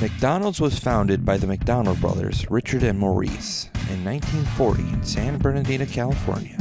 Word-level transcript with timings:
McDonald's 0.00 0.60
was 0.60 0.78
founded 0.78 1.24
by 1.24 1.38
the 1.38 1.46
McDonald 1.46 1.98
brothers, 2.02 2.50
Richard 2.50 2.82
and 2.82 2.98
Maurice, 2.98 3.70
in 3.88 4.04
1940 4.04 4.82
in 4.82 5.02
San 5.02 5.38
Bernardino, 5.38 5.86
California. 5.86 6.58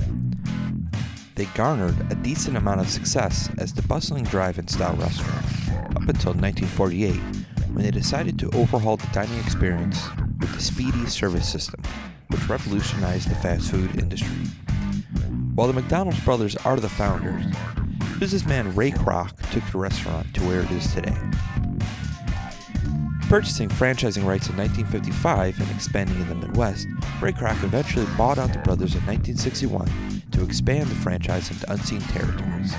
They 1.35 1.43
garnered 1.47 1.95
a 2.09 2.15
decent 2.15 2.55
amount 2.55 2.79
of 2.79 2.89
success 2.89 3.49
as 3.57 3.73
the 3.73 3.81
bustling 3.81 4.23
drive-in 4.23 4.69
style 4.69 4.95
restaurant 4.95 5.45
up 5.97 6.07
until 6.07 6.33
1948 6.33 7.13
when 7.73 7.83
they 7.83 7.91
decided 7.91 8.39
to 8.39 8.49
overhaul 8.51 8.95
the 8.95 9.07
dining 9.11 9.37
experience 9.39 10.01
with 10.39 10.53
the 10.53 10.61
Speedee 10.61 11.09
service 11.09 11.51
system, 11.51 11.81
which 12.29 12.47
revolutionized 12.47 13.29
the 13.29 13.35
fast 13.35 13.69
food 13.69 13.99
industry. 13.99 14.45
While 15.55 15.67
the 15.67 15.73
McDonald's 15.73 16.21
brothers 16.21 16.55
are 16.57 16.77
the 16.77 16.87
founders, 16.87 17.43
businessman 18.17 18.73
Ray 18.75 18.91
Kroc 18.91 19.35
took 19.51 19.69
the 19.71 19.77
restaurant 19.77 20.33
to 20.35 20.41
where 20.43 20.61
it 20.61 20.71
is 20.71 20.93
today. 20.93 21.17
Purchasing 23.27 23.69
franchising 23.69 24.23
rights 24.23 24.49
in 24.49 24.57
1955 24.57 25.59
and 25.59 25.71
expanding 25.71 26.15
in 26.21 26.29
the 26.29 26.35
Midwest, 26.35 26.87
Ray 27.19 27.31
Kroc 27.31 27.63
eventually 27.63 28.05
bought 28.15 28.37
out 28.37 28.53
the 28.53 28.59
brothers 28.59 28.93
in 28.93 29.01
1961 29.07 30.21
to 30.29 30.43
expand 30.43 30.87
the 30.89 30.95
franchise 30.95 31.49
into 31.49 31.71
unseen 31.71 32.01
territories. 32.01 32.71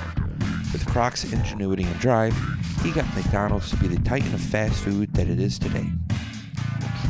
With 0.71 0.85
Kroc's 0.85 1.33
ingenuity 1.33 1.83
and 1.83 1.99
drive, 1.99 2.33
he 2.81 2.91
got 2.91 3.13
McDonald's 3.13 3.69
to 3.71 3.75
be 3.75 3.89
the 3.89 4.01
titan 4.03 4.33
of 4.33 4.39
fast 4.39 4.81
food 4.81 5.13
that 5.15 5.27
it 5.27 5.41
is 5.41 5.59
today. 5.59 5.91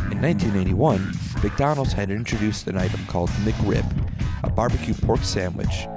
In 0.10 0.20
1981, 0.20 1.14
McDonald's 1.44 1.94
had 1.94 2.10
introduced 2.10 2.68
an 2.68 2.78
item 2.78 3.06
called 3.06 3.30
McRib, 3.46 3.86
a 4.44 4.50
barbecue 4.50 4.96
pork 4.96 5.22
sandwich, 5.22 5.88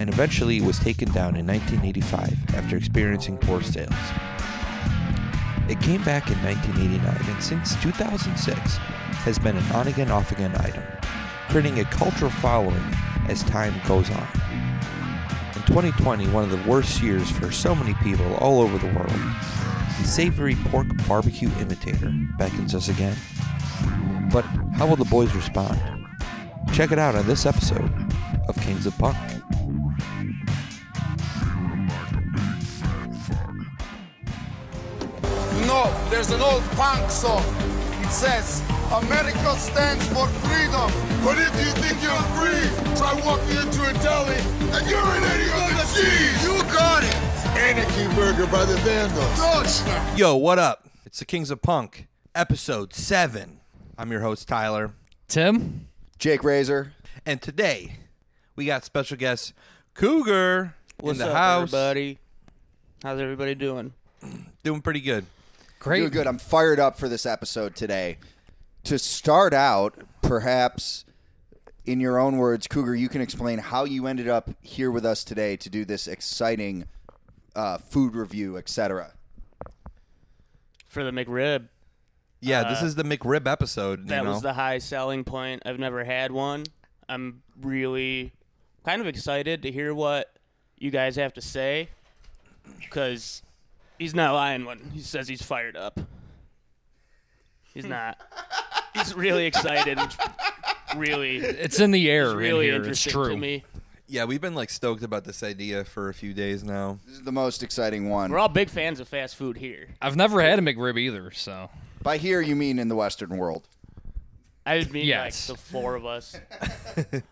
and 0.00 0.08
eventually 0.08 0.60
was 0.60 0.80
taken 0.80 1.08
down 1.12 1.36
in 1.36 1.46
1985 1.46 2.56
after 2.56 2.76
experiencing 2.76 3.38
poor 3.38 3.62
sales. 3.62 3.94
It 5.70 5.80
came 5.80 6.02
back 6.02 6.28
in 6.28 6.42
1989 6.42 7.32
and 7.32 7.42
since 7.42 7.80
2006 7.80 8.76
has 8.78 9.38
been 9.38 9.56
an 9.56 9.72
on 9.72 9.86
again 9.86 10.10
off 10.10 10.32
again 10.32 10.52
item, 10.56 10.82
creating 11.48 11.78
a 11.78 11.84
cultural 11.84 12.32
following 12.32 12.82
as 13.28 13.44
time 13.44 13.72
goes 13.86 14.10
on. 14.10 14.26
In 15.54 15.62
2020, 15.66 16.26
one 16.30 16.42
of 16.42 16.50
the 16.50 16.68
worst 16.68 17.00
years 17.00 17.30
for 17.30 17.52
so 17.52 17.76
many 17.76 17.94
people 18.02 18.34
all 18.38 18.60
over 18.60 18.78
the 18.78 18.92
world, 18.92 19.10
the 19.10 20.04
savory 20.04 20.56
pork 20.56 20.88
barbecue 21.06 21.50
imitator 21.60 22.12
beckons 22.36 22.74
us 22.74 22.88
again. 22.88 23.16
But 24.32 24.42
how 24.74 24.88
will 24.88 24.96
the 24.96 25.04
boys 25.04 25.32
respond? 25.36 25.78
Check 26.72 26.90
it 26.90 26.98
out 26.98 27.14
on 27.14 27.28
this 27.28 27.46
episode 27.46 27.92
of 28.48 28.60
Kings 28.62 28.86
of 28.86 28.98
Punk. 28.98 29.16
There's 36.10 36.30
an 36.30 36.40
old 36.40 36.62
punk 36.72 37.08
song. 37.10 37.44
It 38.02 38.10
says, 38.10 38.62
America 38.92 39.54
stands 39.56 40.04
for 40.08 40.26
freedom. 40.42 40.90
But 41.24 41.38
if 41.38 41.54
you 41.54 41.70
think 41.80 42.02
you're 42.02 42.26
free, 42.34 42.66
try 42.96 43.14
walking 43.24 43.56
into 43.56 43.82
a 43.88 43.92
deli 44.02 44.34
and 44.34 44.84
urinating 44.86 45.54
on 45.62 45.70
the 45.76 45.86
cheese. 45.94 46.42
You 46.42 46.58
got 46.72 47.04
it. 47.04 47.14
Anarchy 47.56 48.12
Burger 48.16 48.46
by 48.50 48.64
the 48.64 48.76
Vandals. 48.78 49.36
Deutschland. 49.38 50.18
Yo, 50.18 50.34
what 50.36 50.58
up? 50.58 50.88
It's 51.06 51.20
the 51.20 51.24
Kings 51.24 51.50
of 51.50 51.62
Punk, 51.62 52.08
episode 52.34 52.92
7. 52.92 53.60
I'm 53.96 54.10
your 54.10 54.20
host, 54.20 54.48
Tyler. 54.48 54.92
Tim? 55.28 55.86
Jake 56.18 56.42
Razor. 56.42 56.92
And 57.24 57.40
today, 57.40 57.96
we 58.56 58.64
got 58.66 58.84
special 58.84 59.16
guest 59.16 59.52
Cougar 59.94 60.74
What's 60.98 61.20
in 61.20 61.26
the 61.26 61.30
up, 61.30 61.36
house. 61.36 61.62
everybody? 61.72 62.18
How's 63.02 63.20
everybody 63.20 63.54
doing? 63.54 63.92
Doing 64.64 64.80
pretty 64.82 65.00
good. 65.00 65.24
Great. 65.80 66.00
Doing 66.00 66.10
good. 66.10 66.26
I'm 66.26 66.38
fired 66.38 66.78
up 66.78 66.98
for 66.98 67.08
this 67.08 67.26
episode 67.26 67.74
today. 67.74 68.18
To 68.84 68.98
start 68.98 69.52
out, 69.52 69.94
perhaps 70.22 71.04
in 71.86 72.00
your 72.00 72.18
own 72.18 72.36
words, 72.36 72.66
Cougar, 72.66 72.94
you 72.94 73.08
can 73.08 73.20
explain 73.20 73.58
how 73.58 73.84
you 73.84 74.06
ended 74.06 74.28
up 74.28 74.50
here 74.60 74.90
with 74.90 75.04
us 75.04 75.24
today 75.24 75.56
to 75.56 75.68
do 75.70 75.84
this 75.84 76.06
exciting 76.06 76.86
uh, 77.56 77.78
food 77.78 78.14
review, 78.14 78.56
etc. 78.58 79.12
For 80.86 81.02
the 81.02 81.10
McRib, 81.10 81.68
Yeah, 82.40 82.68
this 82.68 82.82
Uh, 82.82 82.86
is 82.86 82.94
the 82.94 83.02
McRib 83.02 83.46
episode. 83.46 84.06
that 84.08 84.18
you 84.18 84.24
know? 84.24 84.30
was 84.32 84.42
the 84.42 84.52
high 84.52 84.78
selling 84.78 85.24
point. 85.24 85.62
I've 85.64 85.78
never 85.78 86.04
had 86.04 86.30
one. 86.32 86.64
I'm 87.08 87.42
really 87.60 88.32
kind 88.84 89.00
of 89.00 89.06
excited 89.08 89.62
to 89.62 89.70
hear 89.72 89.94
what 89.94 90.32
you 90.78 90.90
guys 90.90 91.16
have 91.16 91.32
to 91.34 91.40
say 91.42 91.88
because 92.78 93.42
he's 94.00 94.14
not 94.14 94.34
lying 94.34 94.64
when 94.64 94.80
he 94.92 95.00
says 95.00 95.28
he's 95.28 95.42
fired 95.42 95.76
up. 95.76 96.00
He's 97.72 97.84
not. 97.84 98.18
he's 98.94 99.14
really 99.14 99.46
excited. 99.46 99.96
Which 99.98 100.16
really, 100.96 101.36
It's 101.36 101.78
in 101.78 101.92
the 101.92 102.10
air 102.10 102.28
is 102.28 102.34
really 102.34 102.68
in 102.68 102.72
here. 102.82 102.90
It's 102.90 103.06
interesting 103.06 103.12
true. 103.12 103.28
to 103.30 103.36
me. 103.36 103.64
Yeah, 104.08 104.24
we've 104.24 104.40
been 104.40 104.56
like 104.56 104.70
stoked 104.70 105.04
about 105.04 105.22
this 105.24 105.44
idea 105.44 105.84
for 105.84 106.08
a 106.08 106.14
few 106.14 106.34
days 106.34 106.64
now. 106.64 106.98
This 107.06 107.18
is 107.18 107.22
the 107.22 107.30
most 107.30 107.62
exciting 107.62 108.08
one. 108.08 108.32
We're 108.32 108.40
all 108.40 108.48
big 108.48 108.68
fans 108.68 108.98
of 108.98 109.06
fast 109.06 109.36
food 109.36 109.56
here. 109.56 109.86
I've 110.02 110.16
never 110.16 110.42
had 110.42 110.58
a 110.58 110.62
McRib 110.62 110.98
either, 110.98 111.30
so 111.30 111.70
By 112.02 112.16
here, 112.16 112.40
you 112.40 112.56
mean 112.56 112.80
in 112.80 112.88
the 112.88 112.96
Western 112.96 113.36
world. 113.36 113.68
I 114.66 114.80
just 114.80 114.90
mean 114.90 115.06
Yes. 115.06 115.48
like 115.48 115.56
the 115.58 115.62
four 115.62 115.94
of 115.94 116.06
us. 116.06 116.36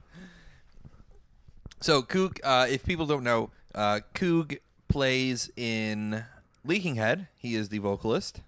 So, 1.81 2.03
Coog, 2.03 2.41
uh, 2.43 2.67
if 2.69 2.84
people 2.84 3.07
don't 3.07 3.23
know, 3.23 3.51
uh, 3.75 4.01
Coog 4.15 4.59
plays 4.89 5.49
in 5.57 6.25
Leaking 6.65 6.97
Head. 6.97 7.29
He 7.37 7.55
is 7.55 7.69
the 7.69 7.79
vocalist. 7.79 8.41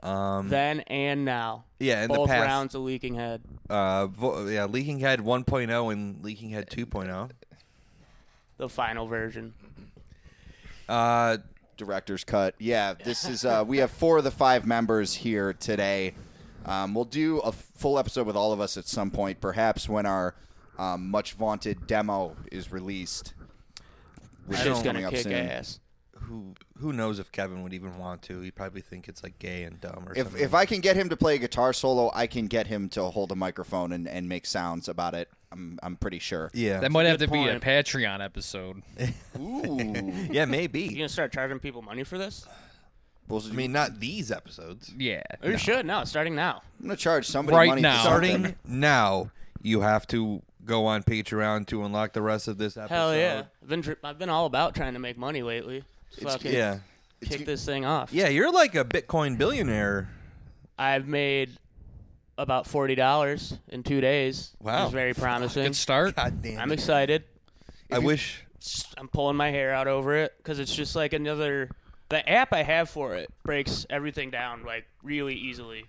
Um, 0.00 0.48
then 0.48 0.80
and 0.80 1.24
now. 1.24 1.64
yeah, 1.80 2.04
in 2.04 2.08
the 2.10 2.14
Both 2.18 2.28
past. 2.28 2.46
rounds 2.46 2.74
of 2.76 2.82
Leaking 2.82 3.14
Head. 3.14 3.42
uh, 3.68 4.06
vo- 4.06 4.46
yeah, 4.46 4.66
Leaking 4.66 5.00
Head 5.00 5.20
1.0 5.20 5.92
and 5.92 6.22
Leaking 6.22 6.50
Head 6.50 6.68
oh. 6.70 6.74
2.0. 6.76 7.30
The 8.58 8.68
final 8.68 9.06
version. 9.08 9.54
Uh, 10.88 11.38
Director's 11.76 12.24
cut. 12.24 12.54
Yeah, 12.58 12.94
this 12.94 13.28
is. 13.28 13.44
Uh, 13.44 13.64
we 13.66 13.78
have 13.78 13.90
four 13.90 14.18
of 14.18 14.24
the 14.24 14.30
five 14.30 14.66
members 14.66 15.14
here 15.14 15.52
today. 15.52 16.14
Um, 16.66 16.94
we'll 16.94 17.04
do 17.04 17.38
a 17.38 17.52
full 17.52 17.98
episode 17.98 18.26
with 18.26 18.36
all 18.36 18.52
of 18.52 18.60
us 18.60 18.76
at 18.76 18.86
some 18.86 19.10
point, 19.10 19.40
perhaps 19.40 19.88
when 19.88 20.06
our 20.06 20.34
um, 20.78 21.10
much 21.10 21.32
vaunted 21.34 21.86
demo 21.86 22.36
is 22.50 22.70
released. 22.72 23.34
Which 24.46 24.58
Shit's 24.58 24.78
is 24.78 24.84
gonna 24.84 25.08
kick 25.10 25.20
soon. 25.20 25.32
ass. 25.32 25.78
Who 26.28 26.54
who 26.78 26.92
knows 26.92 27.18
if 27.18 27.32
Kevin 27.32 27.62
would 27.62 27.72
even 27.72 27.98
want 27.98 28.22
to? 28.22 28.40
He'd 28.40 28.54
probably 28.54 28.80
think 28.80 29.08
it's 29.08 29.22
like 29.22 29.38
gay 29.38 29.64
and 29.64 29.80
dumb 29.80 30.04
or 30.06 30.12
If 30.12 30.24
something. 30.26 30.42
if 30.42 30.54
I 30.54 30.64
can 30.66 30.80
get 30.80 30.96
him 30.96 31.08
to 31.08 31.16
play 31.16 31.34
a 31.34 31.38
guitar 31.38 31.72
solo, 31.72 32.10
I 32.14 32.26
can 32.26 32.46
get 32.46 32.66
him 32.66 32.88
to 32.90 33.04
hold 33.04 33.32
a 33.32 33.36
microphone 33.36 33.92
and, 33.92 34.06
and 34.08 34.28
make 34.28 34.46
sounds 34.46 34.88
about 34.88 35.14
it. 35.14 35.28
I'm 35.50 35.78
I'm 35.82 35.96
pretty 35.96 36.18
sure. 36.18 36.50
yeah, 36.54 36.80
that 36.80 36.92
might 36.92 37.06
have 37.06 37.18
to 37.18 37.26
good 37.26 37.32
be 37.32 37.48
a. 37.48 37.58
Patreon 37.60 38.22
episode. 38.24 38.82
Ooh. 39.38 40.28
yeah, 40.30 40.44
maybe. 40.44 40.80
You 40.80 40.86
maybe. 40.88 40.94
gonna 40.96 41.08
start 41.08 41.32
charging 41.32 41.58
people 41.58 41.82
money 41.82 42.04
for 42.04 42.18
this? 42.18 42.46
Well, 43.28 43.42
I 43.46 43.52
mean, 43.52 43.72
not 43.72 44.00
these 44.00 44.30
episodes. 44.32 44.90
Yeah. 44.96 45.22
Or 45.42 45.50
you 45.50 45.58
should 45.58 45.84
No, 45.84 46.04
starting 46.04 46.34
now. 46.34 46.62
I'm 46.80 46.86
gonna 46.86 46.96
charge 46.96 47.26
somebody 47.26 47.56
Right 47.56 47.68
money 47.68 47.82
now. 47.82 47.96
for. 47.96 48.02
Starting 48.02 48.54
now, 48.66 49.30
you 49.62 49.80
have 49.82 50.06
to 50.08 50.42
go 50.64 50.86
on 50.86 51.02
Patreon 51.02 51.66
to 51.68 51.84
unlock 51.84 52.12
the 52.12 52.22
rest 52.22 52.48
of 52.48 52.58
this 52.58 52.76
episode. 52.76 52.94
Hell 52.94 53.16
yeah! 53.16 53.42
I've 53.62 53.68
been 53.68 53.82
tr- 53.82 53.92
I've 54.04 54.18
been 54.18 54.28
all 54.30 54.46
about 54.46 54.74
trying 54.74 54.92
to 54.94 54.98
make 54.98 55.16
money 55.18 55.42
lately. 55.42 55.82
Just 56.14 56.22
fucking 56.22 56.52
Yeah, 56.52 56.78
kick 57.22 57.44
this 57.46 57.64
thing 57.64 57.84
off. 57.84 58.12
yeah. 58.12 58.28
You're 58.28 58.52
like 58.52 58.74
a 58.74 58.84
Bitcoin 58.84 59.38
billionaire. 59.38 60.08
I've 60.78 61.06
made 61.08 61.50
about 62.36 62.66
forty 62.66 62.94
dollars 62.94 63.56
in 63.68 63.82
two 63.82 64.00
days. 64.00 64.54
Wow. 64.60 64.84
it's 64.84 64.92
very 64.92 65.14
promising. 65.14 65.64
Good 65.64 65.76
start. 65.76 66.16
God 66.16 66.40
damn. 66.42 66.60
I'm 66.60 66.70
it. 66.70 66.74
excited. 66.74 67.24
I 67.90 67.98
wish. 67.98 68.44
I'm 68.96 69.08
pulling 69.08 69.36
my 69.36 69.50
hair 69.50 69.72
out 69.72 69.86
over 69.88 70.14
it 70.16 70.34
because 70.38 70.58
it's 70.58 70.74
just 70.74 70.94
like 70.96 71.12
another. 71.12 71.70
The 72.10 72.26
app 72.28 72.52
I 72.54 72.62
have 72.62 72.88
for 72.88 73.14
it 73.16 73.30
breaks 73.44 73.84
everything 73.90 74.30
down 74.30 74.64
like 74.64 74.86
really 75.02 75.34
easily, 75.34 75.84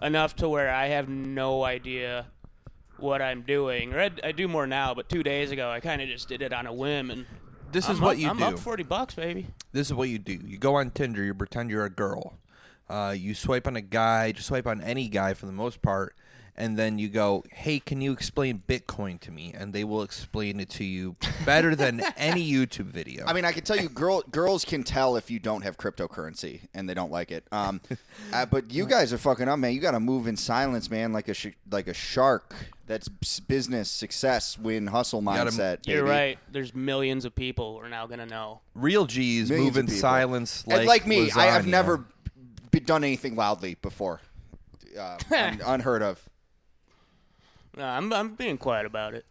enough 0.00 0.34
to 0.36 0.48
where 0.48 0.70
I 0.74 0.88
have 0.88 1.08
no 1.08 1.62
idea 1.62 2.26
what 2.98 3.22
I'm 3.22 3.42
doing. 3.42 3.94
Or 3.94 4.00
I, 4.00 4.10
I 4.24 4.32
do 4.32 4.48
more 4.48 4.66
now, 4.66 4.92
but 4.94 5.08
two 5.08 5.22
days 5.22 5.50
ago 5.52 5.70
I 5.70 5.78
kind 5.80 6.02
of 6.02 6.08
just 6.08 6.28
did 6.28 6.42
it 6.42 6.52
on 6.52 6.66
a 6.66 6.72
whim 6.72 7.10
and. 7.10 7.26
This 7.72 7.88
I'm 7.88 7.94
is 7.94 8.00
what 8.00 8.16
up, 8.16 8.22
you 8.22 8.28
I'm 8.28 8.36
do. 8.38 8.44
up 8.44 8.58
forty 8.58 8.82
bucks, 8.82 9.14
baby. 9.14 9.46
This 9.72 9.88
is 9.88 9.94
what 9.94 10.08
you 10.08 10.18
do. 10.18 10.38
You 10.44 10.58
go 10.58 10.74
on 10.76 10.90
Tinder. 10.90 11.24
You 11.24 11.34
pretend 11.34 11.70
you're 11.70 11.84
a 11.86 11.90
girl. 11.90 12.34
Uh, 12.88 13.14
you 13.16 13.34
swipe 13.34 13.66
on 13.66 13.76
a 13.76 13.80
guy. 13.80 14.32
Just 14.32 14.48
swipe 14.48 14.66
on 14.66 14.80
any 14.82 15.08
guy 15.08 15.32
for 15.32 15.46
the 15.46 15.52
most 15.52 15.80
part, 15.80 16.14
and 16.56 16.76
then 16.78 16.98
you 16.98 17.08
go, 17.08 17.42
"Hey, 17.50 17.78
can 17.80 18.02
you 18.02 18.12
explain 18.12 18.62
Bitcoin 18.68 19.18
to 19.20 19.30
me?" 19.30 19.54
And 19.56 19.72
they 19.72 19.84
will 19.84 20.02
explain 20.02 20.60
it 20.60 20.68
to 20.70 20.84
you 20.84 21.16
better 21.46 21.74
than 21.74 22.02
any 22.18 22.46
YouTube 22.50 22.86
video. 22.86 23.24
I 23.26 23.32
mean, 23.32 23.46
I 23.46 23.52
can 23.52 23.64
tell 23.64 23.78
you, 23.78 23.88
girl, 23.88 24.22
girls 24.30 24.66
can 24.66 24.82
tell 24.82 25.16
if 25.16 25.30
you 25.30 25.38
don't 25.38 25.62
have 25.62 25.78
cryptocurrency 25.78 26.60
and 26.74 26.86
they 26.86 26.94
don't 26.94 27.10
like 27.10 27.30
it. 27.30 27.44
Um, 27.50 27.80
uh, 28.34 28.44
but 28.44 28.70
you 28.70 28.84
guys 28.84 29.14
are 29.14 29.18
fucking 29.18 29.48
up, 29.48 29.58
man. 29.58 29.72
You 29.72 29.80
got 29.80 29.92
to 29.92 30.00
move 30.00 30.26
in 30.26 30.36
silence, 30.36 30.90
man, 30.90 31.14
like 31.14 31.28
a 31.28 31.34
sh- 31.34 31.56
like 31.70 31.88
a 31.88 31.94
shark. 31.94 32.54
That's 32.86 33.08
business 33.08 33.88
success, 33.90 34.58
win, 34.58 34.88
hustle 34.88 35.22
gotta- 35.22 35.50
mindset. 35.50 35.86
You're 35.86 36.02
baby. 36.02 36.10
right. 36.10 36.38
There's 36.50 36.74
millions 36.74 37.24
of 37.24 37.34
people 37.34 37.78
who 37.78 37.84
are 37.84 37.88
now 37.88 38.06
gonna 38.06 38.26
know. 38.26 38.60
Real 38.74 39.06
G's 39.06 39.50
Millions 39.50 39.68
move 39.70 39.76
in 39.78 39.86
people. 39.86 40.00
silence, 40.00 40.64
And 40.64 40.78
like 40.78 40.88
like 40.88 41.06
me, 41.06 41.30
I 41.30 41.44
have 41.46 41.64
lasagna. 41.64 41.68
never 41.68 42.04
been 42.72 42.84
done 42.84 43.04
anything 43.04 43.36
loudly 43.36 43.76
before. 43.80 44.20
Uh, 44.98 45.16
un- 45.30 45.60
unheard 45.66 46.02
of. 46.02 46.20
No, 47.76 47.84
I'm 47.84 48.12
I'm 48.12 48.34
being 48.34 48.58
quiet 48.58 48.84
about 48.84 49.14
it. 49.14 49.24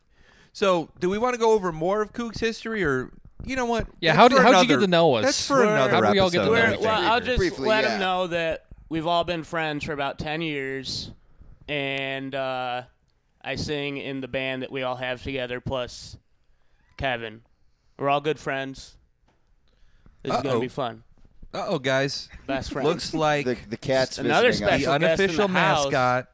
So, 0.54 0.90
do 1.00 1.10
we 1.10 1.18
want 1.18 1.34
to 1.34 1.40
go 1.40 1.52
over 1.52 1.72
more 1.72 2.02
of 2.02 2.14
Coog's 2.14 2.40
history, 2.40 2.84
or 2.84 3.12
you 3.46 3.56
know 3.56 3.66
what? 3.66 3.88
Yeah, 4.00 4.12
That's 4.14 4.18
how 4.18 4.28
do- 4.30 4.36
for 4.38 4.42
how'd 4.44 4.62
you 4.64 4.68
get 4.68 4.80
to 4.82 4.88
know 4.88 5.14
us? 5.16 5.26
That's 5.26 5.48
for 5.48 5.58
We're- 5.58 5.72
another 5.72 6.06
How'd 6.06 6.14
we 6.14 6.20
all 6.20 6.30
get 6.30 6.44
to 6.44 6.44
episode. 6.44 6.52
know 6.52 6.58
I 6.58 6.62
We're- 6.62 6.72
think. 6.72 6.82
well, 6.84 7.12
I'll 7.14 7.20
just 7.22 7.38
Briefly, 7.38 7.68
let 7.70 7.84
yeah. 7.84 7.90
them 7.92 8.00
know 8.00 8.28
that 8.28 8.66
we've 8.90 9.08
all 9.08 9.24
been 9.24 9.44
friends 9.44 9.84
for 9.84 9.94
about 9.94 10.18
ten 10.20 10.42
years, 10.42 11.12
and 11.68 12.34
uh, 12.34 12.84
I 13.44 13.56
sing 13.56 13.98
in 13.98 14.22
the 14.22 14.28
band 14.28 14.62
that 14.64 14.72
we 14.72 14.84
all 14.84 14.96
have 14.96 15.22
together, 15.24 15.60
plus 15.60 16.18
Kevin. 16.98 17.42
We're 17.98 18.10
all 18.10 18.22
good 18.22 18.40
friends. 18.40 18.98
This 20.24 20.32
is 20.34 20.38
Uh-oh. 20.40 20.44
gonna 20.44 20.60
be 20.60 20.68
fun. 20.68 21.04
Uh 21.54 21.66
oh, 21.68 21.80
guys. 21.80 22.30
Best 22.48 22.72
friends. 22.72 22.88
Looks 22.88 23.14
like 23.14 23.46
The 23.46 23.58
the 23.70 23.78
cat's 23.78 24.18
Another 24.18 24.48
visiting 24.50 24.68
us. 24.68 24.72
the 24.74 24.78
special 24.84 25.00
guest 25.00 25.20
in 25.20 25.26
unofficial 25.26 25.48
the 25.48 25.54
house. 25.54 25.86
mascot, 25.86 26.28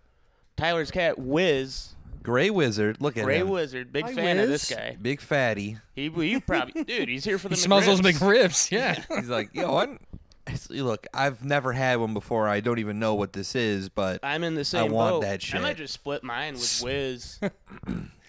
Tyler's 0.58 0.92
cat, 0.92 1.18
Wiz, 1.18 1.96
Gray 2.24 2.50
Wizard. 2.50 2.98
Look 3.00 3.16
at 3.18 3.22
that. 3.22 3.26
Gray 3.26 3.40
him. 3.40 3.50
Wizard. 3.50 3.92
Big 3.94 4.06
Hi, 4.06 4.14
fan 4.14 4.38
of 4.40 4.50
Wiz. 4.50 4.68
this 4.68 4.78
guy. 4.78 4.98
Big 5.02 5.22
fatty. 5.22 5.78
He, 5.96 6.04
you 6.10 6.42
probably, 6.42 6.84
dude. 6.84 7.08
He's 7.10 7.24
here 7.24 7.40
for 7.40 7.48
the. 7.50 7.56
He 7.56 7.62
smells 7.62 7.86
those 7.86 8.02
McRibs. 8.02 8.04
big 8.04 8.22
ribs. 8.22 8.72
Yeah. 8.72 9.04
He's 9.16 9.30
like, 9.30 9.50
yo, 9.54 9.78
I'm. 9.78 10.00
Look, 10.70 11.08
I've 11.14 11.44
never 11.44 11.74
had 11.74 12.00
one 12.00 12.14
before. 12.14 12.48
I 12.48 12.60
don't 12.60 12.80
even 12.80 13.00
know 13.00 13.16
what 13.16 13.34
this 13.34 13.56
is, 13.56 13.90
but 13.90 14.20
I'm 14.24 14.44
in 14.44 14.56
the 14.56 14.66
same 14.66 14.92
want 14.92 15.16
boat. 15.16 15.22
that 15.22 15.56
I 15.56 15.60
might 15.60 15.78
just 15.78 15.94
split 15.94 16.24
mine 16.24 16.54
with 16.56 16.82
Wiz. 16.84 17.40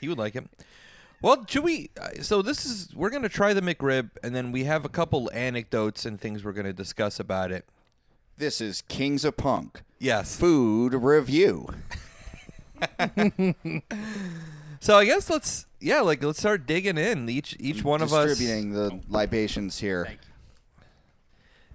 he 0.01 0.09
would 0.09 0.19
like 0.19 0.37
it. 0.37 0.45
Well, 1.21 1.45
should 1.49 1.65
we? 1.65 1.91
uh, 2.01 2.23
So 2.23 2.43
this 2.43 2.65
is 2.65 2.95
we're 2.95 3.11
gonna 3.11 3.29
try 3.29 3.53
the 3.53 3.61
McRib, 3.61 4.11
and 4.23 4.35
then 4.35 4.53
we 4.53 4.65
have 4.65 4.85
a 4.85 4.89
couple 4.89 5.31
anecdotes 5.33 6.05
and 6.07 6.21
things 6.21 6.45
we're 6.45 6.53
gonna 6.53 6.73
discuss 6.73 7.19
about 7.19 7.51
it. 7.51 7.65
This 8.37 8.61
is 8.61 8.83
Kings 8.83 9.25
of 9.25 9.37
Punk 9.37 9.83
Yes. 9.99 10.37
food 10.37 10.95
review. 10.95 11.69
So 14.81 14.97
I 14.97 15.05
guess 15.05 15.29
let's 15.29 15.67
yeah, 15.81 16.03
like 16.03 16.23
let's 16.23 16.39
start 16.39 16.65
digging 16.67 16.99
in. 16.99 17.29
Each 17.29 17.57
each 17.59 17.83
one 17.83 18.01
of 18.01 18.13
us 18.13 18.29
distributing 18.29 18.73
the 18.73 19.01
libations 19.09 19.81
here. 19.81 20.17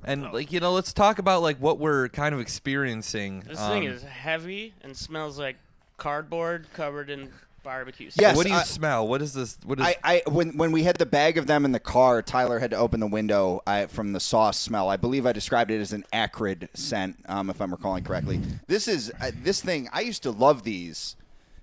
And 0.06 0.32
like 0.34 0.52
you 0.52 0.60
know, 0.60 0.74
let's 0.74 0.94
talk 0.94 1.20
about 1.20 1.42
like 1.42 1.58
what 1.58 1.80
we're 1.80 2.10
kind 2.10 2.34
of 2.34 2.42
experiencing. 2.42 3.42
This 3.42 3.60
thing 3.60 3.88
um, 3.88 3.94
is 3.94 4.04
heavy 4.04 4.74
and 4.84 4.96
smells 4.96 5.38
like 5.40 5.58
cardboard 5.98 6.68
covered 6.74 7.10
in 7.10 7.30
barbecue 7.64 8.10
sauce. 8.10 8.20
Yes, 8.22 8.36
What 8.36 8.44
do 8.46 8.52
you 8.52 8.58
I- 8.58 8.64
smell? 8.64 9.08
What 9.08 9.22
is 9.22 9.34
this? 9.34 9.58
What 9.64 9.80
is? 9.80 9.86
I, 9.86 9.96
I 10.04 10.22
when 10.30 10.58
when 10.58 10.72
we 10.72 10.84
had 10.84 10.98
the 10.98 11.06
bag 11.06 11.38
of 11.38 11.48
them 11.48 11.64
in 11.66 11.72
the 11.72 11.80
car, 11.80 12.22
Tyler 12.22 12.60
had 12.60 12.72
to 12.72 12.78
open 12.78 13.00
the 13.00 13.08
window 13.08 13.62
I, 13.66 13.86
from 13.86 14.12
the 14.14 14.20
sauce 14.20 14.58
smell. 14.60 14.90
I 14.90 14.98
believe 14.98 15.26
I 15.26 15.32
described 15.32 15.72
it 15.72 15.80
as 15.80 15.94
an 15.94 16.04
acrid 16.12 16.70
scent, 16.74 17.18
um, 17.28 17.50
if 17.50 17.62
I'm 17.62 17.72
recalling 17.72 18.04
correctly. 18.04 18.42
This 18.68 18.88
is 18.88 19.12
uh, 19.22 19.32
this 19.44 19.62
thing. 19.62 19.88
I 19.94 20.02
used 20.02 20.24
to 20.24 20.32
love 20.32 20.64
these. 20.64 21.16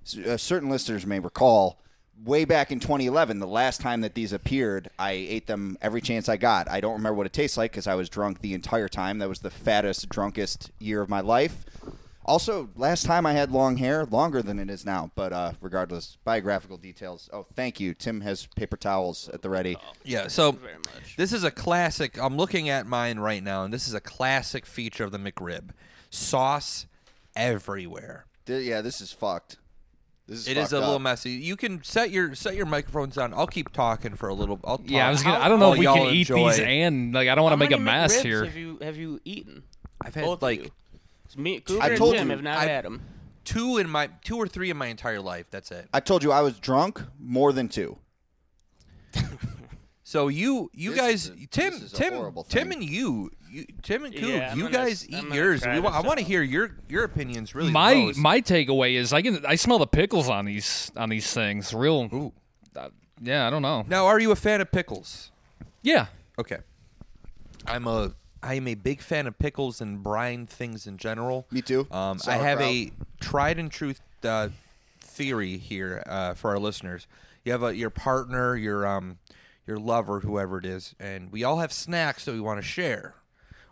S- 0.06 0.16
Uh, 0.16 0.36
certain 0.38 0.70
listeners 0.70 1.04
may 1.04 1.18
recall. 1.20 1.76
Way 2.24 2.44
back 2.44 2.70
in 2.70 2.80
2011, 2.80 3.38
the 3.38 3.46
last 3.46 3.80
time 3.80 4.02
that 4.02 4.14
these 4.14 4.32
appeared, 4.32 4.90
I 4.98 5.12
ate 5.12 5.46
them 5.46 5.78
every 5.80 6.02
chance 6.02 6.28
I 6.28 6.36
got. 6.36 6.68
I 6.68 6.80
don't 6.80 6.92
remember 6.92 7.14
what 7.14 7.26
it 7.26 7.32
tastes 7.32 7.56
like 7.56 7.70
because 7.72 7.86
I 7.86 7.94
was 7.94 8.10
drunk 8.10 8.40
the 8.40 8.52
entire 8.52 8.88
time. 8.88 9.18
That 9.18 9.28
was 9.28 9.38
the 9.40 9.50
fattest, 9.50 10.08
drunkest 10.10 10.70
year 10.78 11.00
of 11.00 11.08
my 11.08 11.20
life. 11.20 11.64
Also, 12.26 12.68
last 12.76 13.06
time 13.06 13.24
I 13.24 13.32
had 13.32 13.50
long 13.50 13.78
hair, 13.78 14.04
longer 14.04 14.42
than 14.42 14.58
it 14.58 14.68
is 14.68 14.84
now. 14.84 15.10
But 15.14 15.32
uh, 15.32 15.52
regardless, 15.62 16.18
biographical 16.22 16.76
details. 16.76 17.30
Oh, 17.32 17.46
thank 17.54 17.80
you. 17.80 17.94
Tim 17.94 18.20
has 18.20 18.46
paper 18.54 18.76
towels 18.76 19.30
at 19.32 19.40
the 19.40 19.48
ready. 19.48 19.78
yeah. 20.04 20.28
So 20.28 20.52
very 20.52 20.74
much. 20.74 21.16
this 21.16 21.32
is 21.32 21.42
a 21.42 21.50
classic. 21.50 22.22
I'm 22.22 22.36
looking 22.36 22.68
at 22.68 22.86
mine 22.86 23.18
right 23.18 23.42
now, 23.42 23.64
and 23.64 23.72
this 23.72 23.88
is 23.88 23.94
a 23.94 24.00
classic 24.00 24.66
feature 24.66 25.04
of 25.04 25.12
the 25.12 25.18
McRib: 25.18 25.70
sauce 26.10 26.86
everywhere. 27.34 28.26
Th- 28.44 28.64
yeah, 28.64 28.82
this 28.82 29.00
is 29.00 29.10
fucked. 29.10 29.56
This 30.30 30.38
is 30.42 30.48
It 30.48 30.56
is 30.56 30.70
fucked 30.70 30.72
a 30.74 30.78
little 30.78 30.98
messy. 31.00 31.32
You 31.32 31.56
can 31.56 31.82
set 31.82 32.10
your 32.12 32.34
set 32.36 32.54
your 32.54 32.64
microphones 32.64 33.16
down. 33.16 33.34
I'll 33.34 33.48
keep 33.48 33.72
talking 33.72 34.14
for 34.14 34.28
a 34.28 34.34
little. 34.34 34.60
I'll 34.64 34.78
talk. 34.78 34.88
Yeah, 34.88 35.08
I 35.08 35.10
was 35.10 35.22
gonna. 35.24 35.38
I 35.40 35.48
don't 35.48 35.58
know 35.58 35.66
how 35.66 35.72
if 35.72 35.78
we 35.80 35.86
can 35.86 36.14
eat 36.14 36.30
enjoy- 36.30 36.50
these 36.50 36.60
and 36.60 37.12
like 37.12 37.28
I 37.28 37.34
don't 37.34 37.42
want 37.42 37.52
to 37.54 37.56
make 37.58 37.72
a 37.72 37.78
mess 37.78 38.22
here. 38.22 38.44
Have 38.44 38.56
you 38.56 38.78
have 38.80 38.96
you 38.96 39.20
eaten? 39.24 39.64
I've 40.00 40.14
had 40.14 40.24
Both 40.24 40.40
like. 40.40 40.70
It's 41.24 41.36
me, 41.36 41.58
Cougar, 41.60 41.82
I 41.82 41.88
and 41.88 41.98
told 41.98 42.14
Tim 42.14 42.28
you, 42.28 42.30
have 42.30 42.42
not 42.44 42.58
I- 42.58 42.64
had 42.66 42.84
them. 42.84 43.02
two 43.44 43.78
in 43.78 43.90
my 43.90 44.08
two 44.24 44.36
or 44.36 44.46
three 44.46 44.70
in 44.70 44.76
my 44.76 44.86
entire 44.86 45.20
life. 45.20 45.50
That's 45.50 45.72
it. 45.72 45.88
I 45.92 45.98
told 46.00 46.22
you 46.22 46.30
I 46.30 46.42
was 46.42 46.58
drunk 46.60 47.02
more 47.18 47.52
than 47.52 47.68
two. 47.68 47.98
So 50.10 50.26
you 50.26 50.72
you 50.74 50.90
This 50.90 50.98
guys, 51.00 51.24
is 51.28 51.30
a- 51.44 51.46
Tim, 51.46 51.72
this 51.72 51.82
is 51.82 51.92
a 51.92 51.96
Tim, 51.96 52.34
Tim, 52.48 52.72
and 52.72 52.82
you, 52.82 53.30
you 53.48 53.64
Tim 53.80 54.04
and 54.04 54.12
Coop, 54.12 54.28
Yeah, 54.28 54.56
you 54.56 54.62
gonna 54.64 54.72
guys 54.74 55.04
s- 55.04 55.14
I'm 55.14 55.28
eat 55.28 55.34
yours. 55.34 55.62
We 55.64 55.70
I 55.70 56.00
want 56.00 56.18
to 56.18 56.24
hear 56.24 56.42
your 56.42 56.72
your 56.88 57.04
opinions. 57.04 57.54
Really, 57.54 57.70
my 57.70 57.94
most. 57.94 58.18
my 58.18 58.40
takeaway 58.40 58.94
is 58.94 59.12
I 59.12 59.22
can 59.22 59.46
I 59.46 59.54
smell 59.54 59.78
the 59.78 59.86
pickles 59.86 60.28
on 60.28 60.46
these 60.46 60.90
on 60.96 61.10
these 61.10 61.32
things. 61.32 61.72
Real. 61.72 62.08
Ooh. 62.12 62.32
uh, 62.74 62.88
yeah, 63.22 63.46
I 63.46 63.50
don't 63.50 63.62
know. 63.62 63.84
Now, 63.86 64.06
are 64.06 64.18
you 64.18 64.32
a 64.32 64.36
fan 64.36 64.60
of 64.60 64.72
pickles? 64.72 65.30
Yeah. 65.82 66.06
Okay. 66.40 66.58
I'm 67.68 67.86
a 67.86 68.12
I 68.42 68.54
am 68.54 68.66
a 68.66 68.74
big 68.74 69.02
fan 69.02 69.28
of 69.28 69.38
pickles 69.38 69.80
and 69.80 70.02
brine 70.02 70.44
things 70.48 70.88
in 70.88 70.96
general. 70.96 71.46
Me 71.52 71.62
too. 71.62 71.86
Um, 71.92 72.18
I 72.26 72.34
have 72.34 72.58
Sauerkraut. 72.58 72.62
a 72.62 72.90
tried 73.20 73.58
and 73.60 73.70
true 73.70 73.94
uh, 74.24 74.48
theory 75.02 75.56
here 75.56 76.02
uh, 76.06 76.34
for 76.34 76.50
our 76.50 76.58
listeners. 76.58 77.06
You 77.44 77.52
have 77.52 77.62
a, 77.62 77.76
your 77.76 77.90
partner, 77.90 78.56
your 78.56 78.84
um, 78.88 79.18
your 79.66 79.78
lover, 79.78 80.20
whoever 80.20 80.58
it 80.58 80.64
is, 80.64 80.94
and 80.98 81.30
we 81.30 81.44
all 81.44 81.58
have 81.58 81.72
snacks 81.72 82.24
that 82.24 82.32
we 82.32 82.40
want 82.40 82.60
to 82.60 82.66
share, 82.66 83.14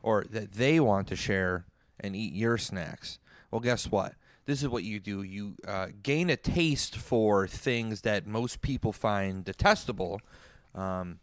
or 0.03 0.25
that 0.31 0.53
they 0.53 0.81
want 0.81 1.09
to 1.09 1.17
share 1.17 1.65
and 2.01 2.15
eat 2.15 2.33
your 2.33 2.59
snacks. 2.59 3.19
Well, 3.51 3.61
guess 3.61 3.91
what? 3.91 4.15
This 4.47 4.63
is 4.63 4.69
what 4.69 4.85
you 4.85 5.01
do. 5.01 5.23
You 5.23 5.55
uh, 5.67 5.89
gain 6.03 6.31
a 6.31 6.37
taste 6.37 6.97
for 6.97 7.47
things 7.47 8.03
that 8.03 8.27
most 8.27 8.63
people 8.63 8.93
find 8.93 9.45
detestable. 9.45 10.21
Um, 10.75 11.19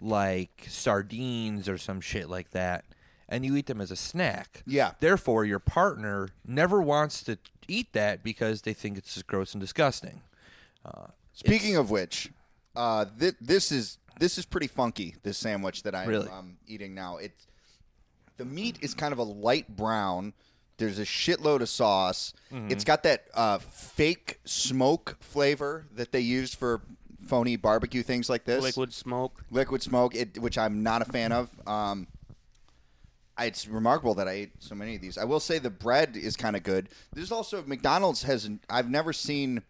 like 0.00 0.66
sardines 0.68 1.68
or 1.68 1.78
some 1.78 2.00
shit 2.00 2.28
like 2.28 2.50
that, 2.50 2.84
and 3.28 3.44
you 3.46 3.56
eat 3.56 3.66
them 3.66 3.80
as 3.80 3.92
a 3.92 3.96
snack. 3.96 4.62
Yeah. 4.66 4.92
Therefore, 4.98 5.44
your 5.44 5.60
partner 5.60 6.30
never 6.44 6.82
wants 6.82 7.22
to 7.24 7.38
eat 7.68 7.92
that 7.92 8.24
because 8.24 8.62
they 8.62 8.72
think 8.72 8.98
it's 8.98 9.14
just 9.14 9.28
gross 9.28 9.52
and 9.52 9.60
disgusting. 9.60 10.22
Speaking 11.34 11.76
of 11.76 11.90
which, 11.90 12.30
uh, 12.76 13.06
th- 13.18 13.34
this 13.40 13.72
is 13.72 13.98
this 14.18 14.38
is 14.38 14.44
pretty 14.44 14.66
funky. 14.66 15.16
This 15.22 15.38
sandwich 15.38 15.82
that 15.84 15.94
I'm 15.94 16.08
Really? 16.08 16.28
um, 16.28 16.56
eating 16.66 16.94
now. 16.94 17.16
It's 17.18 17.46
the 18.36 18.44
meat 18.44 18.78
is 18.80 18.94
kind 18.94 19.12
of 19.12 19.18
a 19.18 19.22
light 19.24 19.76
brown. 19.76 20.32
There's 20.78 20.98
a 20.98 21.04
shitload 21.04 21.60
of 21.60 21.68
sauce. 21.68 22.32
Mm-hmm. 22.52 22.70
It's 22.70 22.84
got 22.84 23.02
that 23.04 23.26
uh, 23.34 23.58
fake 23.58 24.40
smoke 24.44 25.16
flavor 25.20 25.86
that 25.94 26.12
they 26.12 26.20
use 26.20 26.54
for 26.54 26.82
phony 27.26 27.56
barbecue 27.56 28.02
things 28.02 28.28
like 28.28 28.44
this. 28.44 28.62
Liquid 28.62 28.92
smoke. 28.92 29.44
liquid 29.50 29.82
smoke, 29.82 30.14
it, 30.14 30.38
which 30.38 30.58
I'm 30.58 30.82
not 30.82 31.02
a 31.02 31.04
fan 31.04 31.30
of. 31.32 31.50
Um, 31.68 32.08
it's 33.38 33.66
remarkable 33.66 34.14
that 34.14 34.28
I 34.28 34.32
ate 34.32 34.50
so 34.58 34.74
many 34.74 34.96
of 34.96 35.00
these. 35.02 35.16
I 35.18 35.24
will 35.24 35.40
say 35.40 35.58
the 35.58 35.70
bread 35.70 36.16
is 36.16 36.36
kind 36.36 36.54
of 36.56 36.62
good. 36.62 36.88
There's 37.14 37.32
also 37.32 37.62
McDonald's 37.66 38.22
has. 38.24 38.48
I've 38.68 38.90
never 38.90 39.12
seen. 39.12 39.62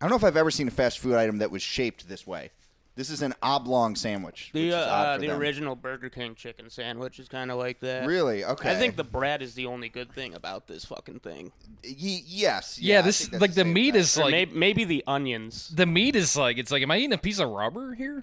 I 0.00 0.04
don't 0.04 0.10
know 0.10 0.16
if 0.16 0.24
I've 0.24 0.36
ever 0.36 0.50
seen 0.50 0.68
a 0.68 0.70
fast 0.70 0.98
food 0.98 1.14
item 1.14 1.38
that 1.38 1.50
was 1.50 1.62
shaped 1.62 2.08
this 2.08 2.26
way. 2.26 2.50
This 2.96 3.08
is 3.08 3.22
an 3.22 3.34
oblong 3.42 3.94
sandwich. 3.96 4.50
which 4.52 4.62
The 4.62 4.68
is 4.68 4.74
uh, 4.74 4.78
odd 4.90 5.06
uh, 5.06 5.14
for 5.14 5.20
the 5.20 5.26
them. 5.28 5.40
original 5.40 5.76
Burger 5.76 6.10
King 6.10 6.34
chicken 6.34 6.68
sandwich 6.68 7.18
is 7.18 7.28
kind 7.28 7.50
of 7.50 7.56
like 7.58 7.80
that. 7.80 8.06
Really? 8.06 8.44
Okay. 8.44 8.70
I 8.70 8.74
think 8.74 8.96
the 8.96 9.04
bread 9.04 9.42
is 9.42 9.54
the 9.54 9.66
only 9.66 9.88
good 9.88 10.10
thing 10.12 10.34
about 10.34 10.66
this 10.66 10.84
fucking 10.84 11.20
thing. 11.20 11.52
Ye- 11.82 12.24
yes. 12.26 12.78
Yeah, 12.80 12.98
I 12.98 13.02
this 13.02 13.20
think 13.20 13.30
that's 13.32 13.40
like 13.42 13.50
the 13.54 13.62
same 13.62 13.72
meat 13.72 13.92
thing. 13.92 14.00
is 14.00 14.18
Or 14.18 14.24
like 14.24 14.32
maybe, 14.32 14.52
maybe 14.54 14.84
the 14.84 15.04
onions. 15.06 15.68
the 15.74 15.86
meat 15.86 16.16
is 16.16 16.36
like 16.36 16.58
it's 16.58 16.70
like 16.72 16.82
am 16.82 16.90
I 16.90 16.98
eating 16.98 17.12
a 17.12 17.18
piece 17.18 17.38
of 17.38 17.48
rubber 17.48 17.94
here? 17.94 18.22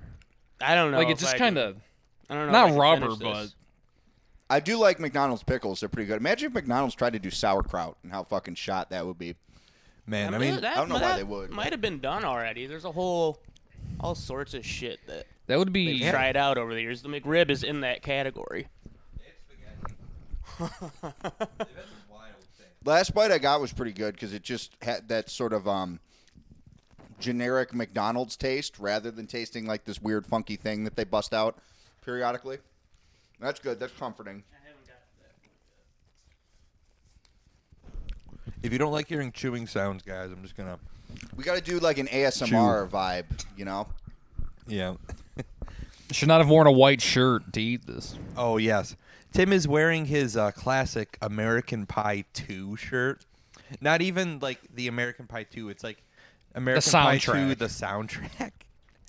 I 0.61 0.75
don't 0.75 0.91
know. 0.91 0.97
like 0.97 1.07
if 1.07 1.13
it's 1.13 1.21
just 1.21 1.35
I 1.35 1.37
kind 1.37 1.55
can- 1.55 1.67
of 1.69 1.77
I 2.29 2.35
don't 2.35 2.47
know. 2.47 2.51
not 2.51 2.65
if 2.65 2.67
I 2.67 2.69
can 2.73 2.79
rubber, 2.79 3.15
finish 3.15 3.19
but 3.19 3.41
this. 3.43 3.55
I 4.49 4.59
do 4.59 4.77
like 4.77 4.99
McDonald's 4.99 5.43
pickles. 5.43 5.79
They're 5.79 5.89
pretty 5.89 6.07
good. 6.07 6.17
Imagine 6.17 6.47
if 6.47 6.53
McDonald's 6.53 6.93
tried 6.95 7.13
to 7.13 7.19
do 7.19 7.29
sauerkraut 7.29 7.97
and 8.03 8.11
how 8.11 8.23
fucking 8.23 8.55
shot 8.55 8.89
that 8.91 9.05
would 9.05 9.17
be. 9.17 9.35
Man, 10.07 10.33
I 10.33 10.37
mean, 10.37 10.53
mean, 10.53 10.61
that, 10.61 10.77
I 10.77 10.79
don't 10.79 10.87
know 10.89 10.95
why 10.95 11.17
they 11.17 11.23
would. 11.23 11.49
Might 11.51 11.73
have 11.73 11.81
been 11.81 11.99
done 11.99 12.23
already. 12.23 12.65
There's 12.65 12.85
a 12.85 12.91
whole, 12.91 13.41
all 13.99 14.15
sorts 14.15 14.53
of 14.53 14.65
shit 14.65 14.99
that 15.07 15.27
that 15.47 15.59
would 15.59 15.67
they've 15.67 15.99
be 15.99 16.09
tried 16.09 16.37
out 16.37 16.57
over 16.57 16.73
the 16.73 16.81
years. 16.81 17.01
The 17.01 17.09
McRib 17.09 17.49
is 17.49 17.63
in 17.63 17.81
that 17.81 18.01
category. 18.01 18.67
Last 22.85 23.13
bite 23.13 23.31
I 23.31 23.37
got 23.37 23.59
was 23.59 23.73
pretty 23.73 23.91
good 23.91 24.13
because 24.15 24.33
it 24.33 24.43
just 24.43 24.77
had 24.81 25.09
that 25.09 25.29
sort 25.29 25.51
of 25.51 25.67
um, 25.67 25.99
generic 27.19 27.73
McDonald's 27.73 28.37
taste 28.37 28.79
rather 28.79 29.11
than 29.11 29.27
tasting 29.27 29.65
like 29.65 29.83
this 29.83 30.01
weird 30.01 30.25
funky 30.25 30.55
thing 30.55 30.85
that 30.85 30.95
they 30.95 31.03
bust 31.03 31.33
out 31.33 31.57
periodically. 32.03 32.59
That's 33.39 33.59
good. 33.59 33.79
That's 33.79 33.93
comforting. 33.93 34.43
If 38.63 38.71
you 38.71 38.77
don't 38.77 38.91
like 38.91 39.07
hearing 39.07 39.31
chewing 39.31 39.67
sounds, 39.67 40.03
guys, 40.03 40.31
I'm 40.31 40.41
just 40.41 40.55
gonna 40.55 40.77
We 41.35 41.43
got 41.43 41.55
to 41.55 41.61
do 41.61 41.79
like 41.79 41.97
an 41.97 42.07
ASMR 42.07 42.89
vibe, 42.89 43.25
you 43.55 43.65
know? 43.65 43.87
yeah. 44.67 44.95
Should 46.11 46.29
not 46.29 46.39
have 46.39 46.49
worn 46.49 46.67
a 46.67 46.71
white 46.71 47.01
shirt 47.01 47.51
to 47.53 47.61
eat 47.61 47.85
this. 47.85 48.15
Oh 48.37 48.55
yes, 48.57 48.95
Tim 49.33 49.51
is 49.51 49.67
wearing 49.67 50.05
his 50.05 50.37
uh, 50.37 50.51
classic 50.51 51.17
American 51.21 51.85
Pie 51.85 52.23
Two 52.33 52.77
shirt. 52.77 53.25
Not 53.81 54.01
even 54.01 54.39
like 54.39 54.59
the 54.73 54.87
American 54.87 55.27
Pie 55.27 55.43
Two. 55.43 55.67
It's 55.69 55.83
like 55.83 56.01
American 56.55 56.89
Pie 56.91 57.17
Two, 57.17 57.31
soundtrack. 57.31 57.57
the 57.57 57.65
soundtrack. 57.65 58.51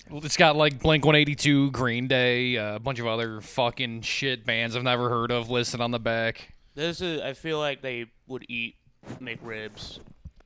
Well, 0.09 0.25
it's 0.25 0.37
got 0.37 0.55
like 0.55 0.79
Blink 0.79 1.05
182, 1.05 1.69
Green 1.69 2.07
Day, 2.07 2.57
uh, 2.57 2.77
a 2.77 2.79
bunch 2.79 2.97
of 2.97 3.05
other 3.05 3.41
fucking 3.41 4.01
shit 4.01 4.43
bands 4.43 4.75
I've 4.75 4.81
never 4.81 5.07
heard 5.07 5.29
of 5.29 5.51
listed 5.51 5.81
on 5.81 5.91
the 5.91 5.99
back. 5.99 6.51
This 6.73 6.99
is. 6.99 7.21
I 7.21 7.33
feel 7.33 7.59
like 7.59 7.83
they 7.83 8.07
would 8.25 8.43
eat 8.49 8.75
McRibs 9.19 9.99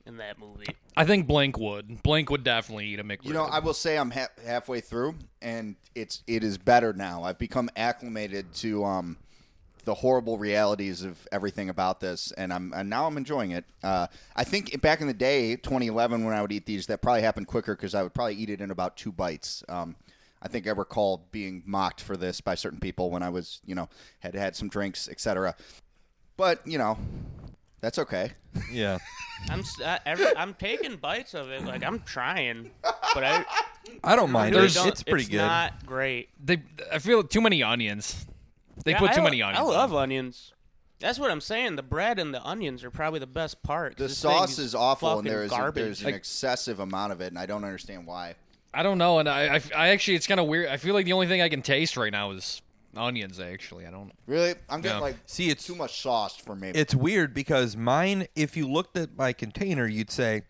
in 0.06 0.16
that 0.18 0.38
movie. 0.38 0.66
I 0.96 1.04
think 1.04 1.26
Blink 1.26 1.58
would. 1.58 2.02
Blink 2.02 2.30
would 2.30 2.44
definitely 2.44 2.86
eat 2.86 3.00
a 3.00 3.04
McRib. 3.04 3.24
You 3.24 3.32
know, 3.32 3.44
I 3.44 3.58
will 3.58 3.74
say 3.74 3.96
I'm 3.96 4.10
ha- 4.10 4.28
halfway 4.44 4.80
through, 4.80 5.16
and 5.42 5.76
it's 5.94 6.22
it 6.26 6.44
is 6.44 6.58
better 6.58 6.92
now. 6.92 7.22
I've 7.24 7.38
become 7.38 7.68
acclimated 7.76 8.52
to 8.56 8.84
um, 8.84 9.16
the 9.84 9.94
horrible 9.94 10.38
realities 10.38 11.02
of 11.02 11.26
everything 11.32 11.68
about 11.68 12.00
this, 12.00 12.32
and 12.32 12.52
I'm 12.52 12.72
and 12.74 12.88
now 12.88 13.06
I'm 13.06 13.16
enjoying 13.16 13.52
it. 13.52 13.64
Uh, 13.82 14.06
I 14.36 14.44
think 14.44 14.80
back 14.80 15.00
in 15.00 15.06
the 15.06 15.14
day, 15.14 15.56
2011, 15.56 16.24
when 16.24 16.34
I 16.34 16.42
would 16.42 16.52
eat 16.52 16.66
these, 16.66 16.86
that 16.86 17.02
probably 17.02 17.22
happened 17.22 17.46
quicker 17.46 17.74
because 17.74 17.94
I 17.94 18.02
would 18.02 18.14
probably 18.14 18.34
eat 18.34 18.50
it 18.50 18.60
in 18.60 18.70
about 18.70 18.96
two 18.96 19.12
bites. 19.12 19.64
Um, 19.68 19.96
I 20.42 20.48
think 20.48 20.66
I 20.66 20.72
recall 20.72 21.26
being 21.32 21.62
mocked 21.64 22.02
for 22.02 22.16
this 22.16 22.40
by 22.42 22.54
certain 22.54 22.78
people 22.78 23.10
when 23.10 23.22
I 23.22 23.30
was, 23.30 23.60
you 23.64 23.74
know, 23.74 23.88
had 24.20 24.34
had 24.34 24.54
some 24.54 24.68
drinks, 24.68 25.08
etc. 25.08 25.56
But 26.36 26.66
you 26.66 26.78
know, 26.78 26.98
that's 27.84 27.98
okay. 27.98 28.32
Yeah. 28.72 28.98
I'm. 29.50 29.60
s- 29.60 29.80
I, 29.84 30.00
every, 30.06 30.36
I'm 30.36 30.54
taking 30.54 30.96
bites 30.96 31.34
of 31.34 31.50
it. 31.50 31.64
Like 31.64 31.84
I'm 31.84 32.00
trying, 32.00 32.70
but 32.82 33.22
I. 33.24 33.44
I 34.02 34.16
don't 34.16 34.30
mind. 34.30 34.54
really 34.54 34.66
it. 34.68 34.74
don't- 34.74 34.88
It's 34.88 35.02
pretty 35.02 35.26
good. 35.26 35.38
Not 35.38 35.84
great. 35.86 36.30
they, 36.42 36.62
I 36.92 36.98
feel 36.98 37.22
too 37.22 37.40
many 37.42 37.62
onions. 37.62 38.26
They 38.84 38.92
Yeah, 38.92 38.98
put 38.98 39.10
I 39.10 39.14
too 39.14 39.20
lo- 39.20 39.24
many 39.24 39.42
onions. 39.42 39.58
I 39.60 39.70
love 39.70 39.94
onions. 39.94 40.52
That's 41.00 41.18
what 41.18 41.30
I'm 41.30 41.40
saying. 41.42 41.76
The 41.76 41.82
bread 41.82 42.18
and 42.18 42.32
the 42.32 42.42
onions 42.42 42.82
are 42.84 42.90
probably 42.90 43.20
the 43.20 43.26
best 43.26 43.62
part. 43.62 43.96
'cause 43.96 43.98
The 44.04 44.08
this 44.08 44.18
sauce 44.18 44.58
is 44.58 44.74
awful, 44.74 45.10
and 45.10 45.18
fucking 45.18 45.30
there 45.32 45.42
is 45.44 45.52
a, 45.52 45.54
garbage. 45.56 45.84
there's 45.84 46.02
an 46.02 46.14
excessive 46.14 46.80
amount 46.80 47.12
of 47.12 47.20
it, 47.20 47.26
and 47.26 47.38
I 47.38 47.44
don't 47.46 47.64
understand 47.64 48.06
why. 48.06 48.36
I 48.72 48.82
don't 48.82 48.98
know, 48.98 49.18
and 49.18 49.28
I, 49.28 49.56
I, 49.56 49.60
I 49.76 49.88
actually, 49.88 50.14
it's 50.14 50.26
kind 50.26 50.40
of 50.40 50.46
weird. 50.46 50.68
I 50.68 50.78
feel 50.78 50.94
like 50.94 51.04
the 51.04 51.12
only 51.12 51.26
thing 51.26 51.42
I 51.42 51.48
can 51.50 51.60
taste 51.62 51.96
right 51.96 52.10
now 52.12 52.30
is 52.30 52.62
onions. 52.96 53.40
Actually, 53.40 53.86
I 53.86 53.90
don't. 53.90 54.12
Really, 54.26 54.54
I'm 54.68 54.80
getting 54.80 55.00
like 55.00 55.16
See, 55.26 55.50
it's 55.50 55.66
too 55.66 55.74
much 55.74 56.00
sauce 56.00 56.36
for 56.36 56.54
me. 56.54 56.70
It's 56.74 56.94
weird 56.94 57.34
because 57.34 57.76
mine, 57.76 58.26
if 58.34 58.56
you 58.56 58.70
looked 58.70 58.96
at 58.96 59.16
my 59.16 59.32
container, 59.32 59.86
you'd 59.86 60.10
say, 60.10 60.42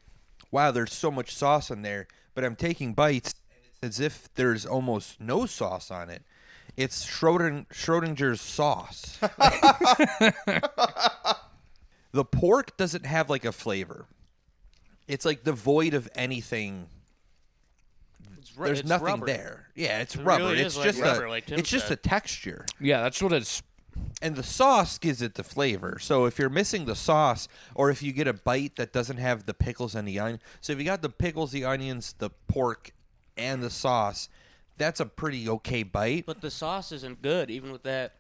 "Wow, 0.51 0.71
there's 0.71 0.93
so 0.93 1.11
much 1.11 1.35
sauce 1.35 1.71
in 1.71 1.83
there." 1.83 2.07
But 2.35 2.45
I'm 2.45 2.57
taking 2.57 2.95
bites, 2.95 3.35
and 3.51 3.91
it's 3.91 3.99
as 3.99 4.01
if 4.01 4.35
there's 4.35 4.67
almost 4.67 5.21
no 5.21 5.47
sauce 5.47 5.91
on 5.91 6.11
it. 6.11 6.23
It's 6.77 7.05
Schroding, 7.05 7.67
Schrodinger's 7.73 8.41
sauce. 8.41 9.19
the 12.13 12.25
pork 12.25 12.77
doesn't 12.77 13.07
have 13.07 13.31
like 13.31 13.45
a 13.45 13.53
flavor. 13.53 14.07
It's 15.07 15.25
like 15.25 15.45
devoid 15.45 15.95
of 15.95 16.09
anything. 16.17 16.89
It's 18.55 18.59
ru- 18.61 18.67
There's 18.67 18.81
it's 18.81 18.89
nothing 18.89 19.07
rubber. 19.07 19.27
there. 19.27 19.67
Yeah, 19.75 20.01
it's 20.01 20.15
It 20.15 20.23
rubber. 20.23 20.45
really 20.45 20.61
it's 20.61 20.75
is 20.75 20.79
like 20.79 20.87
just 20.87 21.01
rubber, 21.01 21.25
a. 21.25 21.31
like 21.31 21.47
Tim 21.47 21.59
it's 21.59 21.69
just 21.69 21.91
a 21.91 21.97
texture 21.97 22.65
Yeah, 22.81 23.03
that's 23.03 23.21
what 23.21 23.33
it's. 23.33 23.63
and 24.23 24.37
the 24.37 24.43
sauce 24.45 24.97
gives 24.99 25.23
it 25.23 25.35
the 25.35 25.43
flavor. 25.43 25.99
So 25.99 26.27
if 26.27 26.39
you're 26.39 26.49
missing 26.51 26.85
the 26.85 26.95
sauce, 26.95 27.49
or 27.75 27.91
if 27.91 28.01
you 28.03 28.13
get 28.13 28.29
a 28.29 28.33
bite 28.33 28.77
that 28.77 28.93
doesn't 28.93 29.17
have 29.19 29.47
the 29.47 29.55
pickles 29.55 29.95
and 29.97 30.07
the 30.07 30.21
onion, 30.21 30.41
so 30.61 30.73
if 30.73 30.79
you 30.79 30.85
got 30.85 31.03
the 31.03 31.09
pickles, 31.09 31.51
the 31.51 31.65
onions, 31.65 32.15
the 32.19 32.31
pork, 32.49 32.93
and 33.37 33.61
the 33.63 33.71
sauce, 33.71 34.29
that's 34.79 35.01
a 35.01 35.07
pretty 35.07 35.49
okay 35.49 35.83
bite. 35.83 36.25
But 36.27 36.41
the 36.41 36.51
sauce 36.51 36.93
isn't 36.93 37.23
good, 37.23 37.51
even 37.51 37.73
with 37.73 37.83
that 37.85 38.13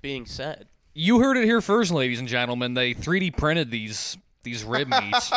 being 0.00 0.26
said. 0.26 0.68
You 0.94 1.20
heard 1.20 1.36
it 1.36 1.44
here 1.44 1.60
first, 1.60 1.90
ladies 1.90 2.20
and 2.20 2.28
gentlemen. 2.28 2.74
They 2.74 2.94
3D 2.94 3.36
printed 3.36 3.70
these 3.70 4.16
these 4.44 4.62
rib 4.62 4.88
meats. 4.88 5.32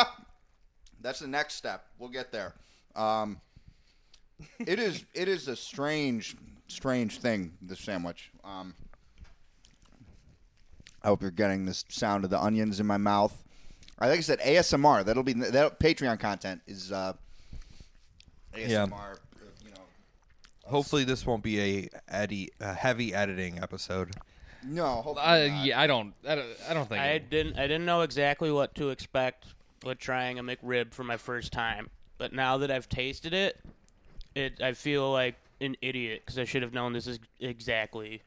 That's 1.00 1.20
the 1.20 1.28
next 1.28 1.54
step. 1.54 1.86
We'll 1.98 2.08
get 2.10 2.32
there. 2.32 2.54
Um, 2.96 3.40
it 4.58 4.78
is 4.78 5.04
it 5.14 5.28
is 5.28 5.48
a 5.48 5.56
strange 5.56 6.36
strange 6.68 7.18
thing. 7.18 7.52
the 7.62 7.76
sandwich. 7.76 8.30
Um, 8.44 8.74
I 11.02 11.08
hope 11.08 11.22
you're 11.22 11.30
getting 11.30 11.64
this 11.66 11.84
sound 11.88 12.24
of 12.24 12.30
the 12.30 12.42
onions 12.42 12.80
in 12.80 12.86
my 12.86 12.96
mouth. 12.96 13.44
I 13.98 14.08
think 14.08 14.18
I 14.18 14.22
said 14.22 14.40
ASMR. 14.40 15.04
That'll 15.04 15.22
be 15.22 15.32
that 15.34 15.78
Patreon 15.80 16.18
content 16.18 16.60
is 16.66 16.90
uh, 16.92 17.12
ASMR. 18.54 18.68
Yeah. 18.68 18.84
You 19.64 19.70
know, 19.70 19.80
Hopefully, 20.64 21.04
this 21.04 21.24
won't 21.24 21.42
be 21.42 21.60
a, 21.60 21.88
eddy, 22.08 22.50
a 22.60 22.74
heavy 22.74 23.14
editing 23.14 23.58
episode. 23.62 24.10
no. 24.66 24.86
Hopefully 25.02 25.20
uh, 25.20 25.46
not. 25.48 25.64
yeah, 25.66 25.80
I 25.80 25.86
don't. 25.86 26.12
I 26.28 26.34
don't, 26.34 26.46
I 26.68 26.74
don't 26.74 26.88
think. 26.88 27.00
I 27.00 27.06
it- 27.12 27.30
didn't. 27.30 27.58
I 27.58 27.62
didn't 27.62 27.86
know 27.86 28.02
exactly 28.02 28.50
what 28.50 28.74
to 28.74 28.90
expect 28.90 29.46
with 29.84 29.98
trying 29.98 30.38
a 30.38 30.42
McRib 30.42 30.92
for 30.92 31.04
my 31.04 31.16
first 31.16 31.52
time. 31.52 31.88
But 32.18 32.32
now 32.32 32.58
that 32.58 32.70
I've 32.70 32.88
tasted 32.88 33.32
it, 33.32 33.60
it 34.36 34.60
I 34.62 34.72
feel 34.72 35.10
like 35.10 35.36
an 35.60 35.76
idiot 35.80 36.22
because 36.24 36.38
I 36.38 36.44
should 36.44 36.62
have 36.62 36.72
known 36.72 36.92
this 36.92 37.06
is 37.06 37.18
exactly 37.40 38.22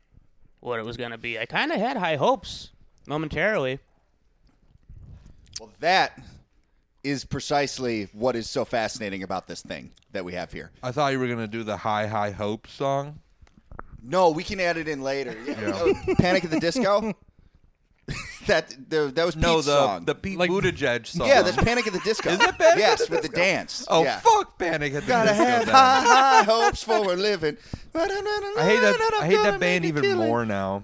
what 0.60 0.80
it 0.80 0.86
was 0.86 0.98
gonna 0.98 1.18
be. 1.18 1.40
I 1.40 1.46
kind 1.46 1.72
of 1.72 1.80
had 1.80 1.98
high 1.98 2.16
hopes 2.16 2.72
momentarily. 3.08 3.80
Well, 5.60 5.70
that 5.80 6.20
is 7.04 7.24
precisely 7.24 8.10
what 8.14 8.36
is 8.36 8.50
so 8.50 8.66
fascinating 8.66 9.24
about 9.24 9.48
this 9.48 9.62
thing 9.62 9.92
that 10.12 10.26
we 10.26 10.34
have 10.34 10.52
here. 10.52 10.72
I 10.84 10.92
thought 10.92 11.14
you 11.14 11.20
were 11.20 11.28
gonna 11.28 11.48
do 11.48 11.64
the 11.64 11.78
High 11.78 12.08
High 12.08 12.32
Hope 12.32 12.68
song. 12.68 13.20
No, 14.02 14.30
we 14.30 14.44
can 14.44 14.60
add 14.60 14.78
it 14.78 14.88
in 14.88 15.02
later. 15.02 15.36
Yeah. 15.46 15.72
Oh, 15.74 15.94
Panic 16.18 16.46
at 16.46 16.52
the 16.52 16.60
Disco. 16.60 17.14
that 18.50 18.76
the, 18.90 19.12
that 19.16 19.26
was 19.26 19.36
No, 19.36 19.56
Pete's 19.56 19.66
the 19.68 19.72
song. 19.78 20.06
the 20.06 20.14
Pete 20.16 20.38
Like- 20.38 20.52
Buttigieg 20.52 21.08
song. 21.08 21.28
yeah, 21.28 21.42
that's 21.42 21.58
Panic 21.58 21.88
at 21.88 21.94
the 21.94 22.00
Disco. 22.04 22.30
Is 22.30 22.40
it 22.40 22.58
Panic 22.58 22.62
at 22.62 22.78
yes, 22.78 23.06
the 23.08 23.12
with 23.14 23.22
the 23.24 23.30
dance. 23.30 23.86
Oh 23.88 24.04
yeah. 24.04 24.20
fuck, 24.20 24.58
Panic 24.60 24.94
at 24.94 25.02
the 25.04 25.08
Gotta 25.08 25.30
Disco 25.30 25.44
have 25.46 25.66
then. 25.66 25.74
high, 25.76 26.02
high 26.02 26.44
hopes 26.44 26.84
for 26.84 26.98
a 26.98 27.16
living. 27.16 27.58
I 27.96 28.00
I 28.58 28.64
hate 28.66 28.82
that. 28.82 29.18
I 29.22 29.26
hate 29.26 29.38
that 29.44 29.60
band 29.60 29.86
even 29.86 30.18
more 30.18 30.46
now. 30.46 30.84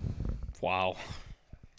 wow. 0.62 0.95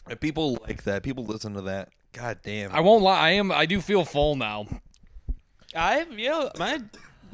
And 0.08 0.20
People 0.20 0.58
like 0.68 0.84
that. 0.84 1.02
People 1.02 1.24
listen 1.24 1.54
to 1.54 1.62
that. 1.62 1.88
God 2.12 2.38
damn. 2.44 2.70
I 2.72 2.80
won't 2.80 3.02
lie. 3.02 3.18
I 3.18 3.30
am. 3.32 3.50
I 3.50 3.66
do 3.66 3.80
feel 3.80 4.04
full 4.04 4.36
now. 4.36 4.66
I 5.74 6.06
yeah, 6.16 6.48
my 6.58 6.80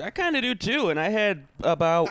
I 0.02 0.10
kind 0.10 0.34
of 0.36 0.42
do 0.42 0.54
too. 0.54 0.88
And 0.90 0.98
I 0.98 1.10
had 1.10 1.44
about 1.62 2.10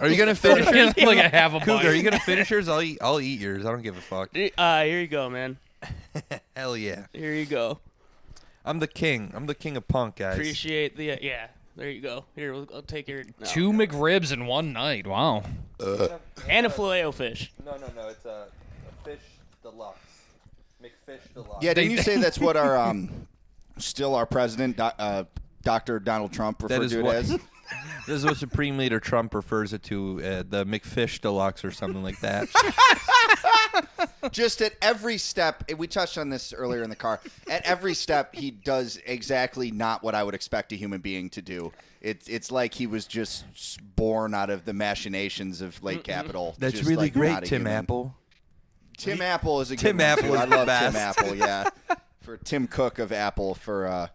Are 0.00 0.08
you 0.08 0.16
gonna 0.16 0.34
finish? 0.34 0.64
like 0.96 1.18
a 1.18 1.28
half 1.28 1.52
a 1.54 1.60
Cougar, 1.60 1.74
bite. 1.74 1.86
are 1.86 1.94
you 1.94 2.02
gonna 2.02 2.18
finish 2.20 2.50
yours? 2.50 2.68
I'll 2.68 2.82
eat. 2.82 2.98
I'll 3.02 3.20
eat 3.20 3.38
yours. 3.38 3.64
I 3.66 3.70
don't 3.70 3.82
give 3.82 3.96
a 3.96 4.00
fuck. 4.00 4.30
uh, 4.56 4.82
here 4.84 5.00
you 5.00 5.06
go, 5.06 5.28
man. 5.28 5.58
Hell 6.56 6.76
yeah. 6.76 7.06
Here 7.12 7.34
you 7.34 7.46
go. 7.46 7.78
I'm 8.64 8.78
the 8.78 8.86
king. 8.86 9.32
I'm 9.34 9.46
the 9.46 9.54
king 9.54 9.76
of 9.76 9.86
punk, 9.88 10.16
guys. 10.16 10.34
Appreciate 10.34 10.96
the 10.96 11.18
yeah. 11.22 11.48
There 11.76 11.88
you 11.88 12.00
go. 12.00 12.24
Here, 12.34 12.52
we'll, 12.52 12.68
I'll 12.74 12.82
take 12.82 13.06
your 13.06 13.22
no. 13.22 13.46
Two 13.46 13.72
McRibs 13.72 14.32
in 14.32 14.46
one 14.46 14.72
night. 14.72 15.06
Wow. 15.06 15.44
and 16.48 16.66
a 16.66 16.70
filet 16.70 17.10
fish. 17.12 17.52
No, 17.64 17.76
no, 17.76 17.86
no. 17.94 18.08
It's 18.08 18.24
a, 18.24 18.48
a 18.88 19.04
fish 19.04 19.20
deluxe. 19.62 19.98
McFish 20.82 21.20
deluxe. 21.34 21.62
Yeah, 21.62 21.74
didn't 21.74 21.92
you 21.92 21.98
say 21.98 22.16
that's 22.16 22.38
what 22.38 22.56
our 22.56 22.76
um, 22.76 23.28
still 23.78 24.14
our 24.14 24.26
president, 24.26 24.76
doc, 24.76 24.94
uh, 24.98 25.24
Doctor 25.62 26.00
Donald 26.00 26.32
Trump, 26.32 26.62
referred 26.62 26.82
is 26.82 26.92
to 26.92 27.00
it 27.00 27.04
what- 27.04 27.16
as? 27.16 27.38
This 28.08 28.20
is 28.20 28.24
what 28.24 28.38
Supreme 28.38 28.78
Leader 28.78 29.00
Trump 29.00 29.34
refers 29.34 29.74
it 29.74 29.82
to, 29.84 30.20
uh, 30.24 30.42
the 30.48 30.64
McFish 30.64 31.20
deluxe 31.20 31.62
or 31.62 31.70
something 31.70 32.02
like 32.02 32.18
that. 32.20 32.48
just 34.32 34.62
at 34.62 34.72
every 34.82 35.18
step 35.18 35.70
we 35.76 35.86
touched 35.86 36.18
on 36.18 36.30
this 36.30 36.52
earlier 36.52 36.82
in 36.82 36.90
the 36.90 36.96
car 36.96 37.20
at 37.48 37.64
every 37.64 37.94
step 37.94 38.34
he 38.34 38.50
does 38.50 38.98
exactly 39.06 39.70
not 39.70 40.02
what 40.02 40.14
i 40.14 40.22
would 40.22 40.34
expect 40.34 40.72
a 40.72 40.76
human 40.76 41.00
being 41.00 41.30
to 41.30 41.40
do 41.40 41.72
it's 42.00 42.28
it's 42.28 42.50
like 42.50 42.74
he 42.74 42.86
was 42.86 43.06
just 43.06 43.44
born 43.96 44.34
out 44.34 44.50
of 44.50 44.64
the 44.64 44.72
machinations 44.72 45.60
of 45.60 45.82
late 45.82 46.02
capital 46.04 46.54
That's 46.58 46.74
just, 46.74 46.88
really 46.88 47.06
like, 47.06 47.12
great, 47.14 47.38
a 47.38 47.40
Tim 47.42 47.60
human. 47.62 47.72
Apple. 47.72 48.14
tim 48.96 49.20
apple 49.22 49.60
is 49.60 49.70
a 49.70 49.76
good 49.76 49.82
Tim 49.82 49.96
one, 49.98 50.06
Apple 50.06 50.28
too. 50.28 50.34
is 50.34 50.40
i 50.40 50.46
the 50.46 50.56
love 50.56 50.66
best. 50.66 50.92
tim 50.94 50.96
apple 50.96 51.34
yeah 51.36 51.68
for 52.22 52.36
tim 52.38 52.66
cook 52.66 52.98
of 52.98 53.12
apple 53.12 53.54
for 53.54 53.86
uh 53.86 54.08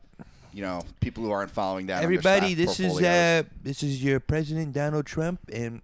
you 0.53 0.61
know 0.61 0.83
people 0.99 1.23
who 1.23 1.31
aren't 1.31 1.51
following 1.51 1.87
that 1.87 2.03
Everybody, 2.03 2.53
stock 2.53 2.65
this 2.65 2.79
is 2.79 3.01
uh, 3.01 3.43
this 3.61 3.83
is 3.83 4.03
your 4.03 4.19
President 4.19 4.73
Donald 4.73 5.05
Trump, 5.05 5.39
and 5.51 5.81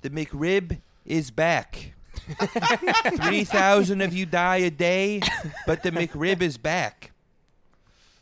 the 0.00 0.10
McRib 0.10 0.80
is 1.04 1.30
back. 1.30 1.92
Three 3.22 3.44
thousand 3.44 4.00
of 4.00 4.14
you 4.14 4.24
die 4.24 4.58
a 4.58 4.70
day, 4.70 5.20
but 5.66 5.82
the 5.82 5.90
McRib 5.90 6.40
is 6.40 6.56
back. 6.56 7.12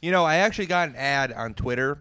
You 0.01 0.11
know, 0.11 0.25
I 0.25 0.37
actually 0.37 0.67
got 0.67 0.89
an 0.89 0.97
ad 0.97 1.33
on 1.33 1.55
Twitter 1.55 1.99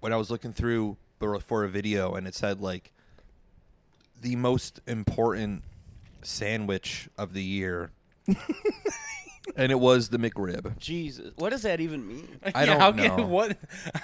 when 0.00 0.12
I 0.12 0.16
was 0.16 0.30
looking 0.30 0.52
through 0.52 0.98
for 1.18 1.40
for 1.40 1.64
a 1.64 1.68
video, 1.68 2.14
and 2.14 2.26
it 2.26 2.34
said 2.34 2.60
like 2.60 2.92
the 4.20 4.36
most 4.36 4.80
important 4.86 5.62
sandwich 6.22 7.08
of 7.16 7.32
the 7.32 7.42
year. 7.42 7.90
and 9.56 9.72
it 9.72 9.80
was 9.80 10.08
the 10.10 10.18
McRib. 10.18 10.78
Jesus, 10.78 11.32
what 11.36 11.50
does 11.50 11.62
that 11.62 11.80
even 11.80 12.06
mean? 12.06 12.28
I 12.54 12.64
Yeah, 12.64 12.66
don't 12.66 12.80
how 12.80 12.90
know. 12.90 13.16
Can, 13.16 13.28
what? 13.30 13.56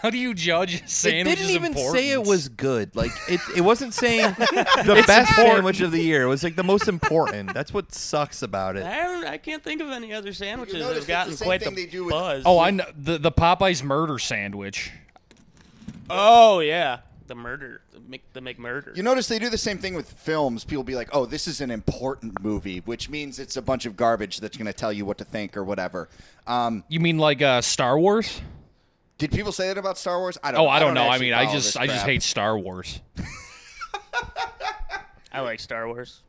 How 0.02 0.10
do 0.10 0.18
you 0.18 0.34
judge 0.34 0.74
a 0.80 0.84
It 0.84 0.90
sandwich's 0.90 1.46
didn't 1.46 1.54
even 1.54 1.74
say 1.76 2.10
it 2.10 2.24
was 2.24 2.48
good. 2.48 2.94
Like 2.96 3.12
it, 3.28 3.40
it 3.56 3.60
wasn't 3.60 3.94
saying 3.94 4.34
the 4.38 5.04
best 5.06 5.34
sandwich 5.36 5.80
of 5.80 5.92
the 5.92 6.00
year. 6.02 6.22
It 6.22 6.26
was 6.28 6.42
like 6.42 6.56
the 6.56 6.64
most 6.64 6.88
important. 6.88 7.52
That's 7.54 7.72
what 7.72 7.92
sucks 7.94 8.42
about 8.42 8.76
it. 8.76 8.84
I 8.84 9.04
don't. 9.04 9.24
I 9.26 9.36
can't 9.38 9.62
think 9.62 9.80
of 9.82 9.90
any 9.90 10.12
other 10.12 10.32
sandwiches 10.32 10.74
that 10.74 10.80
notice 10.80 10.88
have 10.88 10.96
it's 10.98 11.06
the 11.06 11.12
gotten 11.12 11.36
same 11.36 11.46
quite 11.46 11.62
thing 11.62 11.74
the 11.74 11.84
they 11.84 11.90
do 11.90 12.04
with- 12.04 12.12
buzz. 12.12 12.42
Oh, 12.46 12.58
I 12.58 12.70
know 12.70 12.84
the 12.96 13.18
the 13.18 13.32
Popeyes 13.32 13.82
murder 13.82 14.18
sandwich. 14.18 14.90
Oh 16.08 16.60
yeah, 16.60 16.98
the 17.26 17.34
murder, 17.34 17.82
the 17.92 18.00
Mc, 18.00 18.22
the 18.32 18.40
McMurder. 18.40 18.96
You 18.96 19.02
notice 19.02 19.28
they 19.28 19.38
do 19.38 19.48
the 19.48 19.58
same 19.58 19.78
thing 19.78 19.94
with 19.94 20.10
films. 20.12 20.64
People 20.64 20.84
be 20.84 20.94
like, 20.94 21.08
"Oh, 21.12 21.26
this 21.26 21.46
is 21.46 21.60
an 21.60 21.70
important 21.70 22.42
movie," 22.42 22.80
which 22.80 23.08
means 23.08 23.38
it's 23.38 23.56
a 23.56 23.62
bunch 23.62 23.86
of 23.86 23.96
garbage 23.96 24.40
that's 24.40 24.56
going 24.56 24.66
to 24.66 24.72
tell 24.72 24.92
you 24.92 25.04
what 25.04 25.18
to 25.18 25.24
think 25.24 25.56
or 25.56 25.64
whatever. 25.64 26.08
Um, 26.46 26.84
You 26.88 27.00
mean 27.00 27.18
like 27.18 27.42
uh, 27.42 27.60
Star 27.60 27.98
Wars? 27.98 28.40
did 29.18 29.32
people 29.32 29.52
say 29.52 29.68
that 29.68 29.78
about 29.78 29.98
Star 29.98 30.18
Wars? 30.18 30.38
I 30.42 30.52
don't. 30.52 30.60
Oh, 30.60 30.68
I 30.68 30.78
don't 30.78 30.94
know. 30.94 31.08
I 31.08 31.18
mean, 31.18 31.32
I 31.32 31.50
just 31.52 31.76
I 31.76 31.86
just 31.86 32.04
hate 32.04 32.22
Star 32.22 32.58
Wars. 32.58 33.00
I 35.32 35.40
like 35.40 35.60
Star 35.60 35.86
Wars. 35.86 36.22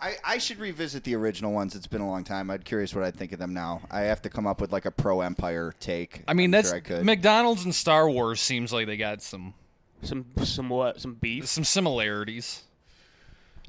I, 0.00 0.14
I 0.22 0.38
should 0.38 0.58
revisit 0.58 1.04
the 1.04 1.16
original 1.16 1.52
ones. 1.52 1.74
It's 1.74 1.86
been 1.86 2.02
a 2.02 2.08
long 2.08 2.22
time. 2.22 2.50
I'd 2.50 2.64
curious 2.64 2.94
what 2.94 3.02
I'd 3.02 3.16
think 3.16 3.32
of 3.32 3.38
them 3.38 3.54
now. 3.54 3.80
I 3.90 4.00
have 4.00 4.20
to 4.22 4.28
come 4.28 4.46
up 4.46 4.60
with 4.60 4.70
like 4.70 4.84
a 4.84 4.90
pro 4.90 5.22
Empire 5.22 5.74
take. 5.80 6.22
I 6.28 6.34
mean, 6.34 6.46
I'm 6.46 6.50
that's 6.50 6.68
sure 6.68 6.76
I 6.76 6.80
could. 6.80 7.04
McDonald's 7.04 7.64
and 7.64 7.74
Star 7.74 8.08
Wars 8.08 8.40
seems 8.40 8.72
like 8.72 8.86
they 8.86 8.98
got 8.98 9.22
some 9.22 9.54
Some 10.02 10.26
some 10.44 10.68
what? 10.68 11.00
Some 11.00 11.14
beef. 11.14 11.46
some 11.46 11.64
similarities. 11.64 12.62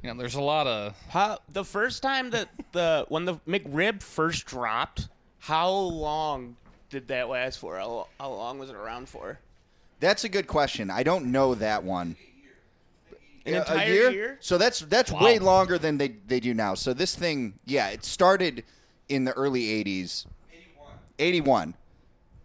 You 0.02 0.12
know, 0.12 0.18
there's 0.18 0.36
a 0.36 0.40
lot 0.42 0.66
of 0.68 0.94
How 1.08 1.38
the 1.52 1.64
first 1.64 2.02
time 2.02 2.30
that 2.30 2.48
the 2.72 3.04
when 3.08 3.24
the 3.24 3.34
McRib 3.48 4.02
first 4.02 4.46
dropped, 4.46 5.08
how 5.40 5.70
long 5.70 6.56
did 6.90 7.08
that 7.08 7.28
last 7.28 7.58
for? 7.58 7.76
How, 7.78 8.06
how 8.20 8.30
long 8.30 8.58
was 8.58 8.70
it 8.70 8.76
around 8.76 9.08
for? 9.08 9.38
That's 10.00 10.22
a 10.24 10.28
good 10.28 10.46
question. 10.46 10.90
I 10.90 11.02
don't 11.02 11.32
know 11.32 11.54
that 11.56 11.82
one. 11.82 12.14
An 13.44 13.54
A- 13.54 13.58
entire 13.58 13.86
a 13.86 13.92
year? 13.92 14.10
year? 14.10 14.38
So 14.40 14.56
that's 14.58 14.80
that's 14.80 15.10
Wow. 15.10 15.24
way 15.24 15.38
longer 15.40 15.78
than 15.78 15.98
they 15.98 16.08
they 16.28 16.38
do 16.38 16.54
now. 16.54 16.74
So 16.74 16.92
this 16.94 17.16
thing, 17.16 17.54
yeah, 17.64 17.88
it 17.88 18.04
started 18.04 18.62
in 19.08 19.24
the 19.24 19.32
early 19.32 19.62
'80s. 19.84 20.26
81. 20.52 20.92
81. 21.18 21.74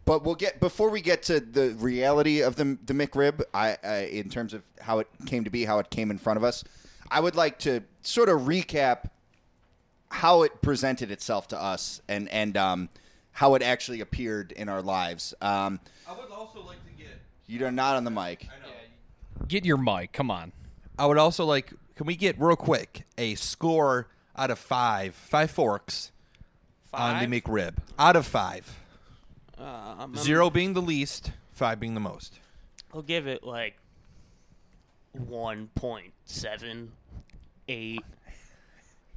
But 0.05 0.23
we'll 0.25 0.35
get 0.35 0.59
before 0.59 0.89
we 0.89 0.99
get 1.01 1.23
to 1.23 1.39
the 1.39 1.71
reality 1.79 2.41
of 2.41 2.55
the 2.57 2.77
the 2.85 2.93
McRib. 2.93 3.41
I, 3.53 3.77
I 3.83 3.95
in 4.11 4.29
terms 4.29 4.53
of 4.53 4.63
how 4.81 4.99
it 4.99 5.07
came 5.25 5.43
to 5.45 5.49
be, 5.49 5.63
how 5.65 5.79
it 5.79 5.89
came 5.89 6.11
in 6.11 6.17
front 6.17 6.37
of 6.37 6.43
us. 6.43 6.63
I 7.09 7.19
would 7.19 7.35
like 7.35 7.59
to 7.59 7.81
sort 8.01 8.27
of 8.29 8.41
recap 8.41 9.09
how 10.09 10.43
it 10.43 10.61
presented 10.61 11.09
itself 11.11 11.47
to 11.49 11.61
us 11.61 12.01
and 12.07 12.27
and 12.29 12.57
um, 12.57 12.89
how 13.31 13.55
it 13.55 13.61
actually 13.61 14.01
appeared 14.01 14.51
in 14.51 14.67
our 14.69 14.81
lives. 14.81 15.33
Um, 15.41 15.79
I 16.07 16.11
would 16.13 16.31
also 16.31 16.61
like 16.63 16.83
to 16.85 16.91
get. 16.97 17.19
you're 17.47 17.71
not 17.71 17.95
on 17.95 18.03
the 18.03 18.11
mic. 18.11 18.47
get 19.47 19.63
your 19.65 19.77
mic. 19.77 20.11
Come 20.11 20.29
on. 20.29 20.51
I 20.99 21.05
would 21.05 21.17
also 21.17 21.45
like. 21.45 21.71
Can 21.95 22.07
we 22.07 22.15
get 22.15 22.39
real 22.41 22.55
quick 22.55 23.05
a 23.17 23.35
score 23.35 24.07
out 24.35 24.49
of 24.51 24.59
five? 24.59 25.15
Five 25.15 25.51
forks 25.51 26.11
on 26.93 27.19
Five? 27.19 27.29
the 27.29 27.41
McRib. 27.41 27.75
Out 27.97 28.15
of 28.15 28.25
five. 28.25 28.79
Uh, 29.63 29.65
I'm- 29.65 29.99
I'm- 30.01 30.15
Zero 30.17 30.49
being 30.49 30.73
the 30.73 30.81
least, 30.81 31.31
five 31.53 31.79
being 31.79 31.93
the 31.93 31.99
most. 32.01 32.39
I'll 32.93 33.01
give 33.01 33.27
it 33.27 33.43
like 33.43 33.77
one 35.13 35.69
point 35.75 36.13
seven 36.25 36.91
eight. 37.67 38.03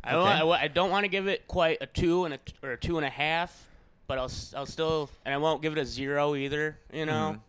I 0.05 0.13
don't. 0.13 0.23
Okay. 0.29 0.51
I, 0.53 0.63
I 0.65 0.69
don't 0.69 0.91
want 0.91 1.05
to 1.05 1.09
give 1.09 1.27
it 1.27 1.49
quite 1.49 1.79
a 1.81 1.87
two 1.87 2.25
and 2.27 2.35
a 2.35 2.39
t- 2.39 2.55
or 2.63 2.73
a 2.73 2.77
two 2.79 2.97
and 2.97 3.05
a 3.05 3.11
half, 3.11 3.67
but 4.07 4.19
I'll 4.19 4.27
s- 4.27 4.55
I'll 4.57 4.67
still 4.67 5.11
and 5.25 5.35
I 5.35 5.37
won't 5.39 5.63
give 5.63 5.73
it 5.73 5.79
a 5.81 5.85
zero 5.85 6.37
either. 6.37 6.79
You 6.93 7.07
know, 7.07 7.33
Mm-hmm. 7.33 7.41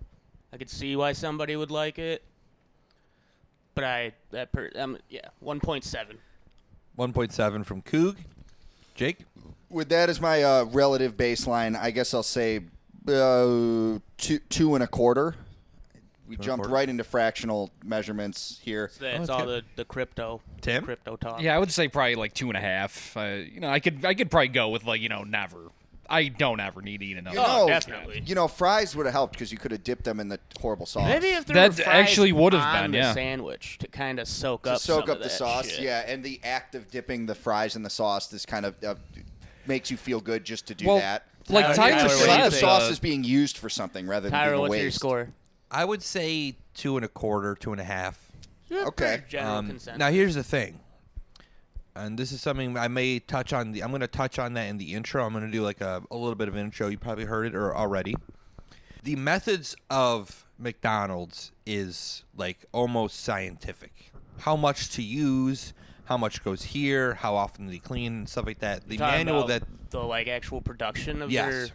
I 0.53 0.57
could 0.57 0.69
see 0.69 0.95
why 0.95 1.11
somebody 1.13 1.55
would 1.55 1.69
like 1.71 1.99
it, 1.99 2.23
but 3.75 3.83
I 3.83 4.13
that 4.31 4.51
per 4.51 4.71
um 4.75 4.97
yeah 5.09 5.21
one 5.39 5.59
point 5.59 5.83
seven. 5.83 6.17
1.7 6.97 7.63
from 7.63 7.83
Coog. 7.83 8.15
Jake? 8.95 9.19
With 9.69 9.87
that 9.89 10.09
as 10.09 10.19
my 10.19 10.41
uh, 10.41 10.63
relative 10.63 11.15
baseline, 11.15 11.77
I 11.79 11.91
guess 11.91 12.11
I'll 12.11 12.23
say 12.23 12.61
uh, 13.07 13.99
two 14.17 14.39
two 14.49 14.75
and 14.75 14.83
a 14.83 14.87
quarter. 14.87 15.35
We 16.27 16.35
and 16.35 16.43
a 16.43 16.45
jumped 16.45 16.63
quarter. 16.63 16.73
right 16.75 16.89
into 16.89 17.03
fractional 17.05 17.71
measurements 17.83 18.59
here. 18.61 18.89
So 18.91 19.03
that's 19.05 19.17
that's 19.19 19.29
all 19.29 19.45
good. 19.45 19.63
the 19.75 19.83
the 19.83 19.85
crypto 19.85 20.41
Tim? 20.61 20.83
crypto 20.83 21.15
talk. 21.15 21.41
Yeah, 21.41 21.55
I 21.55 21.59
would 21.59 21.71
say 21.71 21.87
probably 21.87 22.15
like 22.15 22.33
two 22.33 22.49
and 22.49 22.57
a 22.57 22.61
half. 22.61 23.15
Uh, 23.15 23.21
you 23.51 23.59
know, 23.61 23.69
I 23.69 23.79
could 23.79 24.03
I 24.03 24.13
could 24.13 24.29
probably 24.29 24.49
go 24.49 24.69
with 24.69 24.83
like 24.85 24.99
you 25.01 25.09
know 25.09 25.23
never. 25.23 25.69
I 26.09 26.29
don't 26.29 26.61
ever 26.61 26.81
need 26.81 27.01
to 27.01 27.05
eat 27.05 27.17
another. 27.17 27.35
You 27.37 27.41
know, 27.45 27.63
Oh, 27.63 27.67
definitely. 27.67 28.23
You 28.25 28.33
know, 28.33 28.47
fries 28.47 28.95
would 28.95 29.05
have 29.05 29.11
helped 29.13 29.33
because 29.33 29.51
you 29.51 29.57
could 29.57 29.71
have 29.71 29.83
dipped 29.83 30.05
them 30.05 30.21
in 30.21 30.29
the 30.29 30.39
horrible 30.61 30.85
sauce. 30.85 31.03
Maybe 31.03 31.27
if 31.27 31.45
there 31.45 31.55
That 31.69 31.73
fries 31.73 31.85
actually 31.85 32.31
would 32.31 32.53
have 32.53 32.63
on 32.63 32.83
been, 32.85 32.91
the 32.91 32.97
yeah. 32.99 33.13
sandwich 33.13 33.77
to 33.79 33.89
kind 33.89 34.17
of 34.17 34.25
soak 34.25 34.63
to 34.63 34.71
up 34.73 34.79
soak 34.79 35.01
some 35.01 35.09
up 35.09 35.17
of 35.17 35.23
the 35.23 35.23
that 35.27 35.29
sauce, 35.31 35.67
shit. 35.69 35.81
yeah, 35.81 36.05
and 36.07 36.23
the 36.23 36.39
act 36.45 36.75
of 36.75 36.89
dipping 36.89 37.25
the 37.25 37.35
fries 37.35 37.75
in 37.75 37.83
the 37.83 37.89
sauce 37.89 38.27
this 38.27 38.45
kind 38.45 38.65
of 38.65 38.81
uh, 38.85 38.95
makes 39.65 39.91
you 39.91 39.97
feel 39.97 40.21
good 40.21 40.45
just 40.45 40.65
to 40.67 40.75
do 40.75 40.87
Well, 40.87 40.99
that. 40.99 41.25
Like 41.49 41.75
Tyler, 41.75 41.75
Tyler 41.75 41.97
Tyler, 41.97 42.03
what 42.07 42.09
do 42.09 42.19
you 42.19 42.25
said, 42.43 42.51
the 42.51 42.55
sauce 42.57 42.89
is 42.91 42.99
being 42.99 43.23
used 43.23 43.57
for 43.57 43.69
something 43.69 44.07
rather 44.07 44.29
than 44.29 44.37
Tyra, 44.39 44.45
being 44.45 44.57
a 44.57 44.61
what's 44.61 44.71
waste. 44.71 44.81
your 44.83 44.91
score? 44.91 45.29
I 45.71 45.85
would 45.85 46.01
say 46.03 46.55
two 46.73 46.95
and 46.97 47.05
a 47.05 47.09
quarter, 47.09 47.55
two 47.55 47.71
and 47.71 47.81
a 47.81 47.83
half. 47.85 48.19
Okay. 48.71 49.23
General 49.29 49.55
Um, 49.55 49.67
consensus. 49.69 49.99
now 49.99 50.09
here's 50.11 50.35
the 50.35 50.43
thing, 50.43 50.79
and 51.95 52.17
this 52.19 52.31
is 52.31 52.41
something 52.41 52.77
I 52.77 52.87
may 52.89 53.19
touch 53.19 53.53
on. 53.53 53.71
The 53.71 53.83
I'm 53.83 53.89
going 53.89 54.01
to 54.01 54.07
touch 54.07 54.39
on 54.39 54.53
that 54.53 54.67
in 54.67 54.77
the 54.77 54.93
intro. 54.93 55.25
I'm 55.25 55.31
going 55.33 55.45
to 55.45 55.51
do 55.51 55.61
like 55.63 55.81
a, 55.81 56.03
a 56.11 56.15
little 56.17 56.35
bit 56.35 56.47
of 56.47 56.55
an 56.55 56.61
intro. 56.65 56.87
You 56.87 56.97
probably 56.97 57.25
heard 57.25 57.47
it 57.47 57.55
or 57.55 57.75
already. 57.75 58.15
The 59.03 59.15
methods 59.15 59.75
of 59.89 60.45
McDonald's 60.59 61.51
is 61.65 62.23
like 62.35 62.65
almost 62.73 63.21
scientific. 63.21 64.11
How 64.39 64.55
much 64.55 64.89
to 64.91 65.01
use, 65.01 65.73
how 66.07 66.17
much 66.17 66.43
goes 66.43 66.63
here, 66.63 67.15
how 67.15 67.35
often 67.35 67.65
do 67.65 67.71
they 67.71 67.77
clean, 67.79 68.13
and 68.13 68.29
stuff 68.29 68.45
like 68.45 68.59
that. 68.59 68.87
The 68.87 68.97
Talking 68.97 69.17
manual 69.25 69.39
about 69.43 69.47
that 69.59 69.63
the 69.91 69.99
like 69.99 70.27
actual 70.27 70.61
production 70.61 71.21
of 71.21 71.31
Yes. 71.31 71.51
their 71.51 71.67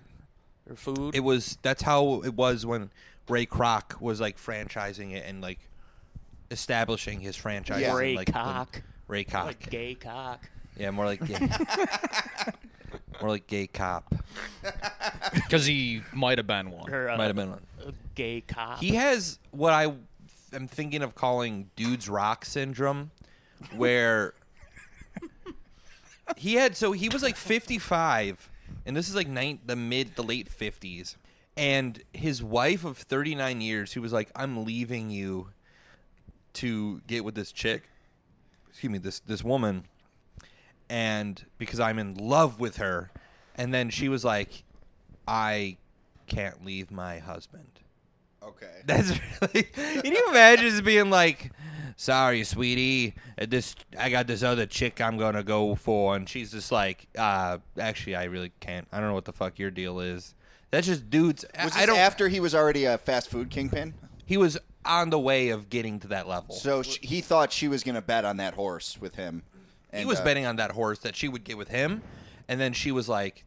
their 0.66 0.76
food. 0.76 1.14
it 1.14 1.20
was 1.20 1.58
that's 1.62 1.82
how 1.82 2.22
it 2.22 2.34
was 2.34 2.64
when 2.66 2.90
Ray 3.28 3.46
Kroc 3.46 4.00
was 4.00 4.20
like 4.20 4.38
franchising 4.38 5.12
it 5.12 5.24
and 5.26 5.40
like 5.40 5.58
establishing 6.50 7.20
his 7.20 7.36
franchise. 7.36 7.80
Yeah. 7.82 7.90
and, 7.90 7.98
Ray 7.98 8.16
like, 8.16 8.26
the- 8.26 8.32
cock, 8.32 8.82
Ray 9.08 9.24
Cock. 9.24 9.46
like 9.46 9.70
gay 9.70 9.94
cock. 9.94 10.48
Yeah, 10.78 10.90
more 10.90 11.04
like 11.04 11.24
gay. 11.26 11.38
more 13.20 13.30
like 13.30 13.46
gay 13.46 13.66
cop. 13.66 14.14
because 15.34 15.66
he 15.66 16.02
might 16.14 16.38
have 16.38 16.46
been 16.46 16.70
one. 16.70 16.90
Or, 16.92 17.10
uh, 17.10 17.16
Might 17.18 17.26
have 17.26 17.36
been 17.36 17.50
one. 17.50 17.60
a 17.86 17.92
gay 18.14 18.40
cop. 18.46 18.78
He 18.80 18.94
has 18.94 19.38
what 19.50 19.72
I 19.74 19.92
am 20.54 20.68
thinking 20.68 21.02
of 21.02 21.14
calling 21.14 21.70
dude's 21.76 22.08
rock 22.08 22.44
syndrome, 22.46 23.10
where 23.76 24.34
he 26.36 26.54
had 26.54 26.76
so 26.76 26.92
he 26.92 27.08
was 27.08 27.22
like 27.22 27.36
55, 27.36 28.50
and 28.86 28.96
this 28.96 29.08
is 29.08 29.14
like 29.14 29.28
nine, 29.28 29.60
the 29.64 29.76
mid 29.76 30.16
the 30.16 30.22
late 30.22 30.48
50s, 30.50 31.16
and 31.56 32.02
his 32.12 32.42
wife 32.42 32.84
of 32.84 32.98
39 32.98 33.60
years, 33.60 33.92
he 33.92 33.98
was 33.98 34.12
like, 34.12 34.30
"I'm 34.34 34.64
leaving 34.64 35.10
you 35.10 35.48
to 36.54 37.00
get 37.06 37.24
with 37.24 37.34
this 37.34 37.52
chick." 37.52 37.88
Excuse 38.70 38.90
me, 38.90 38.98
this 38.98 39.20
this 39.20 39.44
woman, 39.44 39.84
and 40.88 41.44
because 41.58 41.80
I'm 41.80 41.98
in 41.98 42.14
love 42.14 42.60
with 42.60 42.76
her, 42.76 43.10
and 43.54 43.72
then 43.72 43.90
she 43.90 44.08
was 44.08 44.24
like, 44.24 44.64
"I 45.26 45.76
can't 46.26 46.64
leave 46.64 46.90
my 46.90 47.18
husband." 47.18 47.80
Okay. 48.42 48.82
That's 48.86 49.10
really. 49.40 49.64
Can 49.64 50.12
you 50.12 50.28
imagine 50.30 50.70
just 50.70 50.84
being 50.84 51.10
like, 51.10 51.52
"Sorry, 51.96 52.44
sweetie, 52.44 53.14
uh, 53.40 53.46
this 53.48 53.74
I 53.98 54.10
got 54.10 54.26
this 54.26 54.42
other 54.42 54.66
chick 54.66 55.00
I'm 55.00 55.16
gonna 55.18 55.42
go 55.42 55.74
for," 55.74 56.16
and 56.16 56.28
she's 56.28 56.52
just 56.52 56.70
like, 56.72 57.06
"Uh, 57.16 57.58
actually, 57.78 58.16
I 58.16 58.24
really 58.24 58.52
can't. 58.60 58.86
I 58.92 58.98
don't 58.98 59.08
know 59.08 59.14
what 59.14 59.24
the 59.24 59.32
fuck 59.32 59.58
your 59.58 59.70
deal 59.70 60.00
is." 60.00 60.34
That's 60.70 60.86
just 60.86 61.10
dudes. 61.10 61.44
I- 61.58 61.64
Was 61.64 61.74
I 61.76 61.80
this 61.80 61.86
don't. 61.86 61.98
after 61.98 62.28
he 62.28 62.40
was 62.40 62.54
already 62.54 62.84
a 62.86 62.98
fast 62.98 63.28
food 63.30 63.50
kingpin? 63.50 63.94
he 64.24 64.36
was 64.36 64.56
on 64.84 65.10
the 65.10 65.18
way 65.18 65.50
of 65.50 65.68
getting 65.68 66.00
to 66.00 66.08
that 66.08 66.26
level. 66.26 66.54
So 66.54 66.82
sh- 66.82 66.98
he 67.02 67.20
thought 67.20 67.52
she 67.52 67.68
was 67.68 67.82
going 67.84 67.94
to 67.96 68.00
bet 68.02 68.24
on 68.24 68.38
that 68.38 68.54
horse 68.54 68.96
with 68.98 69.14
him. 69.16 69.42
he 69.92 69.98
And, 69.98 70.08
was 70.08 70.20
uh, 70.20 70.24
betting 70.24 70.46
on 70.46 70.56
that 70.56 70.70
horse 70.70 70.98
that 71.00 71.14
she 71.14 71.28
would 71.28 71.44
get 71.44 71.58
with 71.58 71.68
him, 71.68 72.02
and 72.48 72.58
then 72.58 72.72
she 72.72 72.90
was 72.90 73.08
like, 73.08 73.44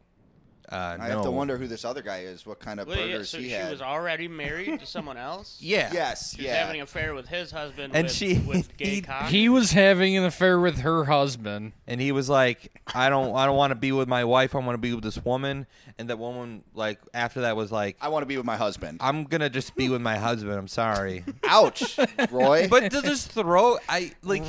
Uh, 0.70 0.96
I 1.00 1.08
no. 1.08 1.14
have 1.16 1.22
to 1.22 1.30
wonder 1.30 1.56
who 1.56 1.66
this 1.68 1.84
other 1.84 2.02
guy 2.02 2.20
is. 2.20 2.44
What 2.44 2.58
kind 2.58 2.80
of 2.80 2.88
Wait, 2.88 2.98
yeah, 2.98 3.12
burgers 3.14 3.30
so 3.30 3.38
he 3.38 3.44
she 3.44 3.50
had? 3.52 3.70
was 3.70 3.80
already 3.80 4.26
married 4.28 4.80
to 4.80 4.86
someone 4.86 5.16
else. 5.16 5.58
Yeah. 5.60 5.90
yes, 5.92 6.32
She 6.34 6.42
was 6.42 6.46
yeah. 6.46 6.56
having 6.56 6.76
an 6.80 6.82
affair 6.84 7.14
with 7.14 7.28
his 7.28 7.50
husband 7.50 7.94
And 7.94 8.04
with, 8.06 8.12
she- 8.12 8.38
with 8.38 8.76
gay 8.76 8.96
he- 8.96 9.00
cock. 9.02 9.28
He 9.28 9.48
was 9.48 9.70
having 9.72 10.16
an 10.16 10.24
affair 10.24 10.58
with 10.58 10.78
her 10.80 11.04
husband. 11.04 11.72
and 11.86 12.00
he 12.00 12.10
was 12.12 12.28
like, 12.28 12.72
"I 12.94 13.08
don't, 13.08 13.34
I 13.36 13.46
don't 13.46 13.56
want 13.56 13.70
to 13.70 13.74
be 13.76 13.92
with 13.92 14.08
my 14.08 14.24
wife. 14.24 14.54
I 14.54 14.58
want 14.58 14.74
to 14.74 14.78
be 14.78 14.92
with 14.94 15.04
this 15.04 15.24
woman." 15.24 15.66
And 15.98 16.10
that 16.10 16.18
woman, 16.18 16.62
like, 16.74 16.98
after 17.14 17.42
that, 17.42 17.56
was 17.56 17.70
like, 17.72 17.96
I 18.00 18.08
want 18.08 18.22
to 18.22 18.26
be 18.26 18.36
with 18.36 18.44
my 18.46 18.56
husband. 18.56 18.98
"I'm 19.00 19.24
gonna 19.24 19.48
just 19.48 19.74
be 19.76 19.88
with 19.88 20.00
my 20.02 20.16
husband. 20.18 20.58
I'm 20.58 20.68
sorry." 20.68 21.24
Ouch, 21.48 21.98
Roy. 22.30 22.66
but 22.68 22.90
to 22.90 23.02
just 23.02 23.30
throw, 23.30 23.78
I 23.88 24.12
like. 24.22 24.42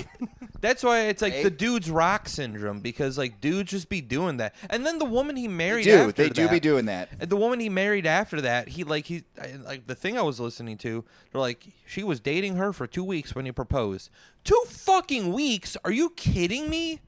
That's 0.60 0.84
why 0.84 1.02
it's 1.08 1.22
like 1.22 1.34
Hey. 1.34 1.44
the 1.44 1.52
dude's 1.52 1.90
rock 1.92 2.28
syndrome 2.28 2.80
because 2.80 3.18
like 3.18 3.40
dudes 3.40 3.70
just 3.72 3.90
be 3.90 4.02
doing 4.02 4.38
that, 4.38 4.56
and 4.72 4.86
then 4.86 4.98
the 4.98 5.06
woman 5.06 5.36
he 5.36 5.46
they 5.48 5.54
married, 5.54 5.86
do. 6.12 6.24
after 6.24 6.24
They 6.24 6.30
do 6.30 6.44
that- 6.48 6.52
be 6.52 6.60
doing 6.60 6.86
that. 6.86 7.10
And 7.20 7.30
the 7.30 7.36
woman 7.38 7.60
he 7.60 7.70
married 7.70 8.06
after 8.06 8.42
that, 8.42 8.68
he 8.70 8.84
like 8.84 9.06
he 9.06 9.24
I- 9.42 9.56
like 9.64 9.88
the 9.88 9.96
thing 9.96 10.18
I 10.18 10.22
was 10.22 10.40
listening 10.40 10.78
to. 10.80 11.04
They're 11.32 11.42
like 11.42 11.66
she 11.86 12.04
was 12.04 12.20
dating 12.20 12.56
her 12.56 12.74
for 12.74 12.88
two 12.88 13.04
weeks 13.04 13.34
when 13.36 13.46
he 13.46 13.52
proposed. 13.52 14.10
Two 14.44 14.62
fucking 14.68 15.34
weeks? 15.34 15.76
Are 15.84 15.92
you 15.92 16.10
kidding 16.12 16.70
me? 16.70 17.00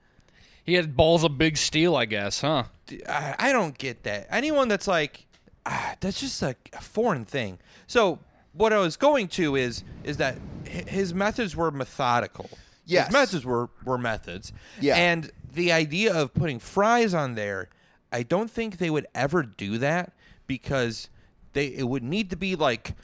He 0.64 0.74
had 0.76 0.96
balls 0.96 1.24
of 1.24 1.38
big 1.38 1.58
steel, 1.58 1.96
I 1.96 2.06
guess, 2.06 2.42
huh? 2.42 2.66
D- 2.86 3.02
I, 3.08 3.36
I 3.40 3.52
don't 3.52 3.76
get 3.78 4.04
that. 4.04 4.28
Anyone 4.30 4.68
that's 4.68 4.88
like, 4.88 5.26
ah, 5.66 5.96
that's 6.00 6.20
just 6.20 6.42
like 6.42 6.70
a 6.74 6.82
foreign 6.82 7.26
thing. 7.26 7.58
So 7.88 8.20
what 8.54 8.72
I 8.74 8.78
was 8.78 8.96
going 8.98 9.30
to 9.30 9.56
is 9.56 9.84
is 10.04 10.18
that 10.18 10.38
hi- 10.68 10.84
his 10.88 11.14
methods 11.14 11.56
were 11.56 11.72
methodical. 11.72 12.50
Yes. 12.86 13.08
his 13.08 13.14
methods 13.14 13.46
were 13.46 13.70
were 13.86 13.98
methods. 13.98 14.52
Yeah. 14.82 14.96
and 14.96 15.32
the 15.54 15.72
idea 15.72 16.14
of 16.14 16.34
putting 16.36 16.60
fries 16.60 17.14
on 17.16 17.34
there, 17.36 17.70
I 18.12 18.24
don't 18.24 18.50
think 18.50 18.78
they 18.78 18.90
would 18.90 19.08
ever 19.14 19.44
do 19.44 19.78
that 19.80 20.14
because 20.48 21.10
they 21.54 21.68
it 21.68 21.88
would 21.88 22.04
need 22.04 22.30
to 22.32 22.36
be 22.36 22.56
like. 22.56 22.96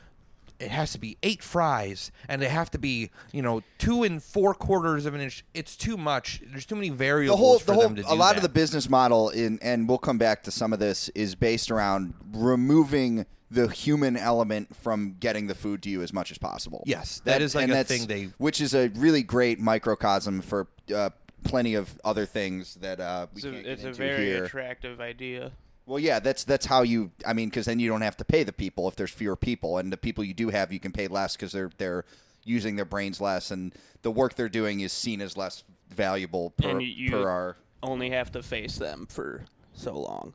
It 0.58 0.70
has 0.72 0.94
to 0.94 1.00
be 1.00 1.18
eight 1.22 1.44
fries, 1.44 2.14
and 2.30 2.42
they 2.42 2.48
have 2.48 2.72
to 2.72 2.78
be, 2.78 3.12
you 3.34 3.42
know, 3.42 3.62
two 3.78 4.04
and 4.04 4.24
four 4.24 4.54
quarters 4.54 5.06
of 5.06 5.14
an 5.14 5.20
inch. 5.20 5.44
It's 5.54 5.76
too 5.76 5.98
much. 5.98 6.42
There's 6.50 6.66
too 6.66 6.76
many 6.76 6.90
variables 6.92 7.38
the 7.38 7.44
whole, 7.46 7.60
for 7.60 7.66
the 7.66 7.74
whole, 7.74 7.82
them 7.84 7.96
to 7.98 8.04
do 8.04 8.08
a 8.08 8.16
lot 8.16 8.38
of 8.38 8.42
the 8.42 8.48
business 8.48 8.90
model 8.90 9.32
in, 9.32 9.60
and 9.62 9.86
we'll 9.90 9.98
come 9.98 10.18
back 10.18 10.44
to 10.44 10.52
some 10.52 10.72
of 10.72 10.80
this, 10.80 11.10
is 11.10 11.36
based 11.36 11.72
around 11.72 12.14
removing 12.32 13.26
the 13.52 13.68
human 13.68 14.16
element 14.16 14.74
from 14.78 15.18
getting 15.20 15.48
the 15.48 15.56
food 15.56 15.84
to 15.84 15.90
you 15.90 16.02
as 16.02 16.14
much 16.14 16.32
as 16.32 16.38
possible. 16.38 16.84
Yes, 16.86 17.22
that 17.26 17.42
is 17.42 17.54
like 17.54 17.70
a 17.70 17.84
thing 17.84 18.08
they- 18.08 18.30
which 18.38 18.62
is 18.62 18.74
a 18.74 18.88
really 18.96 19.24
great 19.24 19.60
microcosm 19.60 20.40
for 20.42 20.68
uh, 20.96 21.10
plenty 21.46 21.76
of 21.76 21.98
other 22.04 22.26
things 22.26 22.76
that 22.76 23.00
uh, 23.00 23.28
we 23.34 23.38
it's 23.38 23.46
a, 23.46 23.52
can't 23.52 23.64
get 23.64 23.72
it's 23.72 23.84
a 23.86 23.92
very 23.94 24.26
here. 24.26 24.44
attractive 24.46 25.00
idea. 25.00 25.52
Well, 25.86 26.00
yeah, 26.00 26.20
that's 26.20 26.44
that's 26.44 26.66
how 26.66 26.82
you. 26.82 27.12
I 27.26 27.34
mean, 27.34 27.50
because 27.50 27.66
then 27.68 27.80
you 27.80 27.88
don't 27.90 28.02
have 28.02 28.18
to 28.18 28.26
pay 28.26 28.44
the 28.44 28.52
people 28.54 28.88
if 28.88 28.96
there's 28.96 29.12
fewer 29.12 29.36
people, 29.36 29.78
and 29.78 29.94
the 29.94 29.98
people 29.98 30.24
you 30.24 30.34
do 30.34 30.50
have, 30.50 30.74
you 30.74 30.80
can 30.80 30.92
pay 30.92 31.08
less 31.08 31.36
because 31.36 31.52
they're 31.52 31.70
they're 31.78 32.06
using 32.44 32.76
their 32.76 32.86
brains 32.86 33.22
less, 33.22 33.52
and 33.52 33.74
the 34.02 34.12
work 34.12 34.36
they're 34.36 34.50
doing 34.50 34.80
is 34.82 34.92
seen 34.92 35.22
as 35.22 35.38
less 35.38 35.64
valuable 35.90 36.50
per 36.52 36.70
And 36.70 36.82
you- 36.82 36.88
you- 36.88 37.12
per 37.12 37.30
hour. 37.30 37.58
Only 37.84 38.10
have 38.10 38.32
to 38.32 38.42
face 38.42 38.78
them 38.78 39.06
for 39.10 39.44
so 39.76 39.94
long. 40.00 40.34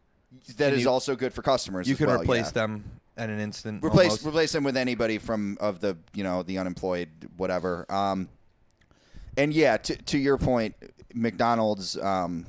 That 0.56 0.68
And 0.68 0.76
is 0.76 0.82
you- 0.84 0.90
also 0.90 1.16
good 1.16 1.32
for 1.34 1.42
customers. 1.42 1.88
you 1.88 1.94
as 1.94 1.98
can 1.98 2.06
well, 2.06 2.20
replace 2.22 2.46
yeah. 2.46 2.50
them 2.52 2.84
at 3.16 3.28
an 3.28 3.40
instant. 3.40 3.82
Replace 3.84 4.10
almost. 4.10 4.26
replace 4.26 4.52
them 4.52 4.62
with 4.62 4.76
anybody 4.76 5.18
from 5.18 5.58
of 5.60 5.80
the 5.80 5.96
you 6.14 6.22
know 6.22 6.44
the 6.44 6.58
unemployed 6.58 7.08
whatever. 7.36 7.86
Um, 7.92 8.28
and 9.36 9.52
yeah, 9.52 9.76
to 9.78 9.96
to 9.96 10.18
your 10.18 10.38
point, 10.38 10.74
McDonald's. 11.14 11.96
Um, 11.98 12.46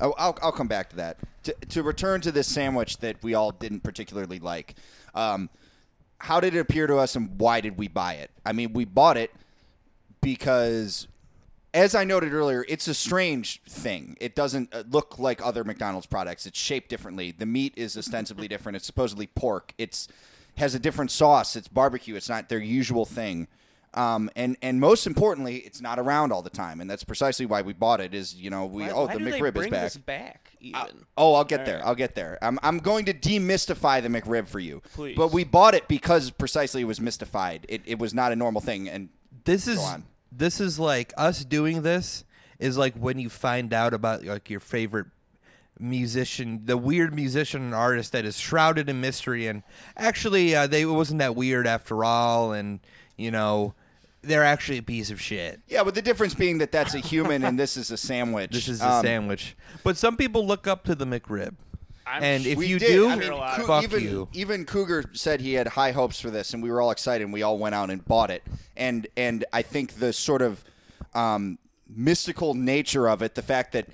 I'll, 0.00 0.14
I'll 0.18 0.38
I'll 0.42 0.52
come 0.52 0.68
back 0.68 0.90
to 0.90 0.96
that. 0.96 1.18
To 1.44 1.54
to 1.70 1.82
return 1.82 2.20
to 2.22 2.32
this 2.32 2.46
sandwich 2.46 2.98
that 2.98 3.22
we 3.22 3.34
all 3.34 3.50
didn't 3.50 3.80
particularly 3.80 4.38
like. 4.38 4.74
Um, 5.14 5.50
how 6.18 6.40
did 6.40 6.54
it 6.54 6.58
appear 6.58 6.86
to 6.86 6.96
us, 6.96 7.16
and 7.16 7.38
why 7.38 7.60
did 7.60 7.78
we 7.78 7.88
buy 7.88 8.14
it? 8.14 8.30
I 8.44 8.52
mean, 8.52 8.72
we 8.72 8.84
bought 8.84 9.16
it 9.16 9.32
because 10.20 11.06
as 11.74 11.94
I 11.94 12.04
noted 12.04 12.32
earlier, 12.32 12.64
it's 12.68 12.88
a 12.88 12.94
strange 12.94 13.62
thing. 13.62 14.16
It 14.20 14.34
doesn't 14.34 14.74
uh, 14.74 14.84
look 14.90 15.18
like 15.18 15.44
other 15.44 15.64
McDonald's 15.64 16.06
products. 16.06 16.46
It's 16.46 16.58
shaped 16.58 16.88
differently. 16.88 17.30
The 17.30 17.46
meat 17.46 17.74
is 17.76 17.96
ostensibly 17.96 18.48
different. 18.48 18.76
It's 18.76 18.86
supposedly 18.86 19.26
pork. 19.26 19.74
It's 19.78 20.08
has 20.56 20.74
a 20.74 20.78
different 20.78 21.10
sauce. 21.10 21.54
It's 21.54 21.68
barbecue. 21.68 22.16
It's 22.16 22.28
not 22.28 22.48
their 22.48 22.58
usual 22.58 23.04
thing. 23.04 23.46
Um, 23.94 24.30
and 24.36 24.56
and 24.62 24.80
most 24.80 25.06
importantly, 25.06 25.56
it's 25.56 25.80
not 25.80 25.98
around 25.98 26.32
all 26.32 26.42
the 26.42 26.50
time, 26.50 26.80
and 26.80 26.90
that's 26.90 27.04
precisely 27.04 27.46
why 27.46 27.62
we 27.62 27.72
bought 27.72 28.00
it. 28.00 28.14
Is 28.14 28.34
you 28.34 28.50
know 28.50 28.66
we 28.66 28.82
Why, 28.82 28.90
oh 28.90 29.06
why 29.06 29.14
the 29.14 29.20
McRib 29.20 29.56
is 29.56 29.66
back. 29.68 29.82
This 29.82 29.96
back 29.96 30.52
even. 30.60 31.06
Oh, 31.16 31.34
I'll 31.34 31.44
get 31.44 31.64
there. 31.64 31.76
Alright. 31.76 31.88
I'll 31.88 31.94
get 31.94 32.14
there. 32.14 32.38
I'm, 32.42 32.58
I'm 32.62 32.78
going 32.78 33.04
to 33.06 33.14
demystify 33.14 34.02
the 34.02 34.08
McRib 34.08 34.46
for 34.46 34.60
you. 34.60 34.82
Please. 34.94 35.16
But 35.16 35.32
we 35.32 35.44
bought 35.44 35.74
it 35.74 35.88
because 35.88 36.30
precisely 36.30 36.82
it 36.82 36.86
was 36.86 37.00
mystified. 37.00 37.66
It, 37.68 37.82
it 37.86 37.98
was 37.98 38.14
not 38.14 38.32
a 38.32 38.36
normal 38.36 38.60
thing. 38.60 38.88
And 38.88 39.08
this 39.44 39.66
is 39.66 39.78
on. 39.78 40.04
this 40.30 40.60
is 40.60 40.78
like 40.78 41.12
us 41.16 41.44
doing 41.44 41.82
this 41.82 42.24
is 42.58 42.76
like 42.76 42.94
when 42.94 43.18
you 43.18 43.28
find 43.28 43.72
out 43.72 43.94
about 43.94 44.24
like 44.24 44.50
your 44.50 44.60
favorite 44.60 45.06
musician, 45.78 46.62
the 46.64 46.76
weird 46.76 47.14
musician 47.14 47.62
and 47.62 47.74
artist 47.74 48.12
that 48.12 48.24
is 48.24 48.38
shrouded 48.38 48.88
in 48.88 49.00
mystery, 49.00 49.46
and 49.46 49.62
actually 49.96 50.54
uh, 50.54 50.66
they 50.66 50.82
it 50.82 50.86
wasn't 50.86 51.20
that 51.20 51.36
weird 51.36 51.66
after 51.66 52.04
all, 52.04 52.52
and 52.52 52.80
you 53.16 53.30
know 53.30 53.74
they're 54.22 54.44
actually 54.44 54.78
a 54.78 54.82
piece 54.82 55.10
of 55.10 55.20
shit. 55.20 55.60
yeah, 55.68 55.82
but 55.84 55.94
the 55.94 56.02
difference 56.02 56.34
being 56.34 56.58
that 56.58 56.72
that's 56.72 56.94
a 56.94 56.98
human 56.98 57.44
and 57.44 57.58
this 57.58 57.76
is 57.76 57.90
a 57.90 57.96
sandwich. 57.96 58.50
This 58.52 58.68
is 58.68 58.80
a 58.82 58.88
Um, 58.90 59.02
sandwich, 59.04 59.56
but 59.84 59.96
some 59.96 60.16
people 60.16 60.46
look 60.46 60.66
up 60.66 60.84
to 60.84 60.94
the 60.94 61.04
McRib, 61.06 61.54
I'm 62.06 62.22
and 62.22 62.46
if 62.46 62.58
we 62.58 62.66
you 62.66 62.78
did. 62.78 62.88
do, 62.88 63.08
I 63.08 63.16
mean, 63.16 63.30
a 63.30 63.36
lot 63.36 63.56
Cou- 63.56 63.62
of- 63.62 63.66
fuck 63.68 63.84
even, 63.84 64.02
you. 64.02 64.28
Even 64.32 64.64
Cougar 64.64 65.04
said 65.12 65.40
he 65.40 65.54
had 65.54 65.68
high 65.68 65.92
hopes 65.92 66.20
for 66.20 66.30
this, 66.30 66.52
and 66.54 66.62
we 66.62 66.70
were 66.70 66.80
all 66.80 66.90
excited. 66.90 67.22
and 67.24 67.32
We 67.32 67.42
all 67.42 67.58
went 67.58 67.74
out 67.74 67.90
and 67.90 68.04
bought 68.04 68.30
it, 68.30 68.42
and 68.76 69.06
and 69.16 69.44
I 69.52 69.62
think 69.62 69.94
the 70.00 70.12
sort 70.12 70.42
of 70.42 70.64
um, 71.14 71.58
mystical 71.88 72.54
nature 72.54 73.08
of 73.08 73.22
it, 73.22 73.34
the 73.34 73.42
fact 73.42 73.72
that 73.72 73.86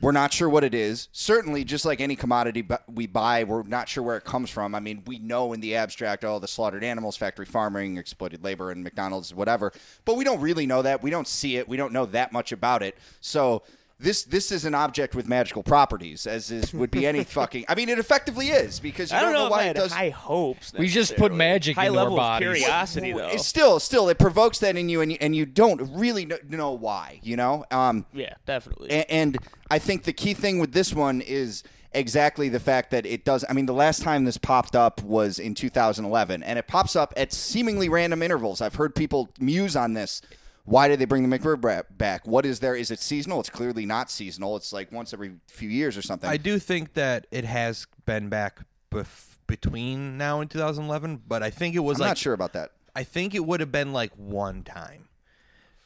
we're 0.00 0.12
not 0.12 0.32
sure 0.32 0.48
what 0.48 0.64
it 0.64 0.74
is. 0.74 1.08
Certainly, 1.12 1.64
just 1.64 1.84
like 1.84 2.00
any 2.00 2.16
commodity 2.16 2.66
we 2.92 3.06
buy, 3.06 3.44
we're 3.44 3.62
not 3.62 3.88
sure 3.88 4.02
where 4.02 4.16
it 4.16 4.24
comes 4.24 4.50
from. 4.50 4.74
I 4.74 4.80
mean, 4.80 5.02
we 5.06 5.18
know 5.18 5.52
in 5.52 5.60
the 5.60 5.76
abstract, 5.76 6.24
oh, 6.24 6.38
the 6.38 6.48
slaughtered 6.48 6.84
animals, 6.84 7.16
factory 7.16 7.46
farming, 7.46 7.96
exploited 7.96 8.44
labor, 8.44 8.70
and 8.70 8.82
McDonald's, 8.84 9.34
whatever. 9.34 9.72
But 10.04 10.16
we 10.16 10.24
don't 10.24 10.40
really 10.40 10.66
know 10.66 10.82
that. 10.82 11.02
We 11.02 11.10
don't 11.10 11.28
see 11.28 11.56
it. 11.56 11.68
We 11.68 11.76
don't 11.76 11.92
know 11.92 12.06
that 12.06 12.32
much 12.32 12.52
about 12.52 12.82
it. 12.82 12.98
So 13.20 13.62
this 14.04 14.22
this 14.24 14.52
is 14.52 14.64
an 14.64 14.74
object 14.74 15.14
with 15.16 15.26
magical 15.28 15.62
properties, 15.62 16.26
as 16.26 16.50
is 16.50 16.72
would 16.72 16.90
be 16.90 17.06
any 17.06 17.24
fucking. 17.38 17.64
I 17.68 17.74
mean, 17.74 17.88
it 17.88 17.98
effectively 17.98 18.48
is 18.50 18.78
because 18.78 19.10
you 19.10 19.16
I 19.18 19.22
don't 19.22 19.32
know, 19.32 19.48
why 19.48 19.62
if 19.62 19.66
I 19.66 19.70
it 19.70 19.74
does. 19.74 19.92
high 19.92 20.10
hopes. 20.10 20.72
We 20.78 20.86
just 20.88 21.16
put 21.16 21.32
magic 21.32 21.76
high 21.76 21.86
into 21.86 21.98
our 21.98 22.04
level 22.04 22.16
bodies. 22.18 22.48
of 22.48 22.54
curiosity, 22.56 23.12
though. 23.12 23.28
It's 23.28 23.46
still, 23.46 23.80
still, 23.80 24.08
it 24.08 24.18
provokes 24.18 24.58
that 24.60 24.76
in 24.76 24.88
you, 24.88 25.00
and 25.00 25.10
you, 25.10 25.18
and 25.20 25.34
you 25.34 25.46
don't 25.46 25.80
really 25.96 26.30
know 26.48 26.72
why. 26.72 27.18
You 27.22 27.36
know. 27.36 27.64
Um, 27.70 28.06
yeah, 28.12 28.34
definitely. 28.46 28.90
a- 28.90 29.10
and 29.10 29.36
I 29.70 29.78
think 29.80 30.04
the 30.04 30.12
key 30.12 30.34
thing 30.34 30.58
with 30.60 30.72
this 30.72 30.92
one 30.94 31.20
is 31.20 31.64
exactly 31.92 32.48
the 32.48 32.60
fact 32.60 32.90
that 32.90 33.06
it 33.06 33.24
does. 33.24 33.44
I 33.48 33.52
mean, 33.52 33.66
the 33.66 33.72
last 33.72 34.02
time 34.02 34.24
this 34.24 34.36
popped 34.36 34.76
up 34.76 35.02
was 35.02 35.38
in 35.38 35.54
2011, 35.54 36.42
and 36.42 36.58
it 36.58 36.66
pops 36.66 36.96
up 36.96 37.14
at 37.16 37.32
seemingly 37.32 37.88
random 37.88 38.22
intervals. 38.22 38.60
I've 38.60 38.74
heard 38.74 38.94
people 38.94 39.30
muse 39.38 39.76
on 39.76 39.94
this. 39.94 40.20
Why 40.64 40.88
did 40.88 40.98
they 40.98 41.04
bring 41.04 41.28
the 41.28 41.38
McRib 41.38 41.84
back? 41.90 42.26
What 42.26 42.46
is 42.46 42.60
there? 42.60 42.74
Is 42.74 42.90
it 42.90 42.98
seasonal? 42.98 43.40
It's 43.40 43.50
clearly 43.50 43.84
not 43.84 44.10
seasonal. 44.10 44.56
It's 44.56 44.72
like 44.72 44.90
once 44.90 45.12
every 45.12 45.32
few 45.46 45.68
years 45.68 45.96
or 45.96 46.02
something. 46.02 46.28
I 46.28 46.38
do 46.38 46.58
think 46.58 46.94
that 46.94 47.26
it 47.30 47.44
has 47.44 47.86
been 48.06 48.30
back 48.30 48.60
bef- 48.90 49.36
between 49.46 50.16
now 50.16 50.40
and 50.40 50.50
2011, 50.50 51.22
but 51.26 51.42
I 51.42 51.50
think 51.50 51.74
it 51.74 51.80
was 51.80 51.98
I'm 51.98 52.02
like 52.02 52.10
not 52.10 52.18
sure 52.18 52.32
about 52.32 52.54
that. 52.54 52.72
I 52.96 53.04
think 53.04 53.34
it 53.34 53.44
would 53.44 53.60
have 53.60 53.72
been 53.72 53.92
like 53.92 54.12
one 54.16 54.62
time. 54.62 55.08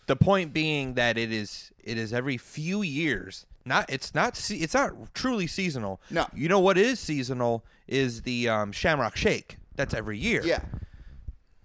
The 0.07 0.17
point 0.17 0.53
being 0.53 0.95
that 0.95 1.19
it 1.19 1.33
is 1.33 1.71
it 1.83 1.99
is 1.99 2.13
every 2.13 2.37
few 2.37 2.83
years. 2.83 3.47
Not 3.65 3.87
it's 3.89 4.15
not 4.15 4.39
it's 4.51 4.75
not 4.75 5.13
truly 5.13 5.47
seasonal. 5.47 6.01
No. 6.09 6.27
You 6.35 6.49
know 6.49 6.61
what 6.61 6.79
is 6.79 7.01
seasonal 7.01 7.65
is 7.87 8.23
the 8.23 8.49
um, 8.49 8.73
Shamrock 8.73 9.17
Shake. 9.17 9.59
That's 9.75 9.93
every 9.93 10.19
year. 10.19 10.43
Yeah. 10.45 10.61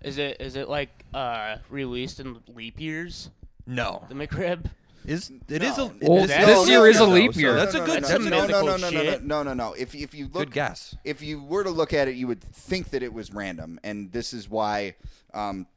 Is 0.04 0.18
it 0.18 0.38
is 0.40 0.56
it 0.56 0.70
like 0.70 0.90
uh, 1.14 1.58
released 1.70 2.20
in 2.20 2.40
leap 2.48 2.80
years? 2.80 3.30
No. 3.66 4.06
The 4.10 4.16
McRib. 4.16 4.66
Is 5.06 5.32
it 5.50 5.62
is 5.62 5.78
No. 5.78 5.86
a 5.86 6.10
Well, 6.10 6.24
it 6.24 6.30
is 6.30 6.30
this 6.30 6.48
no, 6.48 6.66
year 6.66 6.80
no, 6.80 6.86
is 6.86 7.00
a 7.02 7.08
no, 7.08 7.14
leap 7.14 7.34
so 7.34 7.40
year. 7.40 7.54
That's 7.56 7.76
a 7.76 7.80
No, 7.80 7.86
no, 7.86 7.94
good. 7.94 8.02
no, 8.04 8.08
That's 8.08 8.24
no, 8.24 8.30
no, 8.30 8.30
no, 8.30 8.38
no, 8.38 8.42
mythical 8.42 8.66
no, 8.66 8.78
no, 8.78 8.90
no, 8.90 9.20
no, 9.20 9.44
no, 9.44 9.54
no. 9.54 9.74
If 9.74 9.96
if 9.96 10.14
you 10.14 10.26
look, 10.26 10.46
Good 10.46 10.52
guess. 10.52 10.96
If 11.04 11.22
you 11.22 11.44
were 11.44 11.64
to 11.64 11.70
look 11.70 11.94
at 11.94 12.08
it, 12.08 12.16
you 12.16 12.28
would 12.28 12.42
think 12.42 12.90
that 12.92 13.04
it 13.04 13.14
was 13.14 13.34
random, 13.34 13.80
and 13.84 14.12
this 14.12 14.34
is 14.34 14.50
why 14.50 14.96
um, 15.34 15.68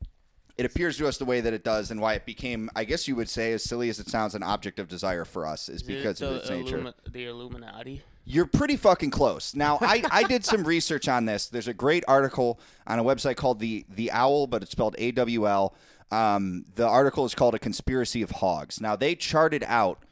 it 0.57 0.65
appears 0.65 0.97
to 0.99 1.09
us 1.09 1.19
the 1.19 1.25
way 1.25 1.41
that 1.41 1.53
it 1.53 1.65
does, 1.65 1.91
and 1.91 2.01
why 2.01 2.15
it 2.15 2.25
became, 2.25 2.71
I 2.77 2.85
guess 2.85 3.09
you 3.09 3.17
would 3.17 3.29
say, 3.29 3.53
as 3.53 3.65
silly 3.65 3.89
as 3.89 3.99
it 3.99 4.09
sounds, 4.09 4.35
an 4.37 4.43
object 4.45 4.79
of 4.79 4.87
desire 4.89 5.25
for 5.25 5.45
us, 5.47 5.69
is 5.69 5.83
Is 5.83 5.89
it 5.89 5.93
because 5.97 6.23
of 6.23 6.31
the, 6.31 6.37
its 6.37 6.51
nature. 6.51 6.79
Illumi- 6.79 7.13
the 7.13 7.25
Illuminati. 7.27 8.03
You're 8.29 8.47
pretty 8.47 8.77
fucking 8.77 9.13
close. 9.13 9.55
Now, 9.55 9.79
I, 9.81 10.03
I 10.11 10.25
did 10.25 10.45
some 10.45 10.65
research 10.67 11.09
on 11.09 11.27
this. 11.27 11.47
There's 11.47 11.69
a 11.69 11.75
great 11.75 12.03
article 12.09 12.59
on 12.87 12.99
a 12.99 13.05
website 13.05 13.37
called 13.37 13.61
the 13.61 13.87
the 13.89 14.11
Owl, 14.11 14.49
but 14.49 14.63
it's 14.63 14.73
spelled 14.73 14.97
A 14.99 15.13
W 15.13 15.49
L. 15.49 15.75
Um, 16.11 16.65
the 16.75 16.87
article 16.87 17.25
is 17.25 17.37
called 17.37 17.55
"A 17.55 17.59
Conspiracy 17.61 18.23
of 18.23 18.33
Hogs." 18.33 18.81
Now, 18.81 18.97
they 18.97 19.15
charted 19.15 19.65
out 19.69 20.03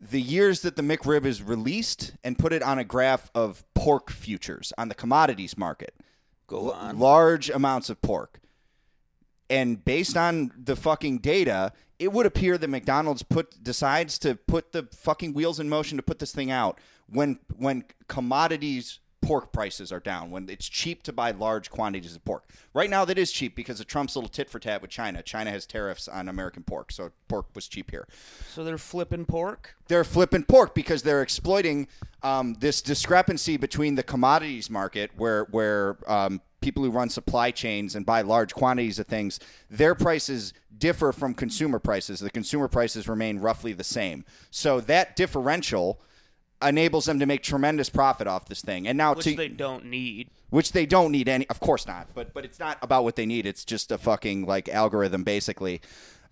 the 0.00 0.20
years 0.20 0.60
that 0.62 0.76
the 0.76 0.82
McRib 0.82 1.24
is 1.24 1.42
released 1.42 2.12
and 2.22 2.38
put 2.38 2.52
it 2.52 2.62
on 2.62 2.78
a 2.78 2.84
graph 2.84 3.30
of 3.34 3.64
pork 3.74 4.10
futures 4.10 4.72
on 4.78 4.88
the 4.88 4.94
commodities 4.94 5.58
market. 5.58 5.94
Go 6.46 6.70
on. 6.70 6.98
Large 6.98 7.50
amounts 7.50 7.90
of 7.90 8.00
pork. 8.00 8.38
And 9.50 9.84
based 9.84 10.16
on 10.16 10.52
the 10.56 10.76
fucking 10.76 11.18
data, 11.18 11.72
it 11.98 12.12
would 12.12 12.26
appear 12.26 12.58
that 12.58 12.68
McDonald's 12.68 13.22
put 13.22 13.62
decides 13.62 14.18
to 14.20 14.34
put 14.34 14.72
the 14.72 14.88
fucking 14.92 15.34
wheels 15.34 15.60
in 15.60 15.68
motion 15.68 15.96
to 15.96 16.02
put 16.02 16.18
this 16.18 16.32
thing 16.32 16.50
out 16.50 16.78
when 17.08 17.38
when 17.56 17.84
commodities 18.08 19.00
pork 19.22 19.52
prices 19.52 19.90
are 19.90 20.00
down, 20.00 20.30
when 20.30 20.48
it's 20.50 20.68
cheap 20.68 21.02
to 21.02 21.12
buy 21.12 21.30
large 21.30 21.70
quantities 21.70 22.14
of 22.14 22.22
pork. 22.24 22.44
Right 22.74 22.90
now 22.90 23.04
that 23.06 23.18
is 23.18 23.32
cheap 23.32 23.56
because 23.56 23.80
of 23.80 23.86
Trump's 23.86 24.16
little 24.16 24.28
tit 24.28 24.50
for 24.50 24.58
tat 24.58 24.82
with 24.82 24.90
China. 24.90 25.22
China 25.22 25.50
has 25.50 25.64
tariffs 25.66 26.08
on 26.08 26.28
American 26.28 26.62
pork, 26.62 26.92
so 26.92 27.10
pork 27.28 27.46
was 27.54 27.66
cheap 27.66 27.90
here 27.90 28.06
So 28.50 28.64
they're 28.64 28.76
flipping 28.78 29.24
pork. 29.24 29.76
they're 29.88 30.04
flipping 30.04 30.44
pork 30.44 30.74
because 30.74 31.02
they're 31.02 31.22
exploiting 31.22 31.88
um, 32.22 32.54
this 32.60 32.82
discrepancy 32.82 33.56
between 33.56 33.94
the 33.94 34.02
commodities 34.02 34.68
market, 34.68 35.10
where 35.16 35.44
where 35.44 35.96
um, 36.06 36.40
people 36.64 36.82
who 36.82 36.90
run 36.90 37.08
supply 37.10 37.50
chains 37.50 37.94
and 37.94 38.04
buy 38.06 38.22
large 38.22 38.54
quantities 38.54 38.98
of 38.98 39.06
things, 39.06 39.38
their 39.70 39.94
prices 39.94 40.52
differ 40.76 41.12
from 41.12 41.34
consumer 41.34 41.78
prices. 41.78 42.18
The 42.20 42.30
consumer 42.30 42.66
prices 42.68 43.06
remain 43.06 43.38
roughly 43.38 43.72
the 43.74 43.84
same. 43.84 44.24
So 44.50 44.80
that 44.80 45.14
differential 45.14 46.00
enables 46.62 47.04
them 47.04 47.18
to 47.20 47.26
make 47.26 47.42
tremendous 47.42 47.90
profit 47.90 48.26
off 48.26 48.46
this 48.46 48.62
thing. 48.62 48.88
And 48.88 48.96
now 48.96 49.12
Which 49.14 49.26
to 49.26 49.36
they 49.36 49.48
don't 49.48 49.84
need. 49.84 50.30
which 50.48 50.72
they 50.72 50.86
don't 50.86 51.12
need 51.12 51.28
any 51.28 51.46
of 51.48 51.60
course 51.60 51.86
not 51.86 52.06
but 52.14 52.32
but 52.32 52.44
it's 52.44 52.58
not 52.58 52.78
about 52.80 53.02
what 53.04 53.16
they 53.16 53.26
need 53.26 53.44
it's 53.44 53.64
just 53.64 53.92
a 53.92 53.98
fucking 53.98 54.46
like 54.46 54.68
algorithm 54.68 55.24
basically 55.24 55.80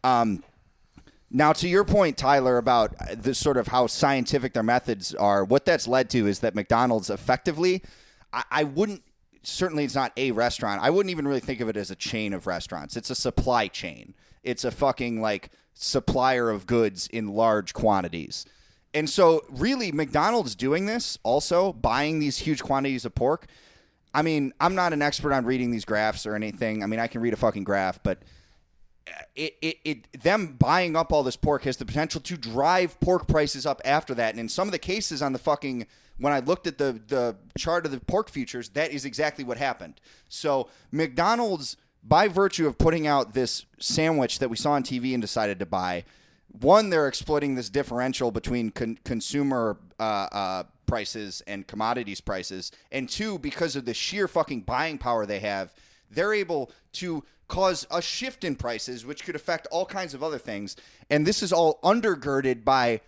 um 0.04 0.42
now 1.30 1.52
to 1.52 1.68
your 1.68 1.84
point 1.84 2.16
tyler 2.16 2.56
about 2.56 2.94
this 3.16 3.36
sort 3.38 3.56
of 3.56 3.66
how 3.66 3.86
scientific 3.88 4.52
their 4.54 4.62
methods 4.62 5.12
are 5.16 5.44
what 5.44 5.64
that's 5.66 5.86
led 5.88 6.08
to 6.08 6.26
is 6.28 6.38
that 6.38 6.54
mcdonald's 6.54 7.10
effectively 7.10 7.82
i, 8.32 8.44
I 8.50 8.64
wouldn't 8.64 9.02
certainly 9.42 9.84
it's 9.84 9.94
not 9.94 10.12
a 10.16 10.30
restaurant 10.30 10.80
i 10.82 10.90
wouldn't 10.90 11.10
even 11.10 11.26
really 11.26 11.40
think 11.40 11.60
of 11.60 11.68
it 11.68 11.76
as 11.76 11.90
a 11.90 11.96
chain 11.96 12.32
of 12.32 12.46
restaurants 12.46 12.96
it's 12.96 13.10
a 13.10 13.14
supply 13.14 13.66
chain 13.68 14.14
it's 14.42 14.64
a 14.64 14.70
fucking 14.70 15.20
like 15.20 15.50
supplier 15.74 16.50
of 16.50 16.66
goods 16.66 17.08
in 17.08 17.28
large 17.28 17.72
quantities 17.74 18.46
and 18.94 19.08
so, 19.08 19.44
really, 19.48 19.90
McDonald's 19.90 20.54
doing 20.54 20.86
this 20.86 21.18
also, 21.22 21.72
buying 21.72 22.18
these 22.18 22.38
huge 22.38 22.62
quantities 22.62 23.04
of 23.04 23.14
pork. 23.14 23.46
I 24.14 24.22
mean, 24.22 24.52
I'm 24.60 24.74
not 24.74 24.92
an 24.92 25.00
expert 25.00 25.32
on 25.32 25.46
reading 25.46 25.70
these 25.70 25.86
graphs 25.86 26.26
or 26.26 26.34
anything. 26.34 26.82
I 26.82 26.86
mean, 26.86 27.00
I 27.00 27.06
can 27.06 27.22
read 27.22 27.32
a 27.32 27.36
fucking 27.36 27.64
graph, 27.64 28.02
but 28.02 28.22
uh, 29.08 29.22
it, 29.34 29.56
it, 29.62 29.78
it 29.84 30.22
them 30.22 30.56
buying 30.58 30.94
up 30.94 31.12
all 31.12 31.22
this 31.22 31.36
pork 31.36 31.64
has 31.64 31.78
the 31.78 31.86
potential 31.86 32.20
to 32.20 32.36
drive 32.36 33.00
pork 33.00 33.26
prices 33.26 33.64
up 33.64 33.80
after 33.84 34.14
that. 34.14 34.30
And 34.32 34.40
in 34.40 34.50
some 34.50 34.68
of 34.68 34.72
the 34.72 34.78
cases 34.78 35.22
on 35.22 35.32
the 35.32 35.38
fucking 35.38 35.86
when 36.18 36.32
I 36.32 36.40
looked 36.40 36.66
at 36.66 36.78
the 36.78 37.00
the 37.06 37.36
chart 37.56 37.86
of 37.86 37.92
the 37.92 38.00
pork 38.00 38.30
futures, 38.30 38.70
that 38.70 38.92
is 38.92 39.04
exactly 39.04 39.44
what 39.44 39.58
happened. 39.58 40.00
So 40.28 40.68
McDonald's, 40.90 41.76
by 42.02 42.28
virtue 42.28 42.66
of 42.66 42.78
putting 42.78 43.06
out 43.06 43.34
this 43.34 43.66
sandwich 43.78 44.38
that 44.38 44.48
we 44.48 44.56
saw 44.56 44.72
on 44.72 44.82
TV 44.82 45.14
and 45.14 45.20
decided 45.20 45.58
to 45.58 45.66
buy, 45.66 46.04
one 46.48 46.90
they're 46.90 47.08
exploiting 47.08 47.54
this 47.54 47.70
differential 47.70 48.30
between 48.30 48.70
con- 48.70 48.98
consumer 49.04 49.78
uh, 49.98 50.02
uh, 50.02 50.62
prices 50.86 51.42
and 51.46 51.66
commodities 51.66 52.20
prices, 52.20 52.70
and 52.90 53.08
two 53.08 53.38
because 53.38 53.76
of 53.76 53.84
the 53.84 53.94
sheer 53.94 54.28
fucking 54.28 54.60
buying 54.60 54.98
power 54.98 55.24
they 55.24 55.40
have, 55.40 55.72
they're 56.10 56.34
able 56.34 56.70
to 56.92 57.24
cause 57.48 57.86
a 57.90 58.00
shift 58.00 58.44
in 58.44 58.56
prices, 58.56 59.04
which 59.04 59.24
could 59.24 59.36
affect 59.36 59.66
all 59.70 59.84
kinds 59.86 60.14
of 60.14 60.22
other 60.22 60.38
things. 60.38 60.76
And 61.10 61.26
this 61.26 61.42
is 61.42 61.52
all 61.52 61.80
undergirded 61.82 62.64
by 62.64 63.00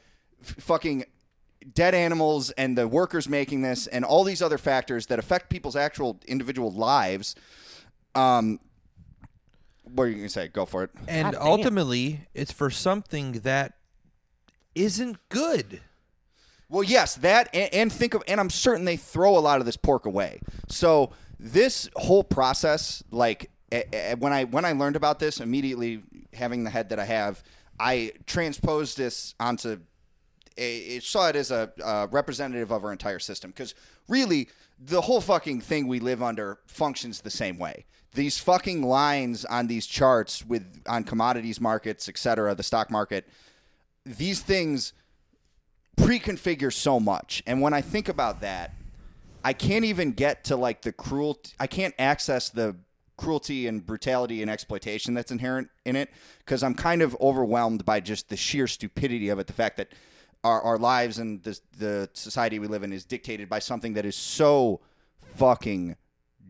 f- 0.42 0.56
fucking 0.60 1.04
dead 1.72 1.94
animals 1.94 2.50
and 2.52 2.76
the 2.76 2.86
workers 2.86 3.28
making 3.28 3.62
this 3.62 3.86
and 3.86 4.04
all 4.04 4.24
these 4.24 4.42
other 4.42 4.58
factors 4.58 5.06
that 5.06 5.18
affect 5.18 5.48
people's 5.48 5.76
actual 5.76 6.20
individual 6.26 6.70
lives. 6.70 7.34
Um, 8.14 8.60
what 9.82 10.04
are 10.04 10.08
you 10.08 10.16
gonna 10.16 10.28
say? 10.28 10.48
Go 10.48 10.66
for 10.66 10.84
it. 10.84 10.90
And 11.08 11.32
God 11.32 11.38
damn. 11.38 11.42
ultimately, 11.46 12.20
it's 12.34 12.52
for 12.52 12.70
something 12.70 13.32
that 13.40 13.74
isn't 14.74 15.16
good. 15.28 15.80
Well, 16.68 16.82
yes, 16.82 17.16
that 17.16 17.48
and, 17.54 17.72
and 17.72 17.92
think 17.92 18.14
of 18.14 18.22
and 18.26 18.40
I'm 18.40 18.50
certain 18.50 18.84
they 18.84 18.96
throw 18.96 19.36
a 19.36 19.40
lot 19.40 19.60
of 19.60 19.66
this 19.66 19.76
pork 19.76 20.06
away. 20.06 20.40
So 20.68 21.12
this 21.38 21.88
whole 21.96 22.24
process, 22.24 23.02
like 23.10 23.50
eh, 23.70 23.82
eh, 23.92 24.14
when 24.14 24.32
I 24.32 24.44
when 24.44 24.64
I 24.64 24.72
learned 24.72 24.96
about 24.96 25.18
this, 25.18 25.40
immediately 25.40 26.02
having 26.32 26.64
the 26.64 26.70
head 26.70 26.88
that 26.88 26.98
I 26.98 27.04
have, 27.04 27.42
I 27.78 28.12
transposed 28.26 28.96
this 28.96 29.34
onto. 29.38 29.78
A- 30.56 30.78
It 30.96 31.02
saw 31.02 31.28
it 31.28 31.36
as 31.36 31.50
a 31.50 31.72
uh, 31.82 32.06
representative 32.10 32.70
of 32.70 32.84
our 32.84 32.92
entire 32.92 33.18
system. 33.18 33.50
Because 33.50 33.74
really 34.08 34.48
the 34.78 35.00
whole 35.00 35.20
fucking 35.20 35.60
thing 35.60 35.86
we 35.86 36.00
live 36.00 36.22
under 36.22 36.58
functions 36.66 37.20
the 37.20 37.30
same 37.30 37.58
way. 37.58 37.84
These 38.12 38.38
fucking 38.38 38.82
lines 38.82 39.44
on 39.44 39.66
these 39.66 39.86
charts 39.86 40.44
with 40.46 40.64
on 40.86 41.04
commodities 41.04 41.60
markets, 41.60 42.08
et 42.08 42.16
cetera, 42.18 42.54
the 42.54 42.62
stock 42.62 42.90
market, 42.90 43.28
these 44.04 44.40
things 44.40 44.92
pre-configure 45.96 46.72
so 46.72 46.98
much. 46.98 47.42
And 47.46 47.60
when 47.60 47.72
i 47.72 47.80
think 47.80 48.08
about 48.08 48.40
that 48.40 48.72
i 49.44 49.52
can't 49.52 49.84
even 49.84 50.10
get 50.12 50.42
to 50.44 50.56
like 50.56 50.82
the 50.82 50.90
cruelty 50.92 51.52
i 51.60 51.66
can't 51.68 51.94
access 51.98 52.48
the 52.48 52.74
cruelty 53.16 53.68
and 53.68 53.86
brutality 53.86 54.42
and 54.42 54.50
exploitation 54.50 55.14
that's 55.14 55.30
inherent 55.30 55.68
in 55.84 55.94
it 55.94 56.10
because 56.40 56.62
i'm 56.64 56.74
kind 56.74 57.00
of 57.00 57.16
overwhelmed 57.20 57.84
by 57.84 58.00
just 58.00 58.28
the 58.28 58.36
sheer 58.36 58.66
stupidity 58.66 59.28
of 59.28 59.38
it. 59.38 59.46
The 59.46 59.52
fact 59.52 59.76
that 59.76 59.88
our, 60.44 60.60
our 60.62 60.78
lives 60.78 61.18
and 61.18 61.42
the, 61.42 61.58
the 61.78 62.08
society 62.12 62.58
we 62.58 62.66
live 62.68 62.82
in 62.84 62.92
is 62.92 63.04
dictated 63.04 63.48
by 63.48 63.58
something 63.58 63.94
that 63.94 64.04
is 64.04 64.14
so 64.14 64.80
fucking 65.36 65.96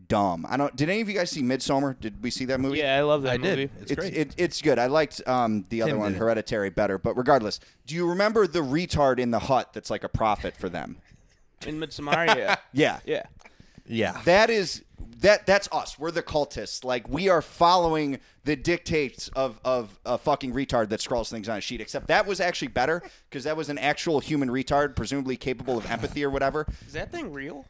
dumb 0.07 0.45
i 0.47 0.55
don't 0.55 0.75
did 0.75 0.87
any 0.87 1.01
of 1.01 1.09
you 1.09 1.15
guys 1.15 1.31
see 1.31 1.41
Midsommar 1.41 1.99
did 1.99 2.21
we 2.21 2.29
see 2.29 2.45
that 2.45 2.59
movie 2.59 2.77
Yeah, 2.77 2.97
I 2.97 3.01
love 3.01 3.23
that 3.23 3.31
I 3.33 3.37
movie. 3.39 3.55
did. 3.55 3.71
It's, 3.81 3.91
it's 3.91 3.99
great. 3.99 4.13
It, 4.15 4.35
it's 4.37 4.61
good. 4.61 4.77
I 4.77 4.85
liked 4.85 5.19
um, 5.27 5.65
the 5.69 5.81
other 5.81 5.93
Tim 5.93 5.99
one. 5.99 6.13
Hereditary, 6.13 6.69
better. 6.69 6.99
But 6.99 7.17
regardless, 7.17 7.59
do 7.87 7.95
you 7.95 8.07
remember 8.09 8.45
the 8.45 8.59
retard 8.59 9.17
in 9.17 9.31
the 9.31 9.39
hut 9.39 9.73
that's 9.73 9.89
like 9.89 10.03
a 10.03 10.09
prophet 10.09 10.55
for 10.55 10.69
them? 10.69 10.97
In 11.65 11.79
Midsommar, 11.79 12.27
yeah. 12.35 12.55
Yeah, 12.73 12.99
Yeah. 13.05 13.23
Yeah. 13.87 14.21
that 14.25 14.49
is 14.49 14.83
that. 15.19 15.45
That's 15.45 15.67
us. 15.71 15.97
We're 15.99 16.11
the 16.11 16.23
cultists. 16.23 16.83
Like 16.83 17.07
we 17.09 17.29
are 17.29 17.41
following 17.41 18.19
the 18.43 18.55
dictates 18.55 19.27
of 19.29 19.59
of 19.63 19.99
a 20.05 20.17
fucking 20.17 20.53
retard 20.53 20.89
that 20.89 21.01
scrawls 21.01 21.29
things 21.29 21.49
on 21.49 21.57
a 21.57 21.61
sheet. 21.61 21.81
Except 21.81 22.07
that 22.07 22.25
was 22.25 22.39
actually 22.39 22.69
better 22.69 23.01
because 23.29 23.43
that 23.43 23.57
was 23.57 23.69
an 23.69 23.77
actual 23.77 24.19
human 24.19 24.49
retard, 24.49 24.95
presumably 24.95 25.37
capable 25.37 25.77
of 25.77 25.89
empathy 25.89 26.23
or 26.23 26.29
whatever. 26.29 26.67
Is 26.87 26.93
that 26.93 27.11
thing 27.11 27.31
real? 27.31 27.65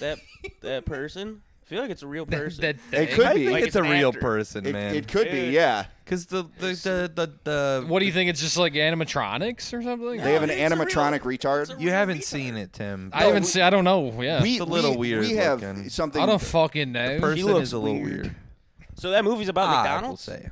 That 0.00 0.18
that 0.62 0.86
person? 0.86 1.42
I 1.66 1.68
feel 1.68 1.80
like 1.82 1.90
it's 1.90 2.02
a 2.04 2.06
real 2.06 2.26
person. 2.26 2.60
That 2.62 2.76
It 2.76 2.80
thing. 2.90 3.08
could 3.16 3.26
I 3.26 3.34
be. 3.34 3.40
think 3.40 3.50
Like 3.52 3.58
it's 3.62 3.66
it's 3.68 3.76
a 3.76 3.82
an 3.82 3.90
real 3.90 4.08
actor. 4.10 4.20
person, 4.20 4.66
It, 4.66 4.72
man. 4.72 4.94
it 4.94 5.08
could 5.08 5.26
be, 5.26 5.46
Dude. 5.46 5.54
yeah. 5.54 5.86
Because 6.04 6.26
the 6.26 6.44
the, 6.60 6.66
the 6.68 7.10
the 7.12 7.32
the 7.42 7.84
What 7.88 7.98
do 7.98 8.06
you 8.06 8.12
think? 8.12 8.30
It's 8.30 8.40
just 8.40 8.56
like 8.56 8.74
animatronics 8.74 9.72
or 9.72 9.82
something? 9.82 10.18
They 10.20 10.32
have 10.34 10.44
an 10.44 10.50
it's 10.50 10.60
a 10.60 10.76
real- 10.76 10.86
animatronic 10.86 11.16
it's 11.34 11.44
a 11.44 11.48
retard. 11.48 11.80
you 11.80 11.90
haven't 11.90 12.18
retard. 12.18 12.22
seen 12.24 12.56
it, 12.56 12.72
Tim. 12.72 13.10
I 13.12 13.24
haven't 13.24 13.44
seen. 13.44 13.62
I 13.62 13.70
don't 13.70 13.82
know. 13.82 14.12
Yeah, 14.22 14.40
We, 14.42 14.52
It's 14.52 14.60
a 14.60 14.64
little 14.64 14.92
we, 14.96 15.10
weird 15.12 15.20
We 15.22 15.32
have 15.32 15.60
looking. 15.60 15.88
something. 15.88 16.22
I 16.22 16.26
don't 16.26 16.40
fucking 16.40 16.92
know. 16.92 17.18
person 17.18 17.44
looks 17.46 17.62
is 17.64 17.72
a 17.72 17.78
little 17.78 18.00
weird. 18.00 18.22
weird. 18.26 18.36
So 18.94 19.10
that 19.10 19.24
movie's 19.24 19.48
about 19.48 19.68
I 19.68 19.72
will 19.72 19.82
McDonald's. 19.82 20.22
say. 20.22 20.50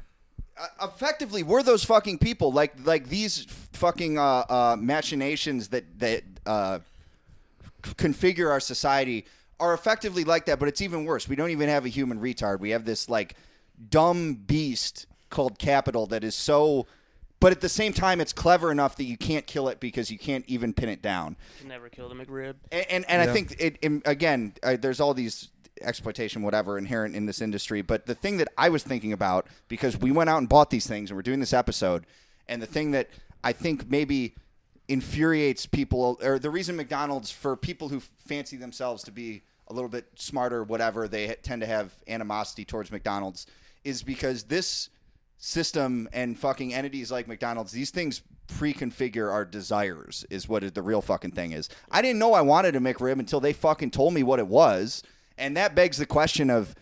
Uh, 0.58 0.66
effectively 0.86 1.42
we're 1.44 1.62
those 1.62 1.82
fucking 1.84 2.18
people 2.18 2.52
like 2.52 2.72
like 2.84 3.08
these 3.08 3.44
fucking 3.72 4.18
uh, 4.18 4.22
uh, 4.48 4.76
machinations 4.78 5.68
that 5.68 5.84
that 6.00 6.22
uh, 6.46 6.78
c- 7.84 7.92
configure 7.94 8.50
our 8.50 8.60
society 8.60 9.26
are 9.60 9.72
effectively 9.74 10.24
like 10.24 10.46
that 10.46 10.58
but 10.58 10.68
it's 10.68 10.80
even 10.82 11.04
worse 11.04 11.28
we 11.28 11.36
don't 11.36 11.50
even 11.50 11.68
have 11.68 11.84
a 11.84 11.88
human 11.88 12.20
retard 12.20 12.60
we 12.60 12.70
have 12.70 12.84
this 12.84 13.08
like 13.08 13.34
dumb 13.90 14.34
beast 14.34 15.06
called 15.30 15.58
capital 15.58 16.06
that 16.06 16.22
is 16.24 16.34
so 16.34 16.86
but 17.40 17.52
at 17.52 17.60
the 17.60 17.68
same 17.68 17.92
time 17.92 18.20
it's 18.20 18.32
clever 18.32 18.70
enough 18.70 18.96
that 18.96 19.04
you 19.04 19.16
can't 19.16 19.46
kill 19.46 19.68
it 19.68 19.80
because 19.80 20.10
you 20.10 20.18
can't 20.18 20.44
even 20.46 20.72
pin 20.72 20.88
it 20.88 21.02
down 21.02 21.36
Never 21.66 21.88
killed 21.88 22.12
a 22.12 22.14
McRib. 22.14 22.54
and 22.72 22.86
and, 22.90 23.04
and 23.08 23.22
I 23.22 23.32
think 23.32 23.56
it, 23.58 23.78
it- 23.82 24.02
again, 24.06 24.54
uh, 24.62 24.76
there's 24.80 25.00
all 25.00 25.12
these 25.14 25.48
exploitation, 25.82 26.42
whatever, 26.42 26.78
inherent 26.78 27.14
in 27.16 27.26
this 27.26 27.40
industry. 27.42 27.82
But 27.82 28.06
the 28.06 28.14
thing 28.14 28.36
that 28.38 28.48
I 28.56 28.68
was 28.68 28.82
thinking 28.84 29.12
about 29.12 29.48
because 29.68 29.96
we 29.96 30.10
went 30.12 30.30
out 30.30 30.38
and 30.38 30.48
bought 30.48 30.70
these 30.70 30.86
things 30.86 31.10
and 31.10 31.16
we're 31.18 31.22
doing 31.22 31.40
this 31.40 31.52
episode, 31.52 32.06
and 32.48 32.62
the 32.62 32.66
thing 32.66 32.92
that 32.92 33.08
I 33.42 33.52
think 33.52 33.90
maybe 33.90 34.34
infuriates 34.88 35.66
people, 35.66 36.18
or 36.22 36.38
the 36.38 36.50
reason 36.50 36.76
McDonald's 36.76 37.30
for 37.30 37.56
people 37.56 37.88
who 37.88 38.00
fancy 38.00 38.56
themselves 38.56 39.02
to 39.04 39.10
be 39.10 39.42
a 39.68 39.72
little 39.72 39.88
bit 39.88 40.06
smarter, 40.16 40.62
whatever, 40.62 41.08
they 41.08 41.34
tend 41.42 41.62
to 41.62 41.66
have 41.66 41.92
animosity 42.06 42.64
towards 42.64 42.92
McDonald's, 42.92 43.46
is 43.82 44.02
because 44.02 44.44
this 44.44 44.90
system 45.38 46.08
and 46.12 46.38
fucking 46.38 46.74
entities 46.74 47.10
like 47.10 47.26
McDonald's, 47.26 47.72
these 47.72 47.90
things 47.90 48.22
pre-configure 48.46 49.32
our 49.32 49.44
desires 49.44 50.26
is 50.28 50.48
what 50.48 50.74
the 50.74 50.82
real 50.82 51.00
fucking 51.00 51.32
thing 51.32 51.52
is. 51.52 51.70
I 51.90 52.02
didn't 52.02 52.18
know 52.18 52.34
I 52.34 52.42
wanted 52.42 52.76
a 52.76 52.80
McRib 52.80 53.18
until 53.18 53.40
they 53.40 53.54
fucking 53.54 53.90
told 53.90 54.12
me 54.12 54.22
what 54.22 54.38
it 54.38 54.46
was, 54.46 55.02
and 55.38 55.56
that 55.56 55.74
begs 55.74 55.96
the 55.96 56.06
question 56.06 56.50
of, 56.50 56.74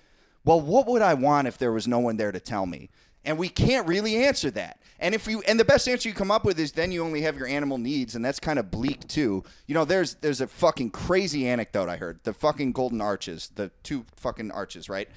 well, 0.45 0.61
what 0.61 0.89
would 0.89 1.03
I 1.03 1.15
want 1.15 1.47
if 1.47 1.57
there 1.57 1.73
was 1.73 1.87
no 1.87 2.01
one 2.01 2.17
there 2.17 2.33
to 2.33 2.41
tell 2.41 2.67
me? 2.67 2.91
And 3.25 3.39
we 3.39 3.49
can't 3.49 3.87
really 3.87 4.17
answer 4.17 4.51
that. 4.53 4.79
And 4.99 5.15
if 5.15 5.27
you 5.27 5.43
and 5.43 5.59
the 5.59 5.65
best 5.65 5.89
answer 5.89 6.09
you 6.09 6.15
come 6.15 6.31
up 6.31 6.45
with 6.45 6.59
is 6.59 6.73
then 6.73 6.93
you 6.93 7.03
only 7.03 7.23
have 7.23 7.37
your 7.37 7.47
animal 7.47 7.79
needs, 7.79 8.15
and 8.15 8.25
that's 8.25 8.39
kind 8.39 8.59
of 8.59 8.71
bleak 8.71 9.07
too. 9.09 9.43
You 9.67 9.75
know, 9.75 9.85
there's 9.85 10.15
there's 10.17 10.41
a 10.41 10.47
fucking 10.47 10.91
crazy 10.91 11.49
anecdote 11.49 11.89
I 11.89 11.97
heard. 11.97 12.21
The 12.23 12.33
fucking 12.33 12.73
golden 12.73 13.01
arches, 13.01 13.51
the 13.55 13.71
two 13.83 14.05
fucking 14.17 14.53
arches, 14.53 14.89
right? 14.89 15.09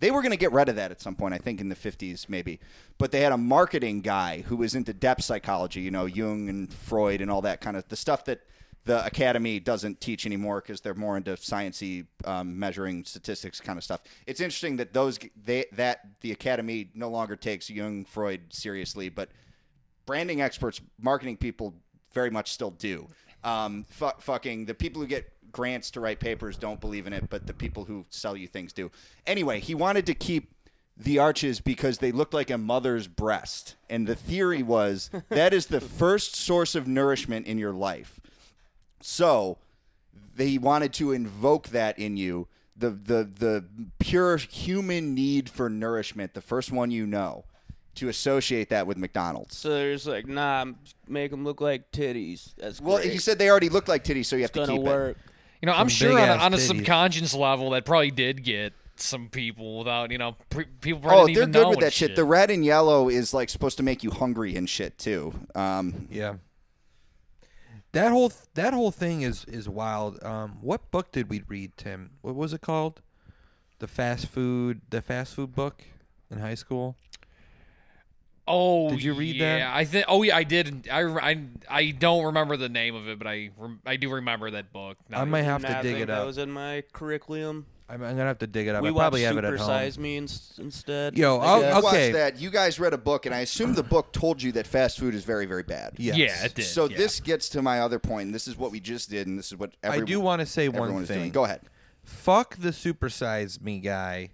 They 0.00 0.10
were 0.10 0.22
going 0.22 0.32
to 0.32 0.38
get 0.38 0.52
rid 0.52 0.68
of 0.68 0.76
that 0.76 0.90
at 0.90 1.00
some 1.00 1.14
point, 1.14 1.34
I 1.34 1.38
think 1.38 1.60
in 1.60 1.68
the 1.68 1.74
50s 1.74 2.28
maybe. 2.28 2.60
But 2.98 3.10
they 3.10 3.20
had 3.20 3.32
a 3.32 3.38
marketing 3.38 4.00
guy 4.00 4.42
who 4.42 4.56
was 4.56 4.74
into 4.74 4.92
depth 4.92 5.24
psychology, 5.24 5.80
you 5.80 5.90
know, 5.90 6.06
Jung 6.06 6.48
and 6.48 6.72
Freud 6.72 7.20
and 7.20 7.30
all 7.30 7.42
that 7.42 7.60
kind 7.60 7.76
of 7.76 7.88
the 7.88 7.96
stuff 7.96 8.24
that 8.26 8.40
the 8.84 9.04
academy 9.04 9.58
doesn't 9.60 10.00
teach 10.00 10.26
anymore 10.26 10.60
because 10.60 10.80
they're 10.80 10.94
more 10.94 11.16
into 11.16 11.32
sciency 11.32 12.06
um, 12.24 12.58
measuring 12.58 13.04
statistics 13.04 13.60
kind 13.60 13.78
of 13.78 13.84
stuff. 13.84 14.02
It's 14.26 14.40
interesting 14.40 14.76
that 14.76 14.92
those 14.92 15.18
they 15.44 15.64
that 15.72 16.00
the 16.20 16.32
academy 16.32 16.90
no 16.94 17.08
longer 17.08 17.36
takes 17.36 17.70
Jung 17.70 18.04
Freud 18.04 18.42
seriously, 18.50 19.08
but 19.08 19.30
branding 20.06 20.42
experts, 20.42 20.80
marketing 21.00 21.36
people 21.38 21.74
very 22.12 22.30
much 22.30 22.52
still 22.52 22.70
do. 22.70 23.08
Um, 23.42 23.84
fu- 23.88 24.10
fucking 24.20 24.66
the 24.66 24.74
people 24.74 25.00
who 25.00 25.08
get 25.08 25.30
grants 25.50 25.90
to 25.92 26.00
write 26.00 26.20
papers 26.20 26.56
don't 26.56 26.80
believe 26.80 27.06
in 27.06 27.12
it, 27.12 27.30
but 27.30 27.46
the 27.46 27.54
people 27.54 27.84
who 27.84 28.04
sell 28.10 28.36
you 28.36 28.46
things 28.46 28.72
do. 28.72 28.90
Anyway, 29.26 29.60
he 29.60 29.74
wanted 29.74 30.06
to 30.06 30.14
keep 30.14 30.52
the 30.96 31.18
arches 31.18 31.60
because 31.60 31.98
they 31.98 32.12
looked 32.12 32.34
like 32.34 32.50
a 32.50 32.58
mother's 32.58 33.06
breast, 33.08 33.76
and 33.88 34.06
the 34.06 34.14
theory 34.14 34.62
was 34.62 35.10
that 35.28 35.52
is 35.52 35.66
the 35.66 35.80
first 35.80 36.36
source 36.36 36.74
of 36.74 36.86
nourishment 36.86 37.46
in 37.46 37.58
your 37.58 37.72
life. 37.72 38.20
So 39.06 39.58
they 40.34 40.56
wanted 40.56 40.94
to 40.94 41.12
invoke 41.12 41.68
that 41.68 41.98
in 41.98 42.16
you, 42.16 42.48
the 42.74 42.88
the 42.88 43.24
the 43.38 43.64
pure 43.98 44.38
human 44.38 45.14
need 45.14 45.50
for 45.50 45.68
nourishment, 45.68 46.32
the 46.32 46.40
first 46.40 46.72
one 46.72 46.90
you 46.90 47.06
know, 47.06 47.44
to 47.96 48.08
associate 48.08 48.70
that 48.70 48.86
with 48.86 48.96
McDonald's. 48.96 49.58
So 49.58 49.68
there's 49.68 50.06
like, 50.06 50.26
nah, 50.26 50.64
make 51.06 51.30
them 51.30 51.44
look 51.44 51.60
like 51.60 51.92
titties. 51.92 52.54
That's 52.56 52.80
Well, 52.80 52.96
great. 52.96 53.12
he 53.12 53.18
said 53.18 53.38
they 53.38 53.50
already 53.50 53.68
look 53.68 53.88
like 53.88 54.04
titties, 54.04 54.24
so 54.24 54.36
you 54.36 54.42
have 54.42 54.50
it's 54.50 54.58
to 54.58 54.66
gonna 54.66 54.78
keep 54.78 54.86
work. 54.86 55.18
You 55.60 55.66
know, 55.66 55.72
I'm 55.72 55.90
Some 55.90 56.08
sure 56.08 56.12
on 56.12 56.16
a, 56.16 56.20
big-ass 56.22 56.42
on 56.42 56.54
a 56.54 56.58
subconscious 56.58 57.34
level 57.34 57.70
that 57.70 57.84
probably 57.84 58.10
did 58.10 58.42
get 58.42 58.72
some 58.96 59.28
people 59.28 59.78
without, 59.80 60.10
you 60.10 60.18
know, 60.18 60.34
pre- 60.48 60.64
people 60.80 61.00
probably 61.02 61.22
Oh, 61.22 61.26
didn't 61.26 61.34
they're 61.34 61.42
even 61.42 61.52
good 61.52 61.62
know 61.62 61.68
with 61.68 61.76
and 61.78 61.82
that 61.86 61.92
shit. 61.92 62.16
The 62.16 62.24
red 62.24 62.50
and 62.50 62.64
yellow 62.64 63.10
is 63.10 63.34
like 63.34 63.50
supposed 63.50 63.76
to 63.76 63.82
make 63.82 64.02
you 64.02 64.10
hungry 64.10 64.56
and 64.56 64.68
shit 64.68 64.96
too. 64.98 65.34
Um, 65.54 66.08
Yeah. 66.10 66.34
That 67.94 68.10
whole 68.12 68.32
that 68.54 68.74
whole 68.74 68.90
thing 68.90 69.22
is 69.22 69.44
is 69.46 69.68
wild. 69.68 70.22
Um, 70.22 70.58
what 70.60 70.90
book 70.90 71.10
did 71.12 71.30
we 71.30 71.42
read, 71.48 71.76
Tim? 71.76 72.10
What 72.22 72.34
was 72.34 72.52
it 72.52 72.60
called? 72.60 73.00
The 73.78 73.86
fast 73.88 74.26
food, 74.28 74.80
the 74.90 75.00
fast 75.02 75.34
food 75.34 75.54
book 75.54 75.82
in 76.30 76.38
high 76.38 76.54
school. 76.54 76.96
Oh, 78.46 78.90
Did 78.90 79.02
you 79.02 79.14
read 79.14 79.40
that? 79.40 79.58
yeah, 79.60 79.72
I 79.74 79.86
think. 79.86 80.04
Oh, 80.06 80.22
yeah, 80.22 80.36
I 80.36 80.42
did. 80.44 80.86
I, 80.92 81.00
I, 81.02 81.46
I 81.66 81.90
don't 81.92 82.24
remember 82.26 82.58
the 82.58 82.68
name 82.68 82.94
of 82.94 83.08
it, 83.08 83.16
but 83.18 83.26
I 83.26 83.48
I 83.86 83.96
do 83.96 84.12
remember 84.12 84.50
that 84.50 84.70
book. 84.70 84.98
Now 85.08 85.22
I 85.22 85.24
might 85.24 85.44
have 85.44 85.62
to 85.62 85.68
dig 85.68 85.82
think 85.82 85.98
it 86.00 86.06
that 86.08 86.18
up. 86.20 86.26
was 86.26 86.36
in 86.36 86.50
my 86.50 86.82
curriculum. 86.92 87.64
I'm, 87.88 88.02
I'm 88.02 88.16
gonna 88.16 88.24
have 88.24 88.38
to 88.38 88.46
dig 88.46 88.66
it 88.66 88.74
up. 88.74 88.82
we 88.82 88.88
I 88.88 88.92
probably 88.92 89.22
have 89.22 89.36
it 89.36 89.42
Super 89.42 89.54
at 89.54 89.60
home. 89.60 89.66
Size 89.68 89.98
Me 89.98 90.16
ins- 90.16 90.54
instead. 90.58 91.18
Yo, 91.18 91.36
I 91.38 91.44
I'll- 91.46 91.60
guess. 91.60 91.74
I'll- 91.74 91.82
watched 91.82 91.94
Okay. 91.96 92.12
that. 92.12 92.38
You 92.40 92.50
guys 92.50 92.80
read 92.80 92.94
a 92.94 92.98
book, 92.98 93.26
and 93.26 93.34
I 93.34 93.40
assume 93.40 93.74
the 93.74 93.82
book 93.82 94.12
told 94.12 94.42
you 94.42 94.52
that 94.52 94.66
fast 94.66 94.98
food 94.98 95.14
is 95.14 95.22
very, 95.24 95.44
very 95.44 95.62
bad. 95.62 95.92
Yes. 95.98 96.16
Yeah, 96.16 96.44
it 96.46 96.54
did. 96.54 96.64
So 96.64 96.88
yeah. 96.88 96.96
this 96.96 97.20
gets 97.20 97.50
to 97.50 97.62
my 97.62 97.80
other 97.80 97.98
point. 97.98 98.26
And 98.26 98.34
this 98.34 98.48
is 98.48 98.56
what 98.56 98.70
we 98.72 98.80
just 98.80 99.10
did, 99.10 99.26
and 99.26 99.38
this 99.38 99.52
is 99.52 99.58
what 99.58 99.72
I 99.82 100.00
do 100.00 100.18
want 100.20 100.40
to 100.40 100.46
say 100.46 100.68
one 100.68 101.04
thing. 101.04 101.30
Go 101.30 101.44
ahead. 101.44 101.60
Fuck 102.02 102.56
the 102.56 102.70
supersize 102.70 103.60
me 103.60 103.80
guy. 103.80 104.30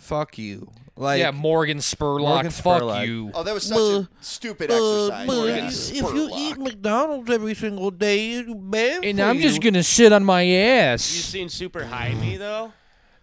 Fuck 0.00 0.38
you. 0.38 0.70
Like 0.96 1.20
yeah, 1.20 1.30
Morgan 1.30 1.78
Spurlock. 1.78 2.20
Morgan 2.20 2.50
fuck 2.50 3.06
you. 3.06 3.30
Oh, 3.32 3.42
that 3.42 3.54
was 3.54 3.64
such 3.64 3.78
a 3.78 4.08
stupid 4.20 4.70
exercise. 4.70 5.26
Morgan 5.26 5.66
if 5.66 5.92
you 5.92 6.30
eat 6.34 6.56
Spurlock. 6.56 6.58
McDonald's 6.58 7.30
every 7.30 7.54
single 7.54 7.90
day, 7.90 8.30
you 8.30 8.54
bad 8.54 9.04
And 9.04 9.20
I'm 9.20 9.38
just 9.38 9.62
gonna 9.62 9.82
sit 9.82 10.12
on 10.12 10.24
my 10.24 10.42
ass. 10.42 11.12
You 11.14 11.20
ass. 11.20 11.24
seen 11.26 11.48
Super 11.48 11.84
High 11.84 12.14
Me 12.14 12.36
though? 12.36 12.72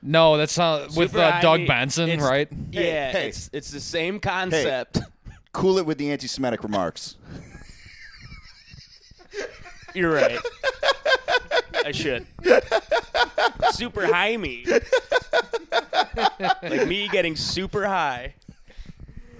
No, 0.02 0.38
that's 0.38 0.58
not 0.58 0.96
with 0.96 1.12
Super 1.12 1.20
uh, 1.20 1.42
Doug 1.42 1.62
Me, 1.62 1.68
Benson, 1.68 2.10
it's- 2.10 2.28
right? 2.28 2.48
Yeah, 2.72 3.12
hey. 3.12 3.28
it's 3.28 3.50
it's 3.52 3.72
the 3.72 3.80
same 3.80 4.20
concept. 4.20 5.00
Cool 5.52 5.80
it 5.80 5.86
with 5.86 5.98
the 5.98 6.12
anti-Semitic 6.12 6.64
remarks. 6.64 7.16
You're 9.98 10.14
right. 10.14 10.38
I 11.86 11.92
should. 11.92 12.28
Super 13.72 14.06
high 14.06 14.38
me. 14.38 14.66
like 16.64 16.88
me 16.88 17.08
getting 17.12 17.36
super 17.36 17.86
high. 17.88 18.36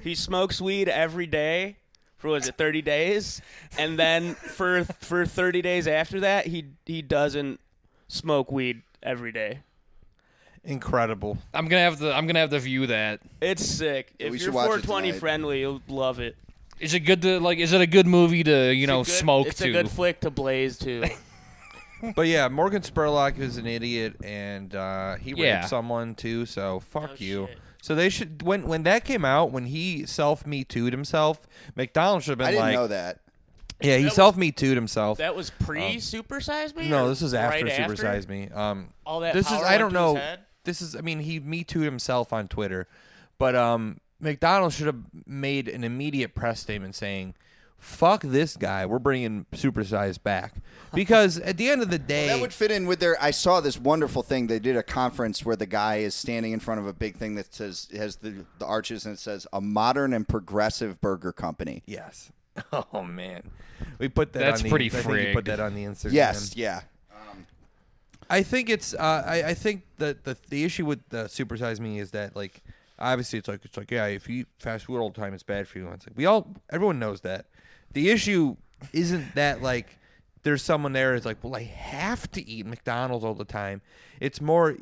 He 0.02 0.16
smokes 0.16 0.60
weed 0.60 0.90
every 0.90 1.28
day 1.28 1.78
for 2.18 2.30
was 2.30 2.48
it 2.48 2.56
30 2.56 2.82
days 2.82 3.42
and 3.78 4.00
then 4.00 4.34
for 4.34 4.84
for 4.86 5.26
30 5.26 5.62
days 5.62 5.88
after 5.88 6.22
that 6.22 6.48
he 6.48 6.66
he 6.86 7.02
doesn't 7.02 7.60
smoke 8.08 8.52
weed 8.52 8.82
every 9.04 9.32
day. 9.32 9.60
incredible. 10.64 11.38
I'm 11.54 11.68
gonna 11.68 11.84
have 11.84 12.00
to. 12.00 12.12
I'm 12.14 12.26
gonna 12.26 12.40
have 12.40 12.50
to 12.50 12.60
view 12.60 12.88
that. 12.88 13.20
It's 13.42 13.64
sick. 13.66 14.14
If 14.18 14.32
we 14.32 14.40
you're 14.40 14.52
watch 14.52 14.66
it 14.66 14.86
420 14.86 15.08
tonight. 15.10 15.20
friendly, 15.20 15.60
you'll 15.60 15.82
love 15.88 16.20
it. 16.20 16.36
Is 16.80 16.94
it 16.94 17.02
good 17.02 17.22
to 17.24 17.40
like? 17.40 17.58
Is 17.58 17.74
it 17.74 17.82
a 17.82 17.88
good 17.88 18.08
movie 18.08 18.44
to 18.44 18.72
you 18.74 18.84
It's 18.84 18.88
know 18.88 19.04
good- 19.04 19.12
smoke 19.12 19.48
It's 19.48 19.58
to? 19.60 19.66
It's 19.66 19.70
a 19.78 19.82
good 19.84 19.90
flick 19.92 20.20
to 20.22 20.30
blaze 20.30 20.78
to. 20.80 21.08
But 22.16 22.28
yeah, 22.28 22.48
Morgan 22.48 22.84
Spurlock 22.84 23.40
is 23.40 23.58
an 23.58 23.66
idiot, 23.66 24.18
and 24.24 24.76
uh, 24.76 25.16
he 25.16 25.34
Yeah. 25.36 25.58
raped 25.62 25.70
someone 25.70 26.14
too. 26.14 26.46
So 26.46 26.80
fuck 26.80 27.10
Oh, 27.14 27.16
you. 27.18 27.48
shit. 27.48 27.58
So 27.82 27.96
they 27.96 28.10
should 28.10 28.44
when 28.44 28.68
when 28.68 28.84
that 28.84 29.04
came 29.04 29.26
out 29.26 29.52
when 29.52 29.66
he 29.66 30.06
self 30.06 30.46
me 30.46 30.64
too'd 30.64 30.94
himself, 30.94 31.48
McDonald 31.76 32.22
should 32.22 32.32
have 32.32 32.38
been 32.38 32.48
I 32.50 32.52
didn't 32.52 32.64
like, 32.66 32.74
know 32.76 32.88
that. 32.88 33.22
yeah, 33.82 33.98
he 33.98 34.12
self 34.12 34.38
me 34.38 34.52
too'd 34.52 34.76
himself. 34.76 35.18
That 35.18 35.36
was 35.36 35.50
pre 35.50 36.00
Super 36.00 36.40
Size 36.40 36.76
Me. 36.76 36.88
no, 36.88 37.10
this 37.10 37.24
is 37.24 37.34
after 37.34 37.66
right 37.66 37.72
Super 37.76 37.82
after? 37.94 37.96
Size 37.96 38.28
Me. 38.28 38.50
Um, 38.54 38.90
All 39.04 39.22
that 39.22 39.34
this 39.34 39.48
is 39.48 39.54
I 39.54 39.80
don't 39.80 39.92
went 39.92 40.16
to 40.16 40.20
his 40.20 40.38
know. 40.38 40.44
This 40.66 40.82
is 40.84 40.96
I 40.96 41.02
mean 41.02 41.20
he 41.22 41.40
me 41.40 41.64
too'd 41.64 41.84
himself 41.86 42.32
on 42.32 42.48
Twitter, 42.48 42.88
but 43.40 43.56
um, 43.56 44.00
McDonald's 44.20 44.76
should 44.76 44.88
have 44.88 45.02
made 45.26 45.68
an 45.68 45.84
immediate 45.84 46.36
press 46.36 46.60
statement 46.60 46.96
saying. 46.96 47.36
Fuck 47.80 48.24
this 48.24 48.58
guy. 48.58 48.88
We're 48.88 48.98
bringing 48.98 49.46
supersize 49.52 50.22
back 50.22 50.56
because 50.96 51.38
at 51.38 51.58
the 51.58 51.70
end 51.70 51.84
of 51.84 51.92
the 51.92 52.00
day, 52.00 52.26
That 52.26 52.42
would 52.42 52.52
fit 52.52 52.72
in 52.72 52.88
with 52.88 53.00
their. 53.00 53.16
I 53.22 53.30
saw 53.30 53.62
this 53.62 53.78
wonderful 53.80 54.24
thing. 54.24 54.48
They 54.48 54.58
did 54.58 54.76
a 54.76 54.82
conference 54.82 55.46
where 55.46 55.56
the 55.56 55.68
guy 55.68 55.98
is 55.98 56.16
standing 56.16 56.54
in 56.54 56.60
front 56.60 56.80
of 56.80 56.88
a 56.88 56.94
big 56.94 57.18
thing 57.18 57.36
that 57.36 57.54
says 57.54 57.88
has 57.96 58.16
the 58.16 58.46
the 58.58 58.66
arches 58.66 59.06
and 59.06 59.14
it 59.14 59.20
says 59.20 59.46
a 59.54 59.62
modern 59.62 60.12
and 60.14 60.28
progressive 60.28 61.00
burger 61.02 61.32
company. 61.32 61.84
Yes. 61.86 62.32
Oh 62.92 63.04
man, 63.04 63.44
we 64.00 64.10
put 64.10 64.34
that. 64.34 64.40
That's 64.40 64.62
on 64.62 64.64
the, 64.64 64.70
pretty 64.72 64.88
I 64.88 64.90
think 64.90 65.08
we 65.08 65.34
put 65.34 65.44
frigged. 65.44 65.48
that 65.50 65.60
on 65.60 65.76
the 65.76 65.84
Instagram. 65.84 66.14
Yes, 66.14 66.56
yeah. 66.58 66.82
I 68.28 68.42
think 68.42 68.70
it's. 68.70 68.96
Uh, 68.96 69.24
I, 69.26 69.44
I 69.50 69.54
think 69.54 69.84
that 69.98 70.24
the 70.24 70.36
the 70.50 70.64
issue 70.64 70.86
with 70.86 71.08
the 71.10 71.26
supersize 71.26 71.80
me 71.80 72.00
is 72.00 72.10
that 72.12 72.36
like 72.36 72.64
obviously 73.00 73.40
it's 73.40 73.48
like 73.48 73.64
it's 73.66 73.78
like 73.78 73.92
yeah 73.92 74.06
if 74.08 74.28
you 74.30 74.42
eat 74.42 74.48
fast 74.60 74.86
food 74.86 75.00
all 75.00 75.10
the 75.10 75.20
time 75.20 75.34
it's 75.34 75.44
bad 75.44 75.68
for 75.68 75.78
you. 75.80 75.88
It's 75.90 76.08
like 76.08 76.18
we 76.18 76.26
all 76.26 76.54
everyone 76.72 77.00
knows 77.00 77.22
that. 77.22 77.46
The 77.94 78.10
issue 78.10 78.56
isn't 78.94 79.36
that 79.36 79.62
like 79.62 79.98
there's 80.44 80.62
someone 80.64 80.94
there 80.94 81.14
is 81.16 81.26
like 81.26 81.38
well 81.44 81.56
I 81.56 81.64
have 81.64 82.30
to 82.32 82.48
eat 82.48 82.66
McDonald's 82.66 83.26
all 83.26 83.34
the 83.36 83.46
time. 83.46 83.82
It's 84.20 84.40
more 84.42 84.74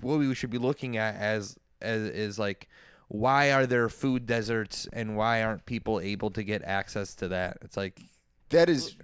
what 0.00 0.18
we 0.18 0.34
should 0.34 0.50
be 0.50 0.58
looking 0.58 0.96
at 0.96 1.16
as 1.16 1.56
as 1.82 2.02
is 2.02 2.38
like 2.38 2.68
why 3.08 3.52
are 3.52 3.66
there 3.66 3.88
food 3.88 4.26
deserts 4.26 4.88
and 4.92 5.16
why 5.16 5.42
aren't 5.42 5.66
people 5.66 6.00
able 6.00 6.30
to 6.30 6.42
get 6.42 6.62
access 6.62 7.14
to 7.16 7.28
that? 7.28 7.58
It's 7.62 7.76
like 7.76 8.00
That 8.48 8.68
is 8.68 8.96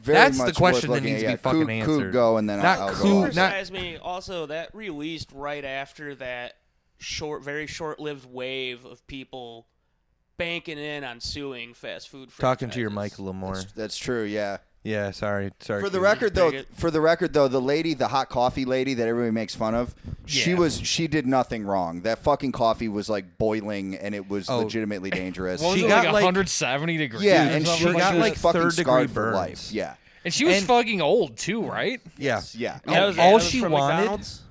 very 0.00 0.16
That's 0.16 0.42
the 0.42 0.52
question 0.52 0.90
worth 0.90 1.02
that 1.02 1.06
needs 1.08 1.22
at. 1.22 1.26
to 1.26 1.26
be 1.26 1.30
Yeah, 1.32 1.36
fucking 1.36 1.60
Coop- 1.60 1.86
Coop 1.86 1.90
answered. 2.00 2.12
go 2.12 2.36
and 2.38 2.48
then 2.48 2.60
Not 2.60 2.78
I'll, 2.78 2.88
I'll 2.88 2.94
Coop, 2.94 3.34
go. 3.34 3.40
not- 3.40 3.54
off. 3.54 3.70
Me. 3.70 3.96
Also, 3.98 4.46
that 4.46 4.74
released 4.74 5.30
right 5.32 5.64
after 5.64 6.14
that 6.16 6.54
short, 6.98 7.42
very 7.42 7.66
short-lived 7.66 8.24
wave 8.32 8.84
of 8.84 9.06
people 9.06 9.66
banking 10.36 10.78
in 10.78 11.04
on 11.04 11.20
suing 11.20 11.74
fast 11.74 12.08
food. 12.08 12.28
talking 12.38 12.70
to 12.70 12.80
your 12.80 12.90
mic 12.90 12.96
franchises. 13.14 13.18
a 13.18 13.22
little 13.22 13.34
more. 13.34 13.62
That's 13.76 13.96
true. 13.96 14.24
Yeah. 14.24 14.58
Yeah, 14.82 15.12
sorry, 15.12 15.50
sorry. 15.60 15.80
For 15.82 15.88
the 15.88 15.98
record, 16.00 16.34
though, 16.34 16.50
it. 16.50 16.66
for 16.74 16.90
the 16.90 17.00
record, 17.00 17.32
though, 17.32 17.48
the 17.48 17.58
lady, 17.60 17.94
the 17.94 18.08
hot 18.08 18.28
coffee 18.28 18.66
lady 18.66 18.92
that 18.92 19.08
everybody 19.08 19.30
makes 19.30 19.54
fun 19.54 19.74
of, 19.74 19.94
she 20.26 20.50
Yeah. 20.50 20.58
was 20.58 20.78
she 20.78 21.06
did 21.06 21.26
nothing 21.26 21.64
wrong. 21.64 22.02
That 22.02 22.18
fucking 22.18 22.52
coffee 22.52 22.88
was 22.88 23.08
like 23.08 23.38
boiling, 23.38 23.94
and 23.94 24.14
it 24.14 24.28
was 24.28 24.50
Oh. 24.50 24.58
legitimately 24.58 25.08
dangerous. 25.22 25.62
What 25.62 25.70
was 25.70 25.78
She 25.78 25.86
it, 25.86 25.88
got, 25.88 26.04
like 26.04 26.12
like- 26.12 26.24
170 26.24 26.98
degrees. 26.98 27.22
yeah, 27.22 27.44
and 27.48 27.66
she 27.66 27.86
like 27.86 27.96
got, 27.96 28.12
was 28.12 28.12
that? 28.12 28.18
like, 28.18 28.34
fucking 28.36 28.60
third-degree 28.60 28.84
scarred 28.84 29.10
for 29.10 29.22
burns. 29.32 29.36
life. 29.36 29.72
Yeah. 29.72 29.94
and 30.22 30.34
she 30.34 30.44
was 30.44 30.58
and- 30.58 30.66
fucking 30.66 31.00
old 31.00 31.38
too, 31.38 31.62
right? 31.62 32.02
yeah, 32.18 32.42
Yeah. 32.52 32.80
That 32.84 33.02
oh, 33.02 33.06
was, 33.06 33.18
all 33.18 33.28
that 33.30 33.34
was 33.36 33.48
she 33.48 33.62
wanted- 33.62 33.94
McDonald's? 33.96 34.42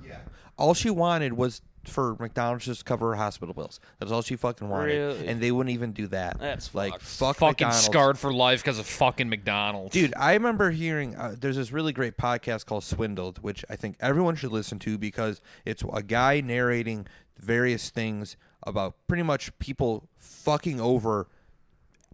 all 0.58 0.73
she 0.73 0.89
wanted 0.89 1.34
was 1.34 1.62
for 1.86 2.15
McDonald's 2.19 2.65
just 2.65 2.80
to 2.82 2.86
cover 2.86 3.10
her 3.10 3.15
hospital 3.15 3.54
bills. 3.54 3.80
That's 4.00 4.12
all 4.12 4.22
she 4.22 4.36
fucking 4.36 4.69
wanted, 4.69 4.96
Really? 4.98 5.28
and 5.28 5.41
they 5.41 5.52
wouldn't 5.52 5.74
even 5.74 5.91
do 5.91 6.08
that. 6.08 6.39
That's 6.39 6.74
like 6.74 6.93
fucked. 6.93 7.04
fuck 7.04 7.36
fucking 7.38 7.67
McDonald's. 7.67 7.86
scarred 7.86 8.17
for 8.19 8.34
life 8.34 8.62
because 8.62 8.80
of 8.80 8.86
fucking 8.86 9.30
McDonald's. 9.30 9.93
Dude, 9.93 10.13
I 10.17 10.34
remember 10.34 10.72
hearing 10.72 11.15
uh, 11.15 11.36
there's 11.39 11.58
this 11.58 11.72
really 11.72 11.93
great 11.93 12.17
podcast 12.17 12.65
called 12.65 12.84
Swindled, 12.84 13.39
which 13.43 13.65
I 13.69 13.76
think 13.76 13.98
everyone 14.00 14.36
should 14.36 14.52
listen 14.52 14.80
to 14.80 14.98
because 14.98 15.41
it's 15.65 15.84
a 15.93 16.02
guy 16.04 16.41
narrating 16.41 17.08
various 17.38 17.89
things 17.89 18.38
about 18.65 18.96
pretty 19.08 19.23
much 19.23 19.58
people 19.60 20.08
fucking 20.17 20.79
over 20.79 21.27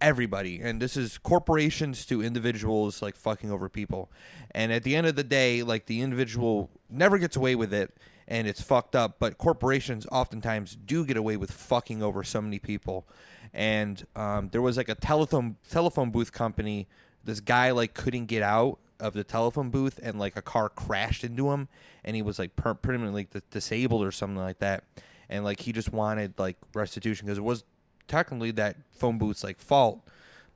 everybody 0.02 0.60
and 0.62 0.80
this 0.80 0.96
is 0.96 1.18
corporations 1.18 2.06
to 2.06 2.22
individuals 2.22 3.02
like 3.02 3.14
fucking 3.14 3.50
over 3.50 3.68
people 3.68 4.10
and 4.52 4.72
at 4.72 4.82
the 4.82 4.96
end 4.96 5.06
of 5.06 5.14
the 5.14 5.22
day 5.22 5.62
like 5.62 5.84
the 5.84 6.00
individual 6.00 6.70
never 6.88 7.18
gets 7.18 7.36
away 7.36 7.54
with 7.54 7.74
it 7.74 7.94
and 8.30 8.48
it's 8.48 8.62
fucked 8.62 8.96
up 8.96 9.16
but 9.18 9.36
corporations 9.36 10.06
oftentimes 10.10 10.76
do 10.86 11.04
get 11.04 11.18
away 11.18 11.36
with 11.36 11.50
fucking 11.50 12.02
over 12.02 12.24
so 12.24 12.40
many 12.40 12.58
people 12.58 13.06
and 13.52 14.06
um, 14.16 14.48
there 14.52 14.62
was 14.62 14.76
like 14.76 14.88
a 14.88 14.94
telephone 14.94 15.56
telephone 15.68 16.10
booth 16.10 16.32
company 16.32 16.88
this 17.24 17.40
guy 17.40 17.70
like 17.70 17.92
couldn't 17.92 18.26
get 18.26 18.42
out 18.42 18.78
of 18.98 19.12
the 19.12 19.24
telephone 19.24 19.70
booth 19.70 19.98
and 20.02 20.18
like 20.18 20.36
a 20.36 20.42
car 20.42 20.68
crashed 20.68 21.24
into 21.24 21.50
him 21.50 21.68
and 22.04 22.16
he 22.16 22.22
was 22.22 22.38
like 22.38 22.54
per- 22.56 22.74
permanently 22.74 23.28
like, 23.34 23.50
disabled 23.50 24.02
or 24.02 24.10
something 24.10 24.36
like 24.36 24.58
that 24.60 24.84
and 25.28 25.44
like 25.44 25.60
he 25.60 25.72
just 25.72 25.92
wanted 25.92 26.32
like 26.38 26.56
restitution 26.74 27.26
because 27.26 27.38
it 27.38 27.44
was 27.44 27.64
technically 28.10 28.50
that 28.50 28.76
phone 28.90 29.16
booth's 29.16 29.44
like 29.44 29.58
fault. 29.58 30.00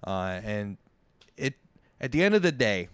Uh, 0.07 0.41
and 0.45 0.77
it 1.39 1.55
at 2.01 2.13
the 2.13 2.23
end 2.23 2.35
of 2.35 2.43
the 2.43 2.53
day, 2.53 2.89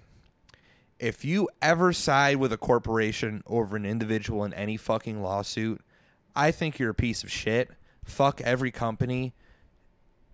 if 1.01 1.25
you 1.25 1.49
ever 1.63 1.95
side 1.95 2.37
with 2.37 2.53
a 2.53 2.59
corporation 2.59 3.43
over 3.47 3.75
an 3.75 3.87
individual 3.87 4.45
in 4.45 4.53
any 4.53 4.77
fucking 4.77 5.23
lawsuit, 5.23 5.81
I 6.37 6.51
think 6.51 6.79
you're 6.79 6.91
a 6.91 6.95
piece 6.95 7.25
of 7.25 7.33
shit. 7.33 7.71
Fuck 8.05 8.43
every 8.43 8.71
company 8.71 9.33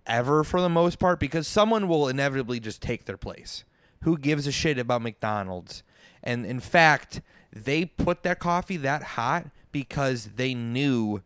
ever 0.05 0.43
for 0.43 0.59
the 0.59 0.69
most 0.69 0.99
part 0.99 1.21
because 1.21 1.47
someone 1.47 1.87
will 1.87 2.09
inevitably 2.09 2.59
just 2.59 2.81
take 2.81 3.05
their 3.05 3.17
place. 3.17 3.63
Who 4.03 4.17
gives 4.17 4.45
a 4.45 4.51
shit 4.51 4.77
about 4.77 5.01
McDonald's? 5.01 5.83
And 6.21 6.45
in 6.45 6.59
fact, 6.59 7.21
they 7.53 7.85
put 7.85 8.23
that 8.23 8.39
coffee 8.39 8.77
that 8.77 9.03
hot 9.03 9.45
because 9.71 10.31
they 10.35 10.53
knew 10.53 11.21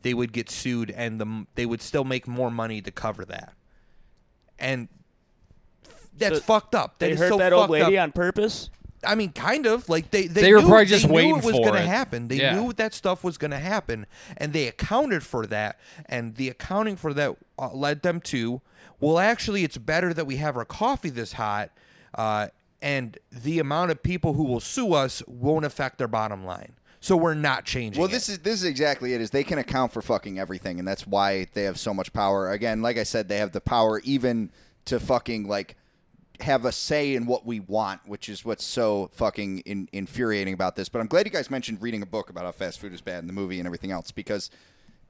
they 0.00 0.14
would 0.14 0.32
get 0.32 0.48
sued 0.48 0.90
and 0.90 1.20
the, 1.20 1.46
they 1.54 1.66
would 1.66 1.82
still 1.82 2.04
make 2.04 2.26
more 2.26 2.50
money 2.50 2.80
to 2.80 2.90
cover 2.90 3.26
that. 3.26 3.52
And 4.58 4.88
that's 6.20 6.38
So 6.38 6.42
fucked 6.44 6.74
up. 6.74 6.98
That 6.98 7.06
they 7.06 7.12
is 7.12 7.18
hurt 7.18 7.30
so 7.30 7.38
that 7.38 7.52
old 7.52 7.70
lady 7.70 7.98
up. 7.98 8.04
on 8.04 8.12
purpose. 8.12 8.70
I 9.02 9.14
mean, 9.14 9.32
kind 9.32 9.66
of 9.66 9.88
like 9.88 10.10
they 10.10 10.26
they, 10.26 10.42
They 10.42 10.52
were 10.52 10.60
knew, 10.60 10.68
probably 10.68 10.84
just 10.86 11.04
they 11.04 11.08
knew 11.08 11.14
waiting 11.14 11.36
it 11.38 11.44
was 11.44 11.56
for 11.56 11.64
gonna 11.64 11.80
happen. 11.80 12.28
They 12.28 12.36
Yeah. 12.36 12.60
knew 12.60 12.72
that 12.74 12.92
stuff 12.94 13.24
was 13.24 13.38
going 13.38 13.50
to 13.52 13.58
happen, 13.58 14.06
and 14.36 14.52
they 14.52 14.68
accounted 14.68 15.22
for 15.22 15.46
that. 15.46 15.78
And 16.06 16.34
the 16.36 16.48
accounting 16.50 16.96
for 16.96 17.14
that 17.14 17.36
uh, 17.58 17.72
led 17.72 18.02
them 18.02 18.20
to, 18.22 18.60
well, 19.00 19.18
actually, 19.18 19.64
it's 19.64 19.78
better 19.78 20.12
that 20.12 20.26
we 20.26 20.36
have 20.36 20.56
our 20.56 20.66
coffee 20.66 21.08
this 21.08 21.32
hot, 21.32 21.70
uh, 22.14 22.48
and 22.82 23.16
the 23.32 23.58
amount 23.58 23.90
of 23.90 24.02
people 24.02 24.34
who 24.34 24.44
will 24.44 24.60
sue 24.60 24.92
us 24.92 25.22
won't 25.26 25.64
affect 25.64 25.96
their 25.96 26.08
bottom 26.08 26.44
line. 26.44 26.72
So 27.02 27.16
we're 27.16 27.32
not 27.32 27.64
changing. 27.64 27.98
Well, 27.98 28.10
it. 28.10 28.12
this 28.12 28.28
is 28.28 28.40
this 28.40 28.56
is 28.56 28.64
exactly 28.64 29.14
it. 29.14 29.22
Is 29.22 29.30
they 29.30 29.44
can 29.44 29.58
account 29.58 29.92
for 29.92 30.02
fucking 30.02 30.38
everything, 30.38 30.78
and 30.78 30.86
that's 30.86 31.06
why 31.06 31.46
they 31.54 31.62
have 31.62 31.78
so 31.78 31.94
much 31.94 32.12
power. 32.12 32.50
Again, 32.50 32.82
like 32.82 32.98
I 32.98 33.04
said, 33.04 33.28
they 33.28 33.38
have 33.38 33.52
the 33.52 33.62
power 33.62 34.00
even 34.04 34.50
to 34.84 35.00
fucking 35.00 35.48
like 35.48 35.76
have 36.42 36.64
a 36.64 36.72
say 36.72 37.14
in 37.14 37.26
what 37.26 37.46
we 37.46 37.60
want, 37.60 38.00
which 38.06 38.28
is 38.28 38.44
what's 38.44 38.64
so 38.64 39.10
fucking 39.12 39.60
in, 39.60 39.88
infuriating 39.92 40.54
about 40.54 40.76
this. 40.76 40.88
But 40.88 41.00
I'm 41.00 41.06
glad 41.06 41.26
you 41.26 41.32
guys 41.32 41.50
mentioned 41.50 41.80
reading 41.80 42.02
a 42.02 42.06
book 42.06 42.30
about 42.30 42.44
how 42.44 42.52
fast 42.52 42.80
food 42.80 42.92
is 42.92 43.00
bad 43.00 43.20
in 43.20 43.26
the 43.26 43.32
movie 43.32 43.58
and 43.58 43.66
everything 43.66 43.90
else 43.90 44.10
because, 44.10 44.50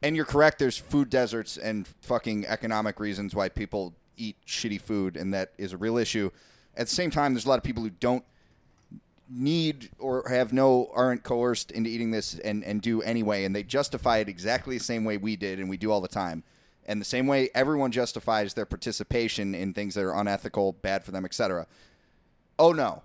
and 0.03 0.17
you're 0.17 0.25
correct. 0.25 0.59
There's 0.59 0.79
food 0.79 1.11
deserts 1.11 1.57
and 1.57 1.87
fucking 2.03 2.47
economic 2.47 3.01
reasons 3.01 3.35
why 3.35 3.49
people 3.49 3.95
eat 4.17 4.37
shitty 4.47 4.81
food, 4.81 5.17
and 5.17 5.33
that 5.35 5.53
is 5.59 5.73
a 5.73 5.77
real 5.77 5.97
issue. 5.97 6.31
At 6.77 6.87
the 6.87 6.95
same 6.95 7.11
time, 7.11 7.35
there's 7.35 7.47
a 7.47 7.49
lot 7.49 7.59
of 7.59 7.65
people 7.65 7.83
who 7.83 7.91
don't 7.91 8.25
need 9.31 9.91
or 9.99 10.29
have 10.29 10.53
no 10.53 10.91
aren't 10.93 11.23
coerced 11.23 11.71
into 11.71 11.89
eating 11.89 12.11
this 12.11 12.39
and 12.41 12.65
and 12.65 12.83
do 12.83 13.01
anyway 13.03 13.45
and 13.45 13.55
they 13.55 13.63
justify 13.63 14.19
it 14.19 14.29
exactly 14.29 14.77
the 14.77 14.83
same 14.83 15.05
way 15.05 15.17
we 15.17 15.37
did 15.37 15.61
and 15.61 15.71
we 15.71 15.77
do 15.77 15.93
all 15.93 16.01
the 16.01 16.09
time 16.09 16.43
and 16.91 17.01
the 17.01 17.07
same 17.07 17.27
way 17.27 17.49
everyone 17.55 17.93
justifies 17.93 18.55
their 18.55 18.67
participation 18.67 19.55
in 19.55 19.73
things 19.73 19.95
that 19.95 20.05
are 20.05 20.15
unethical 20.15 20.73
bad 20.73 21.05
for 21.05 21.13
them 21.13 21.25
etc 21.25 21.67
oh 22.61 22.73
no. 22.73 23.03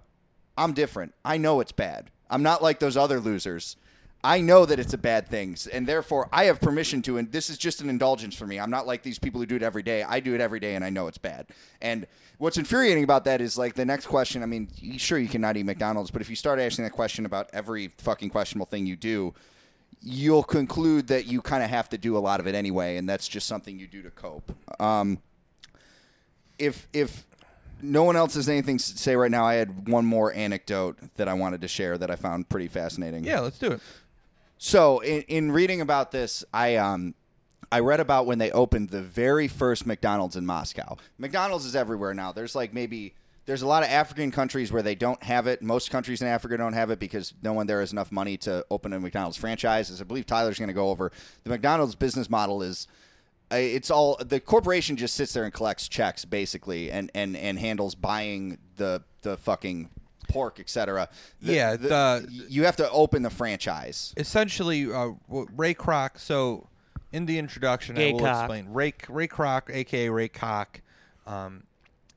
I'm 0.58 0.74
different. 0.74 1.14
I 1.24 1.38
know 1.38 1.60
it's 1.60 1.72
bad. 1.72 2.12
I'm 2.30 2.44
not 2.44 2.62
like 2.62 2.80
those 2.80 2.98
other 2.98 3.20
losers. 3.20 3.78
I 4.24 4.42
know 4.42 4.66
that 4.66 4.80
it's 4.80 4.94
a 4.94 4.98
bad 4.98 5.28
thing. 5.28 5.56
And 5.72 5.86
therefore 5.86 6.28
i 6.32 6.46
have 6.46 6.60
permission 6.60 7.02
to 7.04 7.18
and 7.18 7.32
this 7.32 7.50
is 7.50 7.58
just 7.58 7.82
an 7.82 7.90
indulgence 7.90 8.36
for 8.36 8.48
me. 8.48 8.60
I'm 8.60 8.72
not 8.72 8.88
like 8.88 9.04
these 9.04 9.20
people 9.20 9.40
who 9.40 9.46
do 9.46 9.56
it 9.56 9.64
every 9.64 9.84
day. 9.84 10.04
I 10.04 10.20
do 10.20 10.34
it 10.34 10.42
every 10.42 10.60
day 10.60 10.76
and 10.76 10.84
i 10.84 10.90
know 10.90 11.08
it's 11.08 11.18
bad. 11.18 11.48
And 11.82 12.08
what's 12.38 12.58
infuriating 12.58 13.04
about 13.04 13.26
that 13.26 13.40
is 13.40 13.58
like 13.58 13.76
the 13.76 13.86
next 13.86 14.08
question 14.08 14.44
i 14.44 14.46
mean 14.46 14.68
sure 14.98 15.18
you 15.18 15.30
cannot 15.30 15.56
eat 15.56 15.64
mcdonald's 15.64 16.12
but 16.12 16.22
if 16.22 16.30
you 16.30 16.36
start 16.36 16.60
asking 16.60 16.84
that 16.84 16.92
question 16.92 17.26
about 17.26 17.50
every 17.54 17.94
fucking 17.98 18.30
questionable 18.30 18.66
thing 18.66 18.86
you 18.86 18.98
do 18.98 19.34
you'll 20.02 20.44
conclude 20.44 21.08
that 21.08 21.26
you 21.26 21.42
kind 21.42 21.64
of 21.64 21.70
have 21.70 21.90
to 21.90 21.98
do 21.98 22.18
a 22.18 22.20
lot 22.20 22.40
of 22.40 22.48
it 22.48 22.56
anyway 22.56 22.98
and 22.98 23.08
that's 23.10 23.28
just 23.28 23.48
something 23.48 23.80
you 23.80 23.88
do 23.88 24.02
to 24.02 24.12
cope 24.12 24.52
um, 24.80 25.18
if 26.58 26.88
if 26.94 27.26
no 27.82 28.04
one 28.04 28.16
else 28.16 28.36
has 28.36 28.50
anything 28.50 28.78
to 28.78 28.84
say 28.84 29.16
right 29.16 29.32
now, 29.32 29.46
I 29.46 29.56
had 29.56 29.88
one 29.88 30.06
more 30.06 30.34
anecdote 30.34 30.98
that 31.16 31.28
I 31.28 31.34
wanted 31.34 31.62
to 31.62 31.68
share 31.68 31.98
that 31.98 32.10
I 32.10 32.16
found 32.16 32.50
pretty 32.50 32.68
fascinating. 32.68 33.24
yeah, 33.24 33.40
let's 33.40 33.60
do 33.60 33.74
it. 33.74 33.82
So 34.58 35.00
in, 35.00 35.22
in 35.24 35.52
reading 35.52 35.82
about 35.82 36.12
this, 36.12 36.44
I 36.54 36.78
um 36.78 37.16
I 37.72 37.80
read 37.80 38.00
about 38.00 38.26
when 38.26 38.38
they 38.38 38.52
opened 38.52 38.90
the 38.90 39.02
very 39.02 39.48
first 39.48 39.86
McDonald's 39.86 40.36
in 40.36 40.46
Moscow. 40.46 40.98
McDonald's 41.18 41.66
is 41.66 41.76
everywhere 41.76 42.14
now. 42.14 42.32
There's 42.32 42.56
like 42.56 42.74
maybe 42.74 43.14
there's 43.46 43.62
a 43.62 43.68
lot 43.68 43.84
of 43.84 43.90
African 43.90 44.32
countries 44.32 44.72
where 44.72 44.82
they 44.82 44.96
don't 44.96 45.22
have 45.24 45.46
it. 45.48 45.62
Most 45.62 45.92
countries 45.92 46.22
in 46.22 46.28
Africa 46.28 46.58
don't 46.58 46.74
have 46.74 46.90
it 46.90 47.00
because 47.00 47.34
no 47.44 47.54
one 47.54 47.68
there 47.68 47.80
has 47.80 47.92
enough 47.92 48.12
money 48.12 48.38
to 48.38 48.66
open 48.72 48.92
a 48.94 49.00
McDonald's 49.00 49.38
franchise. 49.38 49.90
As 49.92 50.02
I 50.02 50.04
believe 50.04 50.26
Tyler's 50.26 50.58
going 50.58 50.68
to 50.70 50.74
go 50.74 50.90
over, 50.90 51.12
the 51.44 51.50
McDonald's 51.52 51.94
business 51.96 52.30
model 52.30 52.64
is 52.64 52.88
uh, 53.52 53.58
it's 53.58 53.92
all 53.92 54.18
the 54.26 54.40
corporation 54.40 54.96
just 54.98 55.14
sits 55.14 55.34
there 55.34 55.44
and 55.44 55.54
collects 55.54 55.88
checks 55.88 56.26
basically 56.26 56.90
and 56.92 57.12
and 57.14 57.38
and 57.38 57.60
handles 57.60 57.94
buying 57.94 58.58
the 58.78 59.04
the 59.22 59.38
fucking 59.38 59.90
pork 60.28 60.60
etc 60.60 61.08
Yeah, 61.40 61.76
the- 61.76 62.28
you 62.50 62.64
have 62.66 62.78
to 62.78 62.90
open 62.90 63.22
the 63.22 63.30
franchise 63.30 64.16
essentially 64.18 64.92
uh, 64.92 65.10
Ray 65.30 65.76
Kroc. 65.76 66.18
So 66.20 66.68
in 67.12 67.28
the 67.28 67.38
introduction, 67.38 67.96
I 68.00 68.12
will 68.14 68.20
cock. 68.22 68.42
explain 68.46 68.74
Ray 68.74 68.96
Ray 69.08 69.28
Kroc, 69.28 69.70
aka 69.70 70.10
Ray 70.10 70.28
Cock. 70.30 70.82
Um, 71.28 71.65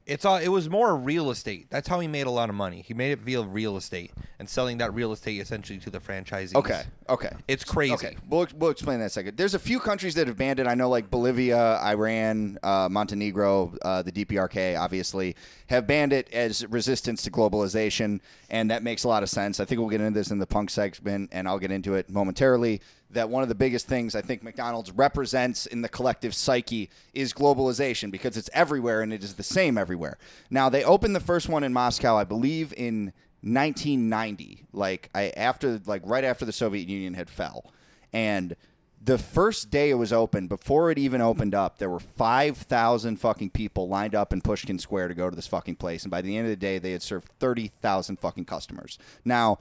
it's 0.09 0.25
all. 0.25 0.39
It 0.39 0.49
was 0.49 0.71
more 0.71 0.97
real 0.97 1.31
estate. 1.31 1.69
That's 1.71 1.87
how 1.87 2.01
he 2.01 2.09
made 2.09 2.27
a 2.27 2.31
lot 2.31 2.49
of 2.49 2.55
money. 2.55 2.83
He 2.87 2.95
made 2.95 3.13
it 3.13 3.19
via 3.19 3.43
real 3.43 3.77
estate 3.77 4.11
and 4.39 4.49
selling 4.49 4.79
that 4.79 4.95
real 4.95 5.13
estate 5.13 5.39
essentially 5.41 5.79
to 5.81 5.91
the 5.91 6.01
franchisees. 6.01 6.55
Okay. 6.55 6.83
Okay. 7.09 7.31
It's 7.47 7.63
crazy. 7.63 7.93
Okay. 7.93 8.17
We'll, 8.29 8.47
we'll 8.57 8.71
explain 8.71 8.99
that 8.99 9.05
in 9.05 9.07
a 9.07 9.11
second. 9.11 9.37
There's 9.37 9.55
a 9.55 9.59
few 9.59 9.79
countries 9.79 10.15
that 10.15 10.27
have 10.27 10.39
banned 10.39 10.61
it. 10.61 10.67
I 10.67 10.75
know, 10.75 10.89
like 10.89 11.11
Bolivia, 11.11 11.79
Iran, 11.83 12.59
uh, 12.63 12.89
Montenegro, 12.91 13.75
uh, 13.83 14.03
the 14.03 14.13
DPRK, 14.13 14.81
obviously, 14.81 15.37
have 15.67 15.87
banned 15.87 16.15
it 16.15 16.33
as 16.33 16.67
resistance 16.67 17.23
to 17.23 17.31
globalization, 17.31 18.21
and 18.49 18.71
that 18.71 18.83
makes 18.83 19.05
a 19.05 19.09
lot 19.09 19.23
of 19.23 19.29
sense. 19.29 19.61
I 19.61 19.67
think 19.67 19.79
we'll 19.79 19.91
get 19.91 20.01
into 20.01 20.19
this 20.19 20.31
in 20.31 20.39
the 20.39 20.47
punk 20.47 20.71
segment, 20.71 21.29
and 21.33 21.47
I'll 21.47 21.59
get 21.59 21.71
into 21.71 21.95
it 21.95 22.09
momentarily. 22.11 22.81
That 23.11 23.31
one 23.31 23.43
of 23.43 23.49
the 23.49 23.55
biggest 23.55 23.87
things 23.87 24.15
I 24.15 24.21
think 24.21 24.43
McDonald's 24.43 24.91
represents 24.91 25.65
in 25.65 25.81
the 25.81 25.89
collective 25.89 26.35
psyche 26.35 26.91
is 27.15 27.33
globalization 27.33 28.11
because 28.11 28.37
it's 28.37 28.51
everywhere 28.53 29.01
and 29.01 29.13
it 29.13 29.25
is 29.25 29.35
the 29.35 29.43
same 29.43 29.79
everywhere. 29.79 30.19
Now, 30.51 30.69
they 30.69 30.85
opened 30.85 31.17
the 31.17 31.21
first 31.21 31.49
one 31.49 31.65
in 31.65 31.73
Moscow, 31.73 32.17
I 32.17 32.25
believe, 32.25 32.75
in 32.77 33.13
1990 33.43 34.67
like 34.73 35.11
i 35.15 35.33
after 35.37 35.81
like 35.87 36.03
right 36.05 36.25
after 36.25 36.45
the 36.45 36.53
soviet 36.53 36.89
union 36.89 37.15
had 37.15 37.31
fell. 37.31 37.73
And 38.13 38.57
the 39.01 39.19
first 39.19 39.71
day 39.71 39.91
it 39.91 39.95
was 39.95 40.13
open 40.13 40.49
before 40.49 40.91
it 40.91 40.99
even 40.99 41.21
opened 41.21 41.55
up 41.55 41.79
there 41.79 41.91
were 41.91 42.01
5000 42.01 43.17
fucking 43.17 43.51
people 43.51 43.89
lined 43.89 44.15
up 44.15 44.33
in 44.33 44.41
pushkin 44.41 44.79
square 44.79 45.07
to 45.07 45.15
go 45.15 45.31
to 45.31 45.37
this 45.37 45.47
fucking 45.47 45.77
place. 45.77 46.03
And 46.03 46.11
by 46.11 46.21
the 46.21 46.37
end 46.37 46.47
of 46.47 46.51
the 46.51 46.57
day 46.57 46.79
they 46.79 46.93
had 46.93 47.03
served 47.03 47.31
30000 47.39 48.19
fucking 48.19 48.45
customers. 48.45 48.99
Now 49.25 49.59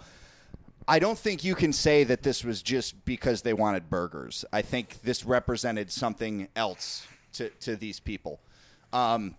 I 0.88 1.00
don't 1.00 1.18
think 1.18 1.44
you 1.44 1.54
can 1.54 1.74
say 1.74 2.06
that 2.06 2.24
this 2.24 2.46
was 2.46 2.62
just 2.62 3.04
because 3.04 3.42
they 3.42 3.54
wanted 3.54 3.90
burgers. 3.90 4.46
I 4.54 4.62
think 4.62 5.02
this 5.02 5.26
represented 5.26 5.92
something 5.92 6.48
else 6.56 7.06
to, 7.34 7.50
to 7.62 7.76
these 7.76 8.00
people. 8.00 8.40
Um, 8.94 9.36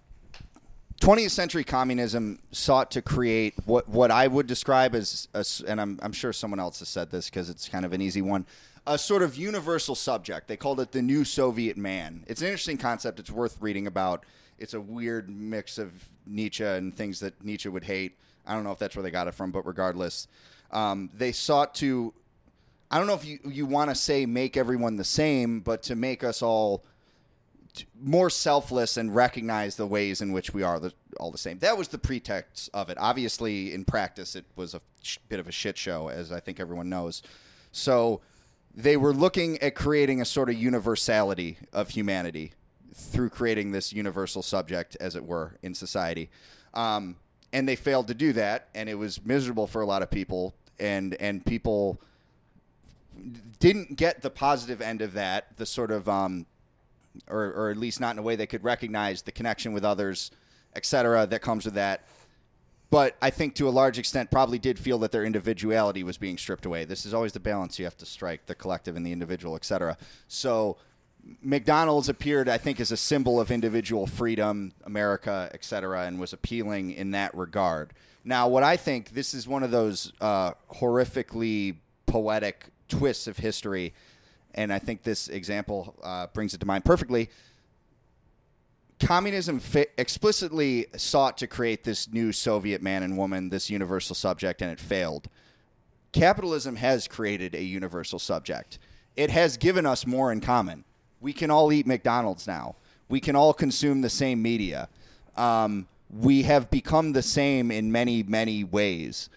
20th 1.01 1.31
century 1.31 1.65
communism 1.65 2.39
sought 2.51 2.91
to 2.91 3.03
create 3.03 3.55
what, 3.65 3.89
what 3.89 4.11
I 4.11 4.27
would 4.27 4.47
describe 4.47 4.95
as, 4.95 5.29
a 5.33 5.45
and 5.67 5.81
I'm, 5.81 5.99
I'm 6.03 6.13
sure 6.13 6.33
someone 6.33 6.61
else 6.61 6.81
has 6.81 6.89
said 6.89 7.11
this 7.11 7.31
because 7.31 7.49
it's 7.49 7.69
kind 7.69 7.85
of 7.85 7.93
an 7.93 8.03
easy 8.03 8.21
one, 8.21 8.45
a 8.87 8.99
sort 8.99 9.23
of 9.23 9.37
universal 9.37 9.95
subject. 9.95 10.49
They 10.49 10.57
called 10.57 10.81
it 10.81 10.93
the 10.93 11.01
new 11.01 11.25
Soviet 11.25 11.77
man. 11.77 12.25
It's 12.27 12.43
an 12.43 12.49
interesting 12.49 12.79
concept. 12.79 13.21
It's 13.21 13.31
worth 13.31 13.57
reading 13.61 13.87
about. 13.87 14.27
It's 14.59 14.75
a 14.75 14.81
weird 14.81 15.31
mix 15.31 15.79
of 15.79 15.93
Nietzsche 16.27 16.65
and 16.65 16.95
things 16.95 17.21
that 17.21 17.43
Nietzsche 17.45 17.69
would 17.69 17.85
hate. 17.85 18.19
I 18.45 18.55
don't 18.55 18.65
know 18.65 18.73
if 18.73 18.79
that's 18.79 18.97
where 18.97 19.03
they 19.03 19.11
got 19.11 19.29
it 19.29 19.35
from, 19.35 19.53
but 19.53 19.65
regardless, 19.67 20.27
um, 20.71 21.11
they 21.15 21.33
sought 21.33 21.75
to. 21.77 22.13
I 22.91 22.99
don't 22.99 23.07
know 23.07 23.15
if 23.15 23.25
you 23.25 23.39
you 23.45 23.67
want 23.67 23.91
to 23.91 23.95
say 23.95 24.27
make 24.27 24.57
everyone 24.57 24.97
the 24.97 25.05
same, 25.05 25.61
but 25.61 25.83
to 25.85 25.95
make 25.95 26.25
us 26.25 26.43
all 26.43 26.85
t- 27.75 27.87
more 28.01 28.31
selfless 28.31 28.97
and 28.97 29.15
recognize 29.15 29.77
the 29.77 29.87
ways 29.87 30.21
in 30.21 30.33
which 30.33 30.55
we 30.55 30.63
are 30.63 30.81
the, 30.81 30.93
all 31.21 31.31
the 31.31 31.39
same. 31.39 31.59
That 31.59 31.77
was 31.77 31.89
the 31.89 31.99
pretext 31.99 32.71
of 32.73 32.89
it. 32.89 32.97
Obviously, 32.99 33.75
in 33.75 33.85
practice, 33.85 34.37
it 34.37 34.47
was 34.57 34.75
a 34.75 34.81
sh- 35.03 35.19
bit 35.29 35.39
of 35.39 35.49
a 35.49 35.53
shit 35.53 35.77
show, 35.77 36.09
as 36.09 36.33
I 36.33 36.41
think 36.41 36.61
everyone 36.61 36.89
knows. 36.89 37.23
So 37.73 38.21
they 38.75 38.97
were 38.97 39.13
looking 39.13 39.59
at 39.59 39.75
creating 39.75 40.21
a 40.21 40.25
sort 40.25 40.49
of 40.49 40.57
universality 40.57 41.59
of 41.73 41.91
humanity 41.91 42.53
through 42.95 43.31
creating 43.31 43.73
this 43.73 43.93
universal 43.93 44.43
subject, 44.43 44.97
as 45.01 45.15
it 45.15 45.25
were, 45.25 45.57
in 45.63 45.75
society. 45.75 46.31
Um, 46.75 47.17
and 47.53 47.69
they 47.69 47.77
failed 47.77 48.09
to 48.09 48.15
do 48.15 48.33
that, 48.35 48.69
and 48.75 48.89
it 48.89 48.95
was 48.95 49.25
miserable 49.25 49.67
for 49.67 49.83
a 49.83 49.87
lot 49.87 50.03
of 50.03 50.11
people, 50.11 50.55
and 50.79 51.15
and 51.15 51.45
people 51.45 52.01
didn't 53.59 53.97
get 53.97 54.23
the 54.23 54.31
positive 54.31 54.81
end 54.81 55.03
of 55.03 55.13
that, 55.15 55.57
the 55.57 55.67
sort 55.67 55.91
of, 55.91 56.09
um, 56.09 56.47
or 57.27 57.53
or 57.53 57.71
at 57.71 57.77
least 57.77 58.01
not 58.01 58.15
in 58.15 58.19
a 58.19 58.23
way 58.23 58.37
they 58.37 58.47
could 58.47 58.65
recognize 58.65 59.23
the 59.23 59.33
connection 59.33 59.73
with 59.73 59.85
others, 59.85 60.31
et 60.75 60.85
cetera, 60.85 61.27
that 61.27 61.43
comes 61.43 61.65
with 61.65 61.75
that 61.75 62.07
but 62.91 63.17
I 63.21 63.31
think 63.31 63.55
to 63.57 63.69
a 63.69 63.71
large 63.71 63.99
extent 63.99 64.31
probably 64.31 64.59
did 64.59 64.79
feel 64.79 64.99
that 64.99 65.13
their 65.13 65.25
individuality 65.25 66.03
was 66.03 66.17
being 66.17 66.39
stripped 66.39 66.65
away. 66.65 66.85
This 66.85 67.05
is 67.05 67.13
always 67.13 67.33
the 67.33 67.41
balance 67.41 67.79
you 67.79 67.85
have 67.85 67.97
to 67.99 68.07
strike, 68.07 68.47
the 68.47 68.55
collective 68.55 68.97
and 68.97 69.05
the 69.05 69.13
individual, 69.13 69.57
etc. 69.57 69.97
So 70.27 70.79
McDonald's 71.43 72.09
appeared, 72.09 72.49
I 72.49 72.59
think, 72.59 72.81
as 72.81 72.93
a 72.93 72.97
symbol 72.97 73.41
of 73.41 73.51
individual 73.51 74.07
freedom, 74.07 74.73
America, 74.85 75.51
et 75.53 75.65
cetera, 75.65 76.03
and 76.07 76.19
was 76.19 76.33
appealing 76.33 76.93
in 76.93 77.11
that 77.13 77.35
regard. 77.35 77.93
Now, 78.25 78.49
what 78.49 78.63
I 78.63 78.77
think 78.77 79.11
this 79.11 79.35
is 79.35 79.47
one 79.47 79.63
of 79.63 79.71
those 79.71 80.13
uh, 80.21 80.53
horrifically 80.75 81.77
poetic 82.07 82.67
twists 82.89 83.27
of 83.27 83.37
history, 83.37 83.95
and 84.55 84.73
I 84.73 84.79
think 84.79 85.03
this 85.03 85.29
example 85.29 85.95
uh, 86.03 86.27
brings 86.33 86.55
it 86.55 86.61
to 86.61 86.67
mind 86.67 86.85
perfectly 86.85 87.31
communism 89.01 89.61
fi- 89.61 89.87
explicitly 89.97 90.87
sought 90.97 91.39
to 91.39 91.47
create 91.47 91.85
this 91.85 92.13
new 92.13 92.33
Soviet 92.33 92.83
man 92.83 93.03
and 93.03 93.17
woman, 93.17 93.49
this 93.49 93.71
universal 93.71 94.15
subject, 94.15 94.61
and 94.63 94.71
it 94.71 94.81
failed. 94.81 95.29
Capitalism 96.13 96.77
has 96.77 97.07
created 97.07 97.55
a 97.55 97.63
universal 97.63 98.19
subject. 98.19 98.79
It 99.17 99.31
has 99.31 99.57
given 99.57 99.87
us 99.87 100.07
more 100.07 100.33
in 100.33 100.41
common. 100.41 100.85
We 101.21 101.33
can 101.33 101.51
all 101.51 101.73
eat 101.73 101.87
McDonald's 101.87 102.47
now. 102.47 102.77
We 103.09 103.21
can 103.21 103.37
all 103.37 103.55
consume 103.55 104.01
the 104.03 104.11
same 104.11 104.43
media. 104.43 104.89
Um, 105.37 105.89
we 106.11 106.43
have 106.43 106.71
become 106.71 107.13
the 107.13 107.23
same 107.23 107.71
in 107.71 107.93
many, 107.93 108.23
many 108.23 108.65
ways. 108.65 109.29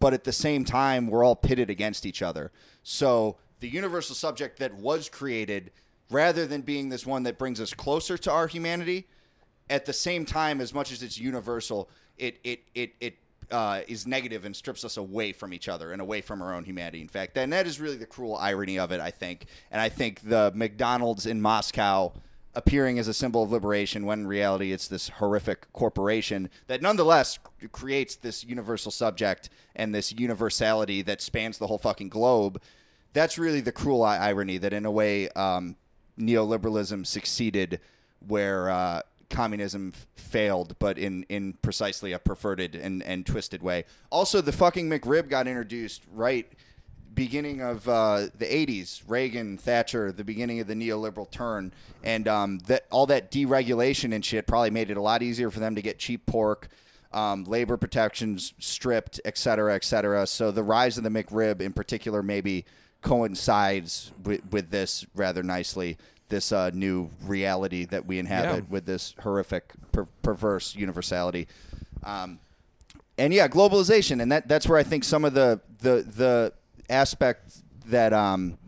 But 0.00 0.14
at 0.14 0.24
the 0.24 0.32
same 0.32 0.64
time, 0.64 1.08
we're 1.08 1.24
all 1.24 1.36
pitted 1.36 1.70
against 1.70 2.06
each 2.06 2.22
other. 2.22 2.52
So 2.82 3.36
the 3.60 3.68
universal 3.68 4.14
subject 4.14 4.58
that 4.60 4.74
was 4.74 5.08
created 5.08 5.70
rather 6.10 6.46
than 6.46 6.62
being 6.62 6.88
this 6.88 7.04
one 7.04 7.24
that 7.24 7.38
brings 7.38 7.60
us 7.60 7.74
closer 7.74 8.16
to 8.18 8.30
our 8.30 8.46
humanity, 8.46 9.06
at 9.68 9.84
the 9.84 9.92
same 9.92 10.24
time, 10.24 10.60
as 10.60 10.72
much 10.72 10.92
as 10.92 11.02
it's 11.02 11.18
universal, 11.18 11.88
it 12.16 12.38
it 12.42 12.60
it 12.74 12.94
it 13.00 13.16
uh, 13.50 13.80
is 13.88 14.06
negative 14.06 14.44
and 14.44 14.54
strips 14.54 14.84
us 14.84 14.96
away 14.96 15.32
from 15.32 15.52
each 15.52 15.68
other 15.68 15.92
and 15.92 16.00
away 16.02 16.20
from 16.20 16.42
our 16.42 16.54
own 16.54 16.64
humanity. 16.64 17.00
In 17.00 17.08
fact, 17.08 17.36
and 17.36 17.52
that 17.52 17.66
is 17.66 17.80
really 17.80 17.96
the 17.96 18.06
cruel 18.06 18.36
irony 18.36 18.78
of 18.78 18.92
it, 18.92 19.00
I 19.00 19.10
think. 19.10 19.46
And 19.70 19.80
I 19.80 19.88
think 19.88 20.28
the 20.28 20.52
McDonald's 20.54 21.26
in 21.26 21.40
Moscow 21.40 22.12
appearing 22.54 22.98
as 22.98 23.06
a 23.06 23.14
symbol 23.14 23.42
of 23.42 23.52
liberation 23.52 24.04
when 24.04 24.20
in 24.20 24.26
reality 24.26 24.72
it's 24.72 24.88
this 24.88 25.08
horrific 25.10 25.72
corporation 25.72 26.50
that 26.66 26.82
nonetheless 26.82 27.38
creates 27.70 28.16
this 28.16 28.42
universal 28.42 28.90
subject 28.90 29.48
and 29.76 29.94
this 29.94 30.12
universality 30.12 31.02
that 31.02 31.20
spans 31.20 31.58
the 31.58 31.66
whole 31.66 31.78
fucking 31.78 32.08
globe. 32.08 32.60
That's 33.12 33.38
really 33.38 33.60
the 33.60 33.72
cruel 33.72 34.02
irony 34.02 34.58
that, 34.58 34.72
in 34.72 34.84
a 34.84 34.90
way, 34.90 35.28
um, 35.30 35.76
neoliberalism 36.18 37.06
succeeded 37.06 37.80
where 38.26 38.70
uh, 38.70 39.02
communism 39.30 39.92
failed, 40.16 40.76
but 40.78 40.98
in, 40.98 41.24
in 41.24 41.54
precisely 41.62 42.12
a 42.12 42.18
perverted 42.18 42.74
and, 42.74 43.02
and 43.02 43.26
twisted 43.26 43.62
way. 43.62 43.84
Also, 44.10 44.40
the 44.40 44.52
fucking 44.52 44.88
McRib 44.88 45.28
got 45.28 45.46
introduced 45.46 46.02
right 46.12 46.50
beginning 47.14 47.60
of 47.60 47.88
uh, 47.88 48.28
the 48.38 48.44
80s, 48.44 49.02
Reagan, 49.08 49.58
Thatcher, 49.58 50.12
the 50.12 50.22
beginning 50.22 50.60
of 50.60 50.68
the 50.68 50.74
neoliberal 50.74 51.28
turn, 51.28 51.72
and 52.04 52.28
um, 52.28 52.58
that 52.66 52.86
all 52.90 53.06
that 53.06 53.32
deregulation 53.32 54.14
and 54.14 54.24
shit 54.24 54.46
probably 54.46 54.70
made 54.70 54.88
it 54.88 54.96
a 54.96 55.02
lot 55.02 55.20
easier 55.20 55.50
for 55.50 55.58
them 55.58 55.74
to 55.74 55.82
get 55.82 55.98
cheap 55.98 56.26
pork. 56.26 56.68
Um, 57.12 57.44
labor 57.44 57.76
protections 57.76 58.52
stripped, 58.58 59.20
et 59.24 59.36
cetera, 59.36 59.74
et 59.74 59.82
cetera. 59.82 60.26
So 60.26 60.52
the 60.52 60.62
rise 60.62 60.96
of 60.96 61.04
the 61.04 61.10
McRib, 61.10 61.60
in 61.60 61.72
particular, 61.72 62.22
maybe 62.22 62.66
coincides 63.02 64.12
with, 64.22 64.42
with 64.52 64.70
this 64.70 65.04
rather 65.14 65.42
nicely. 65.42 65.96
This 66.28 66.52
uh, 66.52 66.70
new 66.74 67.10
reality 67.22 67.86
that 67.86 68.04
we 68.06 68.18
inhabit 68.18 68.64
Yeah. 68.64 68.70
with 68.70 68.84
this 68.84 69.14
horrific, 69.20 69.72
per- 69.92 70.06
perverse 70.22 70.74
universality. 70.76 71.48
Um, 72.02 72.38
and 73.16 73.32
yeah, 73.32 73.48
globalization, 73.48 74.20
and 74.22 74.30
that 74.30 74.46
that's 74.46 74.68
where 74.68 74.78
I 74.78 74.82
think 74.82 75.04
some 75.04 75.24
of 75.24 75.34
the 75.34 75.60
the 75.78 76.04
the 76.16 76.52
aspect 76.90 77.62
that 77.86 78.12
um, 78.12 78.58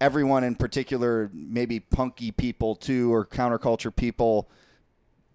everyone 0.00 0.44
in 0.44 0.54
particular, 0.54 1.28
maybe 1.32 1.80
punky 1.80 2.30
people 2.30 2.74
too, 2.76 3.12
or 3.12 3.26
counterculture 3.26 3.94
people, 3.94 4.48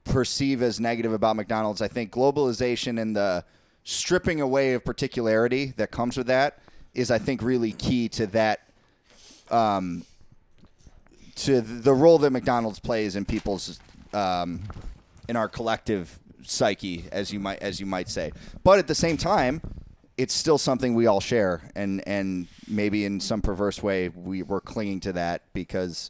perceive 0.06 0.62
as 0.62 0.80
negative 0.80 1.14
about 1.14 1.36
McDonald's. 1.36 1.82
I 1.82 1.88
think 1.88 2.12
globalization 2.12 3.00
and 3.02 3.16
the 3.16 3.44
stripping 3.84 4.42
away 4.42 4.74
of 4.74 4.84
particularity 4.86 5.74
that 5.78 5.92
comes 5.92 6.18
with 6.18 6.28
that 6.28 6.60
is, 6.94 7.12
I 7.12 7.18
think, 7.20 7.42
really 7.42 7.74
key 7.74 8.10
to 8.10 8.26
that. 8.28 8.62
Um, 9.52 10.06
to 11.46 11.62
the 11.62 11.94
role 11.94 12.18
that 12.20 12.32
McDonald's 12.32 12.80
plays 12.80 13.16
in 13.16 13.26
people's 13.26 13.80
um, 14.14 14.62
in 15.28 15.36
our 15.36 15.48
collective 15.48 16.20
psyche, 16.44 17.06
as 17.12 17.32
you 17.32 17.40
might 17.40 17.60
as 17.60 17.80
you 17.80 17.86
might 17.86 18.10
say. 18.10 18.32
But 18.64 18.80
at 18.80 18.88
the 18.88 18.96
same 18.96 19.18
time, 19.18 19.62
it's 20.18 20.34
still 20.34 20.58
something 20.58 20.96
we 20.96 21.08
all 21.08 21.20
share, 21.22 21.62
and 21.76 22.06
and 22.08 22.48
maybe 22.68 23.06
in 23.06 23.20
some 23.20 23.42
perverse 23.42 23.82
way 23.82 24.10
we 24.10 24.44
we're 24.44 24.62
clinging 24.62 25.00
to 25.02 25.14
that 25.14 25.44
because 25.54 26.10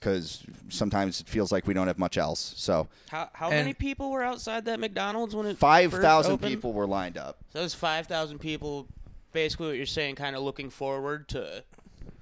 because 0.00 0.42
sometimes 0.68 1.20
it 1.20 1.28
feels 1.28 1.50
like 1.50 1.66
we 1.66 1.74
don't 1.74 1.86
have 1.86 1.98
much 1.98 2.18
else. 2.18 2.54
So 2.56 2.86
How 3.08 3.28
how 3.32 3.46
And- 3.46 3.56
many 3.56 3.74
people 3.74 4.10
were 4.10 4.22
outside 4.22 4.64
that 4.66 4.78
McDonald's 4.80 5.34
when 5.34 5.46
it 5.46 5.56
five 5.58 5.90
first 5.92 6.02
thousand 6.02 6.32
opened? 6.32 6.50
people 6.50 6.72
were 6.72 6.86
lined 6.86 7.16
up. 7.16 7.38
So 7.52 7.60
those 7.60 7.74
five 7.74 8.06
thousand 8.06 8.38
people, 8.38 8.86
basically 9.32 9.68
what 9.68 9.76
you're 9.76 9.86
saying, 9.86 10.16
kind 10.16 10.36
of 10.36 10.42
looking 10.42 10.70
forward 10.70 11.28
to. 11.28 11.62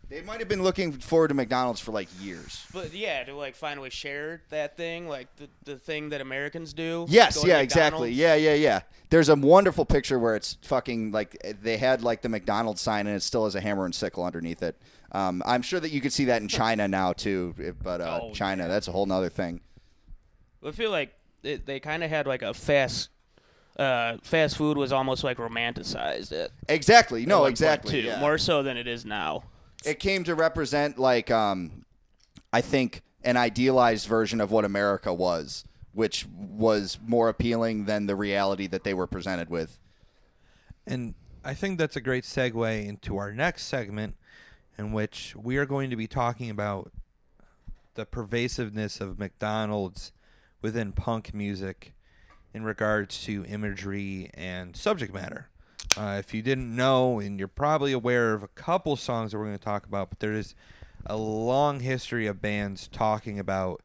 They 0.08 0.20
might 0.22 0.38
have 0.38 0.48
been 0.48 0.62
looking 0.62 0.92
forward 0.92 1.28
to 1.28 1.34
McDonald's 1.34 1.80
for 1.80 1.92
like 1.92 2.08
years. 2.20 2.64
But 2.72 2.92
yeah, 2.94 3.24
to 3.24 3.34
like 3.34 3.56
finally 3.56 3.90
share 3.90 4.42
that 4.50 4.76
thing, 4.76 5.08
like 5.08 5.34
the, 5.36 5.48
the 5.64 5.76
thing 5.76 6.10
that 6.10 6.20
Americans 6.20 6.72
do. 6.72 7.06
Yes, 7.08 7.44
yeah, 7.44 7.58
exactly. 7.58 8.10
Yeah, 8.12 8.34
yeah, 8.34 8.54
yeah. 8.54 8.80
There's 9.10 9.28
a 9.28 9.34
wonderful 9.34 9.84
picture 9.84 10.18
where 10.18 10.36
it's 10.36 10.56
fucking 10.62 11.12
like 11.12 11.36
they 11.62 11.76
had 11.76 12.02
like 12.02 12.22
the 12.22 12.28
McDonald's 12.28 12.80
sign 12.80 13.06
and 13.06 13.16
it 13.16 13.22
still 13.22 13.44
has 13.44 13.54
a 13.54 13.60
hammer 13.60 13.84
and 13.84 13.94
sickle 13.94 14.24
underneath 14.24 14.62
it. 14.62 14.76
Um, 15.12 15.42
I'm 15.46 15.62
sure 15.62 15.80
that 15.80 15.90
you 15.90 16.00
could 16.00 16.12
see 16.12 16.24
that 16.26 16.42
in 16.42 16.48
China 16.48 16.88
now 16.88 17.12
too, 17.12 17.54
but 17.82 18.00
uh, 18.00 18.20
Oh, 18.22 18.32
China, 18.32 18.66
that's 18.68 18.88
a 18.88 18.92
whole 18.92 19.06
nother 19.06 19.28
thing. 19.28 19.60
I 20.66 20.72
feel 20.72 20.90
like 20.90 21.14
it, 21.42 21.66
they 21.66 21.78
kind 21.78 22.02
of 22.02 22.10
had 22.10 22.26
like 22.26 22.42
a 22.42 22.52
fast, 22.52 23.10
uh, 23.78 24.16
fast 24.22 24.56
food 24.56 24.76
was 24.76 24.92
almost 24.92 25.22
like 25.22 25.36
romanticized 25.36 26.32
it. 26.32 26.50
Exactly. 26.68 27.26
No, 27.26 27.44
exactly. 27.44 28.00
yeah. 28.04 28.18
more 28.18 28.38
so 28.38 28.62
than 28.62 28.76
it 28.76 28.86
is 28.86 29.04
now. 29.04 29.44
It 29.84 29.98
came 29.98 30.24
to 30.24 30.34
represent 30.34 30.98
like 30.98 31.30
um, 31.30 31.84
I 32.52 32.60
think 32.60 33.02
an 33.22 33.36
idealized 33.36 34.06
version 34.06 34.40
of 34.40 34.50
what 34.50 34.64
America 34.64 35.12
was, 35.12 35.64
which 35.92 36.26
was 36.26 36.98
more 37.06 37.28
appealing 37.28 37.86
than 37.86 38.06
the 38.06 38.16
reality 38.16 38.66
that 38.68 38.84
they 38.84 38.94
were 38.94 39.06
presented 39.06 39.48
with. 39.48 39.78
And 40.86 41.14
I 41.44 41.54
think 41.54 41.78
that's 41.78 41.96
a 41.96 42.00
great 42.00 42.24
segue 42.24 42.86
into 42.86 43.16
our 43.16 43.32
next 43.32 43.64
segment, 43.64 44.16
in 44.78 44.92
which 44.92 45.34
we 45.36 45.56
are 45.56 45.66
going 45.66 45.90
to 45.90 45.96
be 45.96 46.06
talking 46.06 46.50
about 46.50 46.92
the 47.94 48.04
pervasiveness 48.04 49.00
of 49.00 49.18
McDonald's 49.18 50.12
within 50.60 50.92
punk 50.92 51.32
music 51.32 51.94
in 52.52 52.64
regards 52.64 53.22
to 53.24 53.44
imagery 53.46 54.30
and 54.34 54.76
subject 54.76 55.12
matter. 55.12 55.48
Uh, 55.96 56.16
if 56.18 56.34
you 56.34 56.42
didn't 56.42 56.74
know, 56.74 57.20
and 57.20 57.38
you're 57.38 57.48
probably 57.48 57.92
aware 57.92 58.34
of 58.34 58.42
a 58.42 58.48
couple 58.48 58.96
songs 58.96 59.30
that 59.32 59.38
we're 59.38 59.44
going 59.46 59.58
to 59.58 59.64
talk 59.64 59.86
about, 59.86 60.10
but 60.10 60.20
there 60.20 60.32
is 60.34 60.54
a 61.06 61.16
long 61.16 61.80
history 61.80 62.26
of 62.26 62.40
bands 62.40 62.88
talking 62.88 63.38
about 63.38 63.82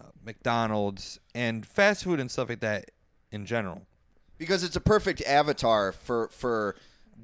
uh, 0.00 0.08
McDonald's 0.24 1.18
and 1.34 1.64
fast 1.64 2.04
food 2.04 2.20
and 2.20 2.30
stuff 2.30 2.48
like 2.48 2.60
that 2.60 2.90
in 3.30 3.46
general. 3.46 3.82
because 4.38 4.62
it's 4.64 4.76
a 4.76 4.80
perfect 4.80 5.22
avatar 5.22 5.92
for 5.92 6.28
for 6.28 6.76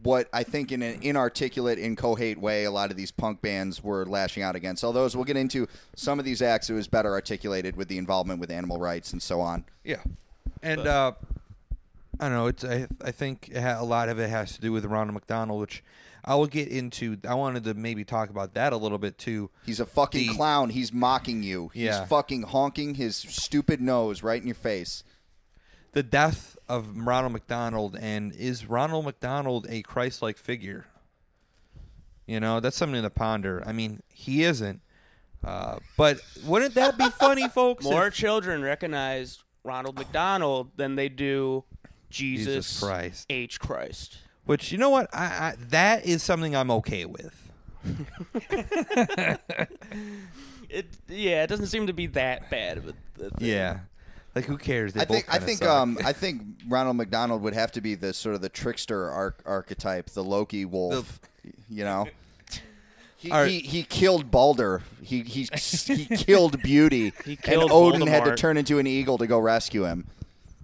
what 0.03 0.29
I 0.33 0.45
think 0.45 0.73
in 0.73 0.83
an 0.83 1.03
inarticulate, 1.03 1.79
incoherent 1.79 2.41
way, 2.41 2.65
a 2.65 2.71
lot 2.71 2.91
of 2.91 2.97
these 2.97 3.11
punk 3.11 3.43
bands 3.43 3.83
were 3.83 4.07
lashing 4.07 4.43
out 4.43 4.57
against. 4.57 4.83
Although, 4.83 5.05
as 5.05 5.15
we'll 5.15 5.27
get 5.27 5.37
into 5.37 5.67
some 5.95 6.19
of 6.19 6.25
these 6.25 6.41
acts, 6.41 6.71
it 6.71 6.75
was 6.75 6.89
better 6.89 7.11
articulated 7.11 7.77
with 7.77 7.89
the 7.89 7.99
involvement 7.99 8.41
with 8.41 8.51
animal 8.51 8.79
rights 8.79 9.13
and 9.13 9.21
so 9.21 9.41
on. 9.41 9.65
Yeah, 9.85 10.03
and 10.63 10.87
uh, 10.87 11.13
I 12.21 12.29
don't 12.29 12.33
know. 12.33 12.47
It's 12.49 12.65
I, 12.65 12.87
I 13.03 13.11
think 13.13 13.49
it 13.53 13.61
ha- 13.63 13.79
a 13.81 13.85
lot 13.85 14.09
of 14.09 14.19
it 14.19 14.29
has 14.31 14.53
to 14.55 14.61
do 14.61 14.73
with 14.73 14.85
Ronald 14.85 15.15
McDonald, 15.15 15.61
which 15.61 15.83
I 16.25 16.35
will 16.35 16.47
get 16.47 16.69
into. 16.69 17.17
I 17.27 17.35
wanted 17.35 17.65
to 17.65 17.75
maybe 17.75 18.05
talk 18.05 18.29
about 18.29 18.53
that 18.55 18.73
a 18.73 18.77
little 18.77 18.99
bit 18.99 19.17
too. 19.17 19.49
He's 19.65 19.81
a 19.81 19.87
fucking 19.87 20.29
The- 20.29 20.35
clown. 20.35 20.71
He's 20.71 20.93
mocking 20.93 21.43
you. 21.43 21.69
He's 21.73 21.85
Yeah. 21.85 22.05
fucking 22.05 22.43
honking 22.43 22.95
his 22.97 23.17
stupid 23.17 23.81
nose 23.81 24.23
right 24.23 24.41
in 24.41 24.47
your 24.47 24.55
face. 24.55 25.03
The 25.93 26.03
death 26.03 26.57
of 26.69 26.95
Ronald 27.07 27.33
McDonald, 27.33 27.97
and 27.99 28.33
is 28.35 28.67
Ronald 28.67 29.07
McDonald 29.07 29.67
a 29.69 29.83
Christ-like 29.83 30.37
figure? 30.39 30.87
You 32.27 32.39
know, 32.39 32.61
that's 32.61 32.77
something 32.77 33.03
to 33.03 33.11
ponder. 33.11 33.63
I 33.67 33.73
mean, 33.73 34.03
he 34.09 34.45
isn't. 34.45 34.83
Uh, 35.43 35.79
but 35.97 36.21
wouldn't 36.45 36.75
that 36.75 36.97
be 36.99 37.09
funny, 37.11 37.49
folks? 37.55 37.83
More 37.85 38.09
if- 38.09 38.15
children 38.15 38.63
recognize 38.63 39.43
Ronald 39.65 39.97
McDonald 39.99 40.71
than 40.77 40.95
they 40.95 41.09
do 41.09 41.65
Jesus, 42.11 42.47
Jesus 42.67 42.81
Christ. 42.81 43.27
H 43.31 43.61
Christ. 43.61 44.19
Which 44.45 44.73
you 44.73 44.79
know 44.79 44.91
what? 44.91 45.09
I, 45.13 45.25
I 45.25 45.55
that 45.69 46.05
is 46.07 46.23
something 46.23 46.55
I'm 46.57 46.71
okay 46.71 47.05
with. 47.05 47.35
It 50.71 50.87
yeah, 51.09 51.43
it 51.43 51.49
doesn't 51.49 51.67
seem 51.67 51.89
to 51.89 51.93
be 51.93 52.07
that 52.09 52.49
bad 52.49 52.79
of 52.79 52.87
a, 52.89 52.91
a 53.25 53.31
thing. 53.31 53.49
Yeah. 53.49 53.81
Like 54.35 54.45
who 54.45 54.57
cares? 54.57 54.93
They 54.93 55.01
I 55.01 55.05
both 55.05 55.17
think 55.17 55.29
I 55.29 55.33
kinda 55.39 55.47
think 55.47 55.63
um 55.65 55.99
I 56.05 56.13
think 56.15 56.43
Ronald 56.69 56.97
McDonald 56.97 57.43
would 57.43 57.55
have 57.55 57.73
to 57.73 57.81
be 57.81 57.97
the 57.97 58.13
sort 58.15 58.37
of 58.37 58.41
the 58.41 58.49
trickster 58.49 59.11
arch- 59.11 59.41
archetype, 59.45 60.11
the 60.11 60.23
Loki 60.23 60.65
wolf. 60.65 61.19
you 61.69 61.83
know, 61.85 62.07
he, 63.17 63.31
All 63.33 63.43
right. 63.43 63.51
he 63.51 63.59
he 63.59 63.83
killed 63.83 64.31
Balder. 64.31 64.83
He 65.03 65.23
he 65.23 65.49
he 65.53 66.07
killed 66.07 66.63
Beauty. 66.63 67.13
He 67.25 67.35
killed 67.35 67.65
and 67.65 67.73
Odin 67.73 68.07
had 68.07 68.25
to 68.25 68.37
turn 68.37 68.57
into 68.57 68.79
an 68.79 68.87
eagle 68.87 69.19
to 69.19 69.27
go 69.27 69.39
rescue 69.41 69.85
him. 69.85 70.07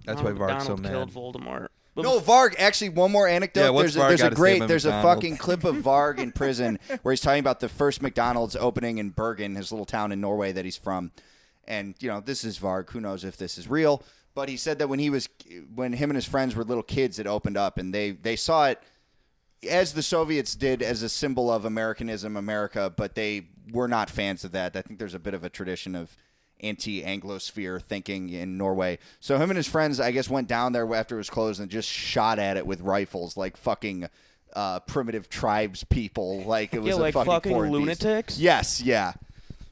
That's 0.07 0.21
oh, 0.21 0.23
why 0.23 0.31
Ronald 0.31 0.61
Varg's 0.61 0.65
so 0.65 0.75
McDonald 0.77 1.13
mad. 1.13 1.13
killed 1.13 1.35
Voldemort. 1.35 1.67
But 1.93 2.03
No, 2.03 2.19
Varg. 2.19 2.55
Actually, 2.57 2.89
one 2.89 3.11
more 3.11 3.27
anecdote. 3.27 3.61
Yeah, 3.61 3.69
what's 3.71 3.93
there's 3.93 3.97
a, 3.97 3.99
Varg 3.99 4.07
there's 4.07 4.21
a 4.21 4.23
gotta 4.23 4.35
say 4.35 4.39
great 4.39 4.57
about 4.57 4.67
there's 4.67 4.85
a 4.85 4.89
McDonald's? 4.89 5.15
fucking 5.15 5.37
clip 5.37 5.63
of 5.63 5.75
Varg 5.77 6.19
in 6.19 6.31
prison 6.31 6.79
where 7.01 7.11
he's 7.11 7.21
talking 7.21 7.41
about 7.41 7.59
the 7.59 7.67
first 7.67 8.01
McDonald's 8.01 8.55
opening 8.55 8.99
in 8.99 9.09
Bergen, 9.09 9.55
his 9.55 9.71
little 9.71 9.85
town 9.85 10.11
in 10.11 10.21
Norway 10.21 10.51
that 10.53 10.63
he's 10.63 10.77
from. 10.77 11.11
And 11.67 11.95
you 11.99 12.07
know, 12.07 12.21
this 12.21 12.45
is 12.45 12.57
Varg. 12.57 12.89
Who 12.91 13.01
knows 13.01 13.25
if 13.25 13.35
this 13.35 13.57
is 13.57 13.67
real? 13.67 14.01
But 14.33 14.47
he 14.47 14.55
said 14.55 14.79
that 14.79 14.87
when 14.87 14.99
he 14.99 15.09
was 15.09 15.27
when 15.75 15.91
him 15.91 16.09
and 16.09 16.15
his 16.15 16.25
friends 16.25 16.55
were 16.55 16.63
little 16.63 16.83
kids, 16.83 17.19
it 17.19 17.27
opened 17.27 17.57
up 17.57 17.77
and 17.77 17.93
they 17.93 18.11
they 18.11 18.37
saw 18.37 18.67
it 18.67 18.81
as 19.67 19.93
the 19.93 20.03
Soviets 20.03 20.55
did 20.55 20.81
as 20.81 21.01
a 21.01 21.09
symbol 21.09 21.51
of 21.51 21.65
Americanism, 21.65 22.37
America, 22.37 22.93
but 22.95 23.15
they 23.15 23.47
were 23.71 23.87
not 23.87 24.09
fans 24.09 24.43
of 24.43 24.51
that. 24.51 24.75
I 24.75 24.81
think 24.81 24.99
there's 24.99 25.15
a 25.15 25.19
bit 25.19 25.33
of 25.33 25.43
a 25.43 25.49
tradition 25.49 25.95
of 25.95 26.15
anti-Anglosphere 26.61 27.81
thinking 27.81 28.29
in 28.29 28.57
Norway. 28.57 28.99
So 29.19 29.37
him 29.37 29.49
and 29.49 29.57
his 29.57 29.67
friends, 29.67 29.99
I 29.99 30.11
guess, 30.11 30.29
went 30.29 30.47
down 30.47 30.73
there 30.73 30.91
after 30.95 31.15
it 31.15 31.19
was 31.19 31.29
closed 31.29 31.59
and 31.61 31.69
just 31.69 31.89
shot 31.89 32.39
at 32.39 32.57
it 32.57 32.65
with 32.65 32.81
rifles, 32.81 33.37
like 33.37 33.57
fucking 33.57 34.07
uh, 34.53 34.79
primitive 34.81 35.29
tribes 35.29 35.83
people. 35.83 36.41
Like 36.43 36.73
it 36.73 36.79
was 36.79 36.89
Yeah, 36.95 37.01
a 37.01 37.03
like 37.03 37.13
fucking, 37.13 37.31
fucking 37.31 37.51
foreign 37.51 37.71
beast. 37.71 38.03
lunatics? 38.03 38.39
Yes, 38.39 38.81
yeah. 38.81 39.13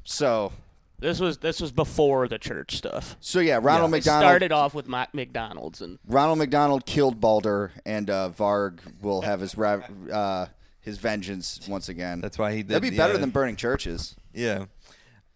So, 0.03 0.51
this 0.99 1.19
was 1.19 1.39
this 1.39 1.59
was 1.59 1.71
before 1.71 2.27
the 2.27 2.37
church 2.37 2.77
stuff. 2.77 3.17
so 3.19 3.39
yeah, 3.39 3.59
Ronald 3.61 3.91
They 3.91 3.97
McDonald. 3.97 4.21
started 4.29 4.51
off 4.51 4.73
with 4.73 4.87
Mac- 4.87 5.13
McDonald's 5.13 5.81
and 5.81 5.99
Ronald 6.07 6.37
McDonald 6.37 6.85
killed 6.85 7.19
Balder, 7.19 7.71
and 7.85 8.09
uh, 8.09 8.29
Varg 8.37 8.79
will 9.01 9.21
have 9.21 9.39
his 9.39 9.57
ra- 9.57 9.81
uh, 10.11 10.45
his 10.81 10.97
vengeance 10.99 11.67
once 11.67 11.89
again. 11.89 12.21
That's 12.21 12.37
why 12.37 12.51
he 12.53 12.57
did. 12.59 12.69
That'd 12.69 12.89
be 12.91 12.95
better 12.95 13.13
yeah. 13.13 13.19
than 13.19 13.31
burning 13.31 13.55
churches. 13.55 14.15
Yeah. 14.33 14.65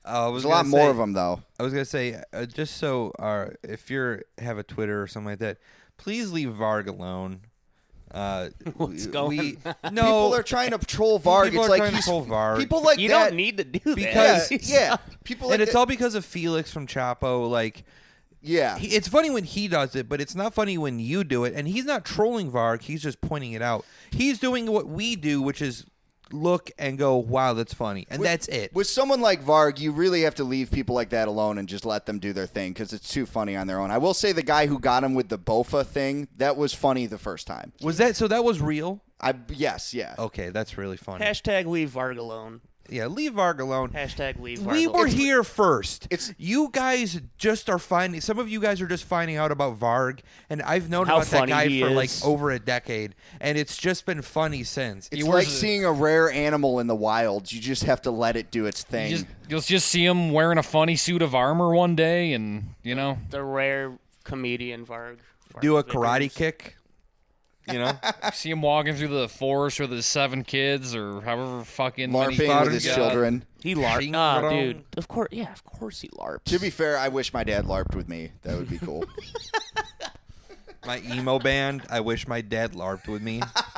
Uh, 0.06 0.26
I 0.26 0.28
was 0.30 0.44
There's 0.44 0.46
a 0.52 0.56
lot 0.56 0.64
gonna 0.64 0.70
more 0.70 0.90
of 0.90 0.98
them, 0.98 1.14
though. 1.14 1.42
I 1.60 1.64
was 1.64 1.74
gonna 1.74 1.86
say, 1.86 2.22
uh, 2.34 2.46
just 2.46 2.78
so 2.78 3.12
uh, 3.20 3.50
if 3.64 3.90
you're 3.90 4.24
have 4.40 4.58
a 4.58 4.64
Twitter 4.64 5.02
or 5.02 5.08
something 5.08 5.30
like 5.32 5.40
that, 5.40 5.58
please 5.98 6.32
leave 6.32 6.50
Varg 6.50 6.88
alone. 6.88 7.42
Uh, 8.12 8.50
What's 8.78 9.06
we- 9.06 9.12
going 9.12 9.38
we, 9.38 9.58
on? 9.66 9.76
No, 9.94 10.02
people 10.04 10.36
are 10.36 10.44
trying 10.44 10.72
to 10.72 10.78
troll 10.80 11.20
Varg. 11.20 11.46
People 11.52 11.60
it's 11.66 11.68
are 11.68 11.70
like 11.70 11.82
trying 11.82 11.96
to 11.96 12.02
troll 12.02 12.26
Varg. 12.26 12.58
people 12.58 12.82
like 12.82 12.98
you 12.98 13.10
that. 13.10 13.30
don't 13.30 13.36
need 13.36 13.58
to 13.58 13.64
do 13.66 13.96
Because- 13.96 14.50
yeah, 14.52 14.58
that. 14.58 14.70
yeah. 14.70 14.98
People 15.24 15.50
like 15.50 15.56
and 15.56 15.62
it's 15.62 15.74
that- 15.74 15.78
all 15.78 15.86
because 15.86 16.16
of 16.16 16.26
Felix 16.26 16.72
from 16.72 16.88
Chapo. 16.88 17.48
Like, 17.50 17.84
yeah. 18.42 18.78
he, 18.80 18.88
it's 18.96 19.08
funny 19.08 19.30
when 19.30 19.44
he 19.44 19.68
does 19.68 19.96
it, 19.96 20.08
but 20.10 20.22
it's 20.22 20.34
not 20.34 20.54
funny 20.56 20.78
when 20.78 21.00
you 21.00 21.24
do 21.26 21.44
it. 21.44 21.54
And 21.56 21.68
he's 21.68 21.86
not 21.86 22.04
trolling 22.06 22.52
Varg; 22.52 22.82
he's 22.82 23.04
just 23.04 23.20
pointing 23.22 23.52
it 23.52 23.62
out. 23.62 23.86
He's 24.12 24.40
doing 24.40 24.72
what 24.72 24.88
we 24.88 25.16
do, 25.18 25.42
which 25.42 25.62
is 25.62 25.86
look 26.32 26.72
and 26.78 26.98
go, 26.98 27.18
"Wow, 27.18 27.54
that's 27.54 27.74
funny," 27.74 28.08
and 28.10 28.24
that's 28.24 28.48
it. 28.48 28.74
With 28.74 28.88
someone 28.88 29.22
like 29.22 29.44
Varg, 29.44 29.80
you 29.80 29.92
really 29.92 30.22
have 30.22 30.36
to 30.36 30.44
leave 30.44 30.72
people 30.72 30.96
like 30.96 31.10
that 31.10 31.28
alone 31.28 31.58
and 31.58 31.68
just 31.68 31.86
let 31.86 32.06
them 32.06 32.20
do 32.20 32.34
their 32.34 32.48
thing 32.48 32.74
because 32.74 32.94
it's 32.94 33.10
too 33.10 33.26
funny 33.26 33.56
on 33.56 33.68
their 33.68 33.80
own. 33.80 33.92
I 33.92 33.98
will 33.98 34.14
say 34.14 34.32
the 34.32 34.44
guy 34.44 34.68
who 34.68 34.80
got 34.80 35.04
him 35.04 35.14
with 35.14 35.30
the 35.30 35.40
Bofa 35.40 35.86
thing 35.86 36.28
that 36.38 36.58
was 36.58 36.74
funny 36.74 37.06
the 37.06 37.18
first 37.18 37.48
time. 37.48 37.74
Was 37.82 37.98
that 37.98 38.16
so? 38.16 38.28
That 38.28 38.44
was 38.44 38.62
real. 38.62 39.02
I 39.22 39.34
yes, 39.50 39.94
yeah. 39.94 40.16
Okay, 40.18 40.50
that's 40.50 40.78
really 40.78 40.98
funny. 40.98 41.26
Hashtag 41.26 41.66
leave 41.66 41.92
Varg 41.92 42.18
alone. 42.18 42.62
Yeah, 42.92 43.08
leave 43.08 43.34
Varg 43.34 43.60
alone. 43.60 43.90
Hashtag 43.90 44.40
leave 44.40 44.60
Varg 44.60 44.72
We 44.72 44.86
alone. 44.86 45.00
were 45.00 45.08
here 45.08 45.44
first. 45.44 46.06
it's- 46.10 46.34
you 46.38 46.70
guys 46.72 47.20
just 47.38 47.70
are 47.70 47.80
finding. 47.80 48.22
Some 48.22 48.40
of 48.40 48.50
you 48.50 48.60
guys 48.60 48.82
are 48.82 48.88
just 48.88 49.04
finding 49.06 49.38
out 49.38 49.52
about 49.52 49.80
Varg, 49.80 50.20
and 50.50 50.62
I've 50.62 50.90
known 50.90 51.08
How 51.08 51.18
about 51.18 51.28
that 51.28 51.48
guy 51.50 51.68
he 51.68 51.82
for 51.82 51.90
like 51.90 52.10
over 52.24 52.52
a 52.52 52.60
decade, 52.60 53.16
and 53.40 53.58
it's 53.58 53.78
just 53.78 54.06
been 54.06 54.22
funny 54.22 54.64
since. 54.64 55.08
It's 55.12 55.24
wears 55.24 55.34
like 55.46 55.48
a- 55.48 55.50
seeing 55.50 55.86
a 55.86 55.92
rare 55.92 56.32
animal 56.32 56.80
in 56.80 56.88
the 56.88 56.96
wild. 56.96 57.52
You 57.52 57.60
just 57.62 57.84
have 57.84 58.02
to 58.04 58.12
let 58.12 58.36
it 58.36 58.52
do 58.52 58.66
its 58.66 58.84
thing. 58.84 59.12
You 59.12 59.18
just, 59.18 59.28
you'll 59.50 59.62
just 59.62 59.88
see 59.88 60.06
him 60.06 60.32
wearing 60.32 60.58
a 60.58 60.64
funny 60.64 60.96
suit 60.96 61.22
of 61.22 61.34
armor 61.36 61.74
one 61.74 61.96
day, 61.96 62.34
and 62.34 62.76
you 62.84 62.96
know, 62.96 63.18
the 63.30 63.44
rare 63.44 63.98
comedian 64.24 64.86
Varg. 64.86 65.18
Varg 65.54 65.62
Do 65.62 65.78
a 65.78 65.84
Vickers. 65.84 65.96
karate 65.96 66.34
kick. 66.34 66.76
You 67.72 67.80
know, 67.80 67.92
see 68.34 68.50
him 68.52 68.62
walking 68.62 68.96
through 68.96 69.10
the 69.10 69.28
forest 69.30 69.80
with 69.80 69.92
his 69.92 70.06
seven 70.06 70.44
kids 70.44 70.96
or 70.96 71.22
however 71.22 71.64
fucking 71.64 72.12
many 72.12 72.36
LARPing 72.36 72.38
kids 72.38 72.64
with 72.66 72.74
his 72.74 72.84
he's 72.84 72.96
got. 72.96 73.10
children. 73.12 73.46
He 73.62 73.76
larped. 73.76 74.00
Ching 74.02 74.16
Ah, 74.16 74.50
dude. 74.50 74.84
Of 74.98 75.08
course, 75.08 75.30
yeah, 75.32 75.52
of 75.52 75.64
course 75.64 76.02
he 76.02 76.10
larps. 76.14 76.52
To 76.52 76.60
be 76.60 76.70
fair, 76.70 76.98
I 76.98 77.10
wish 77.10 77.34
my 77.34 77.44
dad 77.44 77.66
LARPed 77.66 77.96
with 77.96 78.08
me. 78.08 78.32
That 78.44 78.58
would 78.58 78.70
be 78.70 78.78
cool. 78.78 79.06
my 80.86 81.02
emo 81.12 81.40
band. 81.40 81.84
I 81.90 82.00
wish 82.00 82.28
my 82.28 82.42
dad 82.42 82.72
larped 82.74 83.08
with 83.08 83.22
me. 83.22 83.42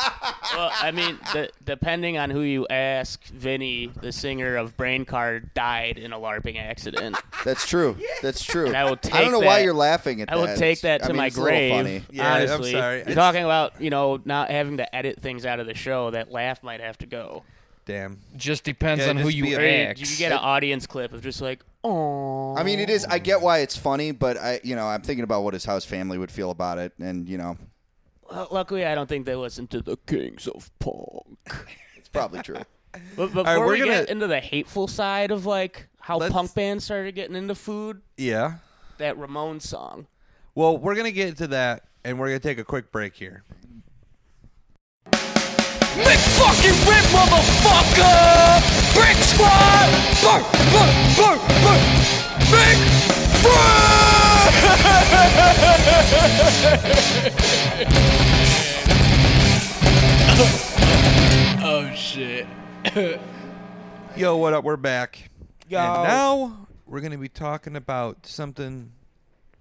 well, 0.56 0.72
I 0.74 0.92
mean, 0.92 1.18
the, 1.34 1.50
depending 1.66 2.18
on 2.18 2.30
who 2.30 2.42
you 2.42 2.68
ask, 2.70 3.24
Vinny, 3.28 3.88
the 4.02 4.12
singer 4.12 4.56
of 4.58 4.76
Brain 4.78 5.06
Card, 5.06 5.54
died 5.54 5.98
in 5.98 6.14
a 6.14 6.20
LARPing 6.20 6.58
accident. 6.60 7.18
That's 7.44 7.66
true. 7.68 7.98
That's 8.22 8.44
true. 8.44 8.68
And 8.68 8.76
I 8.78 8.86
will 8.86 8.98
take. 8.98 9.14
I 9.16 9.22
don't 9.22 9.32
know 9.32 9.40
why 9.40 9.60
you're 9.60 9.74
laughing 9.74 10.22
at 10.22 10.32
I 10.32 10.36
that. 10.36 10.42
I 10.48 10.52
will 10.52 10.58
take 10.58 10.82
that 10.82 11.04
I 11.04 11.08
to 11.08 11.14
mean, 11.14 11.18
my 11.18 11.28
it's 11.28 11.38
a 11.38 11.42
grave. 11.42 11.72
funny. 11.74 12.04
Yeah, 12.12 12.34
I'm 12.34 12.42
honestly. 12.50 12.72
sorry. 12.72 12.98
You're 12.98 13.02
It's- 13.02 13.16
talking 13.16 13.44
about 13.44 13.80
you 13.82 13.90
know 13.90 14.20
not 14.26 14.50
having 14.50 14.78
to 14.78 14.96
edit 14.96 15.22
things 15.22 15.46
out 15.46 15.60
of 15.60 15.68
the 15.68 15.74
show. 15.76 16.12
That 16.12 16.32
laugh 16.32 16.64
might 16.64 16.82
have 16.82 16.98
to 17.00 17.06
go. 17.06 17.44
Damn. 17.86 18.20
Just 18.38 18.64
depends 18.64 19.04
Yeah, 19.04 19.10
on 19.10 19.18
who 19.18 19.24
just 19.26 19.36
you 19.38 19.44
be 19.44 19.50
you, 19.50 19.58
ask. 19.58 20.00
you 20.00 20.18
get 20.18 20.32
an 20.32 20.38
audience 20.38 20.86
clip 20.86 21.14
of 21.14 21.24
just 21.24 21.42
like, 21.42 21.62
oh. 21.84 22.56
I 22.56 22.62
mean, 22.64 22.80
it 22.80 22.92
is. 22.92 23.06
I 23.06 23.18
get 23.18 23.42
why 23.42 23.60
it's 23.60 23.76
funny, 23.76 24.12
but 24.12 24.38
I, 24.38 24.60
you 24.64 24.76
know, 24.76 24.86
I'm 24.86 25.02
thinking 25.02 25.24
about 25.24 25.42
what 25.44 25.56
his 25.56 25.66
house 25.66 25.84
family 25.84 26.20
would 26.20 26.30
feel 26.32 26.52
about 26.52 26.78
it, 26.78 26.94
and 27.00 27.28
you 27.28 27.38
know, 27.40 27.58
Luckily, 28.52 28.86
I 28.86 28.96
don't 28.96 29.08
think 29.10 29.26
they 29.26 29.36
listen 29.36 29.68
to 29.68 29.82
the 29.82 29.98
Kings 30.08 30.48
of 30.48 30.70
Punk. 30.80 31.66
it's 31.98 32.10
probably 32.10 32.42
true. 32.42 32.58
But 33.16 33.28
before 33.28 33.44
right, 33.46 33.58
we're 33.58 33.72
we 33.72 33.80
gonna- 33.80 33.92
get 33.92 34.10
into 34.10 34.28
the 34.28 34.42
hateful 34.42 34.86
side 34.86 35.32
of 35.32 35.46
like 35.46 35.88
how 36.00 36.18
Let's- 36.18 36.34
punk 36.34 36.54
bands 36.54 36.84
started 36.84 37.16
getting 37.16 37.38
into 37.38 37.56
food, 37.56 38.02
Yeah. 38.18 38.56
that 38.98 39.18
Ramon 39.18 39.62
song. 39.62 40.08
Well, 40.56 40.78
we're 40.78 40.96
gonna 40.96 41.12
get 41.12 41.30
into 41.30 41.48
that, 41.48 41.84
and 42.04 42.20
we're 42.20 42.28
gonna 42.28 42.40
take 42.40 42.58
a 42.58 42.66
quick 42.66 42.92
break 42.92 43.16
here. 43.16 43.44
Big 45.06 46.20
fucking 46.36 46.78
rip, 46.88 47.06
motherfucker! 47.16 48.60
Brick 48.94 49.18
squad! 49.24 49.88
Burr, 50.22 50.44
burr, 50.72 50.92
burr, 51.16 51.38
burr! 51.64 51.80
Big 52.52 52.78
oh 61.64 61.92
shit. 61.96 62.46
Yo, 64.16 64.38
what 64.38 64.54
up? 64.54 64.64
We're 64.64 64.78
back. 64.78 65.30
Yo. 65.70 65.80
And 65.80 66.04
now 66.04 66.68
we're 66.86 67.00
going 67.00 67.14
to 67.14 67.18
be 67.18 67.30
talking 67.30 67.76
about 67.78 68.26
something 68.26 68.92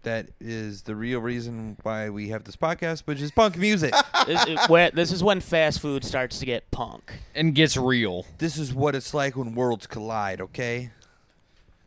that 0.03 0.28
is 0.41 0.82
the 0.82 0.97
real 0.97 1.20
reason 1.20 1.76
why 1.82 2.09
we 2.11 2.28
have 2.30 2.45
this 2.45 2.57
podcast, 2.57 3.01
which 3.01 3.20
is 3.20 3.30
punk 3.30 3.57
music. 3.57 3.95
this, 4.26 4.47
is 4.47 4.59
where, 4.68 4.91
this 4.91 5.12
is 5.12 5.22
when 5.22 5.41
fast 5.41 5.80
food 5.80 6.05
starts 6.05 6.38
to 6.41 6.47
get 6.47 6.70
punk. 6.70 7.12
And 7.34 7.55
gets 7.55 7.76
real. 7.76 8.26
this 8.38 8.59
is 8.59 8.74
what 8.74 8.95
it's 8.95 9.14
like 9.14 9.36
when 9.36 9.55
worlds 9.55 9.86
collide, 9.86 10.41
okay? 10.41 10.91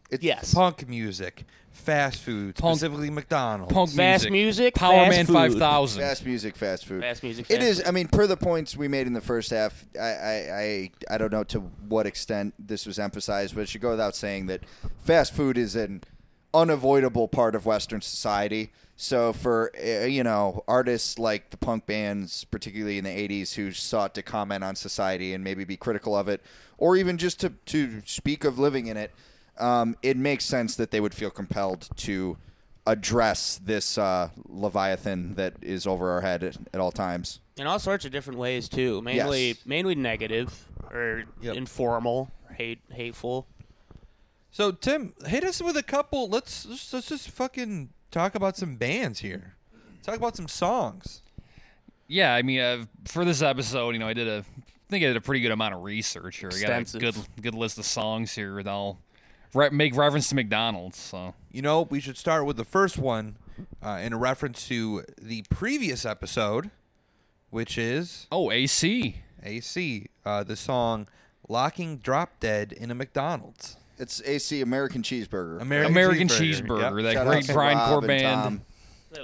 It's, 0.10 0.24
Yes. 0.24 0.54
Punk 0.54 0.88
music, 0.88 1.44
fast 1.74 2.22
food, 2.22 2.56
Punk- 2.56 2.78
specifically 2.78 3.10
McDonald's. 3.10 3.74
Punk 3.74 3.90
Fast 3.92 4.30
music, 4.30 4.76
Power 4.76 5.06
fast 5.06 5.10
Man 5.10 5.26
food. 5.26 5.34
5000. 5.34 6.02
Fast 6.02 6.26
music, 6.26 6.56
fast 6.56 6.86
food. 6.86 7.02
Fast 7.02 7.24
music. 7.24 7.46
It 7.50 7.58
fast 7.58 7.68
is. 7.68 7.78
food. 7.80 7.88
I 7.88 7.92
mean, 7.92 8.08
per 8.08 8.28
the 8.28 8.38
points 8.38 8.78
we 8.78 8.88
made 8.88 9.08
in 9.08 9.14
the 9.14 9.22
first 9.22 9.52
half, 9.52 9.86
I, 10.00 10.04
I, 10.04 10.34
I, 10.54 10.92
I 11.12 11.18
don't 11.18 11.32
know 11.32 11.44
to 11.46 11.60
what 11.60 12.06
extent 12.06 12.54
this 12.58 12.86
was 12.86 13.00
emphasized, 13.00 13.56
but 13.56 13.62
it 13.62 13.70
should 13.70 13.82
go 13.82 13.90
without 13.92 14.16
saying 14.16 14.46
that 14.48 14.62
fast 15.00 15.34
food 15.34 15.58
is 15.58 15.76
an 15.76 16.04
unavoidable 16.54 17.28
part 17.28 17.56
of 17.56 17.66
Western 17.66 18.02
society. 18.02 18.72
So 18.96 19.34
for 19.34 19.72
uh, 19.84 20.06
you 20.06 20.24
know 20.24 20.64
artists 20.68 21.18
like 21.18 21.50
the 21.50 21.58
punk 21.58 21.86
bands, 21.88 22.44
particularly 22.46 22.98
in 23.00 23.04
the 23.04 23.10
'80s, 23.10 23.56
who 23.56 23.72
sought 23.72 24.14
to 24.16 24.22
comment 24.22 24.64
on 24.64 24.76
society 24.76 25.34
and 25.34 25.44
maybe 25.44 25.64
be 25.64 25.76
critical 25.76 26.16
of 26.16 26.28
it, 26.28 26.42
or 26.78 26.96
even 26.96 27.18
just 27.18 27.40
to 27.42 27.50
to 27.66 28.04
speak 28.06 28.44
of 28.44 28.60
living 28.60 28.86
in 28.86 28.96
it, 28.96 29.12
um, 29.60 29.96
it 30.02 30.18
makes 30.18 30.46
sense 30.46 30.76
that 30.76 30.92
they 30.92 31.00
would 31.00 31.14
feel 31.14 31.30
compelled 31.30 31.90
to 31.98 32.38
address 32.86 33.60
this 33.64 33.98
uh, 33.98 34.30
leviathan 34.48 35.36
that 35.36 35.54
is 35.62 35.88
over 35.88 36.12
our 36.12 36.22
head 36.22 36.44
at, 36.44 36.58
at 36.74 36.80
all 36.80 36.92
times. 36.92 37.40
in 37.58 37.66
all 37.68 37.80
sorts 37.80 38.04
of 38.06 38.12
different 38.12 38.40
ways 38.40 38.68
too. 38.68 39.02
Mainly, 39.02 39.50
Yes. 39.50 39.58
mainly 39.66 39.96
negative, 39.96 40.68
or 40.92 41.24
Yep. 41.42 41.56
informal, 41.56 42.30
hate 42.58 42.80
hateful. 42.92 43.48
So 44.52 44.72
Tim, 44.72 45.14
hit 45.26 45.44
us 45.44 45.62
with 45.62 45.78
a 45.78 45.84
couple. 45.84 46.28
Let's 46.30 46.66
let's, 46.66 46.92
let's 46.94 47.08
just 47.10 47.30
fucking 47.30 47.90
talk 48.12 48.36
about 48.36 48.58
some 48.58 48.76
bands 48.76 49.20
here. 49.20 49.56
Talk 50.04 50.16
about 50.18 50.36
some 50.36 50.48
songs. 50.50 51.22
Yeah, 52.08 52.34
I 52.36 52.42
mean, 52.42 52.60
uh, 52.60 52.86
for 53.06 53.24
this 53.24 53.42
episode, 53.42 53.92
you 53.92 54.00
know, 54.00 54.08
I 54.08 54.14
did 54.14 54.28
a, 54.28 54.40
I 54.40 54.90
think 54.90 55.04
I 55.06 55.08
did 55.08 55.16
a 55.16 55.22
pretty 55.22 55.40
good 55.40 55.52
amount 55.52 55.74
of 55.74 55.82
research 55.84 56.38
here. 56.38 56.50
I 56.54 56.60
got 56.60 56.94
a 56.94 57.00
good, 57.00 57.16
good 57.42 57.56
list 57.56 57.78
of 57.80 57.86
songs 57.86 58.34
here 58.36 58.62
that 58.62 58.70
I'll 58.70 59.00
re- 59.54 59.70
make 59.70 59.96
reference 59.96 60.30
to 60.30 60.36
McDonald's. 60.36 60.98
So 60.98 61.34
You 61.52 61.62
know, 61.62 61.84
we 61.84 62.00
should 62.00 62.18
start 62.18 62.46
with 62.46 62.58
the 62.58 62.66
first 62.66 62.98
one 62.98 63.38
uh, 63.84 64.00
in 64.02 64.14
a 64.14 64.18
reference 64.18 64.68
to 64.68 65.04
the 65.22 65.44
previous 65.50 66.06
episode, 66.06 66.72
which 67.50 67.78
is 67.78 68.28
oh, 68.32 68.52
AC. 68.52 69.18
AC, 69.44 70.08
uh, 70.26 70.44
the 70.44 70.56
song 70.56 71.08
"Locking 71.50 71.98
Drop 71.98 72.40
Dead 72.40 72.72
in 72.72 72.90
a 72.92 72.96
McDonald's." 72.96 73.78
It's 74.00 74.22
AC 74.26 74.62
American 74.62 75.04
Cheeseburger. 75.04 75.62
American, 75.62 75.92
American 75.94 76.28
Cheeseburger. 76.28 76.68
Cheeseburger, 76.68 77.04
Yep. 77.04 77.04
that 77.04 77.14
Shout 77.14 77.28
great 77.28 77.46
to 77.46 77.54
Brian 77.54 77.78
Rob 77.78 77.90
Core 77.90 78.02
band. 78.08 78.62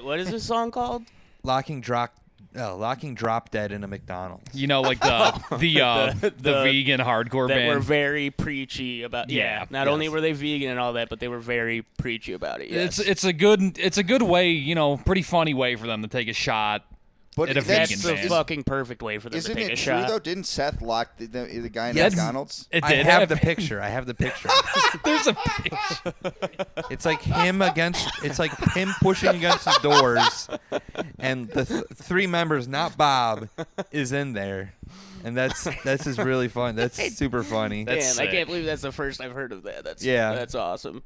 What 0.03 0.19
is 0.19 0.29
this 0.29 0.43
song 0.43 0.69
called? 0.71 1.03
Locking 1.43 1.81
drop, 1.81 2.13
locking 2.55 3.15
drop 3.15 3.51
dead 3.51 3.71
in 3.71 3.83
a 3.83 3.87
McDonald's. 3.87 4.53
You 4.53 4.67
know, 4.67 4.81
like 4.81 4.99
the 4.99 5.41
the 5.57 5.81
uh, 5.81 6.13
the, 6.13 6.29
The- 6.29 6.35
the- 6.41 6.63
vegan 6.63 6.99
hardcore 6.99 7.47
That 7.47 7.55
band. 7.55 7.73
were 7.75 7.79
very 7.79 8.31
preachy 8.31 9.03
about. 9.03 9.29
Yeah. 9.29 9.43
Yeah, 9.61 9.65
not 9.69 9.87
yes. 9.87 9.93
only 9.93 10.09
were 10.09 10.21
they 10.21 10.31
vegan 10.33 10.69
and 10.69 10.79
all 10.79 10.93
that, 10.93 11.09
but 11.09 11.19
they 11.19 11.27
were 11.27 11.39
very 11.39 11.83
preachy 11.97 12.33
about 12.33 12.61
it. 12.61 12.69
Yes. 12.69 12.99
It's 12.99 13.07
it's 13.09 13.23
a 13.23 13.33
good 13.33 13.77
it's 13.79 13.97
a 13.97 14.03
good 14.03 14.21
way, 14.23 14.49
you 14.51 14.75
know, 14.75 14.97
pretty 14.97 15.21
funny 15.23 15.53
way 15.53 15.75
for 15.75 15.87
them 15.87 16.01
to 16.01 16.07
take 16.07 16.27
a 16.27 16.33
shot. 16.33 16.83
But 17.39 17.49
At 17.51 17.57
a 17.57 17.61
that's- 17.61 17.89
That's 17.89 18.01
the 18.03 18.13
band. 18.15 18.29
fucking 18.29 18.63
perfect 18.65 19.01
way 19.01 19.17
for 19.17 19.29
them 19.29 19.37
Isn't 19.37 19.55
to 19.55 19.61
take 19.61 19.69
it 19.71 19.79
a 19.79 19.81
true 19.81 19.93
shot. 19.93 20.09
though? 20.09 20.19
Didn't 20.19 20.43
Seth 20.43 20.81
lock 20.81 21.15
the, 21.17 21.25
the, 21.27 21.45
the 21.59 21.69
guy 21.69 21.87
in 21.89 21.95
Yes. 21.95 22.11
McDonald's? 22.13 22.67
It 22.69 22.83
I 22.83 22.95
did 22.95 23.05
have 23.05 23.29
the 23.29 23.37
picture. 23.37 23.81
I 23.81 23.87
have 23.87 24.05
the 24.05 24.13
picture. 24.13 24.49
There's 25.05 25.25
a 25.27 25.33
picture. 25.33 26.13
It's 26.89 27.05
like 27.05 27.21
him 27.21 27.61
against. 27.61 28.05
It's 28.25 28.39
like 28.39 28.51
him 28.73 28.89
pushing 29.01 29.29
against 29.29 29.63
the 29.63 29.79
doors, 29.81 30.49
and 31.17 31.47
the 31.49 31.63
th- 31.63 31.83
three 31.95 32.27
members, 32.27 32.67
not 32.67 32.97
Bob, 32.97 33.47
is 33.91 34.11
in 34.11 34.33
there, 34.33 34.73
and 35.23 35.37
that's 35.37 35.65
that's 35.85 36.03
just 36.03 36.19
really 36.19 36.49
fun. 36.49 36.75
That's 36.75 37.01
super 37.17 37.41
funny. 37.43 37.85
That's 37.85 38.15
Damn, 38.17 38.21
I 38.21 38.25
sick. 38.25 38.31
can't 38.35 38.47
believe 38.47 38.65
that's 38.65 38.81
the 38.81 38.91
first 38.91 39.21
I've 39.21 39.31
heard 39.31 39.53
of 39.53 39.63
that. 39.63 39.85
That's 39.85 40.03
Yeah. 40.03 40.33
that's 40.35 40.55
awesome. 40.55 41.03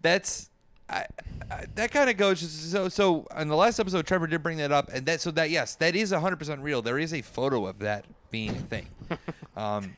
that's 0.00 0.48
I, 0.90 1.04
I, 1.50 1.64
that 1.74 1.90
kind 1.90 2.08
of 2.10 2.16
goes 2.16 2.40
so 2.40 2.88
so 2.88 3.26
on 3.34 3.48
the 3.48 3.56
last 3.56 3.78
episode 3.78 4.06
trevor 4.06 4.26
did 4.26 4.42
bring 4.42 4.58
that 4.58 4.72
up 4.72 4.88
and 4.92 5.04
that 5.06 5.20
so 5.20 5.30
that 5.32 5.50
yes 5.50 5.74
that 5.76 5.94
is 5.96 6.12
100% 6.12 6.62
real 6.62 6.82
there 6.82 6.98
is 6.98 7.12
a 7.12 7.22
photo 7.22 7.66
of 7.66 7.78
that 7.80 8.04
being 8.30 8.50
a 8.50 8.54
thing 8.54 8.86
um 9.56 9.96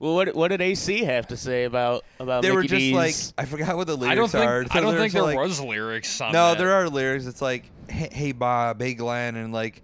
Well, 0.00 0.14
what 0.14 0.34
what 0.34 0.48
did 0.48 0.60
AC 0.60 1.04
have 1.04 1.28
to 1.28 1.36
say 1.36 1.64
about 1.64 2.04
about 2.20 2.42
they 2.42 2.50
were 2.52 2.62
just 2.62 2.72
D's? 2.72 2.94
like 2.94 3.14
i 3.38 3.44
forgot 3.48 3.76
what 3.76 3.86
the 3.86 3.96
lyrics 3.96 4.12
I 4.12 4.14
don't 4.14 4.30
think 4.30 4.44
are 4.44 4.66
I 4.70 4.80
don't 4.80 4.96
think 4.96 5.12
there 5.12 5.22
like, 5.22 5.38
was 5.38 5.60
lyrics 5.60 6.20
on 6.20 6.32
no 6.32 6.48
that. 6.50 6.58
there 6.58 6.72
are 6.72 6.88
lyrics 6.88 7.26
it's 7.26 7.42
like 7.42 7.70
hey, 7.88 8.08
hey 8.12 8.32
bob 8.32 8.80
hey 8.80 8.94
glenn 8.94 9.36
and 9.36 9.52
like 9.52 9.82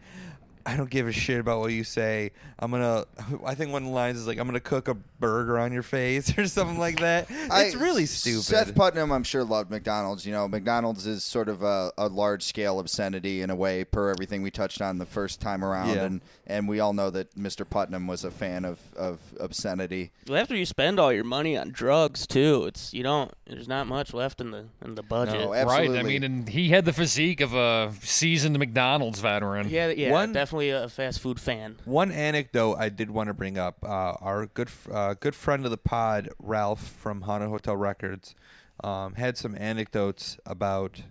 I 0.66 0.76
don't 0.76 0.90
give 0.90 1.06
a 1.08 1.12
shit 1.12 1.40
about 1.40 1.60
what 1.60 1.72
you 1.72 1.84
say. 1.84 2.32
I'm 2.58 2.70
gonna. 2.70 3.04
I 3.46 3.54
think 3.54 3.72
one 3.72 3.82
of 3.82 3.88
the 3.88 3.94
lines 3.94 4.18
is 4.18 4.26
like, 4.26 4.38
"I'm 4.38 4.46
gonna 4.46 4.60
cook 4.60 4.88
a 4.88 4.94
burger 4.94 5.58
on 5.58 5.72
your 5.72 5.82
face" 5.82 6.32
or 6.38 6.46
something 6.46 6.78
like 6.78 7.00
that. 7.00 7.26
It's 7.30 7.74
I- 7.74 7.78
really 7.78 8.06
stupid. 8.06 8.42
Seth 8.42 8.74
Putnam, 8.74 9.10
I'm 9.12 9.22
sure, 9.24 9.42
loved 9.44 9.70
McDonald's. 9.70 10.26
You 10.26 10.32
know, 10.32 10.46
McDonald's 10.48 11.06
is 11.06 11.24
sort 11.24 11.48
of 11.48 11.62
a, 11.62 11.92
a 11.96 12.08
large 12.08 12.42
scale 12.42 12.78
obscenity 12.80 13.40
in 13.42 13.50
a 13.50 13.56
way, 13.56 13.84
per 13.84 14.10
everything 14.10 14.42
we 14.42 14.50
touched 14.50 14.82
on 14.82 14.98
the 14.98 15.06
first 15.06 15.40
time 15.40 15.64
around, 15.64 15.94
Yeah. 15.96 16.04
and 16.04 16.20
and 16.50 16.68
we 16.68 16.80
all 16.80 16.92
know 16.92 17.10
that 17.10 17.34
Mr. 17.36 17.68
Putnam 17.68 18.06
was 18.06 18.24
a 18.24 18.30
fan 18.30 18.64
of 18.64 18.78
of 18.96 19.18
obscenity. 19.38 20.10
Well, 20.28 20.40
after 20.40 20.56
you 20.56 20.66
spend 20.66 20.98
all 20.98 21.12
your 21.12 21.24
money 21.24 21.56
on 21.56 21.70
drugs 21.70 22.26
too, 22.26 22.64
it's 22.66 22.92
you 22.92 23.02
don't. 23.02 23.32
There's 23.46 23.68
not 23.68 23.86
much 23.86 24.12
left 24.12 24.40
in 24.40 24.50
the 24.50 24.66
in 24.84 24.94
the 24.96 25.02
budget. 25.02 25.40
No, 25.40 25.50
Right. 25.52 25.90
I 25.90 26.02
mean, 26.02 26.22
and 26.22 26.48
he 26.48 26.68
had 26.70 26.84
the 26.84 26.92
physique 26.92 27.40
of 27.40 27.54
a 27.54 27.92
seasoned 28.02 28.58
McDonald's 28.58 29.20
veteran. 29.20 29.68
yeah, 29.68 29.88
yeah, 29.88 30.10
One- 30.10 30.32
definitely 30.32 30.70
a 30.70 30.88
fast 30.88 31.20
food 31.20 31.40
fan. 31.40 31.76
One 31.84 32.10
anecdote 32.12 32.76
I 32.78 32.88
did 32.88 33.10
want 33.10 33.28
to 33.28 33.34
bring 33.34 33.56
up: 33.58 33.78
uh, 33.84 34.14
our 34.20 34.46
good 34.46 34.68
uh, 34.92 35.14
good 35.18 35.34
friend 35.34 35.64
of 35.64 35.70
the 35.70 35.78
pod, 35.78 36.28
Ralph 36.38 36.80
from 36.82 37.22
Haunted 37.22 37.48
Hotel 37.50 37.76
Records, 37.76 38.34
um, 38.82 39.14
had 39.14 39.36
some 39.38 39.54
anecdotes 39.58 40.38
about 40.46 41.02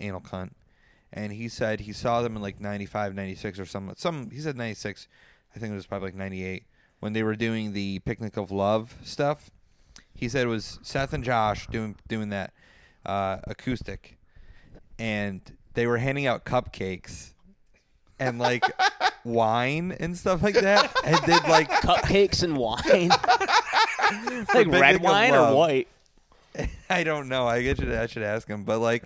anal 0.00 0.20
cunt, 0.20 0.50
and 1.14 1.32
he 1.32 1.48
said 1.48 1.80
he 1.80 1.92
saw 1.92 2.20
them 2.20 2.36
in 2.36 2.42
like 2.42 2.60
95, 2.60 3.14
96 3.14 3.60
or 3.60 3.64
some 3.64 3.92
some. 3.96 4.30
He 4.30 4.40
said 4.40 4.56
ninety 4.56 4.74
six, 4.74 5.08
I 5.54 5.58
think 5.58 5.72
it 5.72 5.76
was 5.76 5.86
probably 5.86 6.08
like 6.08 6.16
ninety 6.16 6.44
eight 6.44 6.64
when 6.98 7.12
they 7.12 7.22
were 7.22 7.36
doing 7.36 7.72
the 7.72 8.00
Picnic 8.00 8.36
of 8.36 8.50
Love 8.50 8.96
stuff. 9.02 9.50
He 10.12 10.28
said 10.28 10.44
it 10.44 10.50
was 10.50 10.78
Seth 10.82 11.12
and 11.12 11.24
Josh 11.24 11.66
doing 11.68 11.96
doing 12.08 12.30
that 12.30 12.52
uh, 13.06 13.38
acoustic, 13.44 14.18
and 14.98 15.40
they 15.74 15.86
were 15.86 15.98
handing 15.98 16.26
out 16.26 16.44
cupcakes 16.44 17.32
and 18.18 18.38
like 18.38 18.64
wine 19.24 19.96
and 20.00 20.16
stuff 20.16 20.42
like 20.42 20.54
that. 20.54 20.92
And 21.04 21.16
did 21.24 21.42
like 21.44 21.70
Cupcakes 21.82 22.42
and 22.42 22.56
wine, 22.56 23.10
like 24.54 24.66
red 24.66 25.00
wine 25.00 25.34
or 25.34 25.54
white. 25.54 25.88
I 26.90 27.04
don't 27.04 27.28
know. 27.28 27.46
I 27.46 27.62
get 27.62 27.80
you. 27.80 27.96
I 27.96 28.06
should 28.06 28.22
ask 28.22 28.48
him. 28.48 28.64
But 28.64 28.78
like, 28.78 29.04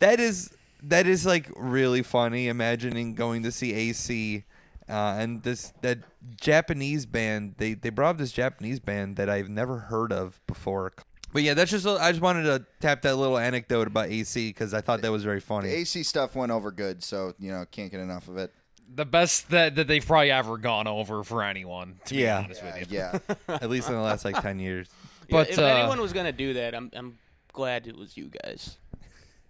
that 0.00 0.20
is 0.20 0.50
that 0.88 1.06
is 1.06 1.24
like 1.26 1.50
really 1.56 2.02
funny. 2.02 2.48
Imagining 2.48 3.14
going 3.14 3.42
to 3.44 3.52
see 3.52 3.72
AC. 3.72 4.44
Uh, 4.88 5.16
and 5.18 5.42
this 5.42 5.72
that 5.82 5.98
Japanese 6.40 7.06
band 7.06 7.56
they 7.58 7.74
they 7.74 7.90
brought 7.90 8.10
up 8.10 8.18
this 8.18 8.30
Japanese 8.30 8.78
band 8.78 9.16
that 9.16 9.28
I've 9.28 9.48
never 9.48 9.78
heard 9.78 10.12
of 10.12 10.40
before. 10.46 10.92
But 11.32 11.42
yeah, 11.42 11.54
that's 11.54 11.72
just 11.72 11.86
I 11.86 12.12
just 12.12 12.22
wanted 12.22 12.44
to 12.44 12.64
tap 12.80 13.02
that 13.02 13.16
little 13.16 13.36
anecdote 13.36 13.88
about 13.88 14.10
AC 14.10 14.48
because 14.50 14.72
I 14.72 14.80
thought 14.80 15.02
that 15.02 15.10
was 15.10 15.24
very 15.24 15.40
The 15.40 15.44
funny. 15.46 15.68
AC 15.70 16.04
stuff 16.04 16.36
went 16.36 16.52
over 16.52 16.70
good, 16.70 17.02
so 17.02 17.34
you 17.38 17.50
know 17.50 17.64
can't 17.70 17.90
get 17.90 17.98
enough 18.00 18.28
of 18.28 18.36
it. 18.38 18.52
The 18.94 19.04
best 19.04 19.50
that, 19.50 19.74
that 19.74 19.88
they've 19.88 20.06
probably 20.06 20.30
ever 20.30 20.56
gone 20.56 20.86
over 20.86 21.24
for 21.24 21.42
anyone. 21.42 21.98
To 22.04 22.14
Yeah. 22.14 22.38
be 22.42 22.44
honest 22.44 22.62
with 22.62 22.92
you. 22.92 22.96
Yeah, 22.96 23.18
At 23.48 23.68
least 23.68 23.88
in 23.88 23.94
the 23.96 24.00
last 24.00 24.24
like 24.24 24.40
ten 24.40 24.60
years. 24.60 24.88
Yeah, 25.28 25.32
But 25.32 25.50
if 25.50 25.58
uh, 25.58 25.64
anyone 25.64 26.00
was 26.00 26.12
gonna 26.12 26.30
do 26.30 26.54
that, 26.54 26.76
I'm 26.76 26.92
I'm 26.94 27.18
glad 27.52 27.88
it 27.88 27.96
was 27.96 28.16
you 28.16 28.30
guys. 28.44 28.78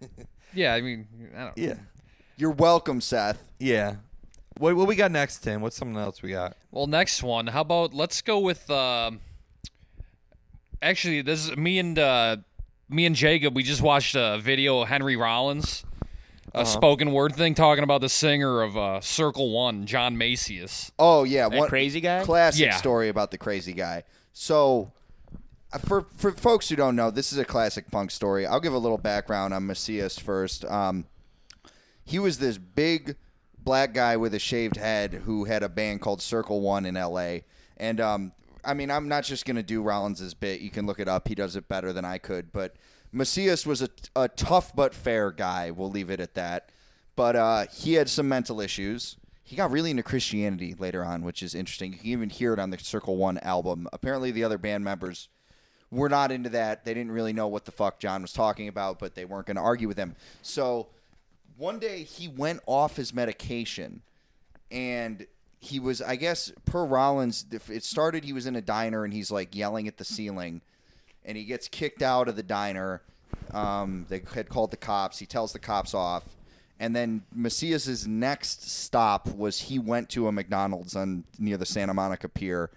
yeah, 0.53 0.73
I 0.73 0.81
mean, 0.81 1.07
I 1.35 1.39
don't. 1.45 1.57
Yeah, 1.57 1.75
you're 2.37 2.51
welcome, 2.51 3.01
Seth. 3.01 3.41
yeah. 3.59 3.95
What 4.57 4.75
what 4.75 4.87
we 4.87 4.95
got 4.95 5.11
next, 5.11 5.39
Tim? 5.43 5.61
What's 5.61 5.75
something 5.75 5.97
else 5.97 6.21
we 6.23 6.31
got? 6.31 6.57
Well, 6.71 6.87
next 6.87 7.21
one. 7.21 7.45
How 7.47 7.61
about 7.61 7.93
let's 7.93 8.21
go 8.23 8.39
with. 8.39 8.67
um 8.71 9.19
actually, 10.81 11.21
this 11.21 11.45
is 11.47 11.55
me 11.57 11.79
and 11.79 11.97
uh, 11.99 12.37
me 12.89 13.05
and 13.05 13.15
Jacob. 13.15 13.55
We 13.55 13.63
just 13.63 13.81
watched 13.81 14.15
a 14.15 14.39
video 14.41 14.81
of 14.81 14.87
Henry 14.87 15.15
Rollins, 15.15 15.83
a 16.55 16.65
spoken 16.65 17.11
word 17.11 17.35
thing 17.35 17.53
talking 17.53 17.83
about 17.83 18.01
the 18.01 18.09
singer 18.09 18.61
of 18.61 18.75
uh, 18.77 19.01
Circle 19.01 19.51
One, 19.51 19.85
John 19.85 20.17
Macias. 20.17 20.91
Oh 20.97 21.23
yeah, 21.23 21.49
That 21.49 21.69
crazy 21.69 22.01
guy? 22.01 22.23
Classic 22.23 22.65
Yeah. 22.65 22.77
story 22.77 23.09
about 23.09 23.31
the 23.31 23.37
crazy 23.37 23.73
guy. 23.73 24.03
So, 24.33 24.91
uh, 24.91 25.06
for 25.85 26.07
for 26.15 26.31
folks 26.31 26.69
who 26.69 26.75
don't 26.75 26.95
know, 26.95 27.11
this 27.11 27.31
is 27.31 27.37
a 27.37 27.45
classic 27.45 27.91
punk 27.91 28.11
story. 28.11 28.45
I'll 28.45 28.59
give 28.59 28.73
a 28.73 28.77
little 28.77 28.97
background 28.97 29.53
on 29.53 29.65
Macias 29.65 30.17
first. 30.17 30.63
Um, 30.65 31.05
he 32.05 32.19
was 32.19 32.39
this 32.39 32.57
big 32.57 33.17
black 33.57 33.93
guy 33.93 34.15
with 34.15 34.33
a 34.33 34.39
shaved 34.39 34.77
head 34.77 35.13
who 35.25 35.43
had 35.43 35.63
a 35.63 35.69
band 35.69 36.01
called 36.01 36.21
Circle 36.21 36.61
One 36.61 36.85
in 36.85 36.95
L.A. 36.95 37.43
And 37.75 37.99
um, 37.99 38.31
I 38.63 38.73
mean, 38.73 38.89
I'm 38.89 39.09
not 39.09 39.25
just 39.25 39.45
gonna 39.45 39.63
do 39.63 39.81
Rollins's 39.81 40.33
bit. 40.33 40.61
You 40.61 40.69
can 40.69 40.85
look 40.85 40.99
it 40.99 41.09
up. 41.09 41.27
He 41.27 41.35
does 41.35 41.55
it 41.55 41.67
better 41.67 41.91
than 41.91 42.05
I 42.05 42.17
could. 42.17 42.53
But 42.53 42.75
Macias 43.11 43.65
was 43.65 43.81
a, 43.81 43.89
a 44.15 44.29
tough 44.29 44.73
but 44.75 44.93
fair 44.93 45.31
guy. 45.31 45.71
We'll 45.71 45.89
leave 45.89 46.09
it 46.09 46.21
at 46.21 46.35
that. 46.35 46.71
But 47.17 47.35
uh, 47.35 47.65
he 47.73 47.95
had 47.95 48.09
some 48.09 48.29
mental 48.29 48.61
issues. 48.61 49.17
He 49.43 49.55
got 49.55 49.71
really 49.71 49.91
into 49.91 50.03
Christianity 50.03 50.75
later 50.77 51.03
on, 51.03 51.23
which 51.23 51.41
is 51.41 51.55
interesting. 51.55 51.93
You 51.93 51.99
can 51.99 52.07
even 52.07 52.29
hear 52.29 52.53
it 52.53 52.59
on 52.59 52.69
the 52.69 52.77
Circle 52.77 53.17
One 53.17 53.37
album. 53.39 53.87
Apparently, 53.91 54.31
the 54.31 54.43
other 54.43 54.57
band 54.57 54.83
members 54.83 55.29
were 55.91 56.09
not 56.09 56.31
into 56.31 56.49
that. 56.49 56.85
They 56.85 56.93
didn't 56.93 57.11
really 57.11 57.33
know 57.33 57.47
what 57.47 57.65
the 57.65 57.71
fuck 57.71 57.99
John 57.99 58.21
was 58.21 58.33
talking 58.33 58.67
about, 58.67 58.99
but 58.99 59.15
they 59.15 59.25
weren't 59.25 59.47
going 59.47 59.55
to 59.55 59.61
argue 59.61 59.87
with 59.87 59.97
him. 59.97 60.15
So 60.41 60.87
one 61.57 61.79
day 61.79 62.03
he 62.03 62.27
went 62.27 62.61
off 62.65 62.95
his 62.95 63.13
medication 63.13 64.01
and 64.69 65.25
he 65.59 65.79
was, 65.79 66.01
I 66.01 66.15
guess, 66.15 66.51
per 66.65 66.85
Rollins, 66.85 67.45
it 67.69 67.83
started, 67.83 68.23
he 68.23 68.33
was 68.33 68.45
in 68.45 68.55
a 68.55 68.61
diner 68.61 69.03
and 69.03 69.13
he's 69.13 69.31
like 69.31 69.55
yelling 69.55 69.87
at 69.87 69.97
the 69.97 70.05
ceiling 70.05 70.61
and 71.25 71.37
he 71.37 71.43
gets 71.43 71.67
kicked 71.67 72.01
out 72.01 72.27
of 72.27 72.35
the 72.35 72.43
diner. 72.43 73.01
Um, 73.53 74.05
they 74.09 74.21
had 74.33 74.49
called 74.49 74.71
the 74.71 74.77
cops. 74.77 75.19
He 75.19 75.25
tells 75.25 75.53
the 75.53 75.59
cops 75.59 75.93
off. 75.93 76.23
And 76.79 76.95
then 76.95 77.23
Macias's 77.33 78.07
next 78.07 78.69
stop 78.69 79.27
was 79.29 79.59
he 79.61 79.79
went 79.79 80.09
to 80.09 80.27
a 80.27 80.31
McDonald's 80.31 80.95
on 80.95 81.23
near 81.39 81.57
the 81.57 81.65
Santa 81.65 81.93
Monica 81.93 82.29
Pier. 82.29 82.69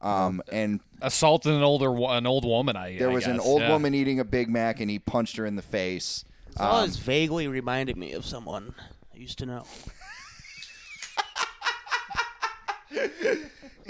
Um, 0.00 0.40
and 0.52 0.80
Assaulted 1.02 1.52
an 1.52 1.62
older 1.62 1.92
an 2.10 2.26
old 2.26 2.44
woman. 2.44 2.76
I 2.76 2.96
there 2.98 3.10
I 3.10 3.14
was 3.14 3.26
an 3.26 3.38
old 3.40 3.62
yeah. 3.62 3.70
woman 3.70 3.94
eating 3.94 4.18
a 4.20 4.24
Big 4.24 4.48
Mac, 4.48 4.80
and 4.80 4.90
he 4.90 4.98
punched 4.98 5.36
her 5.36 5.46
in 5.46 5.54
the 5.56 5.62
face. 5.62 6.24
It's 6.48 6.60
all 6.60 6.80
Um, 6.80 6.86
this 6.88 6.96
vaguely 6.96 7.46
reminded 7.48 7.96
me 7.96 8.12
of 8.12 8.24
someone 8.26 8.74
I 9.14 9.16
used 9.18 9.38
to 9.38 9.46
know. 9.46 9.64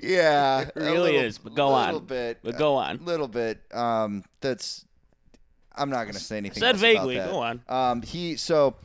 Yeah, 0.01 0.61
It 0.61 0.73
really 0.77 0.99
little- 1.13 1.21
is, 1.23 1.39
but 1.39 1.55
go 1.57 1.69
on. 1.71 1.87
little 1.87 2.01
bit, 2.01 2.39
But 2.45 2.57
go 2.57 2.77
on. 2.77 2.97
a 2.97 3.03
little 3.03 3.27
bit. 3.29 3.61
Um, 3.75 4.23
that's. 4.41 4.85
I'm 5.75 5.91
not 5.91 6.05
going 6.05 6.15
to 6.15 6.21
say 6.21 6.37
anything. 6.37 6.61
Said 6.61 6.71
else 6.77 6.81
vaguely, 6.81 7.17
About 7.17 7.27
that. 7.27 7.33
go 7.33 7.41
on. 7.41 7.91
Um, 7.93 8.03
he 8.03 8.37
so, 8.37 8.77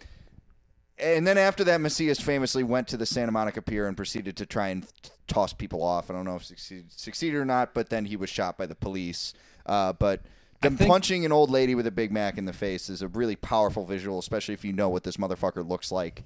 and 0.98 1.26
then 1.26 1.38
after 1.38 1.64
that, 1.66 1.82
Macias 1.82 2.20
famously 2.20 2.64
went 2.64 2.88
to 2.90 2.98
the 2.98 3.06
Santa 3.06 3.32
Monica 3.32 3.62
Pier 3.62 3.88
and 3.88 3.98
proceeded 3.98 4.38
to 4.38 4.46
try 4.46 4.70
and 4.70 4.86
toss 5.28 5.54
people 5.54 5.84
off. 5.84 6.10
I 6.10 6.14
don't 6.14 6.26
know 6.26 6.36
if 6.36 6.46
succeed, 6.46 6.92
succeeded 6.92 7.38
or 7.38 7.46
not, 7.46 7.74
but 7.74 7.90
then 7.90 8.06
he 8.06 8.16
was 8.16 8.30
shot 8.30 8.58
by 8.58 8.66
the 8.66 8.76
police. 8.76 9.34
Uh, 9.66 9.94
but 9.94 10.22
them 10.62 10.78
think- 10.78 10.90
punching 10.90 11.26
an 11.26 11.32
old 11.32 11.50
lady 11.50 11.76
with 11.76 11.88
a 11.88 11.92
Big 11.92 12.12
Mac 12.12 12.38
in 12.38 12.46
the 12.46 12.54
face 12.54 12.90
is 12.90 13.02
a 13.02 13.08
really 13.08 13.36
powerful 13.36 13.86
visual, 13.86 14.20
especially 14.20 14.54
if 14.54 14.64
you 14.64 14.74
know 14.74 14.90
what 14.90 15.04
this 15.04 15.18
motherfucker 15.18 15.68
looks 15.68 15.92
like. 15.92 16.24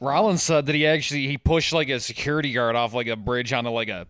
Rollins 0.00 0.42
said 0.42 0.66
that 0.66 0.74
he 0.74 0.86
actually 0.86 1.26
he 1.26 1.36
pushed 1.36 1.72
like 1.72 1.88
a 1.88 1.98
security 1.98 2.52
guard 2.52 2.76
off 2.76 2.94
like 2.94 3.08
a 3.08 3.16
bridge 3.16 3.52
onto 3.52 3.70
like 3.70 3.88
a. 3.88 4.06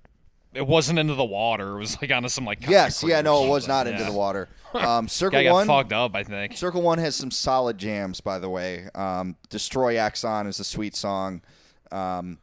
It 0.55 0.67
wasn't 0.67 0.99
into 0.99 1.15
the 1.15 1.25
water. 1.25 1.77
It 1.77 1.79
was 1.81 2.01
like 2.01 2.11
onto 2.11 2.29
some 2.29 2.45
like. 2.45 2.67
Yes, 2.69 3.05
yeah, 3.07 3.21
no, 3.21 3.45
it 3.45 3.49
was 3.49 3.69
not 3.69 3.87
into 3.87 4.01
Yeah. 4.01 4.11
the 4.11 4.17
water. 4.17 4.49
Um, 4.75 5.09
Circle 5.09 5.43
Guy 5.43 5.51
One. 5.51 5.67
fogged 5.67 5.95
up. 5.95 6.15
I 6.15 6.23
think. 6.25 6.55
Circle 6.55 6.83
One 6.83 6.99
has 6.99 7.17
some 7.17 7.31
solid 7.31 7.79
jams, 7.79 8.21
by 8.21 8.39
the 8.39 8.51
way. 8.51 8.87
Um, 8.95 9.35
Destroy 9.49 9.97
Axon 9.97 10.47
is 10.47 10.61
a 10.61 10.65
sweet 10.65 10.95
song. 10.95 11.41
Um, 11.91 12.37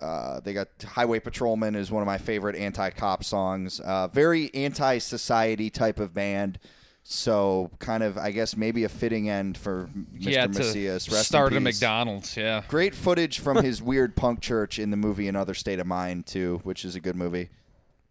uh, 0.00 0.40
they 0.40 0.52
got 0.52 0.68
Highway 0.84 1.20
Patrolman 1.20 1.76
is 1.76 1.90
one 1.92 2.02
of 2.02 2.06
my 2.06 2.18
favorite 2.18 2.56
anti-cop 2.56 3.22
songs. 3.22 3.78
Uh, 3.78 4.08
very 4.08 4.52
anti-society 4.54 5.70
type 5.70 6.00
of 6.00 6.12
band. 6.12 6.58
So 7.06 7.70
kind 7.80 8.02
of, 8.02 8.16
I 8.16 8.30
guess, 8.30 8.56
maybe 8.56 8.84
a 8.84 8.88
fitting 8.88 9.28
end 9.28 9.58
for 9.58 9.88
Mr. 9.94 10.06
Yeah, 10.20 10.46
to 10.46 10.58
Macias. 10.58 11.08
Rest 11.08 11.18
in 11.20 11.24
start 11.24 11.52
a. 11.52 11.60
McDonald's. 11.60 12.34
Yeah. 12.36 12.62
Great 12.68 12.94
footage 12.94 13.38
from 13.40 13.56
his 13.62 13.82
weird 13.82 14.16
punk 14.16 14.40
church 14.40 14.78
in 14.78 14.90
the 14.90 14.96
movie 14.96 15.28
Another 15.28 15.52
State 15.52 15.78
of 15.80 15.86
Mind 15.86 16.24
too, 16.26 16.60
which 16.64 16.82
is 16.84 16.94
a 16.96 17.00
good 17.00 17.14
movie. 17.14 17.50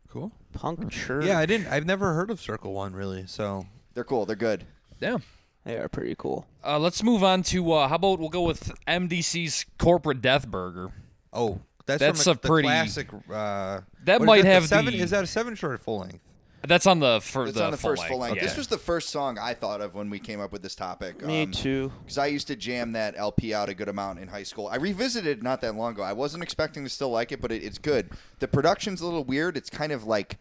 Cool. 0.09 0.31
Punk 0.53 0.91
church. 0.91 1.25
Yeah, 1.25 1.39
I 1.39 1.47
didn't. 1.47 1.67
I've 1.67 1.87
never 1.87 2.13
heard 2.13 2.29
of 2.29 2.39
Circle 2.39 2.71
One 2.73 2.93
really. 2.93 3.25
So 3.25 3.65
They're 3.95 4.03
cool. 4.03 4.27
They're 4.27 4.35
good. 4.35 4.63
Yeah. 4.99 5.17
They 5.65 5.77
are 5.77 5.87
pretty 5.89 6.13
cool. 6.15 6.45
Uh, 6.63 6.77
let's 6.77 7.01
move 7.01 7.23
on 7.23 7.41
to 7.43 7.71
uh, 7.71 7.87
how 7.87 7.95
about 7.95 8.19
we'll 8.19 8.29
go 8.29 8.43
with 8.43 8.71
MDC's 8.87 9.65
corporate 9.79 10.21
death 10.21 10.47
burger. 10.47 10.91
oh, 11.31 11.61
that's 11.85 11.99
That's 11.99 12.23
from 12.23 12.33
a 12.33 12.35
pretty- 12.35 12.67
the 12.67 12.71
classic. 12.73 13.07
Uh, 13.29 13.81
That 14.05 14.21
might 14.21 14.43
the 14.43 14.49
have 14.49 14.67
seven. 14.67 14.93
the- 14.93 14.99
Is 14.99 15.09
that 15.09 15.23
a 15.23 15.27
seven 15.27 15.55
short 15.55 15.73
or 15.73 15.77
full 15.79 15.99
length? 16.01 16.19
That's 16.65 16.87
on 16.87 16.99
the 16.99 17.19
for 17.21 17.45
It's 17.45 17.57
the 17.57 17.65
on 17.65 17.71
the 17.71 17.77
full 17.77 17.91
first 17.91 18.05
full 18.07 18.19
length. 18.19 18.37
Yeah. 18.37 18.43
This 18.43 18.55
was 18.57 18.67
the 18.67 18.77
first 18.77 19.09
song 19.09 19.37
I 19.37 19.53
thought 19.53 19.81
of 19.81 19.95
when 19.95 20.09
we 20.09 20.17
came 20.19 20.39
up 20.39 20.51
with 20.53 20.61
this 20.61 20.75
topic. 20.75 21.21
Me 21.21 21.43
Um, 21.43 21.51
too. 21.51 21.91
because 22.03 22.17
I 22.17 22.27
used 22.27 22.47
to 22.47 22.55
jam 22.55 22.93
that 22.93 23.15
LP 23.17 23.53
out 23.53 23.67
a 23.69 23.73
good 23.73 23.89
amount 23.89 24.19
in 24.19 24.29
high 24.29 24.43
school. 24.43 24.67
I 24.67 24.77
revisited 24.77 25.39
it 25.39 25.43
not 25.43 25.59
that 25.61 25.75
long 25.75 25.91
ago. 25.93 26.03
I 26.03 26.13
wasn't 26.13 26.41
expecting 26.43 26.83
to 26.85 26.89
still 26.89 27.09
like 27.09 27.31
it, 27.33 27.41
but 27.41 27.51
it, 27.51 27.63
it's 27.63 27.77
good. 27.77 28.11
The 28.39 28.47
production's 28.47 29.01
a 29.01 29.05
little 29.05 29.25
weird. 29.25 29.57
It's 29.57 29.69
kind 29.69 29.91
of 29.91 30.05
like 30.05 30.37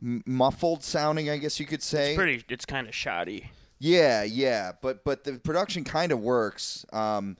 muffled 0.00 0.84
sounding, 0.84 1.30
I 1.30 1.38
guess 1.38 1.58
you 1.58 1.66
could 1.66 1.82
say. 1.82 2.10
It's 2.10 2.16
pretty. 2.18 2.44
It's 2.48 2.66
kind 2.66 2.86
of 2.86 2.94
shoddy. 2.94 3.50
Yeah, 3.78 4.22
yeah, 4.22 4.72
but 4.80 5.04
but 5.04 5.24
the 5.24 5.34
production 5.34 5.84
kind 5.84 6.12
of 6.12 6.20
works. 6.20 6.84
Um, 6.92 7.36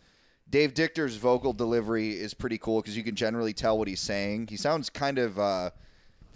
Dave 0.48 0.74
Dictor's 0.74 1.16
vocal 1.16 1.52
delivery 1.52 2.10
is 2.12 2.32
pretty 2.34 2.56
cool 2.58 2.80
because 2.80 2.96
you 2.96 3.02
can 3.02 3.14
generally 3.16 3.52
tell 3.52 3.76
what 3.78 3.88
he's 3.88 4.00
saying. 4.00 4.46
He 4.48 4.56
sounds 4.56 4.88
kind 4.90 5.18
of 5.18 5.38
uh, 5.38 5.70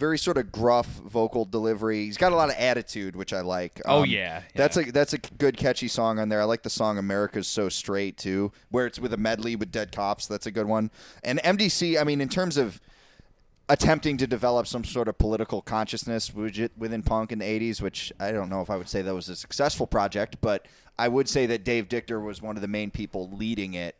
very 0.01 0.17
sort 0.17 0.35
of 0.39 0.51
gruff 0.51 0.87
vocal 0.87 1.45
delivery. 1.45 2.05
He's 2.05 2.17
got 2.17 2.31
a 2.31 2.35
lot 2.35 2.49
of 2.49 2.55
attitude, 2.57 3.15
which 3.15 3.33
I 3.33 3.41
like. 3.41 3.79
Oh, 3.85 4.01
Um, 4.01 4.09
yeah, 4.09 4.41
that's 4.55 4.75
a 4.75 4.91
that's 4.91 5.13
a 5.13 5.19
good 5.19 5.55
catchy 5.57 5.87
song 5.87 6.17
on 6.17 6.27
there. 6.27 6.41
I 6.41 6.45
like 6.45 6.63
the 6.63 6.71
song 6.71 6.97
"America's 6.97 7.47
So 7.47 7.69
Straight" 7.69 8.17
too, 8.17 8.51
where 8.71 8.87
it's 8.87 8.97
with 8.97 9.13
a 9.13 9.17
medley 9.17 9.55
with 9.55 9.71
Dead 9.71 9.91
Cops. 9.91 10.25
That's 10.25 10.47
a 10.47 10.51
good 10.51 10.65
one. 10.65 10.89
And 11.23 11.39
MDC, 11.43 12.01
I 12.01 12.03
mean, 12.03 12.19
in 12.19 12.29
terms 12.29 12.57
of 12.57 12.81
attempting 13.69 14.17
to 14.17 14.25
develop 14.25 14.65
some 14.65 14.83
sort 14.83 15.07
of 15.07 15.19
political 15.19 15.61
consciousness 15.61 16.33
within 16.33 17.03
punk 17.03 17.31
in 17.31 17.37
the 17.39 17.45
80s, 17.45 17.79
which 17.79 18.11
I 18.19 18.31
don't 18.31 18.49
know 18.49 18.61
if 18.61 18.71
I 18.71 18.75
would 18.77 18.89
say 18.89 19.03
that 19.03 19.13
was 19.13 19.29
a 19.29 19.35
successful 19.35 19.85
project, 19.85 20.37
but 20.41 20.65
I 20.97 21.07
would 21.09 21.29
say 21.29 21.45
that 21.45 21.63
Dave 21.63 21.87
Dictor 21.87 22.21
was 22.25 22.41
one 22.41 22.55
of 22.57 22.61
the 22.63 22.67
main 22.67 22.89
people 22.89 23.29
leading 23.31 23.75
it. 23.75 23.95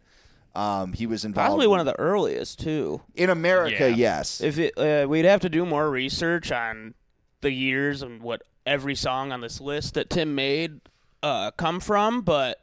Um, 0.53 0.93
he 0.93 1.07
was 1.07 1.23
involved 1.23 1.47
Probably 1.47 1.67
one 1.67 1.79
of 1.79 1.85
the 1.85 1.97
earliest 1.99 2.59
too. 2.59 3.01
in 3.15 3.29
America, 3.29 3.89
Yeah. 3.89 3.95
yes. 3.95 4.41
If 4.41 4.57
it, 4.59 4.77
uh, 4.77 5.07
we'd 5.07 5.25
have 5.25 5.39
to 5.41 5.49
do 5.49 5.65
more 5.65 5.89
research 5.89 6.51
on 6.51 6.93
the 7.41 7.51
years 7.51 8.01
and 8.01 8.21
what 8.21 8.43
every 8.65 8.95
song 8.95 9.31
on 9.31 9.41
this 9.41 9.61
list 9.61 9.93
that 9.93 10.09
Tim 10.09 10.35
made 10.35 10.81
uh, 11.23 11.51
come 11.51 11.79
from, 11.79 12.21
but 12.21 12.59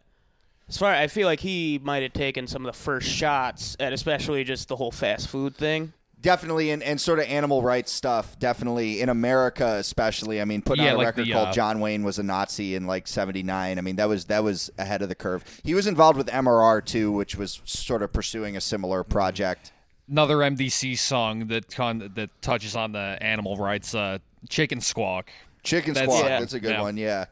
as 0.68 0.76
far 0.76 0.92
I 0.92 1.06
feel 1.06 1.26
like 1.26 1.40
he 1.40 1.80
might 1.82 2.02
have 2.02 2.12
taken 2.12 2.46
some 2.46 2.66
of 2.66 2.72
the 2.72 2.78
first 2.78 3.08
shots 3.08 3.76
at 3.80 3.92
especially 3.92 4.44
just 4.44 4.68
the 4.68 4.76
whole 4.76 4.90
fast 4.92 5.28
food 5.28 5.56
thing. 5.56 5.92
Definitely, 6.20 6.70
and, 6.70 6.82
and 6.82 7.00
sort 7.00 7.18
of 7.18 7.26
animal 7.26 7.62
rights 7.62 7.90
stuff. 7.92 8.38
Definitely 8.38 9.00
in 9.00 9.08
America, 9.08 9.76
especially. 9.78 10.40
I 10.40 10.44
mean, 10.44 10.62
putting 10.62 10.84
Yeah, 10.84 10.90
out 10.92 10.94
a 10.94 10.98
like 10.98 11.06
record 11.06 11.26
the, 11.26 11.32
called 11.32 11.48
uh, 11.48 11.52
"John 11.52 11.80
Wayne 11.80 12.02
was 12.04 12.18
a 12.18 12.22
Nazi" 12.22 12.74
in 12.74 12.86
like 12.86 13.06
'79. 13.08 13.78
I 13.78 13.80
mean, 13.80 13.96
that 13.96 14.08
was 14.08 14.26
that 14.26 14.42
was 14.44 14.70
ahead 14.78 15.02
of 15.02 15.08
the 15.08 15.14
curve. 15.14 15.44
He 15.64 15.74
was 15.74 15.86
involved 15.86 16.16
with 16.18 16.26
MRR 16.28 16.84
too, 16.84 17.12
which 17.12 17.36
was 17.36 17.60
sort 17.64 18.02
of 18.02 18.12
pursuing 18.12 18.56
a 18.56 18.60
similar 18.60 19.04
project. 19.04 19.72
Another 20.10 20.38
MDC 20.38 20.96
song 20.98 21.48
that 21.48 21.70
con- 21.74 22.10
that 22.14 22.30
touches 22.42 22.74
on 22.74 22.92
the 22.92 23.18
animal 23.20 23.56
rights. 23.56 23.94
Uh, 23.94 24.18
Chicken 24.48 24.80
Squawk. 24.80 25.30
Chicken 25.62 25.94
That's- 25.94 26.10
Squawk. 26.10 26.28
Yeah. 26.30 26.40
That's 26.40 26.54
a 26.54 26.60
good 26.60 26.70
Yeah. 26.72 26.80
one. 26.82 26.96
Yeah. 26.96 27.24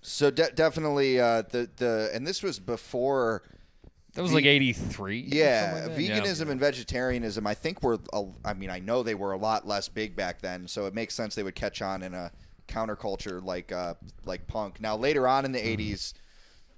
So 0.00 0.30
de- 0.30 0.52
definitely 0.52 1.20
uh, 1.20 1.42
the 1.42 1.68
the 1.76 2.10
and 2.14 2.26
this 2.26 2.42
was 2.42 2.58
before. 2.58 3.42
That 4.18 4.22
was 4.22 4.32
Ve- 4.32 4.38
like 4.38 4.46
'83. 4.46 5.26
Yeah, 5.28 5.86
veganism 5.90 6.50
and 6.50 6.58
vegetarianism. 6.58 7.46
I 7.46 7.54
think 7.54 7.84
were. 7.84 8.00
I 8.44 8.52
mean, 8.52 8.68
I 8.68 8.80
know 8.80 9.04
they 9.04 9.14
were 9.14 9.30
a 9.30 9.36
lot 9.36 9.64
less 9.64 9.88
big 9.88 10.16
back 10.16 10.40
then, 10.40 10.66
so 10.66 10.86
it 10.86 10.94
makes 10.94 11.14
sense 11.14 11.36
they 11.36 11.44
would 11.44 11.54
catch 11.54 11.82
on 11.82 12.02
in 12.02 12.14
a 12.14 12.32
counterculture 12.66 13.40
like 13.40 13.70
uh, 13.70 13.94
like 14.24 14.44
punk. 14.48 14.80
Now 14.80 14.96
later 14.96 15.28
on 15.28 15.44
in 15.44 15.52
the 15.52 15.60
'80s, 15.60 16.14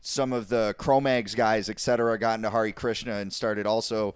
some 0.02 0.34
of 0.34 0.50
the 0.50 0.74
Cro-Mags 0.76 1.34
guys, 1.34 1.70
etc., 1.70 2.18
got 2.18 2.34
into 2.34 2.50
Hare 2.50 2.72
Krishna 2.72 3.14
and 3.14 3.32
started 3.32 3.66
also 3.66 4.14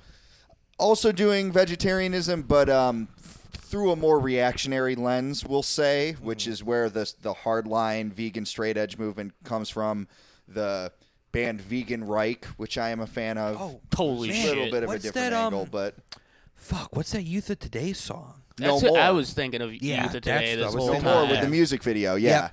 also 0.79 1.11
doing 1.11 1.51
vegetarianism, 1.51 2.43
but 2.43 2.69
um, 2.69 3.09
through 3.17 3.91
a 3.91 3.97
more 3.97 4.19
reactionary 4.19 4.97
lens, 4.97 5.47
we'll 5.47 5.63
say, 5.63 6.13
which 6.21 6.47
is 6.47 6.63
where 6.63 6.91
the 6.91 7.11
the 7.23 7.33
hardline 7.33 8.13
vegan 8.13 8.45
straight 8.45 8.77
edge 8.77 8.99
movement 8.99 9.33
comes 9.45 9.71
from. 9.71 10.09
The 10.47 10.93
band 11.35 11.61
Vegan 11.61 12.05
Reich, 12.05 12.45
which 12.57 12.79
I 12.79 12.89
am 12.91 13.01
a 13.01 13.07
fan 13.07 13.37
of. 13.37 13.61
Oh, 13.61 13.81
Holy 13.95 14.31
a 14.31 14.33
shit! 14.33 14.47
little 14.47 14.71
bit 14.71 14.83
of 14.85 14.89
What's 14.89 15.05
a 15.05 15.09
different 15.09 15.31
that, 15.33 15.37
um, 15.37 15.53
angle, 15.55 15.69
but 15.71 15.97
Fuck, 16.55 16.97
what's 16.97 17.13
that 17.13 17.25
Youth 17.25 17.51
of 17.51 17.59
Today 17.59 17.93
song? 17.93 18.41
That's 18.57 18.69
no 18.69 18.75
what 18.77 18.85
more. 18.97 19.01
I 19.01 19.11
was 19.11 19.33
thinking 19.35 19.61
of 19.61 19.75
Yeah, 19.83 20.07
of 20.07 20.13
today 20.13 20.31
that's- 20.31 20.57
this 20.57 20.65
that 20.71 20.75
was 20.75 20.85
whole 20.85 20.87
no 20.95 20.99
the 21.01 21.05
time. 21.05 21.15
more 21.23 21.31
with 21.31 21.41
the 21.43 21.49
music 21.49 21.83
video. 21.83 22.15
Yeah. 22.15 22.51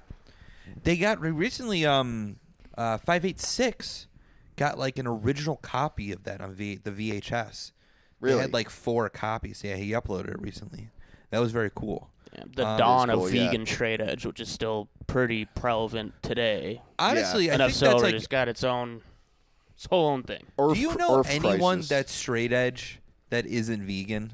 They 0.84 0.98
got 0.98 1.22
recently 1.22 1.86
um 1.86 2.38
uh 2.78 2.98
586 2.98 4.08
got 4.56 4.78
like 4.80 4.98
an 4.98 5.06
original 5.08 5.58
copy 5.58 6.12
of 6.12 6.24
that 6.24 6.42
on 6.42 6.54
v- 6.54 6.80
the 6.84 6.92
VHS. 6.92 7.72
Really? 8.20 8.36
They 8.38 8.42
had 8.42 8.54
like 8.54 8.70
four 8.70 9.08
copies. 9.10 9.64
Yeah, 9.64 9.76
he 9.76 9.92
uploaded 9.92 10.30
it 10.30 10.42
recently. 10.42 10.90
That 11.30 11.40
was 11.40 11.52
very 11.52 11.72
cool. 11.74 12.10
Yeah, 12.36 12.44
the 12.56 12.66
Um, 12.68 12.78
dawn 12.78 13.10
cool, 13.10 13.26
of 13.28 13.34
yeah. 13.34 13.46
vegan 13.50 13.66
straight 13.66 14.00
edge, 14.02 14.26
which 14.26 14.40
is 14.40 14.50
still 14.50 14.88
pretty 15.08 15.46
prevalent 15.46 16.14
today. 16.22 16.82
Honestly, 16.98 17.52
I 17.52 17.56
Enough 17.56 17.72
think 17.72 17.78
so 17.80 17.86
that's 17.92 18.04
like 18.04 18.16
it's 18.16 18.28
got 18.28 18.48
its 18.48 18.64
own, 18.64 19.02
its 19.76 19.86
whole 19.86 20.08
own 20.08 20.24
thing. 20.24 20.44
Earth, 20.58 20.76
Do 20.76 20.80
you 20.80 20.96
know 20.96 21.20
Earth 21.20 21.30
anyone 21.30 21.78
Crisis. 21.78 21.90
that's 21.90 22.14
straight 22.14 22.54
edge 22.54 23.00
that 23.32 23.46
isn't 23.46 23.86
vegan? 23.86 24.34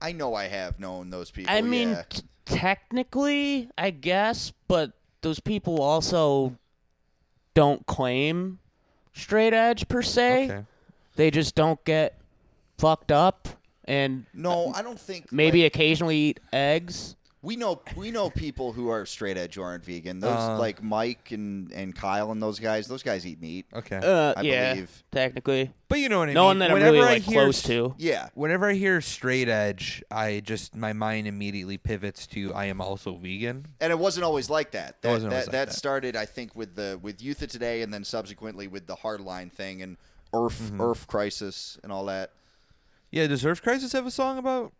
I 0.00 0.12
know 0.12 0.34
I 0.34 0.44
have 0.48 0.78
known 0.80 1.10
those 1.10 1.30
people. 1.30 1.52
I 1.54 1.60
mean, 1.60 1.90
yeah. 1.90 2.02
t- 2.08 2.22
technically, 2.46 3.68
I 3.76 3.90
guess, 3.90 4.52
but 4.68 4.92
those 5.22 5.40
people 5.40 5.80
also 5.82 6.56
don't 7.54 7.84
claim 7.86 8.58
straight 9.12 9.52
edge 9.52 9.88
per 9.88 10.02
se. 10.02 10.44
Okay. 10.46 10.64
They 11.16 11.30
just 11.30 11.54
don't 11.54 11.82
get 11.84 12.18
fucked 12.78 13.12
up 13.12 13.48
and 13.84 14.26
no, 14.34 14.72
I 14.74 14.82
don't 14.82 14.98
think 15.00 15.30
maybe 15.32 15.62
like, 15.62 15.74
occasionally 15.74 16.16
eat 16.16 16.40
eggs. 16.52 17.16
we 17.42 17.56
know 17.56 17.82
we 17.94 18.10
know 18.10 18.30
people 18.30 18.72
who 18.72 18.88
are 18.88 19.04
straight 19.04 19.36
edge 19.36 19.56
who 19.56 19.62
aren't 19.62 19.84
vegan. 19.84 20.18
Those 20.18 20.32
Uh. 20.34 20.58
like 20.58 20.82
Mike 20.82 21.30
and 21.32 21.70
and 21.72 21.94
Kyle 21.94 22.32
and 22.32 22.42
those 22.42 22.58
guys. 22.58 22.86
Those 22.86 23.02
guys 23.02 23.26
eat 23.26 23.38
meat. 23.40 23.66
Okay. 23.74 23.96
Uh, 23.98 24.32
I 24.34 24.40
yeah, 24.40 24.72
believe. 24.74 25.04
technically. 25.12 25.70
but 25.88 25.98
you 25.98 26.08
know 26.08 26.20
what 26.20 26.30
I 26.30 26.32
No 26.32 26.40
mean. 26.40 26.46
one 26.46 26.58
that 26.60 26.70
I'm 26.70 26.74
Whenever 26.74 26.92
really 26.92 27.06
I 27.06 27.12
like 27.14 27.22
hear 27.22 27.42
close 27.42 27.62
to. 27.64 27.94
Yeah. 27.98 28.30
Whenever 28.34 28.70
I 28.70 28.72
hear 28.72 29.02
straight 29.02 29.48
edge, 29.50 30.02
I 30.10 30.40
just 30.40 30.74
my 30.74 30.94
mind 30.94 31.26
immediately 31.26 31.76
pivots 31.76 32.26
to 32.28 32.54
I 32.54 32.64
am 32.64 32.80
also 32.80 33.16
vegan. 33.16 33.66
And 33.78 33.92
it 33.92 33.98
wasn't 33.98 34.24
always 34.24 34.48
like 34.48 34.70
that. 34.70 35.02
That 35.02 35.10
wasn't 35.10 35.32
that, 35.32 35.36
like 35.48 35.52
that 35.52 35.68
that. 35.68 35.74
started, 35.74 36.16
I 36.16 36.24
think, 36.24 36.56
with 36.56 36.74
the 36.76 36.98
with 37.02 37.20
Youth 37.20 37.42
of 37.42 37.50
Today, 37.50 37.82
and 37.82 37.92
then 37.92 38.04
subsequently 38.04 38.68
with 38.68 38.86
the 38.86 38.96
Hardline 38.96 39.52
thing 39.52 39.82
and 39.82 39.98
Earth 40.32 40.62
Mm-hmm. 40.62 40.80
Earth 40.80 41.06
Crisis 41.06 41.78
and 41.82 41.92
all 41.92 42.06
that. 42.06 42.30
Yeah, 43.14 43.28
does 43.28 43.46
Earth 43.46 43.62
Crisis 43.62 43.92
have 43.92 44.06
a 44.06 44.10
song 44.10 44.38
about? 44.38 44.72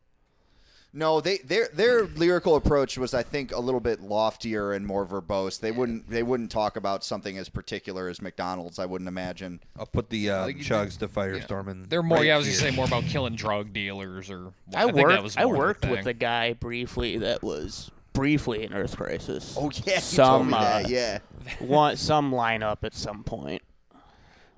No, 0.93 1.21
they 1.21 1.39
their 1.39 1.69
their 1.73 2.05
lyrical 2.05 2.57
approach 2.57 2.99
was, 2.99 3.15
I 3.15 3.23
think, 3.23 3.53
a 3.53 3.59
little 3.61 3.81
bit 3.81 4.01
loftier 4.01 4.73
and 4.73 4.87
more 4.87 5.05
verbose. 5.07 5.59
They 5.61 5.71
wouldn't 5.73 6.09
they 6.11 6.23
wouldn't 6.23 6.51
talk 6.51 6.77
about 6.77 7.05
something 7.05 7.39
as 7.39 7.49
particular 7.49 8.09
as 8.09 8.21
McDonald's. 8.21 8.79
I 8.81 8.87
wouldn't 8.87 9.07
imagine. 9.09 9.61
I'll 9.79 9.87
put 9.87 10.11
the 10.11 10.31
uh, 10.31 10.43
Like, 10.47 10.57
chugs 10.59 10.99
to 10.99 11.09
Firestorm 11.09 11.69
and 11.69 11.89
They're 11.89 12.03
more. 12.03 12.19
right 12.19 12.27
yeah, 12.27 12.35
I 12.35 12.39
was 12.39 12.47
here. 12.47 12.59
gonna 12.59 12.71
say 12.71 12.77
more 12.77 12.87
about 12.87 13.05
killing 13.05 13.35
drug 13.37 13.73
dealers 13.73 14.31
or. 14.31 14.53
I, 14.75 14.85
think 14.85 14.97
worked. 14.97 15.09
That 15.11 15.23
was 15.23 15.37
I 15.37 15.45
more 15.45 15.53
their 15.55 15.63
worked 15.63 15.85
with 15.87 15.99
thing. 16.01 16.09
a 16.09 16.15
guy 16.15 16.53
briefly 16.55 17.19
that 17.19 17.43
was 17.43 17.91
briefly 18.13 18.65
in 18.65 18.73
Earth 18.73 18.97
Crisis. 18.97 19.57
Oh 19.59 19.71
yeah, 19.85 19.95
you 19.97 20.01
some 20.01 20.27
told 20.27 20.47
me 20.49 20.55
uh, 20.55 20.61
that. 20.83 20.89
Yeah, 20.89 21.19
want 21.61 21.99
some 21.99 22.31
lineup 22.31 22.79
at 22.85 22.95
some 22.95 23.25
point, 23.25 23.63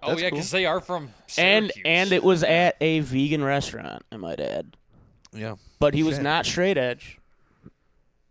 Oh 0.06 0.16
yeah, 0.18 0.30
because 0.30 0.50
they 0.50 0.66
are 0.66 0.80
from. 0.80 1.10
and 1.38 1.66
Syracuse. 1.66 1.82
and 1.84 2.12
it 2.12 2.22
was 2.22 2.42
at 2.42 2.76
a 2.80 3.00
vegan 3.00 3.42
restaurant. 3.44 4.02
I 4.12 4.16
might 4.16 4.40
add, 4.40 4.76
Yeah. 5.32 5.56
but 5.78 5.94
he 5.94 6.02
was 6.02 6.16
Shit. 6.16 6.22
not 6.24 6.46
straight 6.46 6.78
edge, 6.78 7.18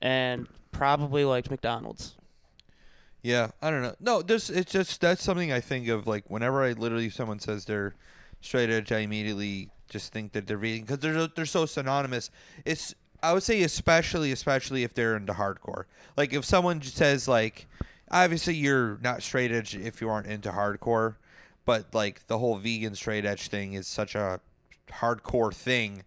and 0.01 0.47
probably 0.71 1.25
liked 1.25 1.49
McDonald's. 1.49 2.15
Yeah, 3.21 3.49
I 3.61 3.71
don't 3.71 3.81
know. 3.81 3.95
No, 3.99 4.21
this 4.21 4.49
it's 4.49 4.71
just 4.71 5.01
that's 5.01 5.23
something 5.23 5.51
I 5.51 5.59
think 5.59 5.87
of 5.87 6.05
like 6.07 6.29
whenever 6.29 6.63
I 6.63 6.73
literally 6.73 7.09
someone 7.09 7.39
says 7.39 7.65
they're 7.65 7.95
straight 8.41 8.69
edge, 8.69 8.91
I 8.91 8.99
immediately 8.99 9.69
just 9.89 10.13
think 10.13 10.33
that 10.33 10.45
they're 10.47 10.57
vegan 10.57 10.81
because 10.85 10.99
they're 10.99 11.27
they're 11.27 11.45
so 11.45 11.65
synonymous. 11.65 12.29
It's 12.65 12.93
I 13.23 13.33
would 13.33 13.41
say 13.43 13.63
especially 13.63 14.31
especially 14.31 14.83
if 14.83 14.93
they're 14.93 15.15
into 15.17 15.33
hardcore. 15.33 15.85
Like 16.15 16.33
if 16.33 16.45
someone 16.45 16.81
says 16.83 17.27
like, 17.27 17.65
obviously 18.11 18.53
you're 18.53 18.99
not 19.01 19.23
straight 19.23 19.51
edge 19.51 19.75
if 19.75 20.01
you 20.01 20.09
aren't 20.09 20.27
into 20.27 20.51
hardcore, 20.51 21.15
but 21.65 21.93
like 21.93 22.25
the 22.27 22.37
whole 22.37 22.55
vegan 22.57 22.95
straight 22.95 23.25
edge 23.25 23.47
thing 23.47 23.73
is 23.73 23.87
such 23.87 24.15
a 24.15 24.39
hardcore 24.89 25.53
thing. 25.53 26.03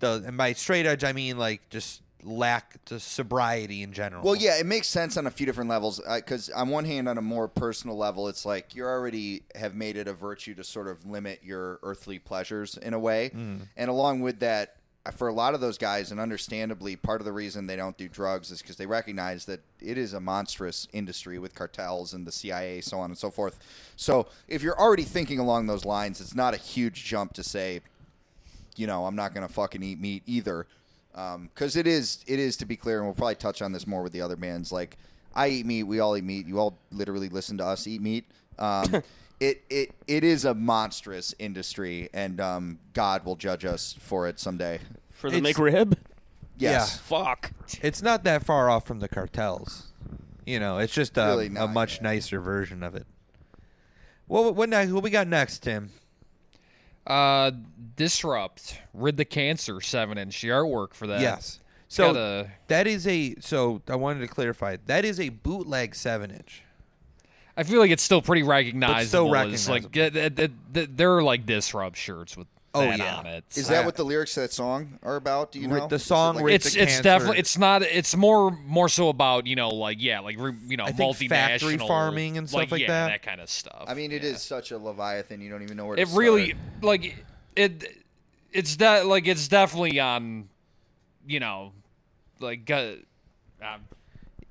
The 0.00 0.24
and 0.26 0.36
by 0.36 0.52
straight 0.54 0.86
edge 0.86 1.04
I 1.04 1.12
mean 1.12 1.38
like 1.38 1.68
just 1.70 2.02
lack 2.24 2.84
the 2.86 3.00
sobriety 3.00 3.82
in 3.82 3.92
general. 3.92 4.22
Well, 4.22 4.36
yeah, 4.36 4.58
it 4.58 4.66
makes 4.66 4.86
sense 4.86 5.16
on 5.16 5.26
a 5.26 5.30
few 5.30 5.46
different 5.46 5.70
levels. 5.70 6.00
Because 6.14 6.50
on 6.50 6.68
one 6.68 6.84
hand, 6.84 7.08
on 7.08 7.18
a 7.18 7.22
more 7.22 7.48
personal 7.48 7.96
level, 7.96 8.28
it's 8.28 8.46
like 8.46 8.74
you 8.74 8.84
already 8.84 9.42
have 9.54 9.74
made 9.74 9.96
it 9.96 10.08
a 10.08 10.12
virtue 10.12 10.54
to 10.54 10.64
sort 10.64 10.88
of 10.88 11.04
limit 11.04 11.40
your 11.42 11.80
earthly 11.82 12.18
pleasures 12.18 12.76
in 12.78 12.94
a 12.94 12.98
way, 12.98 13.30
mm. 13.34 13.60
and 13.76 13.90
along 13.90 14.20
with 14.20 14.40
that, 14.40 14.76
for 15.10 15.26
a 15.28 15.32
lot 15.32 15.54
of 15.54 15.60
those 15.60 15.78
guys, 15.78 16.12
and 16.12 16.20
understandably, 16.20 16.94
part 16.94 17.20
of 17.20 17.24
the 17.24 17.32
reason 17.32 17.66
they 17.66 17.74
don't 17.74 17.96
do 17.96 18.08
drugs 18.08 18.52
is 18.52 18.62
because 18.62 18.76
they 18.76 18.86
recognize 18.86 19.44
that 19.46 19.60
it 19.80 19.98
is 19.98 20.12
a 20.12 20.20
monstrous 20.20 20.86
industry 20.92 21.40
with 21.40 21.54
cartels 21.54 22.14
and 22.14 22.24
the 22.24 22.30
CIA, 22.30 22.80
so 22.80 23.00
on 23.00 23.10
and 23.10 23.18
so 23.18 23.28
forth. 23.28 23.58
So 23.96 24.28
if 24.46 24.62
you're 24.62 24.78
already 24.78 25.02
thinking 25.02 25.40
along 25.40 25.66
those 25.66 25.84
lines, 25.84 26.20
it's 26.20 26.36
not 26.36 26.54
a 26.54 26.56
huge 26.56 27.04
jump 27.04 27.32
to 27.34 27.42
say, 27.42 27.80
you 28.76 28.86
know, 28.86 29.04
I'm 29.04 29.16
not 29.16 29.34
going 29.34 29.46
to 29.46 29.52
fucking 29.52 29.82
eat 29.82 30.00
meat 30.00 30.22
either. 30.26 30.66
Because 31.12 31.76
it 31.76 31.86
is, 31.86 32.24
it 32.26 32.38
is 32.38 32.56
to 32.58 32.64
be 32.64 32.76
clear, 32.76 32.98
and 32.98 33.06
we'll 33.06 33.14
probably 33.14 33.34
touch 33.34 33.60
on 33.60 33.72
this 33.72 33.86
more 33.86 34.02
with 34.02 34.12
the 34.12 34.22
other 34.22 34.36
bands. 34.36 34.70
Like, 34.70 34.96
I 35.34 35.48
eat 35.48 35.66
meat, 35.66 35.82
we 35.82 36.00
all 36.00 36.16
eat 36.16 36.24
meat. 36.24 36.46
You 36.46 36.58
all 36.58 36.78
literally 36.92 37.28
listen 37.28 37.58
to 37.58 37.66
us 37.66 37.86
eat 37.86 38.00
meat. 38.00 38.24
Um, 38.58 39.02
it, 39.42 39.64
it, 39.70 39.90
it 40.06 40.24
is 40.24 40.44
a 40.44 40.54
monstrous 40.54 41.34
industry, 41.38 42.08
and 42.14 42.40
um, 42.40 42.78
God 42.92 43.24
will 43.24 43.36
judge 43.36 43.64
us 43.64 43.94
for 43.98 44.28
it 44.28 44.38
someday. 44.38 44.78
For 45.10 45.30
the 45.30 45.38
It's- 45.38 45.54
McRib? 45.56 45.96
Yes. 46.58 46.96
Fuck. 46.98 47.50
it's 47.82 48.02
not 48.02 48.22
that 48.24 48.44
far 48.44 48.70
off 48.70 48.86
from 48.86 49.00
the 49.00 49.08
cartels. 49.08 49.86
You 50.46 50.60
know, 50.60 50.78
it's 50.78 50.92
just 50.92 51.16
a, 51.18 51.22
Really 51.26 51.46
a 51.46 51.50
not, 51.50 51.72
much 51.72 51.96
yeah. 51.96 52.02
nicer 52.04 52.40
version 52.40 52.82
of 52.84 52.94
it. 52.94 53.06
Well, 54.28 54.52
what 54.54 54.68
next? 54.68 54.92
What 54.92 55.02
we 55.02 55.10
got 55.10 55.26
next, 55.26 55.60
Tim? 55.64 55.90
Uh, 57.06 57.50
disrupt, 57.96 58.78
rid 58.94 59.16
the 59.16 59.24
cancer, 59.24 59.80
seven 59.80 60.18
inch. 60.18 60.40
The 60.40 60.48
artwork 60.48 60.94
for 60.94 61.06
that. 61.08 61.20
yes. 61.20 61.58
So 61.88 62.12
got 62.12 62.20
a- 62.20 62.50
that 62.68 62.86
is 62.86 63.06
a. 63.06 63.34
So 63.40 63.82
I 63.88 63.96
wanted 63.96 64.20
to 64.20 64.28
clarify. 64.28 64.76
That 64.86 65.04
is 65.04 65.18
a 65.18 65.30
bootleg 65.30 65.94
seven 65.96 66.30
inch. 66.30 66.62
I 67.56 67.64
feel 67.64 67.80
like 67.80 67.90
it's 67.90 68.02
still 68.02 68.22
pretty 68.22 68.42
recognizable. 68.42 69.00
It's 69.00 69.08
still 69.08 69.30
recognizable. 69.30 69.90
uh, 70.00 70.42
uh, 70.42 70.80
uh, 70.82 70.86
they're 70.90 71.22
like 71.22 71.44
disrupt 71.46 71.96
shirts 71.96 72.36
with 72.36 72.46
Oh, 72.74 72.80
that 72.80 72.98
yeah. 72.98 73.16
on 73.16 73.26
it. 73.26 73.44
Is 73.54 73.66
So- 73.66 73.72
that 73.74 73.84
what 73.84 73.96
the 73.96 74.04
lyrics 74.04 74.32
to 74.34 74.40
that 74.40 74.52
song 74.52 74.98
are 75.02 75.16
about? 75.16 75.52
Do 75.52 75.60
you 75.60 75.68
know? 75.68 75.86
the 75.88 75.96
Is 75.96 76.02
it 76.02 76.06
song 76.06 76.36
like- 76.36 76.54
it's 76.54 76.74
it's 76.74 77.02
definitely 77.02 77.38
it's 77.38 77.58
not 77.58 77.82
it's 77.82 78.16
more 78.16 78.50
more 78.50 78.88
so 78.88 79.10
about 79.10 79.46
you 79.46 79.56
know 79.56 79.68
like 79.68 79.98
yeah 80.00 80.20
like 80.20 80.38
you 80.38 80.78
know 80.78 80.84
I 80.84 80.92
think 80.92 81.14
multinational 81.14 81.28
factory 81.28 81.76
farming 81.76 82.38
and 82.38 82.48
stuff 82.48 82.72
like 82.72 82.80
yeah, 82.80 82.86
that. 82.86 83.08
that 83.08 83.22
kind 83.22 83.42
of 83.42 83.50
stuff. 83.50 83.84
I 83.86 83.92
mean, 83.92 84.10
it 84.10 84.24
is 84.24 84.32
yeah. 84.32 84.38
such 84.38 84.70
a 84.70 84.78
leviathan. 84.78 85.42
You 85.42 85.50
don't 85.50 85.62
even 85.62 85.76
know 85.76 85.84
where. 85.84 85.98
It 85.98 86.08
really 86.14 86.50
start. 86.50 86.58
like 86.82 87.24
it. 87.56 87.98
It's 88.52 88.76
that 88.76 89.06
like 89.06 89.26
it's 89.26 89.48
definitely 89.48 90.00
on, 90.00 90.48
you 91.26 91.40
know, 91.40 91.72
like 92.40 92.70
uh, 92.70 92.92
um, 93.62 93.82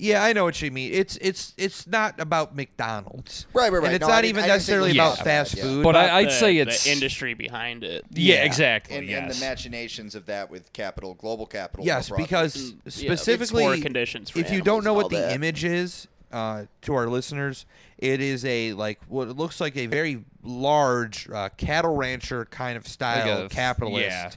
Yeah, 0.02 0.24
I 0.24 0.34
know 0.34 0.44
what 0.46 0.60
you 0.62 0.72
mean. 0.72 0.92
It's 0.94 1.16
it's 1.18 1.54
it's 1.58 1.86
not 1.86 2.20
about 2.20 2.56
McDonald's. 2.56 3.46
Right, 3.54 3.72
right, 3.72 3.78
right. 3.80 3.86
And 3.86 3.96
it's 3.96 4.02
No, 4.02 4.08
not 4.08 4.22
didn't- 4.22 4.30
even 4.38 4.44
I 4.44 4.48
didn't 4.48 4.62
think 4.64 4.70
it 4.78 4.82
necessarily 4.82 4.92
about 4.94 5.14
about 5.14 5.24
fast 5.26 5.56
yeah. 5.58 5.64
food. 5.64 5.84
But 5.84 5.96
I, 5.96 6.18
I'd 6.20 6.28
the- 6.28 6.32
say 6.32 6.54
the 6.56 6.62
it's- 6.62 6.88
industry 6.88 7.34
behind 7.36 7.84
it. 7.84 8.04
yeah, 8.10 8.44
exactly. 8.44 8.98
and, 8.98 9.08
yes. 9.08 9.22
and 9.22 9.32
the 9.32 9.40
machinations 9.46 10.16
of 10.16 10.26
that 10.26 10.50
with 10.50 10.74
capital, 10.74 11.14
global 11.14 11.46
capital. 11.46 11.86
Yes, 11.86 12.10
because 12.10 12.56
Mm, 12.56 12.78
yeah, 12.86 12.92
specifically, 13.14 13.80
conditions 13.82 14.32
for 14.32 14.40
if 14.40 14.50
you 14.52 14.62
don't 14.62 14.84
know 14.84 14.94
what 14.94 15.10
the 15.12 15.18
that. 15.18 15.34
image 15.34 15.64
is, 15.64 16.08
uh, 16.32 16.64
to 16.82 16.94
our 16.96 17.08
listeners, 17.08 17.66
it 18.00 18.22
is 18.22 18.44
a 18.46 18.74
like 18.74 19.00
what 19.08 19.28
it 19.28 19.38
looks 19.38 19.62
like 19.62 19.78
a 19.78 19.86
very 19.86 20.24
large 20.42 21.30
uh, 21.30 21.50
cattle 21.58 21.96
rancher 21.96 22.46
kind 22.46 22.76
of 22.76 22.88
style 22.88 23.44
a- 23.46 23.50
capitalist 23.50 24.08
yeah. 24.08 24.32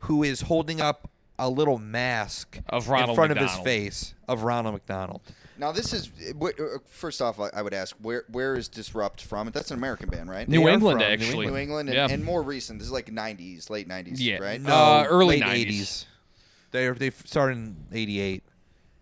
who 0.00 0.22
is 0.22 0.42
holding 0.42 0.80
up 0.82 1.08
a 1.38 1.48
little 1.50 1.78
mask 1.78 2.58
Of 2.68 2.86
in 2.86 2.92
Ronald 2.92 3.16
front 3.16 3.32
of 3.32 3.38
his 3.38 3.54
face 3.58 4.14
of 4.28 4.42
Ronald 4.42 4.74
McDonald. 4.74 5.20
now 5.58 5.70
this 5.72 5.92
is 5.92 6.10
uh, 6.30 6.78
first 6.86 7.20
off, 7.22 7.38
I 7.40 7.50
I 7.54 7.62
would 7.62 7.74
ask 7.74 7.94
where 8.00 8.24
where 8.30 8.54
is 8.56 8.68
Disrupt 8.68 9.22
from? 9.22 9.50
That's 9.52 9.70
an 9.70 9.76
American 9.78 10.08
band, 10.08 10.28
right? 10.30 10.48
New 10.48 10.64
They 10.64 10.72
England 10.72 11.00
from 11.00 11.10
actually. 11.12 11.46
New 11.46 11.56
England, 11.56 11.88
and, 11.88 11.96
yeah. 11.96 12.08
and 12.10 12.24
more 12.24 12.42
recent. 12.42 12.78
This 12.78 12.86
is 12.86 12.92
like 12.92 13.06
'90s, 13.06 13.68
late 13.70 13.88
'90s, 13.88 14.16
Yeah. 14.18 14.38
right? 14.38 14.60
No. 14.60 14.72
Uh, 14.74 15.06
early 15.08 15.40
late 15.40 15.68
90s. 15.68 16.06
They 16.72 16.88
they 16.90 17.10
started 17.10 17.58
in 17.58 17.76
'88, 17.92 18.42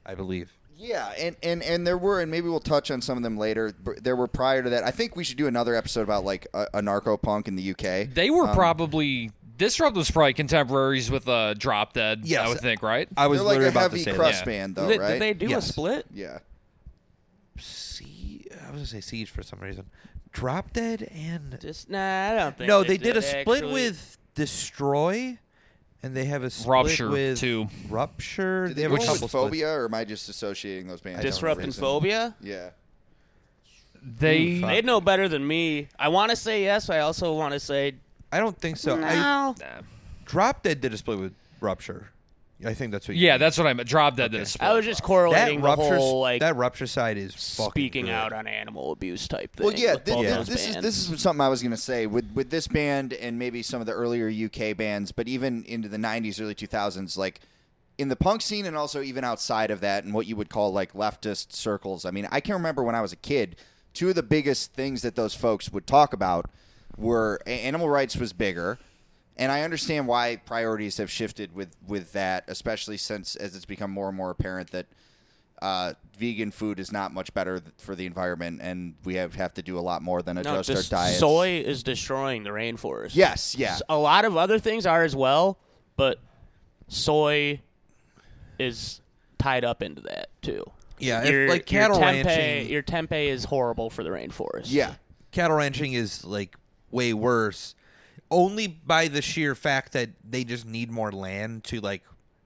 I 0.07 0.15
believe. 0.15 0.53
Yeah, 0.77 1.13
and, 1.19 1.37
and 1.43 1.63
and 1.63 1.87
there 1.87 1.97
were, 1.97 2.21
and 2.21 2.31
maybe 2.31 2.49
we'll 2.49 2.61
touch 2.61 2.91
on 2.91 3.01
some 3.01 3.17
of 3.17 3.23
them 3.23 3.39
later. 3.39 3.73
but 3.83 4.03
There 4.05 4.17
were 4.17 4.27
prior 4.27 4.63
to 4.63 4.71
that. 4.71 4.85
I 4.85 4.91
think 4.91 5.17
we 5.17 5.25
should 5.25 5.39
do 5.39 5.47
another 5.47 5.75
episode 5.75 6.03
about 6.03 6.25
like 6.25 6.47
a, 6.53 6.67
a 6.75 6.83
narco 6.83 7.17
punk 7.17 7.49
in 7.49 7.55
the 7.57 7.71
UK. 7.71 8.13
they 8.13 8.29
were 8.29 8.49
Um, 8.49 8.55
probably 8.55 9.31
disrupt 9.57 9.97
was 9.97 10.11
probably 10.11 10.35
contemporaries 10.35 11.11
with 11.11 11.29
uh, 11.29 11.55
Drop 11.55 11.93
Dead. 11.93 12.21
Yes. 12.25 12.47
I 12.47 12.49
would 12.49 12.61
think 12.61 12.83
right. 12.83 13.09
I 13.17 13.27
was 13.29 13.39
They're 13.39 13.47
like 13.47 13.53
literally 13.59 13.69
a 13.69 13.71
about 13.71 13.91
heavy 13.91 13.99
to 14.05 14.11
say 14.11 14.17
crust 14.17 14.39
that. 14.41 14.47
band, 14.47 14.75
though, 14.77 14.89
Did, 14.89 15.01
right? 15.01 15.13
did 15.13 15.23
they 15.23 15.35
do 15.35 15.47
Yes. 15.47 15.69
a 15.69 15.73
split? 15.73 16.07
yeah. 16.13 16.39
See, 17.59 18.47
I 18.53 18.71
was 18.71 18.77
gonna 18.81 18.87
say 18.87 19.01
Siege 19.01 19.31
for 19.31 19.43
some 19.43 19.61
reason. 19.61 19.87
Drop 20.33 20.73
Dead 20.73 21.09
and 21.15 21.57
Just 21.61 21.89
nah, 21.89 22.33
I 22.33 22.35
don't 22.35 22.59
think. 22.59 22.69
no, 22.69 22.83
they 22.83 22.97
did 22.97 23.17
a 23.17 23.23
split 23.23 23.59
actually. 23.63 23.73
with 23.73 24.19
Destroy, 24.35 25.39
and 26.03 26.17
they 26.17 26.25
have 26.25 26.43
a 26.43 26.51
split 26.51 26.69
Rupture, 26.71 27.09
with 27.11 27.39
too. 27.39 27.69
Rupture. 27.89 28.67
Did 28.69 28.77
they 28.77 28.83
they 28.83 28.83
have 28.83 28.91
go 28.91 28.97
a 28.97 28.99
couple 28.99 29.13
with 29.13 29.19
splits. 29.19 29.33
Phobia, 29.33 29.69
or 29.73 29.85
am 29.85 29.95
I 29.95 30.05
just 30.05 30.29
associating 30.29 30.89
those 30.89 31.01
bands? 31.01 31.23
Disrupt 31.23 31.61
and 31.63 31.73
Phobia. 31.75 32.35
Yeah. 32.41 32.71
They 34.03 34.59
They'd 34.59 34.85
know 34.85 35.01
better 35.01 35.29
than 35.29 35.47
me. 35.47 35.89
I 35.99 36.09
want 36.09 36.31
to 36.31 36.37
say 36.37 36.63
yes. 36.65 36.91
I 36.91 36.99
also 36.99 37.33
want 37.35 37.55
to 37.55 37.61
say 37.61 37.95
I 38.35 38.41
don't 38.41 38.59
think 38.59 38.77
so. 38.77 38.97
I, 38.97 39.15
no. 39.15 39.55
Nah. 39.61 39.83
Drop 40.25 40.65
Dead 40.65 40.81
did 40.81 40.93
a 40.93 40.97
split 40.97 41.21
with 41.21 41.35
Rupture. 41.61 42.09
I 42.65 42.75
think 42.75 42.91
that's 42.91 43.07
what. 43.07 43.17
You 43.17 43.27
yeah, 43.27 43.35
mean. 43.35 43.41
that's 43.41 43.59
what 43.59 43.69
I 43.69 43.73
meant. 43.75 43.89
Drop 43.89 44.17
Dead 44.17 44.33
did 44.33 44.41
a 44.41 44.47
split. 44.47 44.69
I 44.69 44.75
was 44.75 44.85
just 44.85 45.03
that 45.03 45.07
correlating 45.07 45.61
the 45.61 45.67
Rupture. 45.67 45.97
whole 45.97 46.21
like 46.21 46.41
that 46.41 46.57
Rupture 46.57 46.89
side 46.89 47.17
is 47.17 47.33
speaking 47.35 48.07
good. 48.07 48.13
out 48.13 48.33
on 48.33 48.49
animal 48.49 48.91
abuse 48.91 49.29
type 49.29 49.55
thing. 49.55 49.67
Well, 49.67 49.75
yeah, 49.77 49.95
with 49.95 50.05
thi- 50.05 50.13
both 50.13 50.25
thi- 50.25 50.31
those 50.33 50.47
this 50.49 50.69
is 50.69 50.77
this 50.77 51.11
is 51.11 51.21
something 51.21 51.41
I 51.41 51.49
was 51.49 51.63
going 51.63 51.71
to 51.71 51.77
say 51.77 52.07
with 52.07 52.29
with 52.35 52.51
this 52.51 52.67
band 52.67 53.13
and 53.13 53.39
maybe 53.39 53.63
some 53.63 53.81
of 53.81 53.87
the 53.87 53.93
earlier 53.93 54.29
UK 54.29 54.77
bands, 54.77 55.13
but 55.13 55.29
even 55.29 55.63
into 55.65 55.89
the 55.89 55.97
'90s, 55.97 56.41
early 56.41 56.57
2000s, 56.57 57.17
like 57.17 57.41
in 57.99 58.09
the 58.09 58.17
punk 58.17 58.43
scene 58.43 58.67
and 58.67 58.77
also 58.77 59.01
even 59.01 59.23
outside 59.23 59.71
of 59.71 59.81
that, 59.81 60.03
and 60.05 60.13
what 60.13 60.27
you 60.27 60.35
would 60.35 60.49
call 60.49 60.73
like 60.73 60.93
leftist 60.93 61.53
circles. 61.53 62.05
I 62.05 62.11
mean, 62.11 62.27
I 62.33 62.41
can 62.41 62.55
remember 62.55 62.83
when 62.83 62.97
I 62.97 63.01
was 63.01 63.13
a 63.13 63.17
kid, 63.17 63.57
two 63.93 64.09
of 64.09 64.17
the 64.17 64.23
biggest 64.25 64.73
things 64.73 65.03
that 65.03 65.15
those 65.15 65.35
folks 65.35 65.71
would 65.71 65.87
talk 65.87 66.13
about 66.13 66.51
were 66.97 67.41
animal 67.47 67.89
rights 67.89 68.17
was 68.17 68.33
bigger. 68.33 68.79
And 69.37 69.51
I 69.51 69.63
understand 69.63 70.07
why 70.07 70.37
priorities 70.37 70.99
have 70.99 71.11
shifted 71.11 71.55
with, 71.55 71.75
with 71.87 72.13
that, 72.13 72.45
especially 72.47 72.97
since 72.97 73.35
as 73.35 73.57
it's 73.57 73.65
become 73.65 73.91
more 73.91 74.07
and 74.09 74.17
more 74.17 74.31
apparent 74.31 74.71
that 74.71 74.87
uh, 75.61 75.95
vegan 76.17 76.53
food 76.53 76.79
is 76.79 76.93
not 76.93 77.13
much 77.13 77.35
better 77.35 77.59
th- 77.59 77.73
for 77.79 77.97
the 77.97 78.07
environment, 78.07 78.61
and 78.63 78.95
we 79.05 79.15
have, 79.15 79.35
have 79.35 79.53
to 79.55 79.63
do 79.63 79.79
a 79.79 79.81
lot 79.81 80.03
more 80.03 80.23
than 80.23 80.39
adjust 80.39 80.69
just 80.69 80.93
our 80.93 81.01
diets. 81.01 81.19
soy 81.19 81.63
is 81.65 81.83
destroying 81.83 82.45
the 82.45 82.51
rainforest. 82.51 83.13
Yes, 83.15 83.57
yeah. 83.57 83.79
A 83.89 83.97
lot 83.97 84.25
of 84.25 84.37
other 84.37 84.59
things 84.59 84.85
are 84.87 85.03
as 85.03 85.17
well, 85.17 85.59
but 85.97 86.19
soy 86.89 87.61
is 88.59 89.01
tied 89.39 89.65
up 89.65 89.83
into 89.83 90.03
that 90.03 90.29
too. 90.43 90.65
Yeah, 90.99 91.23
if, 91.25 91.31
Your, 91.31 91.49
like 91.49 91.67
cattle 91.67 91.99
your 91.99 92.07
tempeh, 92.07 92.25
ranching. 92.25 92.71
your 92.71 92.83
tempeh 92.83 93.27
is 93.29 93.45
horrible 93.45 93.91
for 93.91 94.05
the 94.05 94.11
rainforest. 94.11 94.67
Yeah. 94.67 94.95
cattle 95.33 95.57
ranching 95.57 95.95
is 95.95 96.25
like 96.25 96.55
way 96.95 97.13
worse 97.13 97.75
only 98.31 98.67
by 98.69 99.09
the 99.09 99.21
sheer 99.21 99.55
fact 99.55 99.93
that 99.93 100.11
they 100.29 100.45
just 100.45 100.65
need 100.65 100.91
more 100.91 101.13
land 101.13 101.65
to 101.65 101.81
like 101.81 102.03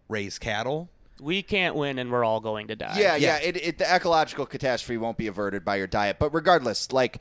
raise 0.09 0.38
cattle. 0.38 0.88
We 1.20 1.42
can't 1.42 1.74
win, 1.74 1.99
and 1.99 2.11
we're 2.11 2.24
all 2.24 2.40
going 2.40 2.68
to 2.68 2.76
die. 2.76 2.96
Yeah, 2.99 3.16
Yeah. 3.16 3.38
yeah. 3.38 3.49
It, 3.49 3.57
it, 3.57 3.78
the 3.78 3.92
ecological 3.92 4.46
catastrophe 4.46 4.96
won't 4.99 5.16
be 5.16 5.26
averted 5.26 5.64
by 5.64 5.76
your 5.76 5.86
diet. 5.86 6.18
But 6.18 6.32
regardless, 6.32 6.92
like 6.92 7.18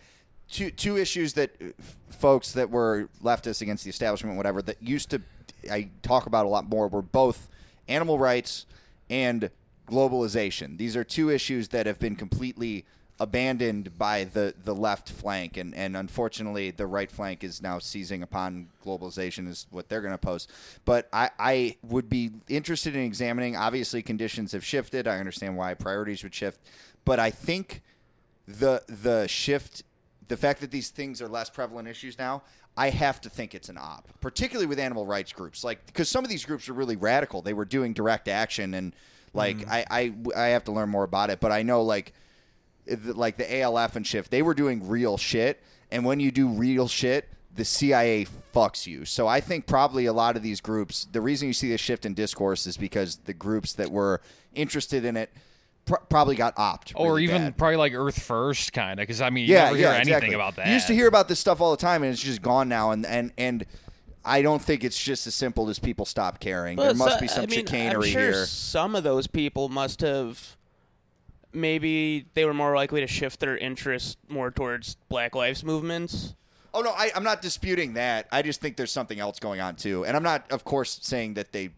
two 0.49 0.71
two 0.71 0.97
issues 0.97 1.34
that 1.34 1.51
uh, 1.61 1.65
f- 1.80 1.97
folks 2.09 2.51
that 2.53 2.69
were 2.69 3.09
leftists 3.23 3.61
against 3.61 3.84
the 3.84 3.89
establishment, 3.89 4.38
whatever, 4.38 4.61
that 4.63 4.82
used 4.82 5.09
to 5.11 5.21
I 5.71 5.89
talk 6.01 6.25
about 6.28 6.45
a 6.45 6.49
lot 6.49 6.67
more 6.69 6.88
were 6.88 7.01
both 7.01 7.49
animal 7.88 8.17
rights 8.19 8.65
and 9.09 9.49
globalization. 9.89 10.78
These 10.78 10.95
are 10.95 11.03
two 11.03 11.30
issues 11.30 11.69
that 11.69 11.86
have 11.86 11.99
been 11.99 12.15
completely 12.15 12.86
abandoned 13.20 13.97
by 13.97 14.24
the, 14.26 14.53
the 14.63 14.76
left 14.76 15.09
flank 15.09 15.57
and, 15.57 15.74
and 15.74 15.97
unfortunately 15.97 16.70
the 16.72 16.86
right 16.86 17.11
flank 17.11 17.43
is 17.43 17.61
now 17.61 17.80
seizing 17.80 18.22
upon 18.22 18.68
globalization 18.86 19.47
is 19.47 19.65
what 19.72 19.89
they're 19.89 20.01
going 20.01 20.13
to 20.13 20.18
post 20.20 20.51
but 20.86 21.09
I, 21.11 21.32
I 21.39 21.78
would 21.82 22.09
be 22.09 22.32
interested 22.47 22.95
in 22.95 23.01
examining 23.01 23.55
obviously 23.55 24.01
conditions 24.01 24.51
have 24.51 24.63
shifted. 24.63 25.07
I 25.07 25.18
understand 25.18 25.57
why 25.57 25.74
priorities 25.74 26.24
would 26.24 26.34
shift. 26.34 26.59
But 27.05 27.20
i 27.20 27.30
think 27.30 27.82
the 28.47 28.84
the 28.88 29.28
shift 29.28 29.84
the 30.28 30.38
fact 30.38 30.61
that 30.61 30.72
these 30.72 30.89
things 30.89 31.22
are 31.22 31.28
less 31.28 31.49
prevalent 31.49 31.88
issues 31.88 32.18
now 32.18 32.43
i 32.76 32.89
have 32.89 33.20
to 33.22 33.30
think 33.30 33.55
it's 33.55 33.70
an 33.70 33.78
op 33.78 34.07
particularly 34.22 34.68
with 34.68 34.80
animal 34.80 35.05
rights 35.05 35.32
groups. 35.34 35.63
Like 35.63 35.86
because 35.86 36.09
some 36.09 36.24
of 36.24 36.30
these 36.30 36.45
groups 36.45 36.70
are 36.70 36.74
really 36.74 36.95
radical. 36.95 37.41
They 37.41 37.53
were 37.53 37.65
doing 37.65 37.93
direct 37.93 38.28
action 38.28 38.74
and 38.74 38.95
like 39.34 39.57
mm-hmm. 39.57 39.72
I, 39.72 39.86
I 39.89 40.13
i 40.36 40.47
have 40.49 40.63
to 40.65 40.72
learn 40.72 40.89
more 40.89 41.03
about 41.03 41.30
it. 41.30 41.39
But 41.39 41.51
i 41.51 41.63
know 41.63 41.82
like 41.82 42.13
like 42.89 43.38
the 43.38 43.61
ALF 43.61 43.95
and 43.95 44.05
shift, 44.05 44.31
they 44.31 44.41
were 44.41 44.53
doing 44.53 44.88
real 44.88 45.17
shit. 45.17 45.61
And 45.91 46.05
when 46.05 46.19
you 46.19 46.31
do 46.31 46.47
real 46.49 46.88
shit, 46.88 47.29
the 47.55 47.65
CIA 47.65 48.27
fucks 48.53 48.85
you. 48.85 49.05
So 49.05 49.27
I 49.27 49.39
think 49.41 49.65
probably 49.65 50.05
a 50.05 50.13
lot 50.13 50.35
of 50.35 50.43
these 50.43 50.61
groups, 50.61 51.07
the 51.11 51.21
reason 51.21 51.47
you 51.47 51.53
see 51.53 51.69
this 51.69 51.81
shift 51.81 52.05
in 52.05 52.13
discourse 52.13 52.67
is 52.67 52.77
because 52.77 53.17
the 53.17 53.33
groups 53.33 53.73
that 53.73 53.89
were 53.91 54.21
interested 54.53 55.05
in 55.05 55.17
it 55.17 55.31
pr- 55.85 55.95
probably 56.09 56.35
got 56.35 56.53
opt. 56.57 56.93
or 56.95 57.19
even 57.19 57.41
bad. 57.43 57.57
probably 57.57 57.77
like 57.77 57.93
Earth 57.93 58.21
First, 58.21 58.73
kind 58.73 58.99
of, 58.99 59.03
because 59.03 59.21
I 59.21 59.29
mean, 59.31 59.47
you 59.47 59.55
yeah, 59.55 59.65
never 59.65 59.77
yeah, 59.77 59.81
hear 59.81 59.91
anything 59.93 60.13
exactly. 60.13 60.35
about 60.35 60.55
that. 60.57 60.67
You 60.67 60.73
used 60.73 60.88
to 60.88 60.93
hear 60.93 61.07
about 61.07 61.27
this 61.27 61.39
stuff 61.39 61.59
all 61.61 61.71
the 61.71 61.77
time, 61.77 62.03
and 62.03 62.11
it's 62.13 62.21
just 62.21 62.41
gone 62.41 62.69
now. 62.69 62.91
And 62.91 63.05
and 63.05 63.31
and 63.38 63.65
I 64.23 64.41
don't 64.41 64.61
think 64.61 64.83
it's 64.83 65.01
just 65.01 65.25
as 65.25 65.33
simple 65.33 65.69
as 65.69 65.79
people 65.79 66.05
stop 66.05 66.39
caring. 66.39 66.75
there 66.75 66.93
must 66.93 67.15
so- 67.15 67.21
be 67.21 67.27
some 67.27 67.43
I 67.43 67.45
mean, 67.47 67.65
chicanery 67.65 68.07
I'm 68.07 68.11
sure 68.11 68.21
here. 68.21 68.45
Some 68.45 68.95
of 68.95 69.03
those 69.03 69.25
people 69.25 69.69
must 69.69 70.01
have. 70.01 70.57
Maybe 71.54 72.26
they 72.34 72.45
were 72.45 72.54
more 72.54 72.76
likely 72.76 73.02
to 73.02 73.08
shift 73.08 73.39
their 73.39 73.58
interest 73.58 74.18
more 74.28 74.52
towards 74.52 74.95
Black 75.10 75.36
Lives 75.36 75.64
movements. 75.64 76.36
Oh 76.74 76.82
no, 76.82 76.91
I, 76.91 77.12
I'm 77.16 77.24
not 77.24 77.41
disputing 77.41 77.93
that. 77.93 78.28
I 78.32 78.41
just 78.41 78.62
think 78.62 78.78
there's 78.78 78.91
something 78.91 79.20
else 79.20 79.39
going 79.39 79.62
on 79.62 79.76
too, 79.76 80.06
and 80.06 80.16
I'm 80.16 80.24
not, 80.24 80.52
of 80.52 80.64
course, 80.64 81.00
saying 81.02 81.36
that 81.36 81.52
they. 81.52 81.70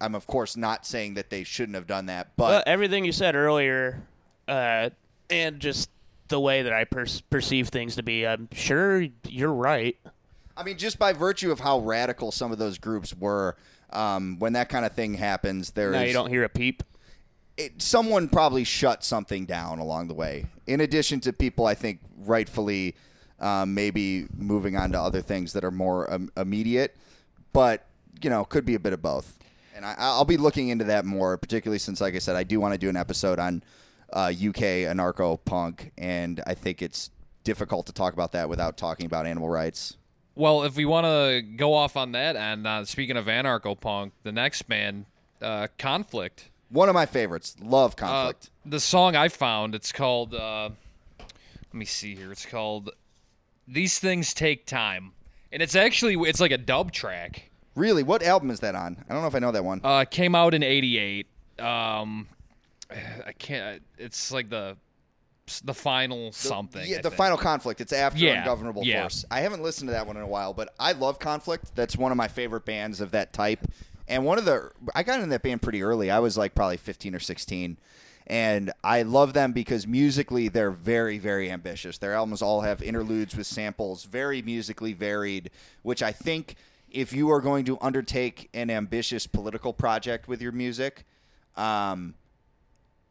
I'm 0.00 0.14
of 0.14 0.26
course 0.26 0.56
not 0.56 0.84
saying 0.86 1.14
that 1.14 1.30
they 1.30 1.44
shouldn't 1.44 1.76
have 1.76 1.86
done 1.86 2.06
that, 2.06 2.28
But 2.36 2.48
but 2.48 2.68
everything 2.68 3.04
you 3.04 3.12
said 3.12 3.34
earlier, 3.34 4.02
uh, 4.46 4.90
and 5.30 5.60
just 5.60 5.88
the 6.28 6.38
way 6.40 6.62
that 6.62 6.72
I 6.72 6.84
per- 6.84 7.06
perceive 7.30 7.68
things 7.68 7.96
to 7.96 8.02
be, 8.02 8.26
I'm 8.26 8.48
sure 8.52 9.06
you're 9.28 9.52
right. 9.52 9.96
I 10.56 10.62
mean, 10.64 10.78
just 10.78 10.98
by 10.98 11.12
virtue 11.12 11.50
of 11.52 11.60
how 11.60 11.78
radical 11.80 12.32
some 12.32 12.50
of 12.52 12.58
those 12.58 12.78
groups 12.78 13.14
were, 13.14 13.56
um, 13.90 14.38
when 14.38 14.52
that 14.54 14.68
kind 14.68 14.84
of 14.84 14.92
thing 14.92 15.14
happens, 15.14 15.70
there 15.72 15.90
Now 15.92 16.00
is- 16.00 16.08
you 16.08 16.12
don't 16.14 16.28
hear 16.30 16.44
a 16.44 16.48
peep. 16.48 16.82
It, 17.56 17.80
someone 17.80 18.28
probably 18.28 18.64
shut 18.64 19.04
something 19.04 19.46
down 19.46 19.78
along 19.78 20.08
the 20.08 20.14
way. 20.14 20.46
In 20.66 20.80
addition 20.80 21.20
to 21.20 21.32
people, 21.32 21.66
I 21.66 21.74
think 21.74 22.00
rightfully 22.18 22.94
um, 23.40 23.74
maybe 23.74 24.26
moving 24.36 24.76
on 24.76 24.92
to 24.92 25.00
other 25.00 25.20
things 25.22 25.52
that 25.52 25.64
are 25.64 25.70
more 25.70 26.12
um, 26.12 26.30
immediate, 26.36 26.96
but 27.52 27.86
you 28.22 28.30
know, 28.30 28.44
could 28.44 28.64
be 28.64 28.74
a 28.74 28.80
bit 28.80 28.92
of 28.92 29.02
both. 29.02 29.38
And 29.74 29.84
I, 29.84 29.94
I'll 29.98 30.24
be 30.24 30.36
looking 30.36 30.68
into 30.68 30.84
that 30.84 31.04
more, 31.04 31.36
particularly 31.36 31.78
since, 31.78 32.00
like 32.00 32.14
I 32.14 32.18
said, 32.18 32.36
I 32.36 32.44
do 32.44 32.60
want 32.60 32.72
to 32.72 32.78
do 32.78 32.88
an 32.88 32.96
episode 32.96 33.38
on 33.38 33.62
uh, 34.12 34.32
UK 34.32 34.86
anarcho 34.86 35.38
punk, 35.44 35.92
and 35.98 36.40
I 36.46 36.54
think 36.54 36.80
it's 36.80 37.10
difficult 37.42 37.86
to 37.86 37.92
talk 37.92 38.14
about 38.14 38.32
that 38.32 38.48
without 38.48 38.76
talking 38.76 39.06
about 39.06 39.26
animal 39.26 39.48
rights. 39.48 39.96
Well, 40.36 40.62
if 40.62 40.76
we 40.76 40.84
want 40.84 41.06
to 41.06 41.42
go 41.42 41.74
off 41.74 41.96
on 41.96 42.12
that, 42.12 42.36
and 42.36 42.66
uh, 42.66 42.84
speaking 42.84 43.16
of 43.16 43.26
anarcho 43.26 43.78
punk, 43.78 44.12
the 44.22 44.32
next 44.32 44.62
band, 44.62 45.06
uh, 45.42 45.68
Conflict. 45.78 46.50
One 46.70 46.88
of 46.88 46.94
my 46.94 47.06
favorites. 47.06 47.56
Love 47.60 47.92
Uh, 47.92 47.96
conflict. 47.96 48.50
the 48.66 48.80
song 48.80 49.14
I 49.16 49.28
found, 49.28 49.74
it's 49.74 49.92
called. 49.92 50.34
Uh, 50.34 50.70
let 51.18 51.74
me 51.74 51.84
see 51.84 52.14
here. 52.16 52.32
It's 52.32 52.46
called 52.46 52.90
"These 53.68 53.98
Things 53.98 54.34
Take 54.34 54.66
Time," 54.66 55.12
and 55.52 55.62
it's 55.62 55.74
actually 55.76 56.14
it's 56.28 56.40
like 56.40 56.50
a 56.52 56.58
dub 56.58 56.92
track. 56.92 57.50
really, 57.74 58.02
what 58.02 58.22
album 58.22 58.50
is 58.50 58.60
that 58.60 58.74
on? 58.74 59.04
I 59.08 59.12
don't 59.12 59.22
know 59.22 59.28
if 59.28 59.34
I 59.34 59.40
know 59.40 59.50
that 59.52 59.64
one. 59.64 59.80
Uh, 59.84 60.04
came 60.04 60.34
out 60.34 60.54
in 60.54 60.62
'88. 60.62 61.26
Um, 61.58 62.28
I 62.90 63.32
can't. 63.38 63.82
It's 63.98 64.30
like 64.32 64.50
the 64.50 64.76
the 65.62 65.74
final 65.74 66.32
something. 66.32 66.82
Yeah, 66.86 66.98
I 66.98 67.02
the 67.02 67.10
think. 67.10 67.18
final 67.18 67.36
conflict. 67.36 67.80
It's 67.80 67.92
after 67.92 68.18
Yeah, 68.18 68.38
Ungovernable 68.38 68.84
yeah. 68.84 69.02
Force. 69.02 69.24
I 69.30 69.40
haven't 69.40 69.62
listened 69.62 69.88
to 69.88 69.92
that 69.92 70.06
one 70.06 70.16
in 70.16 70.22
a 70.22 70.26
while, 70.26 70.54
but 70.54 70.72
I 70.80 70.92
love 70.92 71.18
Conflict. 71.18 71.74
That's 71.74 71.96
one 71.98 72.10
of 72.12 72.16
my 72.16 72.28
favorite 72.28 72.64
bands 72.64 73.00
of 73.02 73.10
that 73.10 73.32
type. 73.34 73.60
And 74.08 74.24
one 74.24 74.38
of 74.38 74.44
the 74.44 74.70
I 74.94 75.02
got 75.02 75.20
in 75.20 75.28
that 75.30 75.42
band 75.42 75.62
pretty 75.62 75.82
early. 75.82 76.10
I 76.10 76.18
was 76.18 76.36
like 76.36 76.54
probably 76.54 76.76
15 76.76 77.14
or 77.14 77.20
16. 77.20 77.78
And 78.26 78.72
I 78.82 79.02
love 79.02 79.34
them 79.34 79.52
because 79.52 79.86
musically 79.86 80.48
they're 80.48 80.70
very, 80.70 81.18
very 81.18 81.50
ambitious. 81.50 81.98
Their 81.98 82.14
albums 82.14 82.40
all 82.40 82.62
have 82.62 82.82
interludes 82.82 83.36
with 83.36 83.46
samples, 83.46 84.04
very 84.04 84.40
musically 84.40 84.94
varied, 84.94 85.50
which 85.82 86.02
I 86.02 86.12
think 86.12 86.56
if 86.90 87.12
you 87.12 87.30
are 87.30 87.42
going 87.42 87.66
to 87.66 87.76
undertake 87.82 88.48
an 88.54 88.70
ambitious 88.70 89.26
political 89.26 89.74
project 89.74 90.26
with 90.26 90.40
your 90.40 90.52
music, 90.52 91.04
um, 91.56 92.14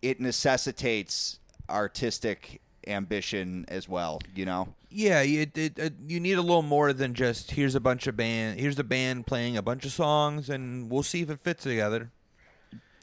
it 0.02 0.20
necessitates 0.20 1.40
artistic 1.70 2.62
ambition 2.88 3.66
as 3.68 3.88
well. 3.90 4.20
You 4.36 4.46
know, 4.46 4.74
Yeah, 4.90 5.22
it, 5.22 5.58
it, 5.58 5.78
it, 5.80 5.94
you 6.08 6.20
need 6.20 6.38
a 6.38 6.42
little 6.42 6.62
more 6.62 6.94
than 6.94 7.14
just 7.14 7.52
here's 7.52 7.76
a 7.76 7.80
bunch 7.80 8.08
of 8.08 8.16
band, 8.18 8.60
here's 8.60 8.76
the 8.76 8.84
band 8.84 9.26
playing 9.28 9.58
a 9.58 9.62
bunch 9.62 9.86
of 9.86 9.92
songs, 9.92 10.50
and 10.50 10.90
we'll 10.90 11.04
see 11.04 11.22
if 11.22 11.30
it 11.30 11.40
fits 11.40 11.64
together. 11.64 12.12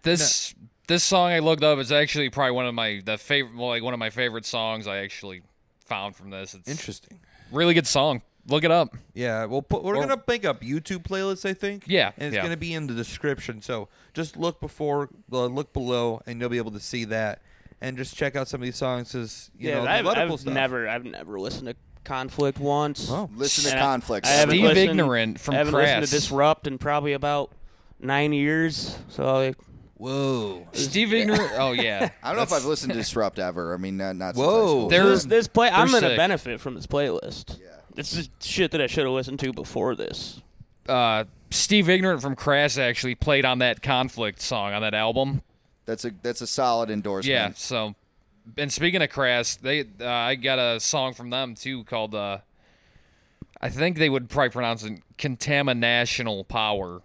This 0.03 0.55
this 0.87 1.05
song 1.05 1.31
I 1.31 1.39
looked 1.41 1.63
up 1.63 1.79
is 1.79 1.93
actually 1.93 2.31
probably 2.31 2.53
one 2.53 2.67
of 2.67 2.75
my 2.75 3.01
the 3.05 3.19
favorite, 3.19 3.57
well, 3.57 3.69
like 3.69 3.83
one 3.83 3.93
of 3.95 4.01
my 4.01 4.11
favorite 4.11 4.45
songs 4.47 4.87
I 4.87 4.99
actually 4.99 5.43
found 5.85 6.17
from 6.17 6.31
this. 6.31 6.55
It's 6.55 6.69
Interesting. 6.69 7.21
really 7.53 7.75
good 7.75 7.87
song. 7.87 8.23
Look 8.47 8.65
it 8.65 8.71
up. 8.71 8.97
Yeah, 9.13 9.45
we'll 9.45 9.61
put, 9.63 9.85
we're 9.85 9.97
Well- 9.99 10.09
gonna 10.09 10.23
make 10.27 10.45
up 10.47 10.63
YouTube 10.63 11.03
playlists, 11.03 11.49
I 11.49 11.53
think. 11.53 11.85
Yeah, 11.87 12.13
and 12.17 12.29
it's 12.29 12.37
yeah. 12.37 12.43
gonna 12.43 12.57
be 12.57 12.73
in 12.73 12.87
the 12.87 12.95
description. 12.95 13.61
So 13.61 13.89
just 14.15 14.37
look 14.37 14.61
before, 14.61 15.11
uh, 15.31 15.45
look 15.47 15.73
below, 15.75 16.23
and 16.27 16.41
you'll 16.41 16.49
be 16.49 16.57
able 16.57 16.73
to 16.73 16.81
see 16.81 17.05
that. 17.07 17.43
And 17.83 17.97
just 17.97 18.15
check 18.17 18.37
out 18.37 18.47
some 18.47 18.61
of 18.61 18.65
these 18.67 18.77
songs, 18.77 19.15
as 19.15 19.51
you 19.59 19.71
yeah, 19.71 19.77
know, 19.83 19.87
I've, 19.91 20.03
political 20.03 20.35
I've 20.35 20.41
stuff. 20.41 20.53
never, 20.55 20.87
I've 20.89 21.05
never 21.05 21.41
listened 21.41 21.69
to 21.69 21.77
Conflict 22.05 22.59
once. 22.59 23.11
Oh. 23.11 23.31
listen 23.35 23.65
to 23.65 23.71
And 23.71 23.81
I- 23.81 23.83
Conflict. 23.83 24.27
I 24.27 24.31
haven't 24.31 24.55
Steve 24.57 24.65
listened- 24.65 24.91
Ignorant 24.91 25.41
from 25.41 25.55
I 25.55 25.59
haven't 25.59 25.75
listened 25.75 25.99
Crass. 26.01 26.11
to 26.11 26.17
Disrupt 26.17 26.67
in 26.67 26.77
probably 26.79 27.15
about 27.15 27.53
nine 27.99 28.33
years. 28.35 28.99
So 29.09 29.25
like, 29.33 29.57
Whoa. 29.97 30.67
Steve 30.73 31.13
Ignorant. 31.15 31.53
Oh 31.57 31.73
yeah. 31.73 32.11
I 32.23 32.29
don't 32.29 32.37
know 32.37 32.43
if 32.43 32.53
I've 32.53 32.65
listened 32.65 32.93
to 32.93 32.99
Disrupt 32.99 33.39
ever. 33.39 33.73
I 33.75 33.77
mean, 33.77 33.97
not, 33.97 34.17
not 34.17 34.35
since 34.35 34.47
Whoa. 34.47 34.53
high 34.53 34.67
school. 34.67 34.89
They're- 34.89 35.07
this, 35.07 35.25
this 35.25 35.49
play, 35.49 35.69
I'm 35.71 35.87
gonna 35.91 36.09
sick. 36.09 36.17
benefit 36.17 36.61
from 36.61 36.75
this 36.75 36.87
playlist. 36.87 37.59
Yeah. 37.61 37.67
This 37.95 38.15
is 38.17 38.29
shit 38.41 38.71
that 38.73 38.81
I 38.81 38.87
should 38.89 39.05
have 39.05 39.13
listened 39.13 39.41
to 39.41 39.53
before 39.53 39.95
this. 39.95 40.41
uh, 40.89 41.25
Steve 41.51 41.89
Ignorant 41.89 42.23
from 42.23 42.37
Crass 42.37 42.79
actually 42.79 43.15
played 43.17 43.45
on 43.45 43.59
that 43.59 43.83
Conflict 43.83 44.41
song 44.41 44.73
on 44.73 44.83
that 44.83 44.95
album. 44.95 45.43
That's 45.91 46.05
a 46.05 46.13
that's 46.23 46.41
a 46.41 46.47
solid 46.47 46.89
endorsement. 46.89 47.33
Yeah. 47.35 47.51
So, 47.57 47.97
and 48.57 48.73
speaking 48.73 49.03
of 49.03 49.11
Crass, 49.11 49.57
they 49.57 49.81
uh, 50.01 50.07
I 50.07 50.37
got 50.37 50.61
a 50.61 50.79
song 50.79 51.15
from 51.15 51.31
them 51.31 51.57
too 51.57 51.83
called 51.85 52.15
uh, 52.15 52.39
I 53.61 53.71
think 53.71 53.99
they 53.99 54.09
would 54.09 54.29
probably 54.31 54.51
pronounce 54.51 54.85
it 54.85 55.01
"Contaminational 55.19 56.47
Power." 56.47 57.03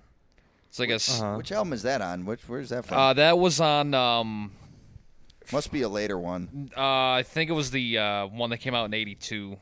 It's 0.69 0.77
like 0.79 0.89
a 0.89 0.95
s- 0.95 1.19
Uh-huh. 1.19 1.37
Which 1.37 1.51
album 1.51 1.73
is 1.73 1.81
that 1.81 2.01
on? 2.01 2.25
Which 2.25 2.41
where's 2.47 2.69
that 2.69 2.85
from? 2.85 2.97
uh, 2.97 3.13
that 3.13 3.39
was 3.39 3.59
on 3.59 3.93
um, 3.95 4.51
Must 5.51 5.71
be 5.71 5.81
a 5.81 5.89
later 5.89 6.19
one. 6.19 6.69
uh, 6.77 6.81
I 6.81 7.23
think 7.23 7.49
it 7.49 7.53
was 7.53 7.71
the 7.71 7.97
uh, 7.97 8.27
one 8.27 8.49
that 8.51 8.57
came 8.59 8.75
out 8.75 8.85
in 8.85 8.93
'82. 8.93 9.57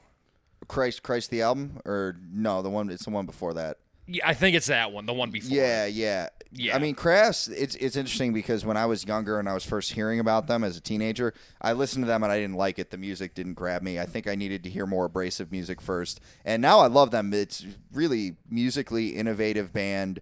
Christ, 0.67 1.01
Christ, 1.01 1.30
the 1.30 1.41
album, 1.43 1.80
or 1.86 2.17
no, 2.32 2.61
the 2.61 2.69
one. 2.69 2.89
It's 2.89 3.05
the 3.05 3.09
one 3.11 3.26
before 3.26 3.53
that. 3.53 3.78
Yeah, 4.05 4.28
I 4.28 4.34
think 4.34 4.55
it's 4.57 4.67
that 4.67 4.91
one, 4.91 5.05
the 5.05 5.13
one 5.13 5.32
before. 5.32 5.55
Yeah, 5.55 5.86
yeah, 5.86 6.27
Yeah. 6.55 6.75
I 6.75 6.80
mean, 6.80 6.93
Crass. 6.93 7.47
It's 7.47 7.75
it's 7.75 7.95
interesting 7.95 8.31
because 8.31 8.63
when 8.63 8.77
I 8.77 8.85
was 8.85 9.05
younger 9.05 9.39
and 9.39 9.49
I 9.49 9.53
was 9.53 9.65
first 9.65 9.93
hearing 9.93 10.19
about 10.19 10.45
them 10.47 10.63
as 10.63 10.77
a 10.77 10.81
teenager, 10.81 11.34
I 11.59 11.73
listened 11.73 12.03
to 12.03 12.07
them 12.07 12.21
and 12.21 12.31
I 12.31 12.39
didn't 12.39 12.57
like 12.57 12.77
it. 12.77 12.91
The 12.91 12.97
music 12.97 13.34
didn't 13.34 13.55
grab 13.55 13.81
me. 13.81 13.99
I 13.99 14.05
think 14.05 14.27
I 14.27 14.35
needed 14.35 14.63
to 14.65 14.69
hear 14.69 14.85
more 14.85 15.05
abrasive 15.05 15.51
music 15.51 15.81
first, 15.81 16.19
and 16.45 16.61
now 16.61 16.80
I 16.80 16.88
love 16.88 17.09
them. 17.09 17.34
It's 17.34 17.65
really 17.91 18.35
musically 18.49 19.09
innovative 19.09 19.73
band, 19.73 20.21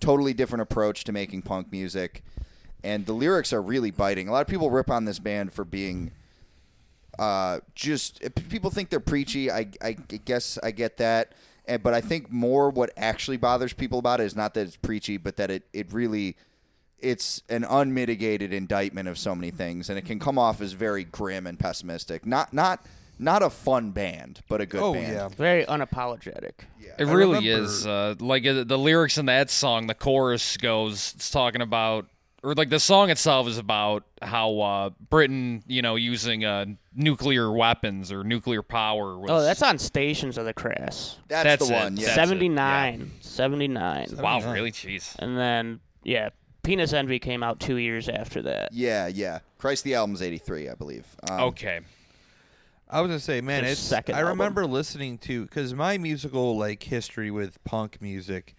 totally 0.00 0.34
different 0.34 0.62
approach 0.62 1.04
to 1.04 1.12
making 1.12 1.42
punk 1.42 1.70
music, 1.70 2.24
and 2.82 3.06
the 3.06 3.12
lyrics 3.12 3.52
are 3.52 3.62
really 3.62 3.92
biting. 3.92 4.26
A 4.26 4.32
lot 4.32 4.40
of 4.40 4.48
people 4.48 4.70
rip 4.70 4.90
on 4.90 5.04
this 5.04 5.20
band 5.20 5.52
for 5.52 5.64
being 5.64 6.10
uh, 7.18 7.60
just 7.74 8.20
people 8.48 8.70
think 8.70 8.90
they're 8.90 9.00
preachy. 9.00 9.50
I, 9.50 9.68
I 9.82 9.92
guess 9.92 10.58
I 10.62 10.70
get 10.70 10.96
that, 10.98 11.32
and, 11.68 11.82
but 11.82 11.94
I 11.94 12.00
think 12.00 12.30
more 12.32 12.70
what 12.70 12.90
actually 12.96 13.36
bothers 13.36 13.72
people 13.72 13.98
about 13.98 14.20
it 14.20 14.24
is 14.24 14.34
not 14.36 14.54
that 14.54 14.66
it's 14.66 14.76
preachy, 14.76 15.16
but 15.16 15.36
that 15.36 15.50
it, 15.50 15.64
it 15.72 15.92
really 15.92 16.36
it's 16.98 17.42
an 17.48 17.64
unmitigated 17.64 18.52
indictment 18.52 19.08
of 19.08 19.16
so 19.18 19.34
many 19.34 19.50
things, 19.52 19.88
and 19.88 19.96
it 19.98 20.04
can 20.04 20.18
come 20.18 20.36
off 20.38 20.60
as 20.60 20.72
very 20.72 21.04
grim 21.04 21.46
and 21.46 21.58
pessimistic. 21.58 22.26
Not 22.26 22.52
not 22.52 22.84
not 23.20 23.42
a 23.42 23.50
fun 23.50 23.90
band, 23.90 24.40
but 24.48 24.60
a 24.60 24.66
good 24.66 24.80
Oh 24.80 24.92
band. 24.94 25.12
yeah. 25.12 25.28
Very 25.28 25.64
unapologetic. 25.64 26.52
It 26.80 26.94
I 27.00 27.02
really 27.12 27.38
remember- 27.48 27.64
is. 27.64 27.86
Uh, 27.86 28.14
like 28.20 28.46
uh, 28.46 28.64
the 28.64 28.78
lyrics 28.78 29.18
in 29.18 29.26
that 29.26 29.50
song, 29.50 29.86
the 29.88 29.94
chorus 29.94 30.56
goes, 30.56 31.14
it's 31.16 31.28
talking 31.30 31.60
about, 31.60 32.06
or 32.42 32.54
like 32.54 32.70
the 32.70 32.78
song 32.80 33.10
itself 33.10 33.48
is 33.48 33.58
about 33.58 34.04
how 34.22 34.60
uh, 34.60 34.90
Britain, 35.10 35.62
you 35.66 35.82
know, 35.82 35.96
using 35.96 36.44
uh, 36.44 36.66
nuclear 36.94 37.50
weapons 37.50 38.12
or 38.12 38.22
nuclear 38.24 38.62
power. 38.62 39.18
Was, 39.18 39.30
Oh, 39.30 39.42
that's 39.42 39.62
on 39.62 39.78
Stations 39.78 40.38
of 40.38 40.44
the 40.44 40.54
Crass. 40.54 41.18
That's, 41.28 41.44
That's 41.44 41.68
the 41.68 41.74
it. 41.74 41.82
one. 41.82 41.96
Yeah. 41.96 42.06
That's 42.14 42.16
it, 42.18 42.38
79. 42.38 43.10
79. 43.20 44.08
wow, 44.18 44.52
really? 44.52 44.70
Jeez. 44.72 45.16
And 45.18 45.36
then, 45.36 45.80
yeah, 46.04 46.28
Penis 46.62 46.92
Envy 46.92 47.18
came 47.18 47.42
out 47.42 47.60
two 47.60 47.76
years 47.76 48.08
after 48.08 48.42
that. 48.42 48.70
yeah, 48.72 49.06
yeah. 49.08 49.40
Christ 49.58 49.82
the 49.84 49.94
album's 49.96 50.22
eighty 50.22 50.38
three, 50.38 50.68
I 50.68 50.74
believe. 50.74 51.04
Um, 51.28 51.40
Okay. 51.40 51.80
I 52.90 53.00
was 53.00 53.08
gonna 53.08 53.18
say, 53.20 53.40
man, 53.40 53.62
Their 53.64 53.72
it's. 53.72 53.80
second 53.80 54.14
I 54.14 54.18
album. 54.20 54.38
remember 54.38 54.66
listening 54.66 55.18
to 55.18 55.42
because 55.44 55.74
my 55.74 55.98
musical 55.98 56.56
like 56.56 56.82
history 56.84 57.30
with 57.30 57.62
punk 57.64 58.00
music, 58.00 58.54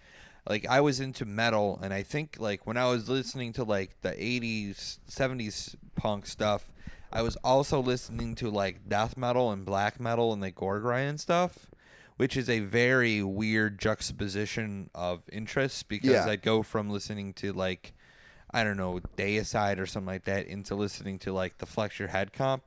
like 0.49 0.65
I 0.67 0.81
was 0.81 0.99
into 0.99 1.25
metal, 1.25 1.79
and 1.81 1.93
I 1.93 2.03
think 2.03 2.35
like 2.39 2.65
when 2.67 2.75
I 2.75 2.87
was 2.89 3.07
listening 3.07 3.53
to 3.53 3.63
like 3.63 4.01
the 4.01 4.09
'80s, 4.11 4.99
'70s 5.09 5.75
punk 5.95 6.25
stuff, 6.25 6.71
I 7.13 7.21
was 7.21 7.35
also 7.43 7.79
listening 7.79 8.35
to 8.35 8.49
like 8.49 8.89
death 8.89 9.15
metal 9.15 9.51
and 9.51 9.63
black 9.65 9.99
metal 9.99 10.33
and 10.33 10.41
like 10.41 10.55
gore 10.55 10.79
grind 10.79 11.19
stuff, 11.21 11.67
which 12.17 12.35
is 12.35 12.49
a 12.49 12.59
very 12.59 13.21
weird 13.23 13.79
juxtaposition 13.79 14.89
of 14.95 15.21
interests 15.31 15.83
because 15.83 16.09
Yeah. 16.09 16.25
I'd 16.25 16.41
go 16.41 16.63
from 16.63 16.89
listening 16.89 17.33
to 17.35 17.53
like. 17.53 17.93
I 18.51 18.63
don't 18.63 18.77
know, 18.77 18.99
Deicide 19.15 19.77
or 19.77 19.85
something 19.85 20.07
like 20.07 20.23
that 20.23 20.47
into 20.47 20.73
listening 20.73 21.19
to 21.19 21.31
like 21.31 21.59
the 21.59 21.67
Flex 21.67 21.99
Your 21.99 22.07
Head 22.07 22.33
comp. 22.33 22.63